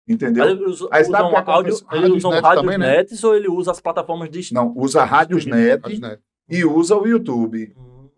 Entendeu? 0.09 0.45
Mas 0.45 0.53
eles 0.59 0.67
usam, 0.75 0.89
Aí 0.93 1.05
sabe 1.05 1.29
usam 1.29 1.45
áudio, 1.53 1.85
Rádios 1.87 2.17
usam 2.19 2.31
net 2.33 2.43
rádios 2.43 2.63
também, 2.63 2.79
né? 2.79 2.97
nets 2.99 3.25
ou 3.25 3.35
ele 3.35 3.49
usa 3.49 3.71
as 3.73 3.81
plataformas 3.81 4.31
de 4.31 4.53
Não, 4.55 4.73
usa 4.77 5.05
rádios 5.05 5.47
net 5.47 5.83
e 6.49 6.65
usa 6.65 6.97
o 6.97 7.07
YouTube. 7.07 7.73
Hum, 7.77 8.09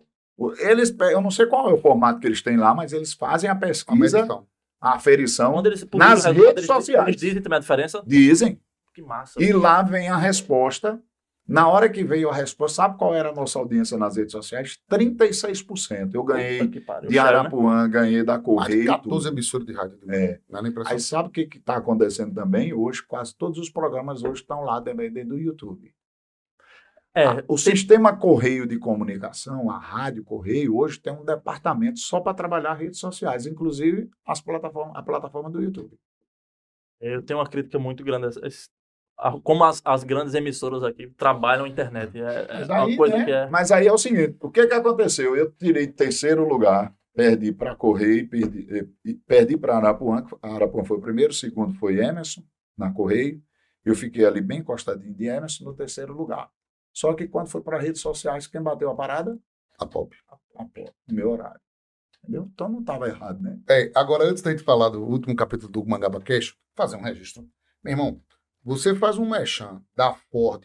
Eles, 0.58 0.94
eu 0.98 1.20
não 1.20 1.30
sei 1.30 1.46
qual 1.46 1.70
é 1.70 1.72
o 1.74 1.78
formato 1.80 2.20
que 2.20 2.26
eles 2.26 2.42
têm 2.42 2.56
lá, 2.56 2.74
mas 2.74 2.92
eles 2.92 3.12
fazem 3.14 3.48
a 3.48 3.54
pesquisa, 3.54 4.18
Americano. 4.20 4.46
a 4.80 4.94
aferição, 4.94 5.62
Nas 5.94 6.24
redes 6.24 6.66
sociais. 6.66 7.08
Eles 7.08 7.20
dizem 7.20 7.40
também 7.42 7.56
a 7.56 7.60
diferença. 7.60 8.02
dizem, 8.06 8.60
Que 9.00 9.02
massa. 9.08 9.42
e 9.42 9.52
lá 9.52 9.82
vem 9.82 10.08
a 10.08 10.16
resposta. 10.16 11.00
Na 11.46 11.66
hora 11.66 11.88
que 11.88 12.04
veio 12.04 12.28
a 12.28 12.34
resposta, 12.34 12.76
sabe 12.82 12.98
qual 12.98 13.14
era 13.14 13.30
a 13.30 13.34
nossa 13.34 13.58
audiência 13.58 13.96
nas 13.96 14.16
redes 14.16 14.32
sociais? 14.32 14.78
36%. 14.90 16.14
Eu 16.14 16.22
ganhei 16.22 16.66
de 16.68 16.80
né? 17.10 17.18
Arapuã, 17.18 17.88
ganhei 17.88 18.22
da 18.22 18.38
Correio. 18.38 18.84
14 18.86 19.24
tudo. 19.24 19.34
emissoras 19.34 19.66
de 19.66 19.72
rádio. 19.72 19.98
É. 20.08 20.14
É. 20.24 20.40
Aí 20.86 21.00
sabe 21.00 21.28
o 21.28 21.32
que 21.32 21.48
está 21.56 21.76
acontecendo 21.76 22.34
também? 22.34 22.74
Hoje, 22.74 23.02
quase 23.02 23.34
todos 23.34 23.58
os 23.58 23.70
programas 23.70 24.22
hoje 24.22 24.42
estão 24.42 24.62
lá 24.62 24.78
dentro 24.78 25.26
do 25.26 25.38
YouTube. 25.38 25.94
É, 27.14 27.42
O 27.48 27.56
sistema 27.56 28.14
Correio 28.14 28.66
de 28.66 28.78
Comunicação, 28.78 29.70
a 29.70 29.78
Rádio 29.78 30.22
Correio, 30.24 30.76
hoje 30.76 31.00
tem 31.00 31.12
um 31.12 31.24
departamento 31.24 31.98
só 31.98 32.20
para 32.20 32.34
trabalhar 32.34 32.74
redes 32.74 33.00
sociais, 33.00 33.46
inclusive 33.46 34.10
as 34.26 34.40
plataformas, 34.40 34.94
a 34.96 35.02
plataforma 35.02 35.48
do 35.50 35.62
YouTube. 35.62 35.98
eu 37.00 37.22
tenho 37.22 37.38
uma 37.38 37.48
crítica 37.48 37.78
muito 37.78 38.04
grande. 38.04 38.26
a 38.42 38.46
esse- 38.46 38.68
Como 39.42 39.64
as, 39.64 39.82
as 39.84 40.04
grandes 40.04 40.34
emissoras 40.34 40.84
aqui 40.84 41.08
trabalham 41.16 41.64
a 41.64 41.68
internet. 41.68 42.16
É, 42.20 42.46
é 42.48 42.58
Mas 42.60 42.68
uma 42.68 42.84
aí, 42.84 42.96
coisa 42.96 43.18
né, 43.18 43.24
que 43.24 43.30
é. 43.32 43.46
mas 43.48 43.72
aí 43.72 43.86
é 43.86 43.92
o 43.92 43.98
seguinte: 43.98 44.36
o 44.40 44.50
que, 44.50 44.66
que 44.66 44.74
aconteceu? 44.74 45.34
Eu 45.34 45.50
tirei 45.50 45.88
terceiro 45.88 46.46
lugar, 46.46 46.94
perdi 47.14 47.52
para 47.52 47.74
Correio, 47.74 48.28
perdi, 48.28 48.88
perdi 49.26 49.56
para 49.56 49.76
Arapuã. 49.76 50.22
que 50.22 50.36
A 50.40 50.54
Arapuã 50.54 50.84
foi 50.84 50.98
o 50.98 51.00
primeiro, 51.00 51.32
o 51.32 51.36
segundo 51.36 51.74
foi 51.74 51.98
Emerson, 51.98 52.42
na 52.76 52.92
Correio. 52.92 53.42
Eu 53.84 53.94
fiquei 53.94 54.24
ali 54.24 54.40
bem 54.40 54.60
encostadinho 54.60 55.14
de 55.14 55.26
Emerson 55.26 55.64
no 55.64 55.74
terceiro 55.74 56.12
lugar. 56.12 56.48
Só 56.92 57.14
que 57.14 57.26
quando 57.26 57.48
foi 57.48 57.60
para 57.60 57.78
redes 57.78 58.00
sociais, 58.00 58.46
quem 58.46 58.62
bateu 58.62 58.90
a 58.90 58.94
parada? 58.94 59.38
A 59.78 59.86
pop. 59.86 60.16
A 60.56 60.64
pé, 60.64 60.92
no 61.08 61.14
meu 61.14 61.30
horário. 61.30 61.60
Entendeu? 62.22 62.48
Então 62.52 62.68
não 62.68 62.80
estava 62.80 63.08
errado, 63.08 63.40
né? 63.40 63.58
É, 63.68 63.90
agora, 63.94 64.24
antes 64.24 64.42
da 64.42 64.50
gente 64.50 64.62
falar 64.62 64.88
do 64.90 65.02
último 65.04 65.34
capítulo 65.34 65.70
do 65.70 65.86
Mangaba 65.86 66.20
Cash, 66.20 66.54
fazer 66.76 66.96
um 66.96 67.02
registro. 67.02 67.48
Meu 67.82 67.92
irmão, 67.92 68.20
você 68.68 68.94
faz 68.94 69.18
um 69.18 69.28
mechan 69.28 69.80
da 69.96 70.12
Ford 70.30 70.64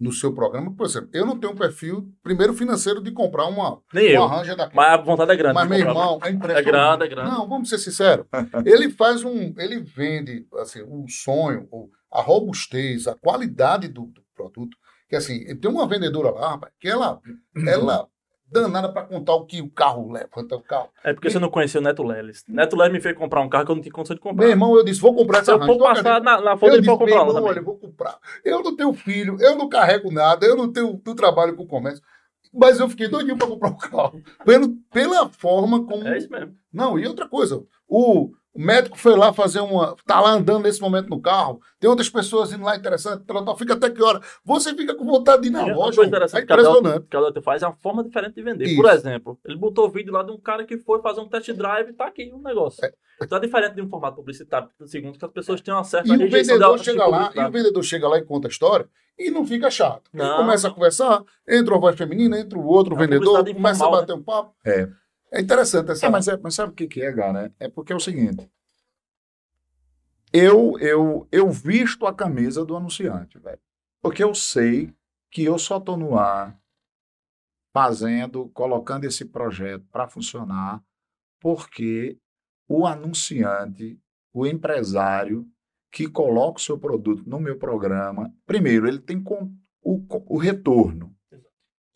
no 0.00 0.12
seu 0.12 0.34
programa, 0.34 0.74
por 0.74 0.84
exemplo, 0.86 1.08
eu 1.14 1.24
não 1.24 1.38
tenho 1.38 1.52
um 1.52 1.56
perfil, 1.56 2.12
primeiro, 2.22 2.52
financeiro 2.52 3.00
de 3.00 3.12
comprar 3.12 3.46
uma, 3.46 3.80
Nem 3.92 4.16
uma 4.18 4.24
eu. 4.24 4.26
Ranger 4.26 4.56
daquela. 4.56 4.74
Mas 4.74 4.92
a 5.00 5.02
vontade 5.02 5.30
é 5.32 5.36
grande. 5.36 5.54
Mas, 5.54 5.68
meu 5.68 5.78
irmão, 5.78 6.18
é 6.22 6.30
impressionante. 6.30 6.68
É 6.68 6.70
grande, 6.70 7.04
é 7.04 7.08
grande. 7.08 7.30
Não, 7.30 7.48
vamos 7.48 7.68
ser 7.68 7.78
sinceros. 7.78 8.26
Ele 8.66 8.90
faz 8.90 9.24
um. 9.24 9.54
Ele 9.56 9.80
vende 9.80 10.46
assim, 10.58 10.82
o 10.82 11.06
sonho, 11.08 11.68
o- 11.70 11.88
a 12.12 12.20
robustez, 12.20 13.06
a 13.06 13.14
qualidade 13.14 13.86
do, 13.88 14.06
do 14.06 14.22
produto. 14.34 14.76
Que 15.08 15.14
assim, 15.16 15.44
tem 15.56 15.70
uma 15.70 15.86
vendedora 15.86 16.30
lá, 16.32 16.50
rapaz, 16.50 16.72
que 16.80 16.88
ela, 16.88 17.20
ela 17.66 18.08
danada 18.54 18.88
para 18.90 19.02
contar 19.02 19.34
o 19.34 19.44
que 19.44 19.60
o 19.60 19.68
carro 19.70 20.10
leva, 20.10 20.28
quanto 20.30 20.54
é 20.54 20.58
o 20.58 20.62
carro. 20.62 20.88
É 21.02 21.12
porque 21.12 21.28
você 21.28 21.38
não 21.38 21.50
conheceu 21.50 21.80
o 21.80 21.84
Neto 21.84 22.02
Leles. 22.02 22.44
Neto 22.48 22.76
Leles 22.76 22.92
me 22.92 23.00
fez 23.00 23.16
comprar 23.16 23.40
um 23.42 23.48
carro 23.48 23.66
que 23.66 23.70
eu 23.70 23.74
não 23.74 23.82
tinha 23.82 23.92
condição 23.92 24.14
de 24.14 24.20
comprar. 24.22 24.44
Meu 24.44 24.50
irmão, 24.50 24.74
eu 24.76 24.84
disse, 24.84 25.00
vou 25.00 25.14
comprar 25.14 25.38
Se 25.38 25.42
essa 25.42 25.52
eu 25.52 25.58
Ranger. 25.58 25.74
for 25.74 25.78
Não 25.80 25.94
passar 25.94 26.22
na, 26.22 26.40
na 26.40 26.52
Eu 26.52 26.58
foto, 26.58 26.72
ele 26.72 26.78
disse, 26.80 26.86
pode 26.96 26.98
comprar 27.10 27.26
irmão, 27.26 27.44
olha, 27.44 27.58
eu 27.58 27.64
vou 27.64 27.76
comprar. 27.76 28.18
Eu 28.44 28.62
não 28.62 28.76
tenho 28.76 28.92
filho, 28.94 29.36
eu 29.40 29.56
não 29.56 29.68
carrego 29.68 30.10
nada, 30.10 30.46
eu 30.46 30.56
não 30.56 30.72
tenho, 30.72 31.00
não 31.04 31.14
trabalho 31.14 31.54
com 31.56 31.66
comércio. 31.66 32.02
Mas 32.52 32.78
eu 32.78 32.88
fiquei 32.88 33.08
doidinho 33.08 33.36
para 33.36 33.48
comprar 33.48 33.70
o 33.70 33.76
carro. 33.76 34.22
Pelo, 34.44 34.76
pela 34.92 35.28
forma 35.28 35.84
como. 35.84 36.06
É 36.06 36.16
isso 36.16 36.30
mesmo. 36.30 36.54
Não, 36.72 36.96
e 36.98 37.06
outra 37.06 37.28
coisa, 37.28 37.64
o 37.88 38.30
médico 38.56 38.98
foi 38.98 39.16
lá 39.16 39.32
fazer 39.32 39.60
uma. 39.60 39.96
Tá 40.06 40.20
lá 40.20 40.30
andando 40.30 40.62
nesse 40.62 40.80
momento 40.80 41.08
no 41.08 41.20
carro, 41.20 41.60
tem 41.80 41.88
outras 41.90 42.08
pessoas 42.08 42.52
indo 42.52 42.64
lá 42.64 42.76
interessante, 42.76 43.24
fica 43.58 43.74
até 43.74 43.90
que 43.90 44.02
hora? 44.02 44.20
Você 44.44 44.74
fica 44.74 44.94
com 44.94 45.04
vontade 45.04 45.42
de 45.42 45.48
ir 45.48 45.50
na 45.50 45.60
outra 45.60 45.74
loja. 45.74 46.02
É 46.02 46.40
impressionante. 46.40 47.06
que 47.08 47.16
a 47.16 47.20
Delta 47.20 47.42
faz 47.42 47.62
é 47.62 47.66
uma 47.66 47.76
forma 47.76 48.04
diferente 48.04 48.34
de 48.34 48.42
vender. 48.42 48.64
Isso. 48.66 48.76
Por 48.76 48.90
exemplo, 48.90 49.38
ele 49.44 49.56
botou 49.56 49.86
o 49.86 49.90
vídeo 49.90 50.12
lá 50.12 50.22
de 50.22 50.30
um 50.32 50.38
cara 50.38 50.64
que 50.64 50.78
foi 50.78 51.00
fazer 51.00 51.20
um 51.20 51.28
test 51.28 51.50
drive 51.52 51.90
e 51.90 51.92
tá 51.92 52.06
aqui 52.06 52.30
o 52.32 52.38
negócio. 52.38 52.84
É. 52.84 52.92
Então 53.22 53.38
é 53.38 53.40
diferente 53.40 53.74
de 53.74 53.82
um 53.82 53.88
formato 53.88 54.16
publicitário, 54.16 54.68
segundo 54.86 55.18
que 55.18 55.24
as 55.24 55.30
pessoas 55.30 55.60
têm 55.60 55.72
uma 55.72 55.84
certa 55.84 56.08
E 56.08 56.16
o 56.16 56.30
vendedor 56.30 56.78
chega 56.78 57.04
de 57.04 57.10
lá, 57.10 57.16
e 57.16 57.20
o 57.20 57.24
publicidade. 57.26 57.52
vendedor 57.52 57.82
chega 57.84 58.08
lá 58.08 58.18
e 58.18 58.22
conta 58.24 58.48
a 58.48 58.50
história 58.50 58.88
e 59.18 59.30
não 59.30 59.46
fica 59.46 59.70
chato. 59.70 60.02
Ele 60.12 60.22
Não. 60.22 60.36
começa 60.38 60.68
a 60.68 60.70
conversar, 60.70 61.22
entra 61.48 61.74
uma 61.74 61.80
voz 61.80 61.96
feminina, 61.96 62.38
entra 62.38 62.58
o 62.58 62.66
outro 62.66 62.94
É 62.96 62.98
vendedor, 62.98 63.44
começa 63.44 63.84
a 63.84 63.86
informal, 63.86 64.00
bater 64.00 64.12
um 64.14 64.22
papo. 64.22 64.54
É. 64.66 64.88
É 65.34 65.40
interessante 65.40 65.90
essa. 65.90 66.06
É, 66.06 66.08
mas, 66.08 66.28
é, 66.28 66.36
mas 66.36 66.54
sabe 66.54 66.70
o 66.70 66.74
que, 66.74 66.86
que 66.86 67.02
é, 67.02 67.12
né? 67.32 67.50
É 67.58 67.68
porque 67.68 67.92
é 67.92 67.96
o 67.96 68.00
seguinte. 68.00 68.48
Eu, 70.32 70.78
eu, 70.78 71.28
eu 71.30 71.50
visto 71.50 72.06
a 72.06 72.14
camisa 72.14 72.64
do 72.64 72.76
anunciante, 72.76 73.38
velho. 73.38 73.58
Porque 74.00 74.22
eu 74.22 74.32
sei 74.32 74.94
que 75.30 75.44
eu 75.44 75.58
só 75.58 75.78
estou 75.78 75.96
no 75.96 76.16
ar 76.16 76.56
fazendo, 77.72 78.48
colocando 78.50 79.04
esse 79.04 79.24
projeto 79.24 79.84
para 79.90 80.06
funcionar, 80.06 80.80
porque 81.40 82.16
o 82.68 82.86
anunciante, 82.86 83.98
o 84.32 84.46
empresário 84.46 85.44
que 85.90 86.08
coloca 86.08 86.58
o 86.58 86.62
seu 86.62 86.78
produto 86.78 87.28
no 87.28 87.40
meu 87.40 87.58
programa, 87.58 88.32
primeiro, 88.46 88.86
ele 88.86 89.00
tem 89.00 89.22
o, 89.82 90.00
o 90.10 90.38
retorno. 90.38 91.12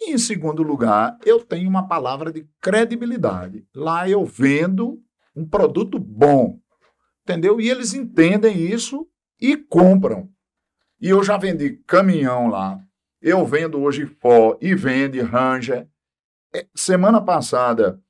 E, 0.01 0.13
em 0.13 0.19
segundo 0.19 0.63
lugar, 0.63 1.19
eu 1.25 1.41
tenho 1.45 1.69
uma 1.69 1.89
palavra 1.89 2.33
de 2.33 2.49
credibilidade. 2.61 3.67
Lá 3.75 4.09
eu 4.09 4.25
vendo 4.25 5.03
um 5.35 5.47
produto 5.47 5.99
bom, 5.99 6.59
entendeu? 7.23 7.61
E 7.61 7.69
eles 7.69 7.95
entendem 7.95 8.57
isso 8.61 9.09
e 9.41 9.57
compram. 9.57 10.29
E 11.01 11.09
eu 11.09 11.23
já 11.23 11.37
vendi 11.37 11.81
caminhão 11.87 12.49
lá. 12.49 12.81
Eu 13.21 13.45
vendo 13.45 13.81
hoje 13.81 14.07
Fó 14.21 14.57
e 14.61 14.75
vende 14.75 15.21
Ranger. 15.21 15.89
É, 16.55 16.67
Semana 16.75 17.21
passada, 17.21 18.01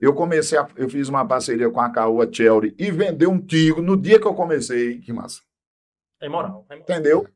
eu 0.00 0.12
comecei, 0.12 0.58
a, 0.58 0.68
eu 0.76 0.88
fiz 0.88 1.08
uma 1.08 1.26
parceria 1.26 1.70
com 1.70 1.80
a 1.80 1.90
Caoa 1.90 2.28
Chelsea 2.30 2.74
e 2.78 2.90
vendeu 2.90 3.30
um 3.30 3.40
Tigo 3.40 3.80
no 3.80 3.96
dia 3.96 4.20
que 4.20 4.26
eu 4.26 4.34
comecei, 4.34 5.00
Que 5.00 5.12
massa. 5.12 5.40
É 6.20 6.28
moral. 6.28 6.66
É 6.68 6.74
moral. 6.74 6.78
entendeu? 6.82 7.28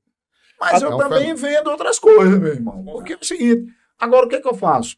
Mas 0.61 0.82
Ah, 0.82 0.86
eu 0.86 0.90
não, 0.90 0.98
também 0.98 1.34
vendo 1.34 1.70
outras 1.70 1.98
coisas, 1.98 2.38
meu 2.38 2.52
irmão. 2.52 2.84
Porque 2.84 3.14
é 3.14 3.16
o 3.16 3.24
seguinte, 3.24 3.72
agora 4.01 4.26
o 4.26 4.28
que, 4.28 4.40
que 4.40 4.48
eu 4.48 4.55
faço? 4.55 4.96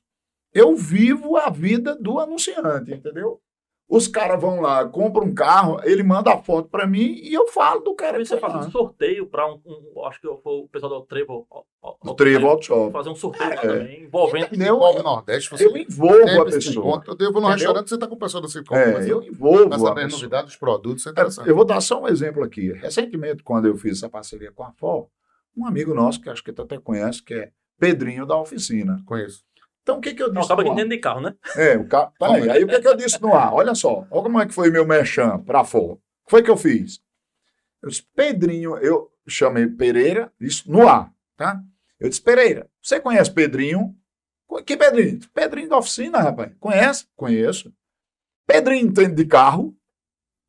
Eu 0.55 0.77
vivo 0.77 1.37
a 1.37 1.49
vida 1.51 1.97
do 1.97 2.19
anunciante, 2.21 2.93
entendeu? 2.93 3.41
Os 3.89 4.09
caras 4.09 4.41
vão 4.41 4.59
lá, 4.61 4.89
compram 4.89 5.27
um 5.27 5.35
carro, 5.35 5.79
ele 5.85 6.03
manda 6.03 6.33
a 6.33 6.39
foto 6.39 6.67
pra 6.71 6.87
mim 6.87 7.19
e 7.23 7.35
eu 7.35 7.47
falo 7.49 7.81
do 7.81 7.95
cara. 7.95 8.19
Você 8.25 8.37
lá. 8.41 8.59
um 8.61 8.71
sorteio 8.71 9.27
para 9.27 9.47
um, 9.47 9.61
um- 9.67 10.05
Acho 10.07 10.19
que 10.19 10.27
foi 10.43 10.53
o 10.61 10.69
pessoal 10.69 11.01
do 11.01 11.07
Trevo. 11.07 11.47
Do 12.03 12.15
Trevo 12.15 12.47
Auto 12.47 12.65
Shop. 12.65 12.91
Fazer 12.91 13.11
um 13.11 13.15
sorteio 13.15 13.51
lá 13.51 13.55
É. 13.57 13.61
também, 13.61 14.03
envolvendo. 14.05 14.47
Entendeu? 14.47 14.77
Envolve 14.77 15.03
Nordeste, 15.03 15.51
você 15.51 15.67
Eu 15.67 15.77
envolvo 15.77 16.41
a 16.41 16.45
pessoa. 16.47 16.87
encontra. 16.87 17.13
Eu 17.21 17.33
vou 17.33 17.43
no 17.43 17.49
Entendeu? 17.49 17.51
restaurante, 17.51 17.89
você 17.91 17.99
tá 17.99 18.07
com 18.07 18.15
o 18.15 18.19
pessoal 18.19 18.43
da 18.43 18.49
Cicom. 18.49 18.75
É, 18.75 19.11
eu 19.11 19.23
envolvo 19.23 19.67
Pra 19.69 19.77
a 19.77 19.79
saber 19.81 20.01
a 20.01 20.05
pessoa. 20.05 20.21
novidade 20.21 20.47
dos 20.47 20.57
produtos, 20.57 21.01
isso 21.01 21.09
é 21.09 21.11
É, 21.11 21.13
interessante. 21.13 21.49
Eu 21.49 21.55
vou 21.57 21.65
dar 21.67 21.81
só 21.83 22.01
um 22.01 22.09
exemplo 22.09 22.43
aqui. 22.45 22.73
Recentemente, 22.73 23.43
quando 23.43 23.67
eu 23.69 23.77
fiz 23.77 23.99
essa 23.99 24.09
parceria 24.09 24.53
com 24.53 24.63
a 24.65 24.73
FOL, 24.73 25.11
um 25.55 25.67
amigo 25.67 25.93
nosso, 25.93 26.19
que 26.19 26.31
acho 26.31 26.43
que 26.43 26.53
tu 26.53 26.63
até 26.63 26.79
conhece, 26.79 27.23
que 27.23 27.35
é 27.35 27.51
Pedrinho 27.83 28.25
da 28.25 28.37
Oficina. 28.37 29.03
Conheço. 29.05 29.43
Então, 29.83 29.99
o 29.99 30.01
que, 30.01 30.15
que 30.15 30.23
eu 30.23 30.33
Não, 30.33 30.41
disse 30.41 30.53
acaba 30.53 30.63
no 30.63 30.71
que 30.71 30.77
dentro 30.77 30.91
de 30.91 30.99
carro, 30.99 31.21
né? 31.21 31.35
É, 31.57 31.77
o 31.77 31.85
carro. 31.85 32.13
Tá 32.17 32.33
aí. 32.33 32.49
aí 32.49 32.63
o 32.63 32.69
que, 32.69 32.81
que 32.81 32.87
eu 32.87 32.97
disse 32.97 33.21
no 33.21 33.35
ar? 33.35 33.53
Olha 33.53 33.75
só. 33.75 34.07
Olha 34.09 34.23
como 34.23 34.41
é 34.41 34.47
que 34.47 34.55
foi 34.55 34.71
meu 34.71 34.87
merchan 34.87 35.41
pra 35.41 35.65
FOL. 35.65 35.95
O 35.95 35.97
que 35.97 36.31
foi 36.31 36.43
que 36.45 36.51
eu 36.51 36.57
fiz? 36.57 37.03
Eu 37.83 37.89
disse, 37.89 38.07
Pedrinho, 38.15 38.77
eu 38.77 39.11
chamei 39.27 39.67
Pereira, 39.67 40.33
isso 40.41 40.71
no 40.71 40.87
ar, 40.87 41.13
tá? 41.37 41.61
Eu 41.99 42.09
disse, 42.09 42.23
Pereira, 42.23 42.71
você 42.81 43.01
conhece 43.01 43.33
Pedrinho? 43.33 43.97
Que 44.65 44.77
Pedrinho? 44.77 45.19
Pedrinho 45.35 45.69
da 45.69 45.79
oficina, 45.79 46.19
rapaz. 46.21 46.53
Conhece? 46.61 47.09
Conheço. 47.17 47.75
Pedrinho 48.47 48.87
entende 48.87 49.17
de 49.17 49.25
carro? 49.25 49.77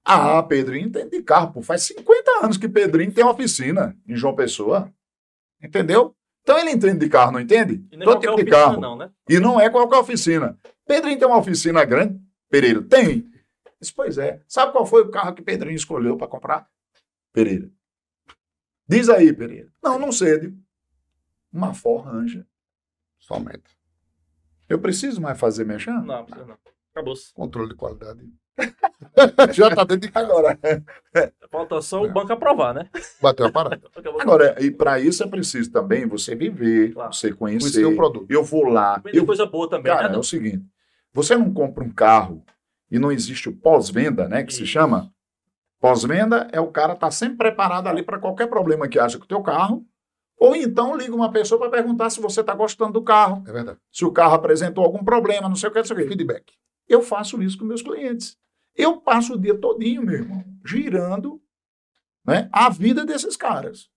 Ah, 0.06 0.44
Pedrinho 0.44 0.88
entende 0.88 1.10
de 1.10 1.24
carro, 1.24 1.52
pô. 1.54 1.64
Faz 1.64 1.82
50 1.82 2.46
anos 2.46 2.58
que 2.58 2.70
Pedrinho 2.70 3.12
tem 3.12 3.26
oficina 3.26 3.98
em 4.08 4.16
João 4.16 4.36
Pessoa. 4.36 4.94
Entendeu? 5.60 6.16
Então 6.44 6.60
ele 6.60 6.72
entende 6.72 7.00
de 7.00 7.10
carro, 7.10 7.32
não 7.32 7.40
entende? 7.40 7.86
E 7.92 7.96
nem 7.98 8.06
Todo 8.06 8.16
qualquer 8.22 8.30
tipo 8.30 8.44
de 8.44 8.52
oficina, 8.52 8.66
carro. 8.66 8.82
não, 8.82 8.98
né? 8.98 9.12
E 9.30 9.40
não 9.40 9.60
é 9.60 9.70
qualquer 9.70 9.98
oficina. 9.98 10.60
Pedrinho 10.86 11.18
tem 11.18 11.28
uma 11.28 11.38
oficina 11.38 11.84
grande? 11.86 12.22
Pereira, 12.50 12.82
tem. 12.84 13.32
Disse, 13.80 13.94
pois 13.94 14.18
é. 14.18 14.42
Sabe 14.48 14.72
qual 14.74 14.86
foi 14.86 15.02
o 15.04 15.10
carro 15.10 15.34
que 15.34 15.42
Pedrinho 15.42 15.76
escolheu 15.76 16.18
para 16.18 16.28
comprar? 16.28 16.68
Pereira. 17.32 17.70
Diz 18.88 19.08
aí, 19.10 19.32
Pereira. 19.34 19.70
Não, 19.82 19.98
não 19.98 20.12
sei. 20.12 20.38
Digo, 20.40 20.58
Uma 21.52 21.74
Ford 21.74 22.06
Ranger. 22.06 22.46
Somente. 23.18 23.78
Eu 24.68 24.80
preciso 24.80 25.22
mais 25.22 25.40
fazer 25.40 25.66
mexer? 25.66 25.92
Não, 25.92 26.26
precisa 26.26 26.46
não. 26.46 26.58
Acabou-se. 26.92 27.34
Controle 27.34 27.70
de 27.70 27.76
qualidade. 27.76 28.30
Já 29.54 29.70
tá 29.76 29.84
dentro 29.84 30.08
de 30.08 30.12
casa. 30.12 30.26
Agora, 30.28 30.58
Falta 31.50 31.82
só 31.82 32.02
o 32.04 32.12
banco 32.12 32.34
aprovar, 32.34 32.74
né? 32.74 32.90
Bateu 33.22 33.46
a 33.46 33.52
parada. 33.52 33.82
Agora 34.20 34.56
e 34.64 34.72
para 34.72 35.00
isso 35.00 35.24
é 35.24 35.28
preciso 35.28 35.72
também 35.72 36.08
você 36.08 36.36
viver, 36.36 36.94
Claro. 36.94 37.14
você 37.14 37.32
Conhecer 37.32 37.82
conhecer. 37.82 37.86
o 37.86 37.96
produto. 37.96 38.26
Eu 38.30 38.44
vou 38.44 38.66
lá. 38.66 38.98
Vender 38.98 39.20
Eu, 39.20 39.26
coisa 39.26 39.46
boa 39.46 39.70
também, 39.70 39.92
cara, 39.94 40.10
né? 40.10 40.16
é 40.16 40.18
o 40.18 40.24
seguinte: 40.24 40.64
você 41.14 41.36
não 41.36 41.54
compra 41.54 41.84
um 41.84 41.92
carro 41.92 42.44
e 42.90 42.98
não 42.98 43.12
existe 43.12 43.50
o 43.50 43.56
pós-venda, 43.56 44.28
né? 44.28 44.44
Que 44.44 44.54
se 44.54 44.64
Isso. 44.64 44.72
chama. 44.72 45.12
Pós-venda 45.80 46.48
é 46.52 46.60
o 46.62 46.68
cara 46.72 46.94
estar 46.94 47.12
sempre 47.12 47.38
preparado 47.38 47.88
ali 47.88 48.02
para 48.04 48.18
qualquer 48.18 48.48
problema 48.48 48.88
que 48.88 48.98
haja 48.98 49.18
com 49.18 49.26
o 49.26 49.28
teu 49.28 49.42
carro. 49.42 49.86
Ou 50.40 50.56
então 50.56 50.96
liga 50.98 51.14
uma 51.16 51.32
pessoa 51.32 51.60
para 51.60 51.70
perguntar 51.70 52.10
se 52.10 52.20
você 52.22 52.42
está 52.42 52.54
gostando 52.56 52.94
do 52.94 53.02
carro, 53.04 53.44
É 53.48 53.52
verdade. 53.52 53.78
se 53.92 54.04
o 54.04 54.12
carro 54.12 54.34
apresentou 54.34 54.84
algum 54.84 55.04
problema, 55.04 55.48
não 55.48 55.56
sei 55.56 55.70
o 55.70 55.72
que, 55.72 55.78
não 55.80 55.86
sei 55.86 55.96
o 55.96 56.00
que. 56.00 56.08
Feedback. 56.08 56.54
Eu 56.88 57.02
faço 57.02 57.42
isso 57.42 57.58
com 57.58 57.66
meus 57.66 57.82
clientes. 57.82 58.38
Eu 58.76 58.98
passo 58.98 59.34
o 59.34 59.40
dia 59.40 59.58
todinho, 59.58 60.04
meu 60.04 60.16
irmão, 60.16 60.44
girando 60.66 61.40
né, 62.26 62.50
a 62.52 62.70
vida 62.70 63.06
desses 63.06 63.36
caras. 63.38 63.88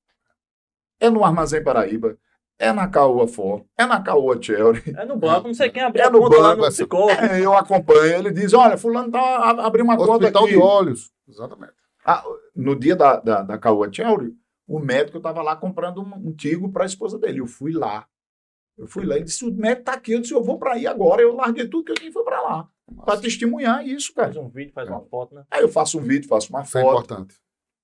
É 1.00 1.08
no 1.10 1.24
Armazém 1.24 1.62
Paraíba, 1.62 2.16
é 2.58 2.72
na 2.72 2.88
Caoa 2.88 3.28
For, 3.28 3.64
é 3.76 3.84
na 3.84 4.02
Caoa 4.02 4.40
Cherry. 4.40 4.82
É 4.96 5.04
no 5.04 5.16
banco, 5.16 5.46
não 5.48 5.54
sei 5.54 5.68
quem 5.70 5.82
abriu 5.82 6.02
É 6.02 6.06
a 6.06 6.10
no 6.10 6.20
conta 6.20 6.36
lá 6.38 6.48
banco, 6.50 6.60
no 6.62 6.66
essa- 6.66 6.76
Cicobi. 6.78 7.12
É, 7.12 7.44
eu 7.44 7.52
acompanho, 7.54 8.16
ele 8.18 8.30
diz, 8.32 8.52
olha, 8.54 8.78
fulano 8.78 9.10
tá, 9.10 9.20
a- 9.20 9.66
abriu 9.66 9.84
uma 9.84 9.96
conta 9.96 10.12
Hospital 10.12 10.44
aqui. 10.44 10.52
de 10.54 10.58
olhos. 10.58 11.12
Exatamente. 11.28 11.72
Ah, 12.04 12.24
no 12.54 12.74
dia 12.74 12.96
da, 12.96 13.16
da, 13.20 13.42
da 13.42 13.58
Caoa 13.58 13.92
Cherry, 13.92 14.32
o 14.66 14.78
médico 14.78 15.18
estava 15.18 15.42
lá 15.42 15.54
comprando 15.56 16.00
um, 16.02 16.28
um 16.28 16.32
tigo 16.34 16.70
para 16.72 16.84
a 16.84 16.86
esposa 16.86 17.18
dele. 17.18 17.40
Eu 17.40 17.46
fui 17.46 17.72
lá. 17.72 18.06
Eu 18.76 18.86
fui 18.86 19.04
lá, 19.06 19.16
ele 19.16 19.24
disse, 19.24 19.44
o 19.44 19.52
médico 19.52 19.84
tá 19.84 19.92
aqui. 19.92 20.12
Eu 20.12 20.20
disse, 20.20 20.34
eu 20.34 20.42
vou 20.42 20.58
para 20.58 20.74
aí 20.74 20.86
agora. 20.86 21.22
Eu 21.22 21.34
larguei 21.34 21.66
tudo 21.68 21.84
que 21.84 21.92
eu 21.92 21.96
tinha 21.96 22.10
e 22.10 22.12
fui 22.12 22.22
para 22.24 22.40
lá. 22.42 22.68
Para 23.04 23.18
testemunhar 23.20 23.86
isso, 23.86 24.12
cara. 24.14 24.28
Faz 24.32 24.36
um 24.36 24.48
vídeo, 24.48 24.72
faz 24.72 24.88
uma 24.88 25.00
foto, 25.02 25.34
né? 25.34 25.44
Aí 25.50 25.62
eu 25.62 25.68
faço 25.68 25.98
um 25.98 26.02
vídeo, 26.02 26.28
faço 26.28 26.50
uma 26.50 26.62
Isso 26.62 26.76
é 26.78 26.82
foto. 26.82 26.92
importante. 27.04 27.34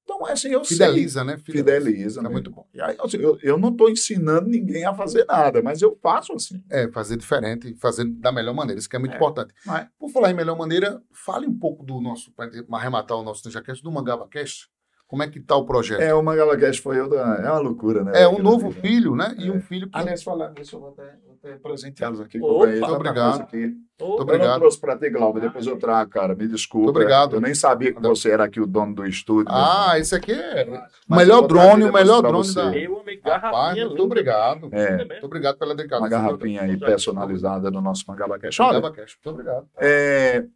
Então, 0.04 0.26
assim, 0.26 0.48
eu 0.48 0.64
Fideliza, 0.64 1.22
né? 1.24 1.36
sei. 1.44 1.54
Fideliza. 1.54 2.18
É 2.20 2.22
meu 2.22 2.32
muito 2.32 2.50
irmão. 2.50 2.66
E 2.74 2.80
aí, 2.82 2.96
assim, 3.00 3.16
eu, 3.18 3.38
eu 3.40 3.56
não 3.56 3.68
estou 3.70 3.88
ensinando 3.88 4.48
ninguém 4.48 4.84
a 4.84 4.92
fazer 4.92 5.24
nada, 5.26 5.62
mas 5.62 5.80
eu 5.80 5.96
faço 6.02 6.32
assim. 6.34 6.62
É, 6.68 6.88
fazer 6.90 7.16
diferente, 7.16 7.72
fazer 7.80 8.04
da 8.04 8.32
melhor 8.32 8.52
maneira. 8.52 8.78
Isso 8.78 8.88
que 8.88 8.96
é 8.96 8.98
muito 8.98 9.12
É. 9.12 9.16
importante. 9.16 9.54
Mas- 9.64 9.88
Por 9.98 10.10
falar 10.10 10.30
em 10.30 10.34
melhor 10.34 10.58
maneira, 10.58 11.00
fale 11.12 11.46
um 11.46 11.56
pouco 11.56 11.84
do 11.84 12.00
nosso, 12.00 12.32
para 12.32 12.50
arrematar 12.72 13.16
o 13.16 13.22
nosso 13.22 13.42
NinjaCast, 13.46 13.82
do 13.82 13.92
MangabaCast. 13.92 14.68
Como 15.12 15.22
é 15.22 15.28
que 15.28 15.38
tá 15.40 15.54
o 15.56 15.66
projeto? 15.66 16.00
É, 16.00 16.14
o 16.14 16.22
Mangalacast 16.22 16.80
foi 16.80 16.98
eu. 16.98 17.06
da- 17.06 17.36
É 17.44 17.50
uma 17.50 17.58
loucura, 17.58 18.02
né? 18.02 18.12
É, 18.22 18.26
um 18.26 18.38
novo 18.38 18.70
filho, 18.70 19.14
né? 19.14 19.34
E 19.38 19.48
É. 19.48 19.52
um 19.52 19.60
filho 19.60 19.86
que. 19.90 19.98
Aliás, 19.98 20.22
falando 20.22 20.58
nisso, 20.58 20.76
eu 20.76 20.80
vou 20.80 20.88
até, 20.88 21.16
até 21.50 21.58
presenteá-los 21.58 22.18
aqui. 22.18 22.40
Opa, 22.40 22.64
eu 22.64 22.80
muito 22.80 22.94
obrigado. 22.94 23.42
aqui. 23.42 23.56
Muito 23.58 23.78
Eu 24.00 24.06
obrigado. 24.22 24.48
não 24.52 24.58
trouxe 24.60 24.80
pra 24.80 24.96
ter, 24.96 25.10
Glauber, 25.10 25.40
depois 25.40 25.66
eu 25.66 25.78
trago, 25.78 26.10
cara. 26.10 26.34
Me 26.34 26.48
desculpa. 26.48 26.84
Muito 26.86 26.96
obrigado. 26.96 27.36
Eu 27.36 27.42
nem 27.42 27.54
sabia 27.54 27.92
que 27.92 28.00
você 28.00 28.30
era 28.30 28.44
aqui 28.44 28.58
o 28.58 28.66
dono 28.66 28.94
do 28.94 29.06
estúdio. 29.06 29.52
Ah, 29.54 29.98
esse 29.98 30.14
aqui 30.14 30.32
é 30.32 30.64
o 30.66 30.80
Mas 31.06 31.18
melhor 31.26 31.42
eu 31.42 31.46
drone, 31.46 31.84
o 31.84 31.92
melhor 31.92 32.22
drone 32.22 32.38
você. 32.38 32.54
da. 32.54 32.70
Meu 32.70 33.00
amigo, 33.00 33.22
Rapaz, 33.28 33.76
muito 33.76 33.90
linda. 33.90 34.02
obrigado. 34.02 34.68
É, 34.72 34.96
Muito 34.96 35.26
obrigado 35.26 35.58
pela 35.58 35.74
dedicação. 35.74 36.02
uma 36.02 36.08
garrafinha 36.08 36.62
aí 36.62 36.78
personalizada 36.78 37.70
no 37.70 37.82
nosso 37.82 38.04
Mangalacast. 38.08 38.62
Olha. 38.62 38.80
Muito 38.80 39.06
obrigado. 39.26 39.66
é, 39.78 40.46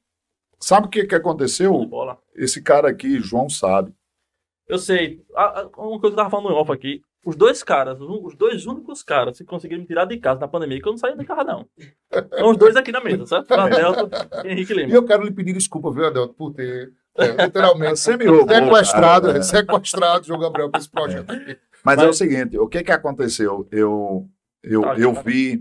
sabe 0.59 0.87
o 0.87 0.91
que, 0.91 1.05
que 1.05 1.15
aconteceu? 1.15 1.85
bola. 1.85 2.17
Esse 2.35 2.63
cara 2.63 2.89
aqui, 2.89 3.19
João, 3.21 3.51
sabe. 3.51 3.93
Eu 4.69 4.79
sei. 4.79 5.21
A- 5.35 5.61
a- 5.61 5.67
uma 5.79 6.01
coisa 6.01 6.01
que 6.01 6.07
eu 6.07 6.17
tava 6.17 6.31
falando 6.31 6.51
em 6.51 6.57
off 6.57 6.71
aqui. 6.73 7.01
Os 7.25 7.35
dois 7.35 7.63
caras, 7.65 8.01
os, 8.01 8.09
os 8.25 8.37
dois 8.37 8.67
únicos 8.67 9.03
caras 9.03 9.37
que 9.39 9.45
conseguiram 9.45 9.81
me 9.83 9.87
tirar 9.87 10.05
de 10.05 10.17
casa 10.17 10.39
na 10.41 10.47
pandemia, 10.49 10.81
que 10.81 10.87
eu 10.87 10.93
não 10.93 10.99
saía 10.99 11.17
de 11.17 11.25
casa, 11.25 11.43
não. 11.45 11.67
São 12.39 12.51
os 12.51 12.57
dois 12.57 12.77
aqui 12.77 12.93
na 12.93 13.01
mesa, 13.01 13.27
certo? 13.27 13.51
Adelto 13.55 14.09
e 14.45 14.49
Henrique 14.49 14.73
E 14.73 14.77
Lima. 14.77 14.95
eu 14.95 15.05
quero 15.05 15.25
lhe 15.25 15.33
pedir 15.33 15.53
desculpa, 15.53 15.91
viu, 15.91 16.07
Adelto, 16.07 16.35
por 16.35 16.53
ter 16.55 16.93
é, 17.17 17.45
literalmente 17.45 17.99
sequestrado, 17.99 19.27
cara. 19.29 19.43
sequestrado 19.43 20.25
João 20.27 20.39
Gabriel 20.41 20.71
para 20.71 20.79
esse 20.81 20.89
projeto. 20.91 21.27
Mas, 21.85 21.97
Mas- 21.97 22.03
é 22.03 22.09
o 22.09 22.13
seguinte, 22.13 22.59
o 22.59 22.69
que 22.69 22.83
que 22.85 22.93
aconteceu? 22.93 23.67
Eu, 23.73 24.27
eu, 24.63 24.83
Tá, 24.83 24.95
eu 24.97 25.13
tá. 25.15 25.23
vi, 25.23 25.61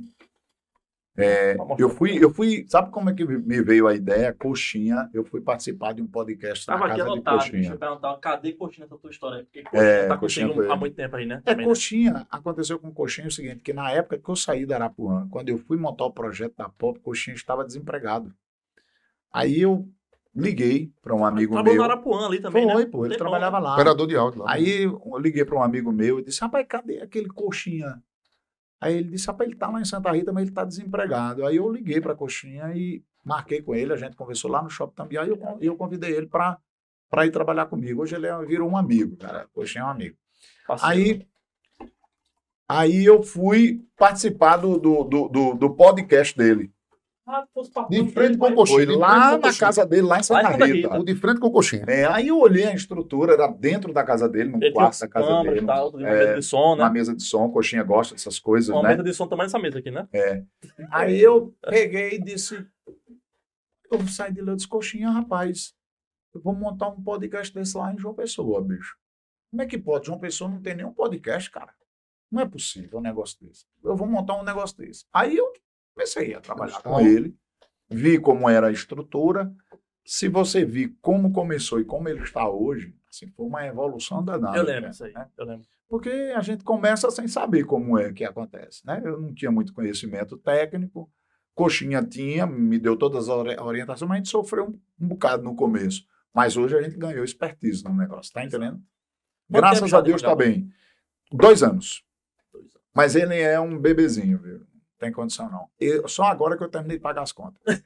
é, 1.17 1.55
eu 1.77 1.89
fui, 1.89 2.21
eu 2.23 2.29
fui, 2.29 2.65
sabe 2.67 2.91
como 2.91 3.09
é 3.09 3.13
que 3.13 3.23
me 3.25 3.61
veio 3.61 3.87
a 3.87 3.93
ideia? 3.95 4.33
Coxinha, 4.33 5.09
eu 5.13 5.23
fui 5.23 5.39
participar 5.41 5.93
de 5.93 6.01
um 6.01 6.07
podcast 6.07 6.65
Tava 6.65 6.79
na 6.79 6.85
aqui 6.87 6.97
casa 6.97 7.09
de 7.09 7.13
anotado, 7.13 7.37
deixa 7.37 7.51
Coxinha. 7.51 7.71
eu 7.73 7.77
perguntar, 7.79 8.17
cadê 8.17 8.51
Coxinha 8.53 8.85
essa 8.85 8.97
tua 8.97 9.09
história? 9.11 9.43
Porque 9.45 9.59
É, 9.59 9.63
Coxinha 9.63 10.07
tá 10.07 10.17
Coxinha 10.17 10.47
contigo 10.47 10.63
foi- 10.65 10.73
há 10.73 10.75
muito 10.75 10.95
tempo 10.95 11.15
aí, 11.15 11.25
né? 11.25 11.35
É, 11.45 11.51
Também, 11.51 11.65
né? 11.65 11.71
Coxinha, 11.71 12.27
aconteceu 12.29 12.77
com 12.79 12.91
Coxinha 12.91 13.27
o 13.27 13.31
seguinte, 13.31 13.61
que 13.61 13.71
na 13.73 13.91
época 13.91 14.17
que 14.17 14.29
eu 14.29 14.35
saí 14.35 14.65
da 14.65 14.75
Arapuã, 14.75 15.27
quando 15.31 15.49
eu 15.49 15.57
fui 15.57 15.77
montar 15.77 16.05
o 16.05 16.11
projeto 16.11 16.53
da 16.57 16.67
Pop, 16.67 16.99
Coxinha 16.99 17.35
estava 17.35 17.63
desempregado. 17.63 18.33
Aí 19.31 19.61
eu 19.61 19.87
liguei 20.35 20.91
para 21.01 21.15
um 21.15 21.25
amigo 21.25 21.53
Trabalhou 21.53 21.77
meu. 21.77 21.85
no 21.87 21.91
Arapuã 21.91 22.25
ali 22.27 22.41
também, 22.41 22.69
Foi, 22.69 22.83
né? 22.83 22.89
pô, 22.91 23.05
ele 23.05 23.15
trabalhava 23.17 23.57
lá. 23.57 23.73
Operador 23.73 24.05
de 24.07 24.17
áudio 24.17 24.41
lá. 24.43 24.51
Aí 24.51 24.83
eu 24.83 24.99
liguei 25.17 25.45
para 25.45 25.55
um 25.57 25.63
amigo 25.63 25.91
meu 25.93 26.19
e 26.19 26.23
disse, 26.23 26.41
rapaz, 26.41 26.65
cadê 26.67 26.99
aquele 27.01 27.29
coxinha? 27.29 28.01
Aí 28.85 28.97
ele 28.97 29.09
disse, 29.09 29.25
rapaz, 29.25 29.49
ele 29.49 29.57
tá 29.57 29.67
lá 29.67 29.81
em 29.81 29.85
Santa 29.85 30.11
Rita, 30.11 30.31
mas 30.31 30.43
ele 30.43 30.51
tá 30.51 30.63
desempregado. 30.63 31.43
Aí 31.43 31.55
eu 31.55 31.67
liguei 31.71 31.99
para 31.99 32.13
coxinha 32.13 32.71
e 32.75 33.03
marquei 33.23 33.59
com 33.59 33.73
ele, 33.73 33.91
a 33.91 33.97
gente 33.97 34.15
conversou 34.15 34.51
lá 34.51 34.61
no 34.61 34.69
Shopping 34.69 34.93
Tambiá 34.93 35.25
e 35.25 35.29
eu, 35.29 35.57
eu 35.59 35.75
convidei 35.75 36.15
ele 36.15 36.27
para 36.27 36.59
ir 37.25 37.31
trabalhar 37.31 37.65
comigo. 37.65 38.03
Hoje 38.03 38.15
ele 38.15 38.27
é- 38.27 38.45
virou 38.45 38.69
um 38.69 38.77
amigo, 38.77 39.17
cara. 39.17 39.47
Coxinha 39.51 39.81
é 39.83 39.87
um 39.87 39.89
amigo. 39.89 40.15
Aí, 40.83 41.25
aí 42.69 43.03
eu 43.03 43.23
fui 43.23 43.83
participar 43.97 44.57
do, 44.57 44.77
do, 44.77 45.03
do, 45.03 45.27
do, 45.29 45.53
do 45.55 45.75
podcast 45.75 46.37
dele. 46.37 46.71
Ah, 47.27 47.43
De 47.89 48.07
frente 48.09 48.37
com 48.37 48.47
o 48.49 48.53
Coxinha. 48.53 48.85
Foi 48.85 48.95
lá 48.97 49.35
na 49.37 49.57
casa 49.57 49.83
dele, 49.83 50.03
lá 50.03 50.19
em 50.19 50.23
Santa 50.23 50.43
Lá 50.43 50.49
Rita. 50.51 50.65
Rita. 50.65 50.99
O 50.99 51.03
de 51.03 51.15
frente 51.15 51.39
com 51.39 51.47
o 51.47 51.51
coxinha. 51.51 51.83
É, 51.87 52.05
aí 52.05 52.27
eu 52.27 52.37
olhei 52.37 52.65
a 52.65 52.75
estrutura, 52.75 53.33
era 53.33 53.47
dentro 53.47 53.91
da 53.91 54.03
casa 54.03 54.29
dele, 54.29 54.51
no 54.51 54.59
quarto 54.73 54.99
da 54.99 55.07
casa 55.07 55.27
câmera 55.27 55.55
dele. 55.55 55.63
e 55.63 55.67
tal, 55.67 55.89
uma 55.89 56.07
é, 56.07 56.13
mesa 56.13 56.35
de 56.35 56.41
som, 56.43 56.75
né? 56.75 56.83
Uma 56.83 56.89
mesa 56.91 57.15
de 57.15 57.23
som, 57.23 57.49
coxinha 57.49 57.83
gosta 57.83 58.13
dessas 58.13 58.37
coisas, 58.37 58.69
Uma 58.69 58.83
né? 58.83 58.89
mesa 58.89 59.03
de 59.03 59.13
som 59.13 59.27
também 59.27 59.45
nessa 59.45 59.57
mesa 59.57 59.79
aqui, 59.79 59.89
né? 59.89 60.07
Aí 60.91 61.19
eu 61.19 61.51
peguei 61.67 62.11
e 62.15 62.21
disse: 62.23 62.63
Eu 63.91 63.97
vou 63.97 64.07
sair 64.07 64.31
de 64.31 64.41
lá, 64.41 64.51
eu 64.51 64.55
disse, 64.55 64.67
coxinha, 64.67 65.09
rapaz. 65.09 65.73
Eu 66.33 66.41
vou 66.41 66.53
montar 66.53 66.89
um 66.89 67.01
podcast 67.01 67.51
desse 67.51 67.75
lá 67.75 67.91
em 67.91 67.97
João 67.97 68.13
Pessoa, 68.13 68.61
bicho. 68.61 68.95
Como 69.49 69.63
é 69.63 69.65
que 69.65 69.79
pode? 69.79 70.05
João 70.05 70.19
Pessoa 70.19 70.49
não 70.49 70.61
tem 70.61 70.75
nenhum 70.75 70.93
podcast, 70.93 71.49
cara. 71.49 71.73
Não 72.29 72.41
é 72.41 72.45
possível 72.45 72.99
um 72.99 73.01
negócio 73.01 73.37
desse. 73.41 73.65
Eu 73.83 73.95
vou 73.95 74.05
montar 74.05 74.35
um 74.35 74.43
negócio 74.43 74.77
desse. 74.77 75.05
Aí 75.13 75.35
eu 75.37 75.51
comecei 75.95 76.33
a 76.33 76.41
trabalhar 76.41 76.81
com 76.81 76.99
ele, 76.99 77.35
vi 77.89 78.19
como 78.19 78.47
era 78.49 78.67
a 78.67 78.71
estrutura. 78.71 79.51
Se 80.03 80.27
você 80.27 80.63
vir 80.63 80.95
como 81.01 81.31
começou 81.31 81.79
e 81.79 81.85
como 81.85 82.07
ele 82.09 82.21
está 82.21 82.47
hoje, 82.47 82.93
assim, 83.09 83.27
foi 83.35 83.45
uma 83.45 83.65
evolução 83.65 84.23
danada. 84.23 84.57
Eu 84.57 84.63
lembro 84.63 84.81
cara, 84.81 84.91
isso 84.91 85.03
aí. 85.05 85.13
né? 85.13 85.27
Eu 85.37 85.45
lembro. 85.45 85.65
Porque 85.87 86.09
a 86.35 86.41
gente 86.41 86.63
começa 86.63 87.09
sem 87.11 87.27
saber 87.27 87.63
como 87.65 87.97
é 87.97 88.11
que 88.11 88.23
acontece, 88.23 88.85
né? 88.85 89.01
Eu 89.03 89.19
não 89.21 89.33
tinha 89.33 89.51
muito 89.51 89.73
conhecimento 89.73 90.37
técnico, 90.37 91.09
Coxinha 91.53 92.03
tinha, 92.03 92.45
me 92.45 92.77
deu 92.77 92.97
todas 92.97 93.29
as 93.29 93.29
ori- 93.29 93.59
orientações, 93.59 94.09
mas 94.09 94.15
a 94.15 94.17
gente 94.17 94.29
sofreu 94.29 94.65
um, 94.65 94.79
um 95.05 95.07
bocado 95.07 95.41
no 95.43 95.55
começo. 95.55 96.03
Mas 96.33 96.57
hoje 96.57 96.75
a 96.77 96.81
gente 96.81 96.97
ganhou 96.97 97.23
expertise 97.23 97.83
no 97.83 97.95
negócio, 97.95 98.33
tá 98.33 98.43
entendendo? 98.43 98.77
Quanto 99.49 99.61
Graças 99.61 99.93
a 99.93 100.01
Deus 100.01 100.21
tá 100.21 100.29
programa? 100.35 100.53
bem. 100.53 100.69
Dois 101.31 101.63
anos. 101.63 102.03
Dois 102.51 102.65
anos. 102.65 102.73
Mas 102.93 103.15
ele 103.15 103.39
é 103.39 103.57
um 103.59 103.79
bebezinho, 103.79 104.37
viu? 104.39 104.61
Tem 105.05 105.11
condição, 105.11 105.47
não. 105.51 105.67
Eu- 105.79 106.07
só 106.07 106.23
agora 106.23 106.57
que 106.57 106.63
eu 106.63 106.67
terminei 106.67 106.97
de 106.97 107.03
pagar 107.03 107.21
as 107.21 107.31
contas. 107.31 107.61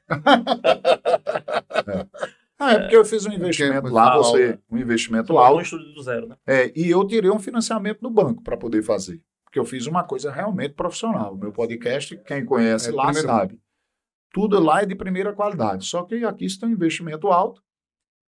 é. 1.86 2.06
Ah, 2.58 2.72
é 2.72 2.78
porque 2.80 2.96
eu 2.96 3.04
fiz 3.04 3.26
um 3.26 3.32
investimento 3.32 3.82
muito 3.82 3.94
lá, 3.94 4.12
alto, 4.12 4.28
você, 4.30 4.48
né? 4.48 4.58
um 4.70 4.78
investimento 4.78 5.32
montou 5.34 5.36
um 5.36 5.46
alto, 5.46 5.62
estúdio 5.62 5.92
do 5.92 6.02
zero, 6.02 6.28
né? 6.28 6.36
é, 6.46 6.72
e 6.74 6.88
eu 6.90 7.06
tirei 7.06 7.30
um 7.30 7.38
financiamento 7.38 8.00
no 8.00 8.08
banco 8.10 8.42
para 8.42 8.56
poder 8.56 8.82
fazer. 8.82 9.20
Porque 9.44 9.58
eu 9.58 9.66
fiz 9.66 9.86
uma 9.86 10.02
coisa 10.02 10.30
realmente 10.30 10.72
profissional. 10.74 11.34
O 11.34 11.36
meu 11.36 11.52
podcast, 11.52 12.16
quem 12.24 12.42
conhece 12.44 12.88
É, 12.88 12.92
lá 12.92 13.12
sabe. 13.12 13.60
Tudo 14.32 14.58
lá 14.58 14.80
é 14.82 14.86
de 14.86 14.94
primeira 14.94 15.34
qualidade. 15.34 15.84
Só 15.84 16.04
que 16.04 16.24
aqui 16.24 16.46
está 16.46 16.66
um 16.66 16.70
investimento 16.70 17.28
alto. 17.28 17.62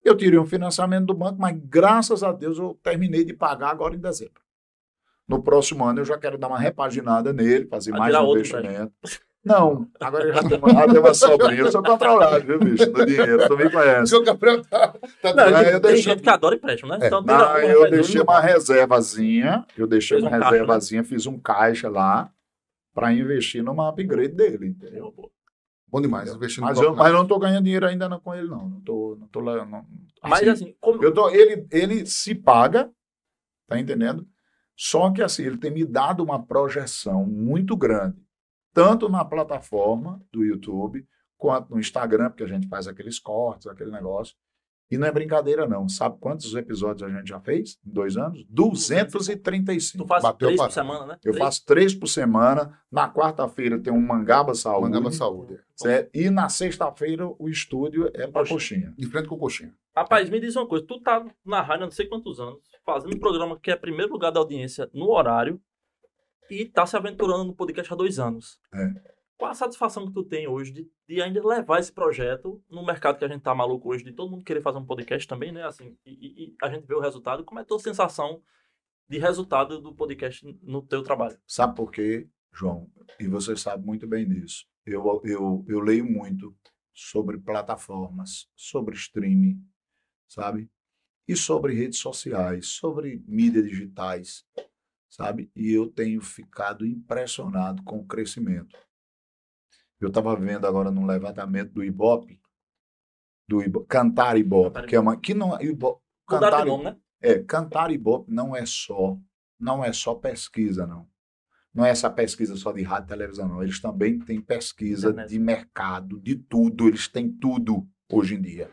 Eu 0.04 0.16
tirei 0.16 0.38
um 0.38 0.44
financiamento 0.46 1.06
do 1.06 1.14
banco, 1.14 1.40
mas 1.40 1.56
graças 1.64 2.22
a 2.22 2.32
Deus 2.32 2.58
eu 2.58 2.78
terminei 2.82 3.24
de 3.24 3.32
pagar 3.32 3.70
agora 3.70 3.94
em 3.94 4.00
dezembro. 4.00 4.41
No 5.32 5.42
próximo 5.42 5.84
ano 5.84 6.00
eu 6.00 6.04
já 6.04 6.18
quero 6.18 6.36
dar 6.36 6.48
uma 6.48 6.58
repaginada 6.58 7.32
nele, 7.32 7.66
fazer 7.66 7.90
Vai 7.92 8.00
mais 8.12 8.14
um 8.16 8.32
investimento. 8.36 8.92
Não, 9.44 9.88
agora 9.98 10.24
eu 10.28 10.32
já 10.34 10.42
tenho 10.44 10.60
uma, 10.64 10.84
uma 10.86 11.14
sobrinha. 11.14 11.62
Eu 11.62 11.72
sou 11.72 11.82
controlado, 11.82 12.44
viu, 12.46 12.60
bicho? 12.60 12.88
No 12.92 13.04
dinheiro, 13.04 13.48
tu 13.48 13.56
me 13.56 13.64
O 13.64 13.72
conhece. 13.72 14.06
seu 14.06 14.22
Gabriel 14.22 14.62
tá. 14.64 14.94
tá 15.20 15.34
Não, 15.34 15.44
tem, 15.44 15.54
eu 15.64 15.80
tem 15.80 15.80
deixei- 15.80 16.02
gente 16.12 16.22
que 16.22 16.30
adora 16.30 16.54
empréstimo, 16.54 16.92
né? 16.92 16.98
É. 17.02 17.06
Então, 17.08 17.22
Não, 17.22 17.34
uma, 17.34 17.58
eu 17.58 17.90
deixei 17.90 18.20
uma 18.20 18.38
reservazinha. 18.40 19.66
Eu 19.76 19.88
deixei 19.88 20.18
Fez 20.20 20.22
uma 20.22 20.28
um 20.28 20.40
caixa, 20.40 20.44
né? 20.44 20.58
reservazinha, 20.58 21.02
fiz 21.04 21.26
um 21.26 21.38
caixa 21.40 21.88
lá 21.88 22.30
para 22.94 23.12
investir 23.12 23.64
numa 23.64 23.88
upgrade 23.88 24.32
dele. 24.34 24.68
Entendeu? 24.68 25.12
Bom 25.88 26.00
demais, 26.00 26.32
investindo 26.32 26.62
Mas 26.64 26.78
eu, 26.80 26.94
mas 26.94 27.08
eu 27.10 27.18
não 27.18 27.26
tô 27.26 27.38
ganhando 27.38 27.64
dinheiro 27.64 27.86
ainda 27.86 28.08
não 28.08 28.20
com 28.20 28.32
ele, 28.34 28.46
não. 28.48 28.68
Não 28.68 28.80
tô, 28.80 29.16
não 29.18 29.26
tô 29.26 29.40
lá. 29.40 29.64
Não, 29.66 29.84
Mas 30.22 30.46
assim, 30.46 30.72
como, 30.80 31.02
eu 31.02 31.12
tô, 31.12 31.28
ele, 31.30 31.66
ele 31.72 32.06
se 32.06 32.32
paga, 32.32 32.88
tá 33.66 33.76
entendendo? 33.78 34.24
Só 34.84 35.12
que 35.12 35.22
assim, 35.22 35.44
ele 35.44 35.58
tem 35.58 35.70
me 35.70 35.84
dado 35.84 36.24
uma 36.24 36.44
projeção 36.44 37.24
muito 37.24 37.76
grande, 37.76 38.20
tanto 38.74 39.08
na 39.08 39.24
plataforma 39.24 40.20
do 40.32 40.44
YouTube, 40.44 41.06
quanto 41.38 41.70
no 41.70 41.78
Instagram, 41.78 42.30
porque 42.30 42.42
a 42.42 42.48
gente 42.48 42.66
faz 42.66 42.88
aqueles 42.88 43.20
cortes, 43.20 43.68
aquele 43.68 43.92
negócio. 43.92 44.34
E 44.92 44.98
não 44.98 45.06
é 45.06 45.10
brincadeira, 45.10 45.66
não. 45.66 45.88
Sabe 45.88 46.18
quantos 46.20 46.54
episódios 46.54 47.02
a 47.02 47.16
gente 47.16 47.26
já 47.28 47.40
fez 47.40 47.78
em 47.86 47.90
dois 47.90 48.16
anos? 48.16 48.44
235. 48.50 50.04
tu 50.04 50.06
faz 50.06 50.22
bateu 50.22 50.48
três 50.48 50.60
a 50.60 50.64
por 50.64 50.72
semana, 50.72 51.06
né? 51.06 51.14
Eu 51.14 51.32
Três. 51.32 51.38
faço 51.38 51.64
três 51.64 51.94
por 51.94 52.06
semana. 52.06 52.78
Na 52.90 53.10
quarta-feira 53.12 53.78
tem 53.80 53.92
um 53.92 54.00
Mangaba 54.00 54.54
Saúde. 54.54 54.90
Mangaba 54.90 55.10
Saúde. 55.10 55.58
certo? 55.74 56.10
E 56.14 56.28
na 56.30 56.48
sexta-feira 56.48 57.26
o 57.26 57.48
estúdio 57.48 58.06
é 58.14 58.26
para 58.26 58.42
Coxinha. 58.46 58.90
coxinha. 58.90 58.94
De 58.98 59.06
frente 59.06 59.28
com 59.28 59.38
coxinha. 59.38 59.74
Rapaz, 59.96 60.28
me 60.28 60.38
diz 60.40 60.54
uma 60.56 60.66
coisa. 60.66 60.84
Tu 60.86 61.00
tá 61.00 61.24
na 61.44 61.60
rádio 61.62 61.84
há 61.84 61.86
não 61.86 61.90
sei 61.90 62.06
quantos 62.06 62.38
anos, 62.38 62.60
fazendo 62.84 63.14
um 63.16 63.18
programa 63.18 63.58
que 63.58 63.70
é 63.70 63.76
primeiro 63.76 64.12
lugar 64.12 64.30
da 64.30 64.40
audiência 64.40 64.90
no 64.92 65.10
horário 65.10 65.60
e 66.50 66.66
tá 66.66 66.84
se 66.84 66.96
aventurando 66.96 67.44
no 67.44 67.54
podcast 67.54 67.92
há 67.92 67.96
dois 67.96 68.18
anos. 68.18 68.58
É. 68.74 69.12
Qual 69.42 69.50
a 69.50 69.54
satisfação 69.54 70.06
que 70.06 70.12
tu 70.12 70.22
tem 70.22 70.46
hoje 70.46 70.70
de, 70.70 70.88
de 71.08 71.20
ainda 71.20 71.44
levar 71.44 71.80
esse 71.80 71.90
projeto 71.90 72.62
no 72.70 72.86
mercado 72.86 73.18
que 73.18 73.24
a 73.24 73.28
gente 73.28 73.42
tá 73.42 73.52
maluco 73.52 73.88
hoje, 73.88 74.04
de 74.04 74.12
todo 74.12 74.30
mundo 74.30 74.44
querer 74.44 74.62
fazer 74.62 74.78
um 74.78 74.86
podcast 74.86 75.26
também, 75.26 75.50
né? 75.50 75.64
Assim, 75.64 75.98
e, 76.06 76.44
e- 76.44 76.56
a 76.62 76.70
gente 76.70 76.86
vê 76.86 76.94
o 76.94 77.00
resultado. 77.00 77.44
Como 77.44 77.58
é 77.58 77.64
a 77.64 77.66
tua 77.66 77.80
sensação 77.80 78.40
de 79.08 79.18
resultado 79.18 79.80
do 79.80 79.92
podcast 79.92 80.46
no 80.62 80.80
teu 80.80 81.02
trabalho? 81.02 81.36
Sabe 81.44 81.74
por 81.74 81.90
quê, 81.90 82.28
João? 82.52 82.88
E 83.18 83.26
você 83.26 83.56
sabe 83.56 83.84
muito 83.84 84.06
bem 84.06 84.28
disso. 84.28 84.64
Eu, 84.86 85.20
eu, 85.24 85.64
eu 85.66 85.80
leio 85.80 86.04
muito 86.04 86.56
sobre 86.94 87.36
plataformas, 87.36 88.48
sobre 88.54 88.94
streaming, 88.94 89.60
sabe? 90.28 90.70
E 91.26 91.34
sobre 91.34 91.74
redes 91.74 91.98
sociais, 91.98 92.68
sobre 92.68 93.20
mídias 93.26 93.64
digitais, 93.64 94.46
sabe? 95.10 95.50
E 95.56 95.72
eu 95.72 95.90
tenho 95.90 96.20
ficado 96.20 96.86
impressionado 96.86 97.82
com 97.82 97.98
o 97.98 98.06
crescimento. 98.06 98.78
Eu 100.02 100.08
estava 100.08 100.34
vendo 100.34 100.66
agora 100.66 100.90
num 100.90 101.06
levantamento 101.06 101.72
do 101.72 101.84
Ibope, 101.84 102.40
do 103.48 103.62
Ibo, 103.62 103.84
Cantar 103.84 104.36
Ibope, 104.36 104.74
Cantar 104.74 104.88
que 104.88 104.96
é 104.96 105.00
uma 105.00 105.16
que 105.16 105.32
não 105.32 105.56
é 105.56 105.64
Ibope, 105.64 106.02
Cantar 106.26 106.66
nome, 106.66 106.84
né? 106.84 106.96
é, 107.20 107.38
cantar 107.38 107.92
Ibope 107.92 108.32
não 108.32 108.54
é 108.56 108.66
só, 108.66 109.16
não 109.58 109.84
é 109.84 109.92
só 109.92 110.14
pesquisa, 110.16 110.86
não. 110.86 111.08
Não 111.72 111.86
é 111.86 111.90
essa 111.90 112.10
pesquisa 112.10 112.56
só 112.56 112.72
de 112.72 112.82
rádio 112.82 113.06
e 113.06 113.08
televisão, 113.08 113.48
não. 113.48 113.62
Eles 113.62 113.80
também 113.80 114.18
têm 114.18 114.40
pesquisa 114.40 115.08
Internet. 115.10 115.30
de 115.30 115.38
mercado, 115.38 116.20
de 116.20 116.36
tudo. 116.36 116.88
Eles 116.88 117.08
têm 117.08 117.32
tudo 117.32 117.88
hoje 118.10 118.34
em 118.34 118.42
dia. 118.42 118.70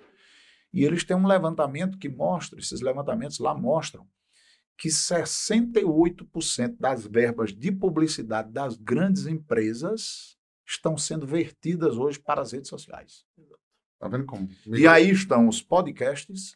E 0.74 0.84
eles 0.84 1.04
têm 1.04 1.16
um 1.16 1.28
levantamento 1.28 1.98
que 1.98 2.10
mostra, 2.10 2.60
esses 2.60 2.82
levantamentos 2.82 3.40
lá 3.40 3.56
mostram, 3.56 4.06
que 4.78 4.90
68% 4.90 6.76
das 6.78 7.06
verbas 7.06 7.54
de 7.54 7.72
publicidade 7.72 8.52
das 8.52 8.76
grandes 8.76 9.28
empresas 9.28 10.39
estão 10.70 10.96
sendo 10.96 11.26
vertidas 11.26 11.98
hoje 11.98 12.20
para 12.20 12.42
as 12.42 12.52
redes 12.52 12.70
sociais. 12.70 13.26
Tá 13.98 14.08
vendo 14.08 14.26
como? 14.26 14.48
E 14.68 14.88
aí 14.88 15.10
estão 15.10 15.48
os 15.48 15.62
podcasts, 15.62 16.56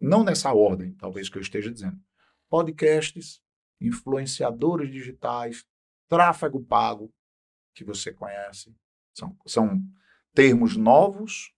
não 0.00 0.24
nessa 0.24 0.52
ordem, 0.52 0.94
talvez 0.94 1.28
que 1.28 1.38
eu 1.38 1.42
esteja 1.42 1.70
dizendo. 1.70 1.98
Podcasts, 2.48 3.40
influenciadores 3.80 4.90
digitais, 4.90 5.64
tráfego 6.08 6.62
pago, 6.62 7.12
que 7.72 7.84
você 7.84 8.12
conhece. 8.12 8.74
São, 9.14 9.36
são 9.46 9.80
termos 10.34 10.76
novos, 10.76 11.52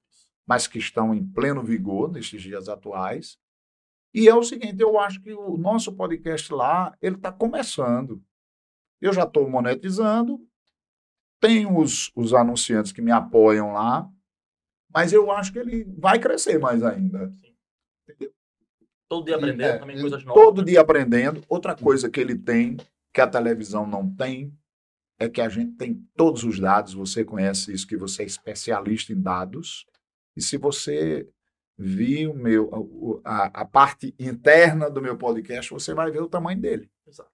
mas 0.47 0.67
que 0.67 0.79
estão 0.79 1.15
em 1.15 1.27
pleno 1.27 1.63
vigor 1.65 2.13
nesses 2.13 2.43
dias 2.43 2.69
atuais. 2.69 3.39
E 4.13 4.29
é 4.29 4.35
o 4.35 4.43
seguinte, 4.43 4.81
eu 4.81 5.01
acho 5.01 5.23
que 5.23 5.33
o 5.33 5.57
nosso 5.57 5.97
podcast 5.97 6.53
lá, 6.53 6.95
ele 7.01 7.17
está 7.17 7.33
começando. 7.33 8.23
Eu 9.01 9.13
já 9.13 9.25
estou 9.25 9.49
monetizando, 9.49 10.47
tenho 11.43 11.77
os, 11.77 12.13
os 12.15 12.33
anunciantes 12.33 12.93
que 12.93 13.03
me 13.03 13.11
apoiam 13.11 13.73
lá, 13.73 14.09
mas 14.95 15.13
eu 15.13 15.31
acho 15.33 15.53
que 15.53 15.59
ele 15.59 15.85
vai 15.99 16.21
crescer 16.21 16.59
mais 16.59 16.83
ainda. 16.85 17.31
Todo 19.09 19.27
dia 19.27 19.37
aprendendo 19.37 19.63
É, 19.63 19.79
também 19.79 20.01
coisas 20.01 20.25
novas. 20.25 20.43
Todo 20.43 20.59
né? 20.59 20.65
dia 20.69 20.81
aprendendo. 20.81 21.43
Outra 21.49 21.75
coisa 21.75 22.09
que 22.09 22.21
ele 22.21 22.39
tem, 22.39 22.77
que 23.13 23.21
a 23.21 23.27
televisão 23.27 23.87
não 23.87 24.09
tem, 24.15 24.57
é 25.19 25.29
que 25.29 25.41
a 25.41 25.49
gente 25.49 25.77
tem 25.77 25.95
todos 26.17 26.45
os 26.45 26.59
dados. 26.59 26.95
Você 26.95 27.25
conhece 27.25 27.73
isso, 27.73 27.87
que 27.87 27.97
você 27.97 28.23
é 28.23 28.27
especialista 28.27 29.13
em 29.13 29.21
dados. 29.21 29.85
E 30.37 30.41
se 30.41 30.57
você 30.57 31.29
vir 31.77 32.29
o 32.29 32.35
meu, 32.35 33.21
a, 33.25 33.63
a 33.63 33.65
parte 33.67 34.15
interna 34.19 34.89
do 34.89 35.03
meu 35.03 35.19
podcast, 35.19 35.71
você 35.71 35.93
vai 35.93 36.11
ver 36.11 36.23
o 36.23 36.29
tamanho 36.29 36.61
dele. 36.61 36.91
Exato. 37.07 37.31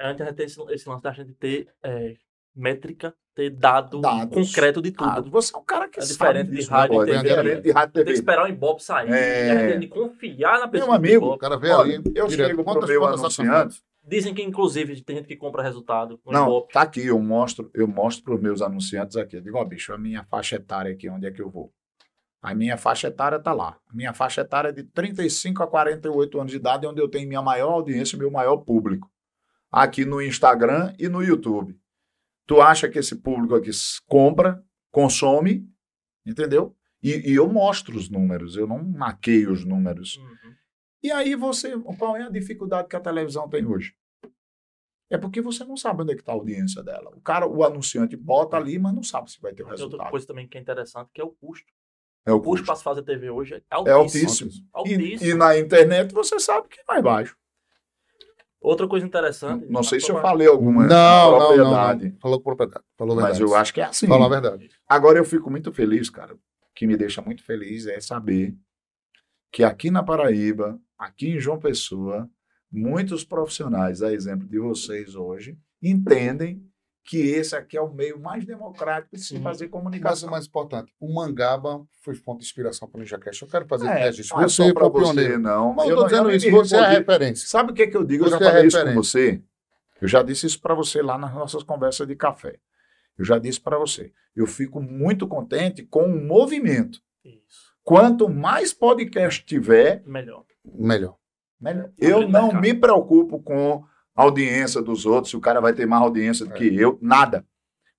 É, 0.00 0.08
Antes 0.08 0.34
tem 0.34 0.46
esse, 0.46 0.60
esse 0.72 0.88
lance 0.88 1.02
da 1.02 1.12
gente 1.12 1.34
ter 1.34 1.74
é, 1.82 2.16
métrica, 2.56 3.14
ter 3.34 3.50
dado 3.50 4.00
Dados. 4.00 4.34
concreto 4.34 4.80
de 4.80 4.90
tudo. 4.90 5.10
Ah, 5.10 5.20
você 5.20 5.54
é 5.54 5.58
um 5.58 5.64
cara 5.64 5.88
que 5.88 5.98
É 6.00 6.02
sabe 6.02 6.12
diferente 6.14 6.50
de 6.50 6.56
disso, 6.56 6.70
rádio 6.70 6.98
né, 6.98 7.02
e 7.02 7.06
boy? 7.06 7.06
TV. 7.06 7.16
É 7.16 7.28
diferente 7.36 7.62
de 7.62 7.70
rádio 7.70 7.90
e 7.90 7.92
Tem 7.92 8.02
que 8.02 8.06
TV. 8.06 8.18
esperar 8.18 8.44
o 8.44 8.48
Ibope 8.48 8.82
sair. 8.82 9.12
É. 9.12 9.68
Tem 9.72 9.80
que 9.80 9.88
confiar 9.88 10.58
na 10.60 10.68
pessoa. 10.68 10.88
Meu 10.88 10.96
amigo, 10.96 11.26
O 11.34 11.38
cara 11.38 11.56
vê 11.58 11.70
ali. 11.70 12.02
eu 12.14 12.26
direto. 12.26 12.64
Quantas- 12.64 12.88
meu 12.88 13.00
quantas 13.00 13.20
anunciante, 13.20 13.50
ações? 13.50 13.82
Dizem 14.08 14.32
que, 14.32 14.42
inclusive, 14.42 15.00
tem 15.02 15.16
gente 15.16 15.26
que 15.26 15.36
compra 15.36 15.62
resultado 15.62 16.18
Não, 16.24 16.44
Ibope. 16.44 16.72
tá 16.72 16.82
aqui, 16.82 17.04
eu 17.04 17.18
mostro, 17.18 17.68
eu 17.74 17.86
mostro 17.88 18.24
para 18.24 18.34
os 18.36 18.40
meus 18.40 18.62
anunciantes 18.62 19.16
aqui. 19.16 19.36
Eu 19.36 19.40
digo, 19.42 19.58
ó, 19.58 19.64
bicho, 19.64 19.92
a 19.92 19.98
minha 19.98 20.24
faixa 20.24 20.56
etária 20.56 20.92
aqui, 20.92 21.10
onde 21.10 21.26
é 21.26 21.30
que 21.30 21.42
eu 21.42 21.50
vou? 21.50 21.72
A 22.40 22.54
minha 22.54 22.76
faixa 22.78 23.08
etária 23.08 23.40
tá 23.40 23.52
lá. 23.52 23.76
A 23.90 23.94
minha 23.94 24.12
faixa 24.14 24.42
etária 24.42 24.68
é 24.68 24.72
de 24.72 24.84
35 24.84 25.62
a 25.62 25.66
48 25.66 26.38
anos 26.38 26.52
de 26.52 26.56
idade, 26.58 26.86
onde 26.86 27.00
eu 27.02 27.08
tenho 27.08 27.26
minha 27.26 27.42
maior 27.42 27.72
audiência 27.72 28.14
e 28.14 28.18
meu 28.18 28.30
maior 28.30 28.58
público. 28.58 29.10
Aqui 29.72 30.04
no 30.04 30.22
Instagram 30.22 30.92
e 30.98 31.08
no 31.08 31.20
YouTube. 31.22 31.76
Tu 32.46 32.60
acha 32.60 32.88
que 32.88 32.98
esse 32.98 33.16
público 33.16 33.54
aqui 33.54 33.70
compra, 34.06 34.62
consome, 34.90 35.68
entendeu? 36.24 36.76
E, 37.02 37.30
e 37.30 37.34
eu 37.34 37.48
mostro 37.52 37.96
os 37.96 38.08
números, 38.08 38.56
eu 38.56 38.66
não 38.66 38.82
maqueio 38.82 39.52
os 39.52 39.64
números. 39.64 40.16
Uhum. 40.16 40.54
E 41.02 41.10
aí 41.12 41.34
você, 41.34 41.76
qual 41.98 42.16
é 42.16 42.22
a 42.22 42.30
dificuldade 42.30 42.88
que 42.88 42.96
a 42.96 43.00
televisão 43.00 43.48
tem 43.48 43.64
hoje? 43.66 43.94
É 45.08 45.16
porque 45.16 45.40
você 45.40 45.64
não 45.64 45.76
sabe 45.76 46.02
onde 46.02 46.12
é 46.12 46.14
que 46.16 46.22
está 46.22 46.32
a 46.32 46.34
audiência 46.34 46.82
dela. 46.82 47.10
O 47.14 47.20
cara, 47.20 47.46
o 47.46 47.62
anunciante 47.62 48.16
bota 48.16 48.56
ali, 48.56 48.76
mas 48.78 48.92
não 48.94 49.04
sabe 49.04 49.30
se 49.30 49.40
vai 49.40 49.52
ter 49.52 49.62
o 49.62 49.66
Tem 49.66 49.72
outra 49.72 49.84
resultado. 49.86 50.10
coisa 50.10 50.26
também 50.26 50.48
que 50.48 50.58
é 50.58 50.60
interessante, 50.60 51.10
que 51.14 51.20
é 51.20 51.24
o 51.24 51.30
custo. 51.30 51.66
É 52.26 52.32
o 52.32 52.36
O 52.36 52.42
custo 52.42 52.66
para 52.66 52.74
se 52.74 52.82
fazer 52.82 53.02
TV 53.04 53.30
hoje 53.30 53.54
é 53.54 53.58
É 53.58 53.92
altíssimo. 53.92 54.28
altíssimo. 54.28 54.68
Altíssimo. 54.72 55.24
E, 55.24 55.30
e 55.30 55.34
na 55.34 55.56
internet 55.56 56.12
você 56.12 56.40
sabe 56.40 56.66
que 56.68 56.80
é 56.80 56.84
mais 56.88 57.02
baixo. 57.04 57.36
Outra 58.66 58.88
coisa 58.88 59.06
interessante. 59.06 59.64
Não 59.70 59.84
sei 59.84 60.00
se 60.00 60.10
eu 60.10 60.20
falei 60.20 60.48
alguma 60.48 60.88
Não, 60.88 60.88
não, 60.88 61.30
não, 61.30 61.38
propriedade, 61.38 62.08
não. 62.08 62.18
Falou 62.18 62.40
com 62.40 62.44
propriedade. 62.44 62.84
Falou 62.98 63.12
a 63.16 63.22
mas 63.22 63.38
verdade. 63.38 63.52
eu 63.52 63.56
acho 63.56 63.72
que 63.72 63.80
é 63.80 63.84
assim. 63.84 64.08
Falou 64.08 64.26
a 64.26 64.28
verdade. 64.28 64.68
Agora 64.88 65.18
eu 65.18 65.24
fico 65.24 65.48
muito 65.48 65.72
feliz, 65.72 66.10
cara. 66.10 66.34
O 66.34 66.38
que 66.74 66.84
me 66.84 66.96
deixa 66.96 67.22
muito 67.22 67.44
feliz 67.44 67.86
é 67.86 68.00
saber 68.00 68.56
que 69.52 69.62
aqui 69.62 69.88
na 69.88 70.02
Paraíba, 70.02 70.80
aqui 70.98 71.28
em 71.28 71.38
João 71.38 71.60
Pessoa, 71.60 72.28
muitos 72.68 73.22
profissionais, 73.22 74.02
a 74.02 74.12
exemplo 74.12 74.48
de 74.48 74.58
vocês 74.58 75.14
hoje, 75.14 75.56
entendem 75.80 76.60
que 77.06 77.18
esse 77.30 77.54
aqui 77.54 77.76
é 77.76 77.80
o 77.80 77.92
meio 77.92 78.18
mais 78.18 78.44
democrático 78.44 79.14
de 79.16 79.22
se 79.22 79.38
fazer 79.40 79.64
Mas 79.64 79.68
o 79.68 79.70
comunicação. 79.70 80.28
mais 80.30 80.46
importante, 80.46 80.92
o 81.00 81.14
Mangaba 81.14 81.86
foi 82.02 82.14
fonte 82.16 82.40
de 82.40 82.46
inspiração 82.46 82.88
para 82.88 82.98
o 82.98 83.00
NinjaCast. 83.00 83.42
Eu 83.42 83.48
quero 83.48 83.66
fazer 83.66 83.86
É, 83.86 83.94
registro. 84.06 84.36
não 84.36 84.44
é 84.44 84.48
Você 84.48 84.72
foi 84.72 84.82
o 84.82 84.90
pioneiro. 84.90 85.32
você, 85.34 85.38
não. 85.38 85.72
Mas 85.74 85.88
eu 85.88 85.96
não- 85.96 86.04
dizendo 86.06 86.30
isso, 86.32 86.50
você 86.50 86.74
é 86.76 86.80
a 86.80 86.88
referência. 86.88 87.48
Sabe 87.48 87.70
o 87.70 87.74
que, 87.74 87.86
que 87.86 87.96
eu 87.96 88.04
digo? 88.04 88.24
Eu 88.24 88.30
já 88.30 88.38
Você 88.38 88.44
é 88.44 88.48
falei 88.50 88.66
isso 88.66 88.84
com 88.84 88.94
você. 88.94 89.42
Eu 90.02 90.08
já 90.08 90.22
disse 90.22 90.46
isso 90.46 90.60
para 90.60 90.74
você 90.74 91.00
lá 91.00 91.16
nas 91.16 91.32
nossas 91.32 91.62
conversas 91.62 92.06
de 92.08 92.16
café. 92.16 92.58
Eu 93.16 93.24
já 93.24 93.38
disse 93.38 93.60
para 93.60 93.78
você. 93.78 94.12
Eu 94.34 94.46
fico 94.46 94.82
muito 94.82 95.26
contente 95.28 95.82
com 95.84 96.02
o 96.04 96.20
movimento. 96.22 97.00
Isso. 97.24 97.72
Quanto 97.82 98.28
mais 98.28 98.72
podcast 98.74 99.44
tiver, 99.46 100.02
Melhor. 100.04 100.44
Melhor. 100.64 101.16
melhor. 101.60 101.90
Eu 101.96 102.28
não 102.28 102.52
me 102.52 102.74
preocupo 102.74 103.40
com 103.40 103.84
audiência 104.16 104.80
dos 104.82 105.04
outros, 105.06 105.30
se 105.30 105.36
o 105.36 105.40
cara 105.40 105.60
vai 105.60 105.72
ter 105.74 105.86
mais 105.86 106.02
audiência 106.02 106.46
do 106.46 106.52
É. 106.54 106.56
que 106.56 106.64
eu, 106.80 106.98
nada. 107.02 107.44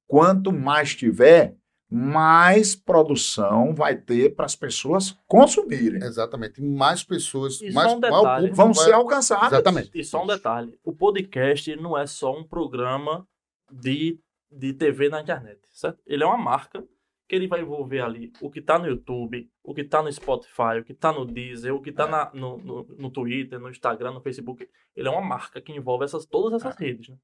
Quanto 0.08 0.52
mais 0.52 0.96
tiver, 0.96 1.56
mais 1.90 2.76
produção 2.76 3.74
vai 3.74 3.96
ter 3.96 4.36
para 4.36 4.46
as 4.46 4.56
pessoas 4.56 5.18
consumirem. 5.28 6.04
Exatamente. 6.04 6.62
Mais 6.62 7.04
pessoas, 7.04 7.62
E 7.62 7.72
mais 7.72 7.94
um 7.94 8.00
detalhe. 8.00 8.36
público 8.50 8.56
Vão 8.56 8.74
vai- 8.74 8.86
ser 8.86 8.94
alcançadas. 8.94 9.52
Exatamente. 9.54 9.92
E 9.94 10.04
só 10.04 10.24
um 10.24 10.28
detalhe: 10.28 10.78
o 10.84 10.94
podcast 10.94 11.74
não 11.78 11.98
é 11.98 12.06
só 12.06 12.38
um 12.38 12.44
programa 12.44 13.26
de, 13.72 14.20
de 14.52 14.74
TV 14.74 15.08
na 15.10 15.22
internet, 15.22 15.60
certo? 15.72 16.00
Ele 16.06 16.24
é 16.24 16.26
uma 16.26 16.38
marca 16.38 16.84
que 17.28 17.36
ele 17.36 17.48
vai 17.48 17.62
envolver 17.62 18.00
ali 18.00 18.32
o 18.42 18.50
que 18.50 18.62
tá 18.62 18.80
no 18.80 18.88
YouTube, 18.88 19.50
o 19.64 19.74
que 19.74 19.84
tá 19.84 20.02
no 20.02 20.12
Spotify, 20.12 20.80
o 20.80 20.84
que 20.84 20.94
tá 20.94 21.12
no 21.12 21.26
Deezer, 21.26 21.74
o 21.76 21.82
que 21.82 21.92
tá 21.92 22.06
É. 22.06 22.10
na- 22.12 22.32
no, 22.34 22.58
no, 22.58 22.84
no 22.98 23.10
Twitter, 23.12 23.60
no 23.60 23.70
Instagram, 23.70 24.14
no 24.14 24.22
Facebook. 24.22 24.68
Ele 24.96 25.08
é 25.08 25.12
uma 25.12 25.22
marca 25.22 25.60
que 25.62 25.72
envolve 25.74 26.06
essas, 26.06 26.26
todas 26.26 26.54
essas 26.62 26.76
redes, 26.78 27.10
né? 27.10 27.18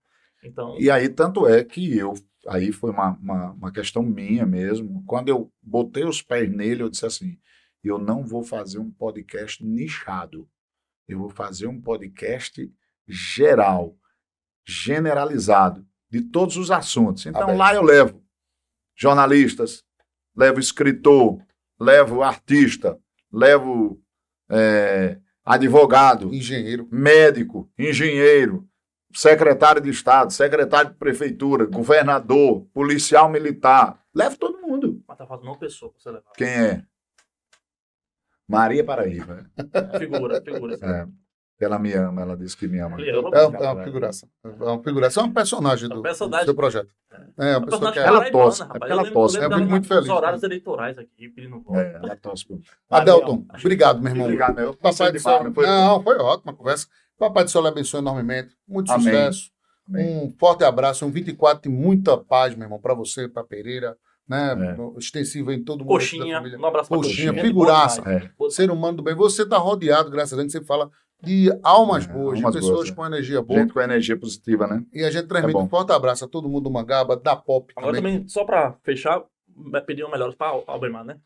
Então, 0.43 0.77
E 0.77 0.91
aí, 0.91 1.07
tanto 1.07 1.47
é 1.47 1.63
que 1.63 1.97
eu, 1.97 2.13
aí 2.47 2.73
foi 2.73 2.91
uma, 2.91 3.11
uma, 3.17 3.51
uma 3.51 3.71
questão 3.71 4.03
minha 4.03 4.45
mesmo. 4.45 5.01
Quando 5.07 5.29
eu 5.29 5.49
botei 5.61 6.03
os 6.03 6.21
pés 6.21 6.51
nele, 6.51 6.83
eu 6.83 6.89
disse 6.89 7.05
assim: 7.05 7.37
eu 7.81 7.97
não 7.97 8.25
vou 8.25 8.43
fazer 8.43 8.77
um 8.79 8.91
podcast 8.91 9.63
nichado. 9.65 10.49
Eu 11.07 11.19
vou 11.19 11.29
fazer 11.29 11.67
um 11.67 11.79
podcast 11.81 12.69
geral, 13.07 13.95
generalizado, 14.65 15.85
de 16.09 16.21
todos 16.21 16.57
os 16.57 16.71
assuntos. 16.71 17.25
Então, 17.25 17.43
Aberto. 17.43 17.57
lá 17.57 17.73
eu 17.75 17.83
levo 17.83 18.21
jornalistas, 18.95 19.83
levo 20.35 20.59
escritor, 20.59 21.39
levo 21.79 22.23
artista, 22.23 22.97
levo 23.31 23.99
eh, 24.49 25.17
advogado, 25.43 26.33
Engenheiro. 26.33 26.87
médico, 26.91 27.69
engenheiro, 27.77 28.67
secretário 29.13 29.81
de 29.81 29.89
Estado, 29.89 30.31
secretário 30.31 30.91
de 30.91 30.97
Prefeitura, 30.97 31.65
governador, 31.65 32.65
policial 32.73 33.29
militar. 33.29 34.01
Leve 34.13 34.37
todo 34.37 34.59
mundo. 34.61 35.03
mas 35.07 35.17
tá 35.17 35.25
faltando 35.25 35.51
uma 35.51 35.59
pessoa 35.59 35.91
pra 35.91 35.99
você 36.01 36.09
levar. 36.11 36.31
Quem 36.35 36.47
é? 36.47 36.83
Maria 38.47 38.83
Paraíba. 38.83 39.49
Figura, 39.97 40.41
figura. 40.41 40.75
É, 40.81 41.07
ela 41.63 41.79
me 41.79 41.93
ama, 41.93 42.21
ela 42.21 42.35
disse 42.37 42.55
que 42.55 42.67
me 42.67 42.79
ama. 42.79 42.97
É, 43.01 43.09
é 43.09 43.17
uma 43.71 43.83
figuração. 43.83 44.29
É 44.43 44.47
uma 44.49 44.83
figuração, 44.83 45.23
é 45.23 45.27
um 45.27 45.33
personagem 45.33 45.89
do, 45.89 45.95
É 45.95 45.99
um 45.99 46.01
personagem. 46.01 46.45
do 46.45 46.49
seu 46.49 46.55
projeto. 46.55 46.89
É, 47.37 47.51
uma 47.51 47.57
Uma 47.59 47.65
pessoa 47.67 47.91
que 47.91 47.99
é. 47.99 48.03
Ela 48.03 48.31
tosse, 48.31 48.61
é 48.61 48.65
porque 48.65 48.91
ela 48.91 49.11
tosse. 49.11 49.39
dela 49.39 49.57
muito 49.57 49.87
feliz. 49.87 50.09
horários 50.09 50.43
eleitorais 50.43 50.97
aqui, 50.97 51.29
pedindo 51.29 51.59
voto. 51.61 51.79
É, 51.79 51.99
ela 52.01 52.15
tosse. 52.15 52.45
Adelton, 52.89 53.45
obrigado, 53.59 54.01
meu 54.01 54.11
irmão. 54.11 54.25
Obrigado, 54.25 54.55
meu. 54.55 54.73
Papai 54.73 55.11
do 55.11 55.19
céu. 55.19 55.43
não 55.43 55.53
foi? 55.53 56.17
Ótima 56.17 56.51
a 56.51 56.55
conversa. 56.55 56.87
Papai 57.17 57.45
do 57.45 57.61
lhe 57.61 57.67
abençoe 57.67 57.99
enormemente. 57.99 58.55
Muito 58.67 58.91
sucesso. 58.91 59.51
Um 59.89 60.33
forte 60.37 60.63
abraço. 60.63 61.05
Um 61.05 61.11
24 61.11 61.63
de 61.63 61.69
muita 61.69 62.17
paz, 62.17 62.55
meu 62.55 62.65
irmão, 62.65 62.79
para 62.79 62.93
você, 62.93 63.27
para 63.27 63.43
Pereira. 63.43 63.97
Né? 64.27 64.55
Extensivo 64.97 65.51
em 65.51 65.61
todo 65.61 65.79
mundo. 65.79 65.89
Coxinha, 65.89 66.41
um 66.41 66.65
abraço 66.65 66.87
pra 66.87 66.97
Coxinha, 66.97 67.27
Coxinha. 67.27 67.43
figuraça. 67.43 68.01
É, 68.09 68.49
Ser 68.49 68.71
humano 68.71 68.97
do 68.97 69.03
bem. 69.03 69.13
Você 69.15 69.43
está 69.43 69.57
rodeado, 69.57 70.09
graças 70.09 70.33
a 70.33 70.41
Deus, 70.41 70.51
você 70.51 70.63
fala 70.63 70.89
de 71.23 71.49
almas 71.63 72.05
É, 72.05 72.07
boas, 72.11 72.37
almas 72.37 72.53
de 72.53 72.59
pessoas 72.59 72.75
boas, 72.77 72.89
é. 72.89 72.93
com 72.95 73.05
energia 73.05 73.41
boa. 73.41 73.59
gente 73.59 73.73
com 73.73 73.81
energia 73.81 74.17
positiva, 74.19 74.67
né? 74.67 74.83
E 74.93 75.03
a 75.03 75.09
gente 75.11 75.27
transmite 75.27 75.57
É 75.57 75.61
um 75.61 75.69
forte 75.69 75.91
abraço 75.91 76.25
a 76.25 76.27
todo 76.27 76.49
mundo 76.49 76.63
do 76.65 76.71
Mangaba, 76.71 77.15
da 77.15 77.35
Pop 77.35 77.73
Agora 77.75 77.95
também. 77.95 78.13
também, 78.13 78.27
só 78.27 78.43
pra 78.43 78.73
fechar, 78.83 79.23
pedir 79.85 80.03
uma 80.03 80.11
melhor 80.11 80.33
pra 80.35 80.47
Albemar, 80.67 81.03
né? 81.05 81.17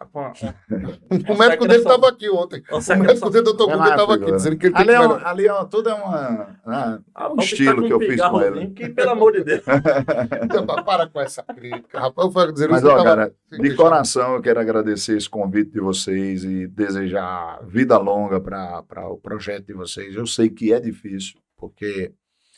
A- 0.00 0.06
O 1.30 1.36
médico 1.38 1.66
dele 1.68 1.82
estava 1.82 2.08
aqui 2.08 2.30
ontem. 2.30 2.62
Uma 2.70 2.78
O 2.78 2.98
médico 3.00 3.28
dele, 3.30 3.44
doutor 3.44 3.66
Guga, 3.70 3.84
estava 3.90 4.02
aqui, 4.14 4.20
figura. 4.20 4.36
dizendo 4.36 4.56
que 4.56 4.66
ele 4.66 4.74
tem 4.74 4.80
Ali, 4.82 4.88
que 4.90 4.94
é, 4.94 4.98
melhorar. 4.98 5.22
um- 5.22 5.26
ali 5.28 5.46
é, 5.48 5.64
tudo 5.66 5.88
é 5.90 5.94
uma, 5.94 6.58
ah, 6.64 6.98
Ah, 7.14 7.28
um 7.32 7.36
tá 7.36 7.42
estilo 7.44 7.84
que 7.86 7.92
eu 7.92 8.00
fiz 8.00 8.20
com 8.20 8.40
ele. 8.40 8.70
Que, 8.70 8.88
pelo 8.88 9.10
amor 9.10 9.32
de 9.32 9.44
Deus. 9.44 9.62
Então, 10.42 10.66
para 10.66 11.06
com 11.06 11.20
essa 11.20 11.42
crítica, 11.42 12.00
rapaz. 12.00 12.26
Eu 12.26 12.32
fui 12.32 12.52
dizer 12.52 12.68
Mas, 12.70 12.84
ó, 12.84 13.02
cara, 13.04 13.32
de 13.50 13.74
coração 13.76 14.34
eu 14.34 14.40
quero 14.42 14.58
agradecer 14.60 15.16
esse 15.16 15.28
convite 15.28 15.70
de 15.72 15.80
vocês 15.80 16.44
e 16.44 16.66
desejar 16.66 17.60
vida 17.66 17.98
longa 17.98 18.40
para 18.40 19.08
o 19.08 19.18
projeto 19.18 19.66
de 19.66 19.74
vocês. 19.74 20.14
Eu 20.14 20.26
sei 20.26 20.48
que 20.48 20.72
é 20.72 20.80
difícil, 20.80 21.38
porque 21.58 22.12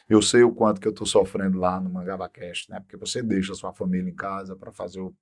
eu 0.08 0.22
sei 0.22 0.42
o 0.44 0.52
quanto 0.52 0.80
que 0.80 0.86
eu 0.86 0.92
estou 0.92 1.06
sofrendo 1.06 1.58
lá 1.58 1.80
no 1.80 1.90
MangabaCast, 1.90 2.70
né? 2.70 2.78
Porque 2.80 2.96
você 2.96 3.20
deixa 3.22 3.52
a 3.52 3.56
sua 3.56 3.72
família 3.72 4.08
em 4.10 4.14
casa 4.14 4.54
para 4.54 4.70
fazer 4.70 5.00
o, 5.00 5.12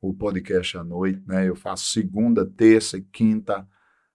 o 0.00 0.14
podcast 0.14 0.76
à 0.78 0.84
noite, 0.84 1.22
né? 1.26 1.48
Eu 1.48 1.54
faço 1.56 1.86
segunda, 1.86 2.46
terça 2.46 2.96
e 2.98 3.02
quinta. 3.02 3.66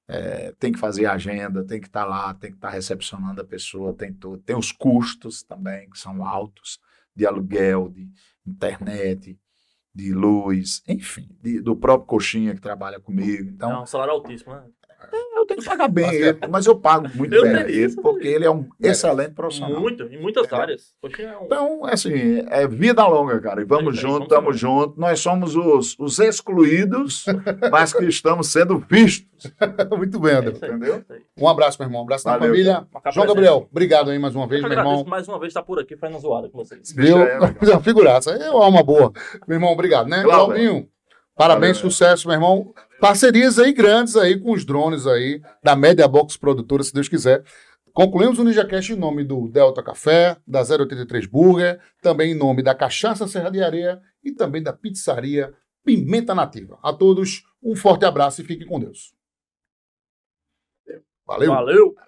É, 0.07 0.51
tem 0.60 0.72
que 0.72 0.80
fazer 0.80 1.05
agenda, 1.05 1.64
tem 1.65 1.80
que 1.80 1.88
estar 1.88 2.05
lá, 2.05 2.34
tem 2.34 2.51
que 2.51 2.57
estar 2.57 2.69
recepcionando 2.69 3.41
a 3.41 3.45
pessoa, 3.45 3.93
tem 3.93 4.14
tudo. 4.14 4.38
Tem 4.43 4.55
os 4.55 4.72
custos 4.72 5.43
também, 5.43 5.89
que 5.89 5.97
são 5.97 6.26
altos, 6.26 6.80
de 7.15 7.26
aluguel, 7.26 7.89
de 7.89 8.10
internet, 8.45 9.39
de 9.95 10.14
luz, 10.14 10.81
enfim, 10.88 11.30
de- 11.41 11.61
do 11.61 11.76
próprio 11.76 12.07
coxinha 12.07 12.53
que 12.53 12.61
trabalha 12.61 12.99
comigo. 12.99 13.49
Então, 13.49 13.72
É 13.72 13.80
um 13.81 13.85
salário 13.85 14.14
altíssimo, 14.14 14.53
né? 14.53 14.64
Eu 15.44 15.48
tenho 15.48 15.60
que 15.61 15.65
pagar 15.65 15.88
bem 15.88 16.06
Mas 16.06 16.15
é- 16.15 16.28
ele, 16.30 16.38
mas 16.49 16.65
eu 16.65 16.76
pago 16.76 17.07
muito 17.15 17.34
Eu 17.34 17.44
bem 17.44 17.53
ele, 17.70 17.95
porque 18.02 18.28
ele 18.28 18.45
é 18.45 18.52
um 18.52 18.68
excelente 18.82 19.34
profissional. 19.34 19.80
Muito, 19.80 20.03
em 20.03 20.20
muitas 20.22 20.44
Entendeu? 20.45 20.61
áreas. 20.64 20.94
Poxa, 21.02 21.22
é 21.22 21.38
um... 21.38 21.45
Então, 21.45 21.86
assim, 21.86 22.44
é 22.49 22.68
vida 22.68 23.06
longa, 23.07 23.40
cara. 23.40 23.61
E 23.61 23.65
vamos 23.65 23.98
É 23.98 24.02
junto, 24.02 24.24
estamos 24.24 24.60
juntos. 24.60 24.98
Nós 24.98 25.20
somos 25.20 25.56
os, 25.56 25.95
os 25.99 26.20
excluídos, 26.20 27.26
mas 27.72 27.94
que 27.94 28.06
estamos 28.06 28.48
sendo 28.52 28.78
vistos, 28.90 29.52
Muito 29.98 30.20
bem, 30.20 30.32
é 30.34 30.36
André. 30.38 30.53
aí, 30.61 30.70
entendeu? 30.70 31.03
é. 31.10 31.18
Um 31.38 31.48
abraço, 31.49 31.78
meu 31.80 31.88
irmão. 31.88 32.02
Um 32.02 32.03
abraço 32.06 32.26
na 32.26 32.34
Valeu, 32.38 32.49
família. 32.49 32.88
João. 33.11 33.28
Gabriel, 33.28 33.68
obrigado 33.70 34.10
aí 34.10 34.18
mais 34.20 34.36
uma 34.36 34.48
vez, 34.48 34.61
Eu 34.64 34.70
meu 34.70 34.78
irmão. 34.78 35.03
mais 35.06 35.28
uma 35.28 35.38
vez 35.40 35.49
estar 35.49 35.64
por 35.64 35.80
aqui, 35.80 35.98
fazendo 35.98 36.20
zoada 36.20 36.49
com 36.49 36.57
vocês. 36.57 36.94
Viu? 36.95 37.18
É, 37.22 37.40
figuraça. 37.84 38.32
É 38.32 38.49
uma 38.49 38.65
alma 38.65 38.82
boa. 38.84 39.11
Meu 39.48 39.56
irmão, 39.57 39.72
obrigado, 39.72 40.07
né? 40.07 40.24
Claro, 40.24 40.45
Claudinho, 40.45 40.88
parabéns, 41.36 41.78
Valeu, 41.78 41.91
sucesso, 41.91 42.28
meu 42.28 42.36
irmão. 42.36 42.74
Parcerias 43.03 43.59
aí 43.59 43.73
grandes 43.73 44.15
aí 44.15 44.39
com 44.39 44.53
os 44.53 44.63
drones 44.63 45.05
aí, 45.05 45.41
da 45.61 45.75
Media 45.75 46.07
Box 46.07 46.38
Produtora, 46.38 46.81
se 46.84 46.93
Deus 46.93 47.09
quiser. 47.09 47.43
Concluímos 47.91 48.39
o 48.39 48.45
NinjaCast 48.45 48.93
em 48.93 48.95
nome 48.95 49.25
do 49.25 49.49
Delta 49.49 49.84
Café, 49.84 50.38
da 50.47 50.61
083 50.61 51.25
Burger, 51.25 51.81
também 52.01 52.31
em 52.31 52.34
nome 52.34 52.63
da 52.63 52.73
Cachaça 52.73 53.27
Serra 53.27 53.49
de 53.49 53.61
Areia 53.61 54.01
e 54.23 54.31
também 54.31 54.63
da 54.63 54.71
Pizzaria 54.71 55.53
Pimenta 55.84 56.34
Nativa. 56.34 56.80
A 56.81 56.93
todos, 56.93 57.43
um 57.61 57.75
forte 57.75 58.05
abraço 58.05 58.39
e 58.39 58.45
fiquem 58.45 58.65
com 58.65 58.80
Deus. 58.80 59.13
Valeu. 61.27 61.51
Valeu. 61.51 61.95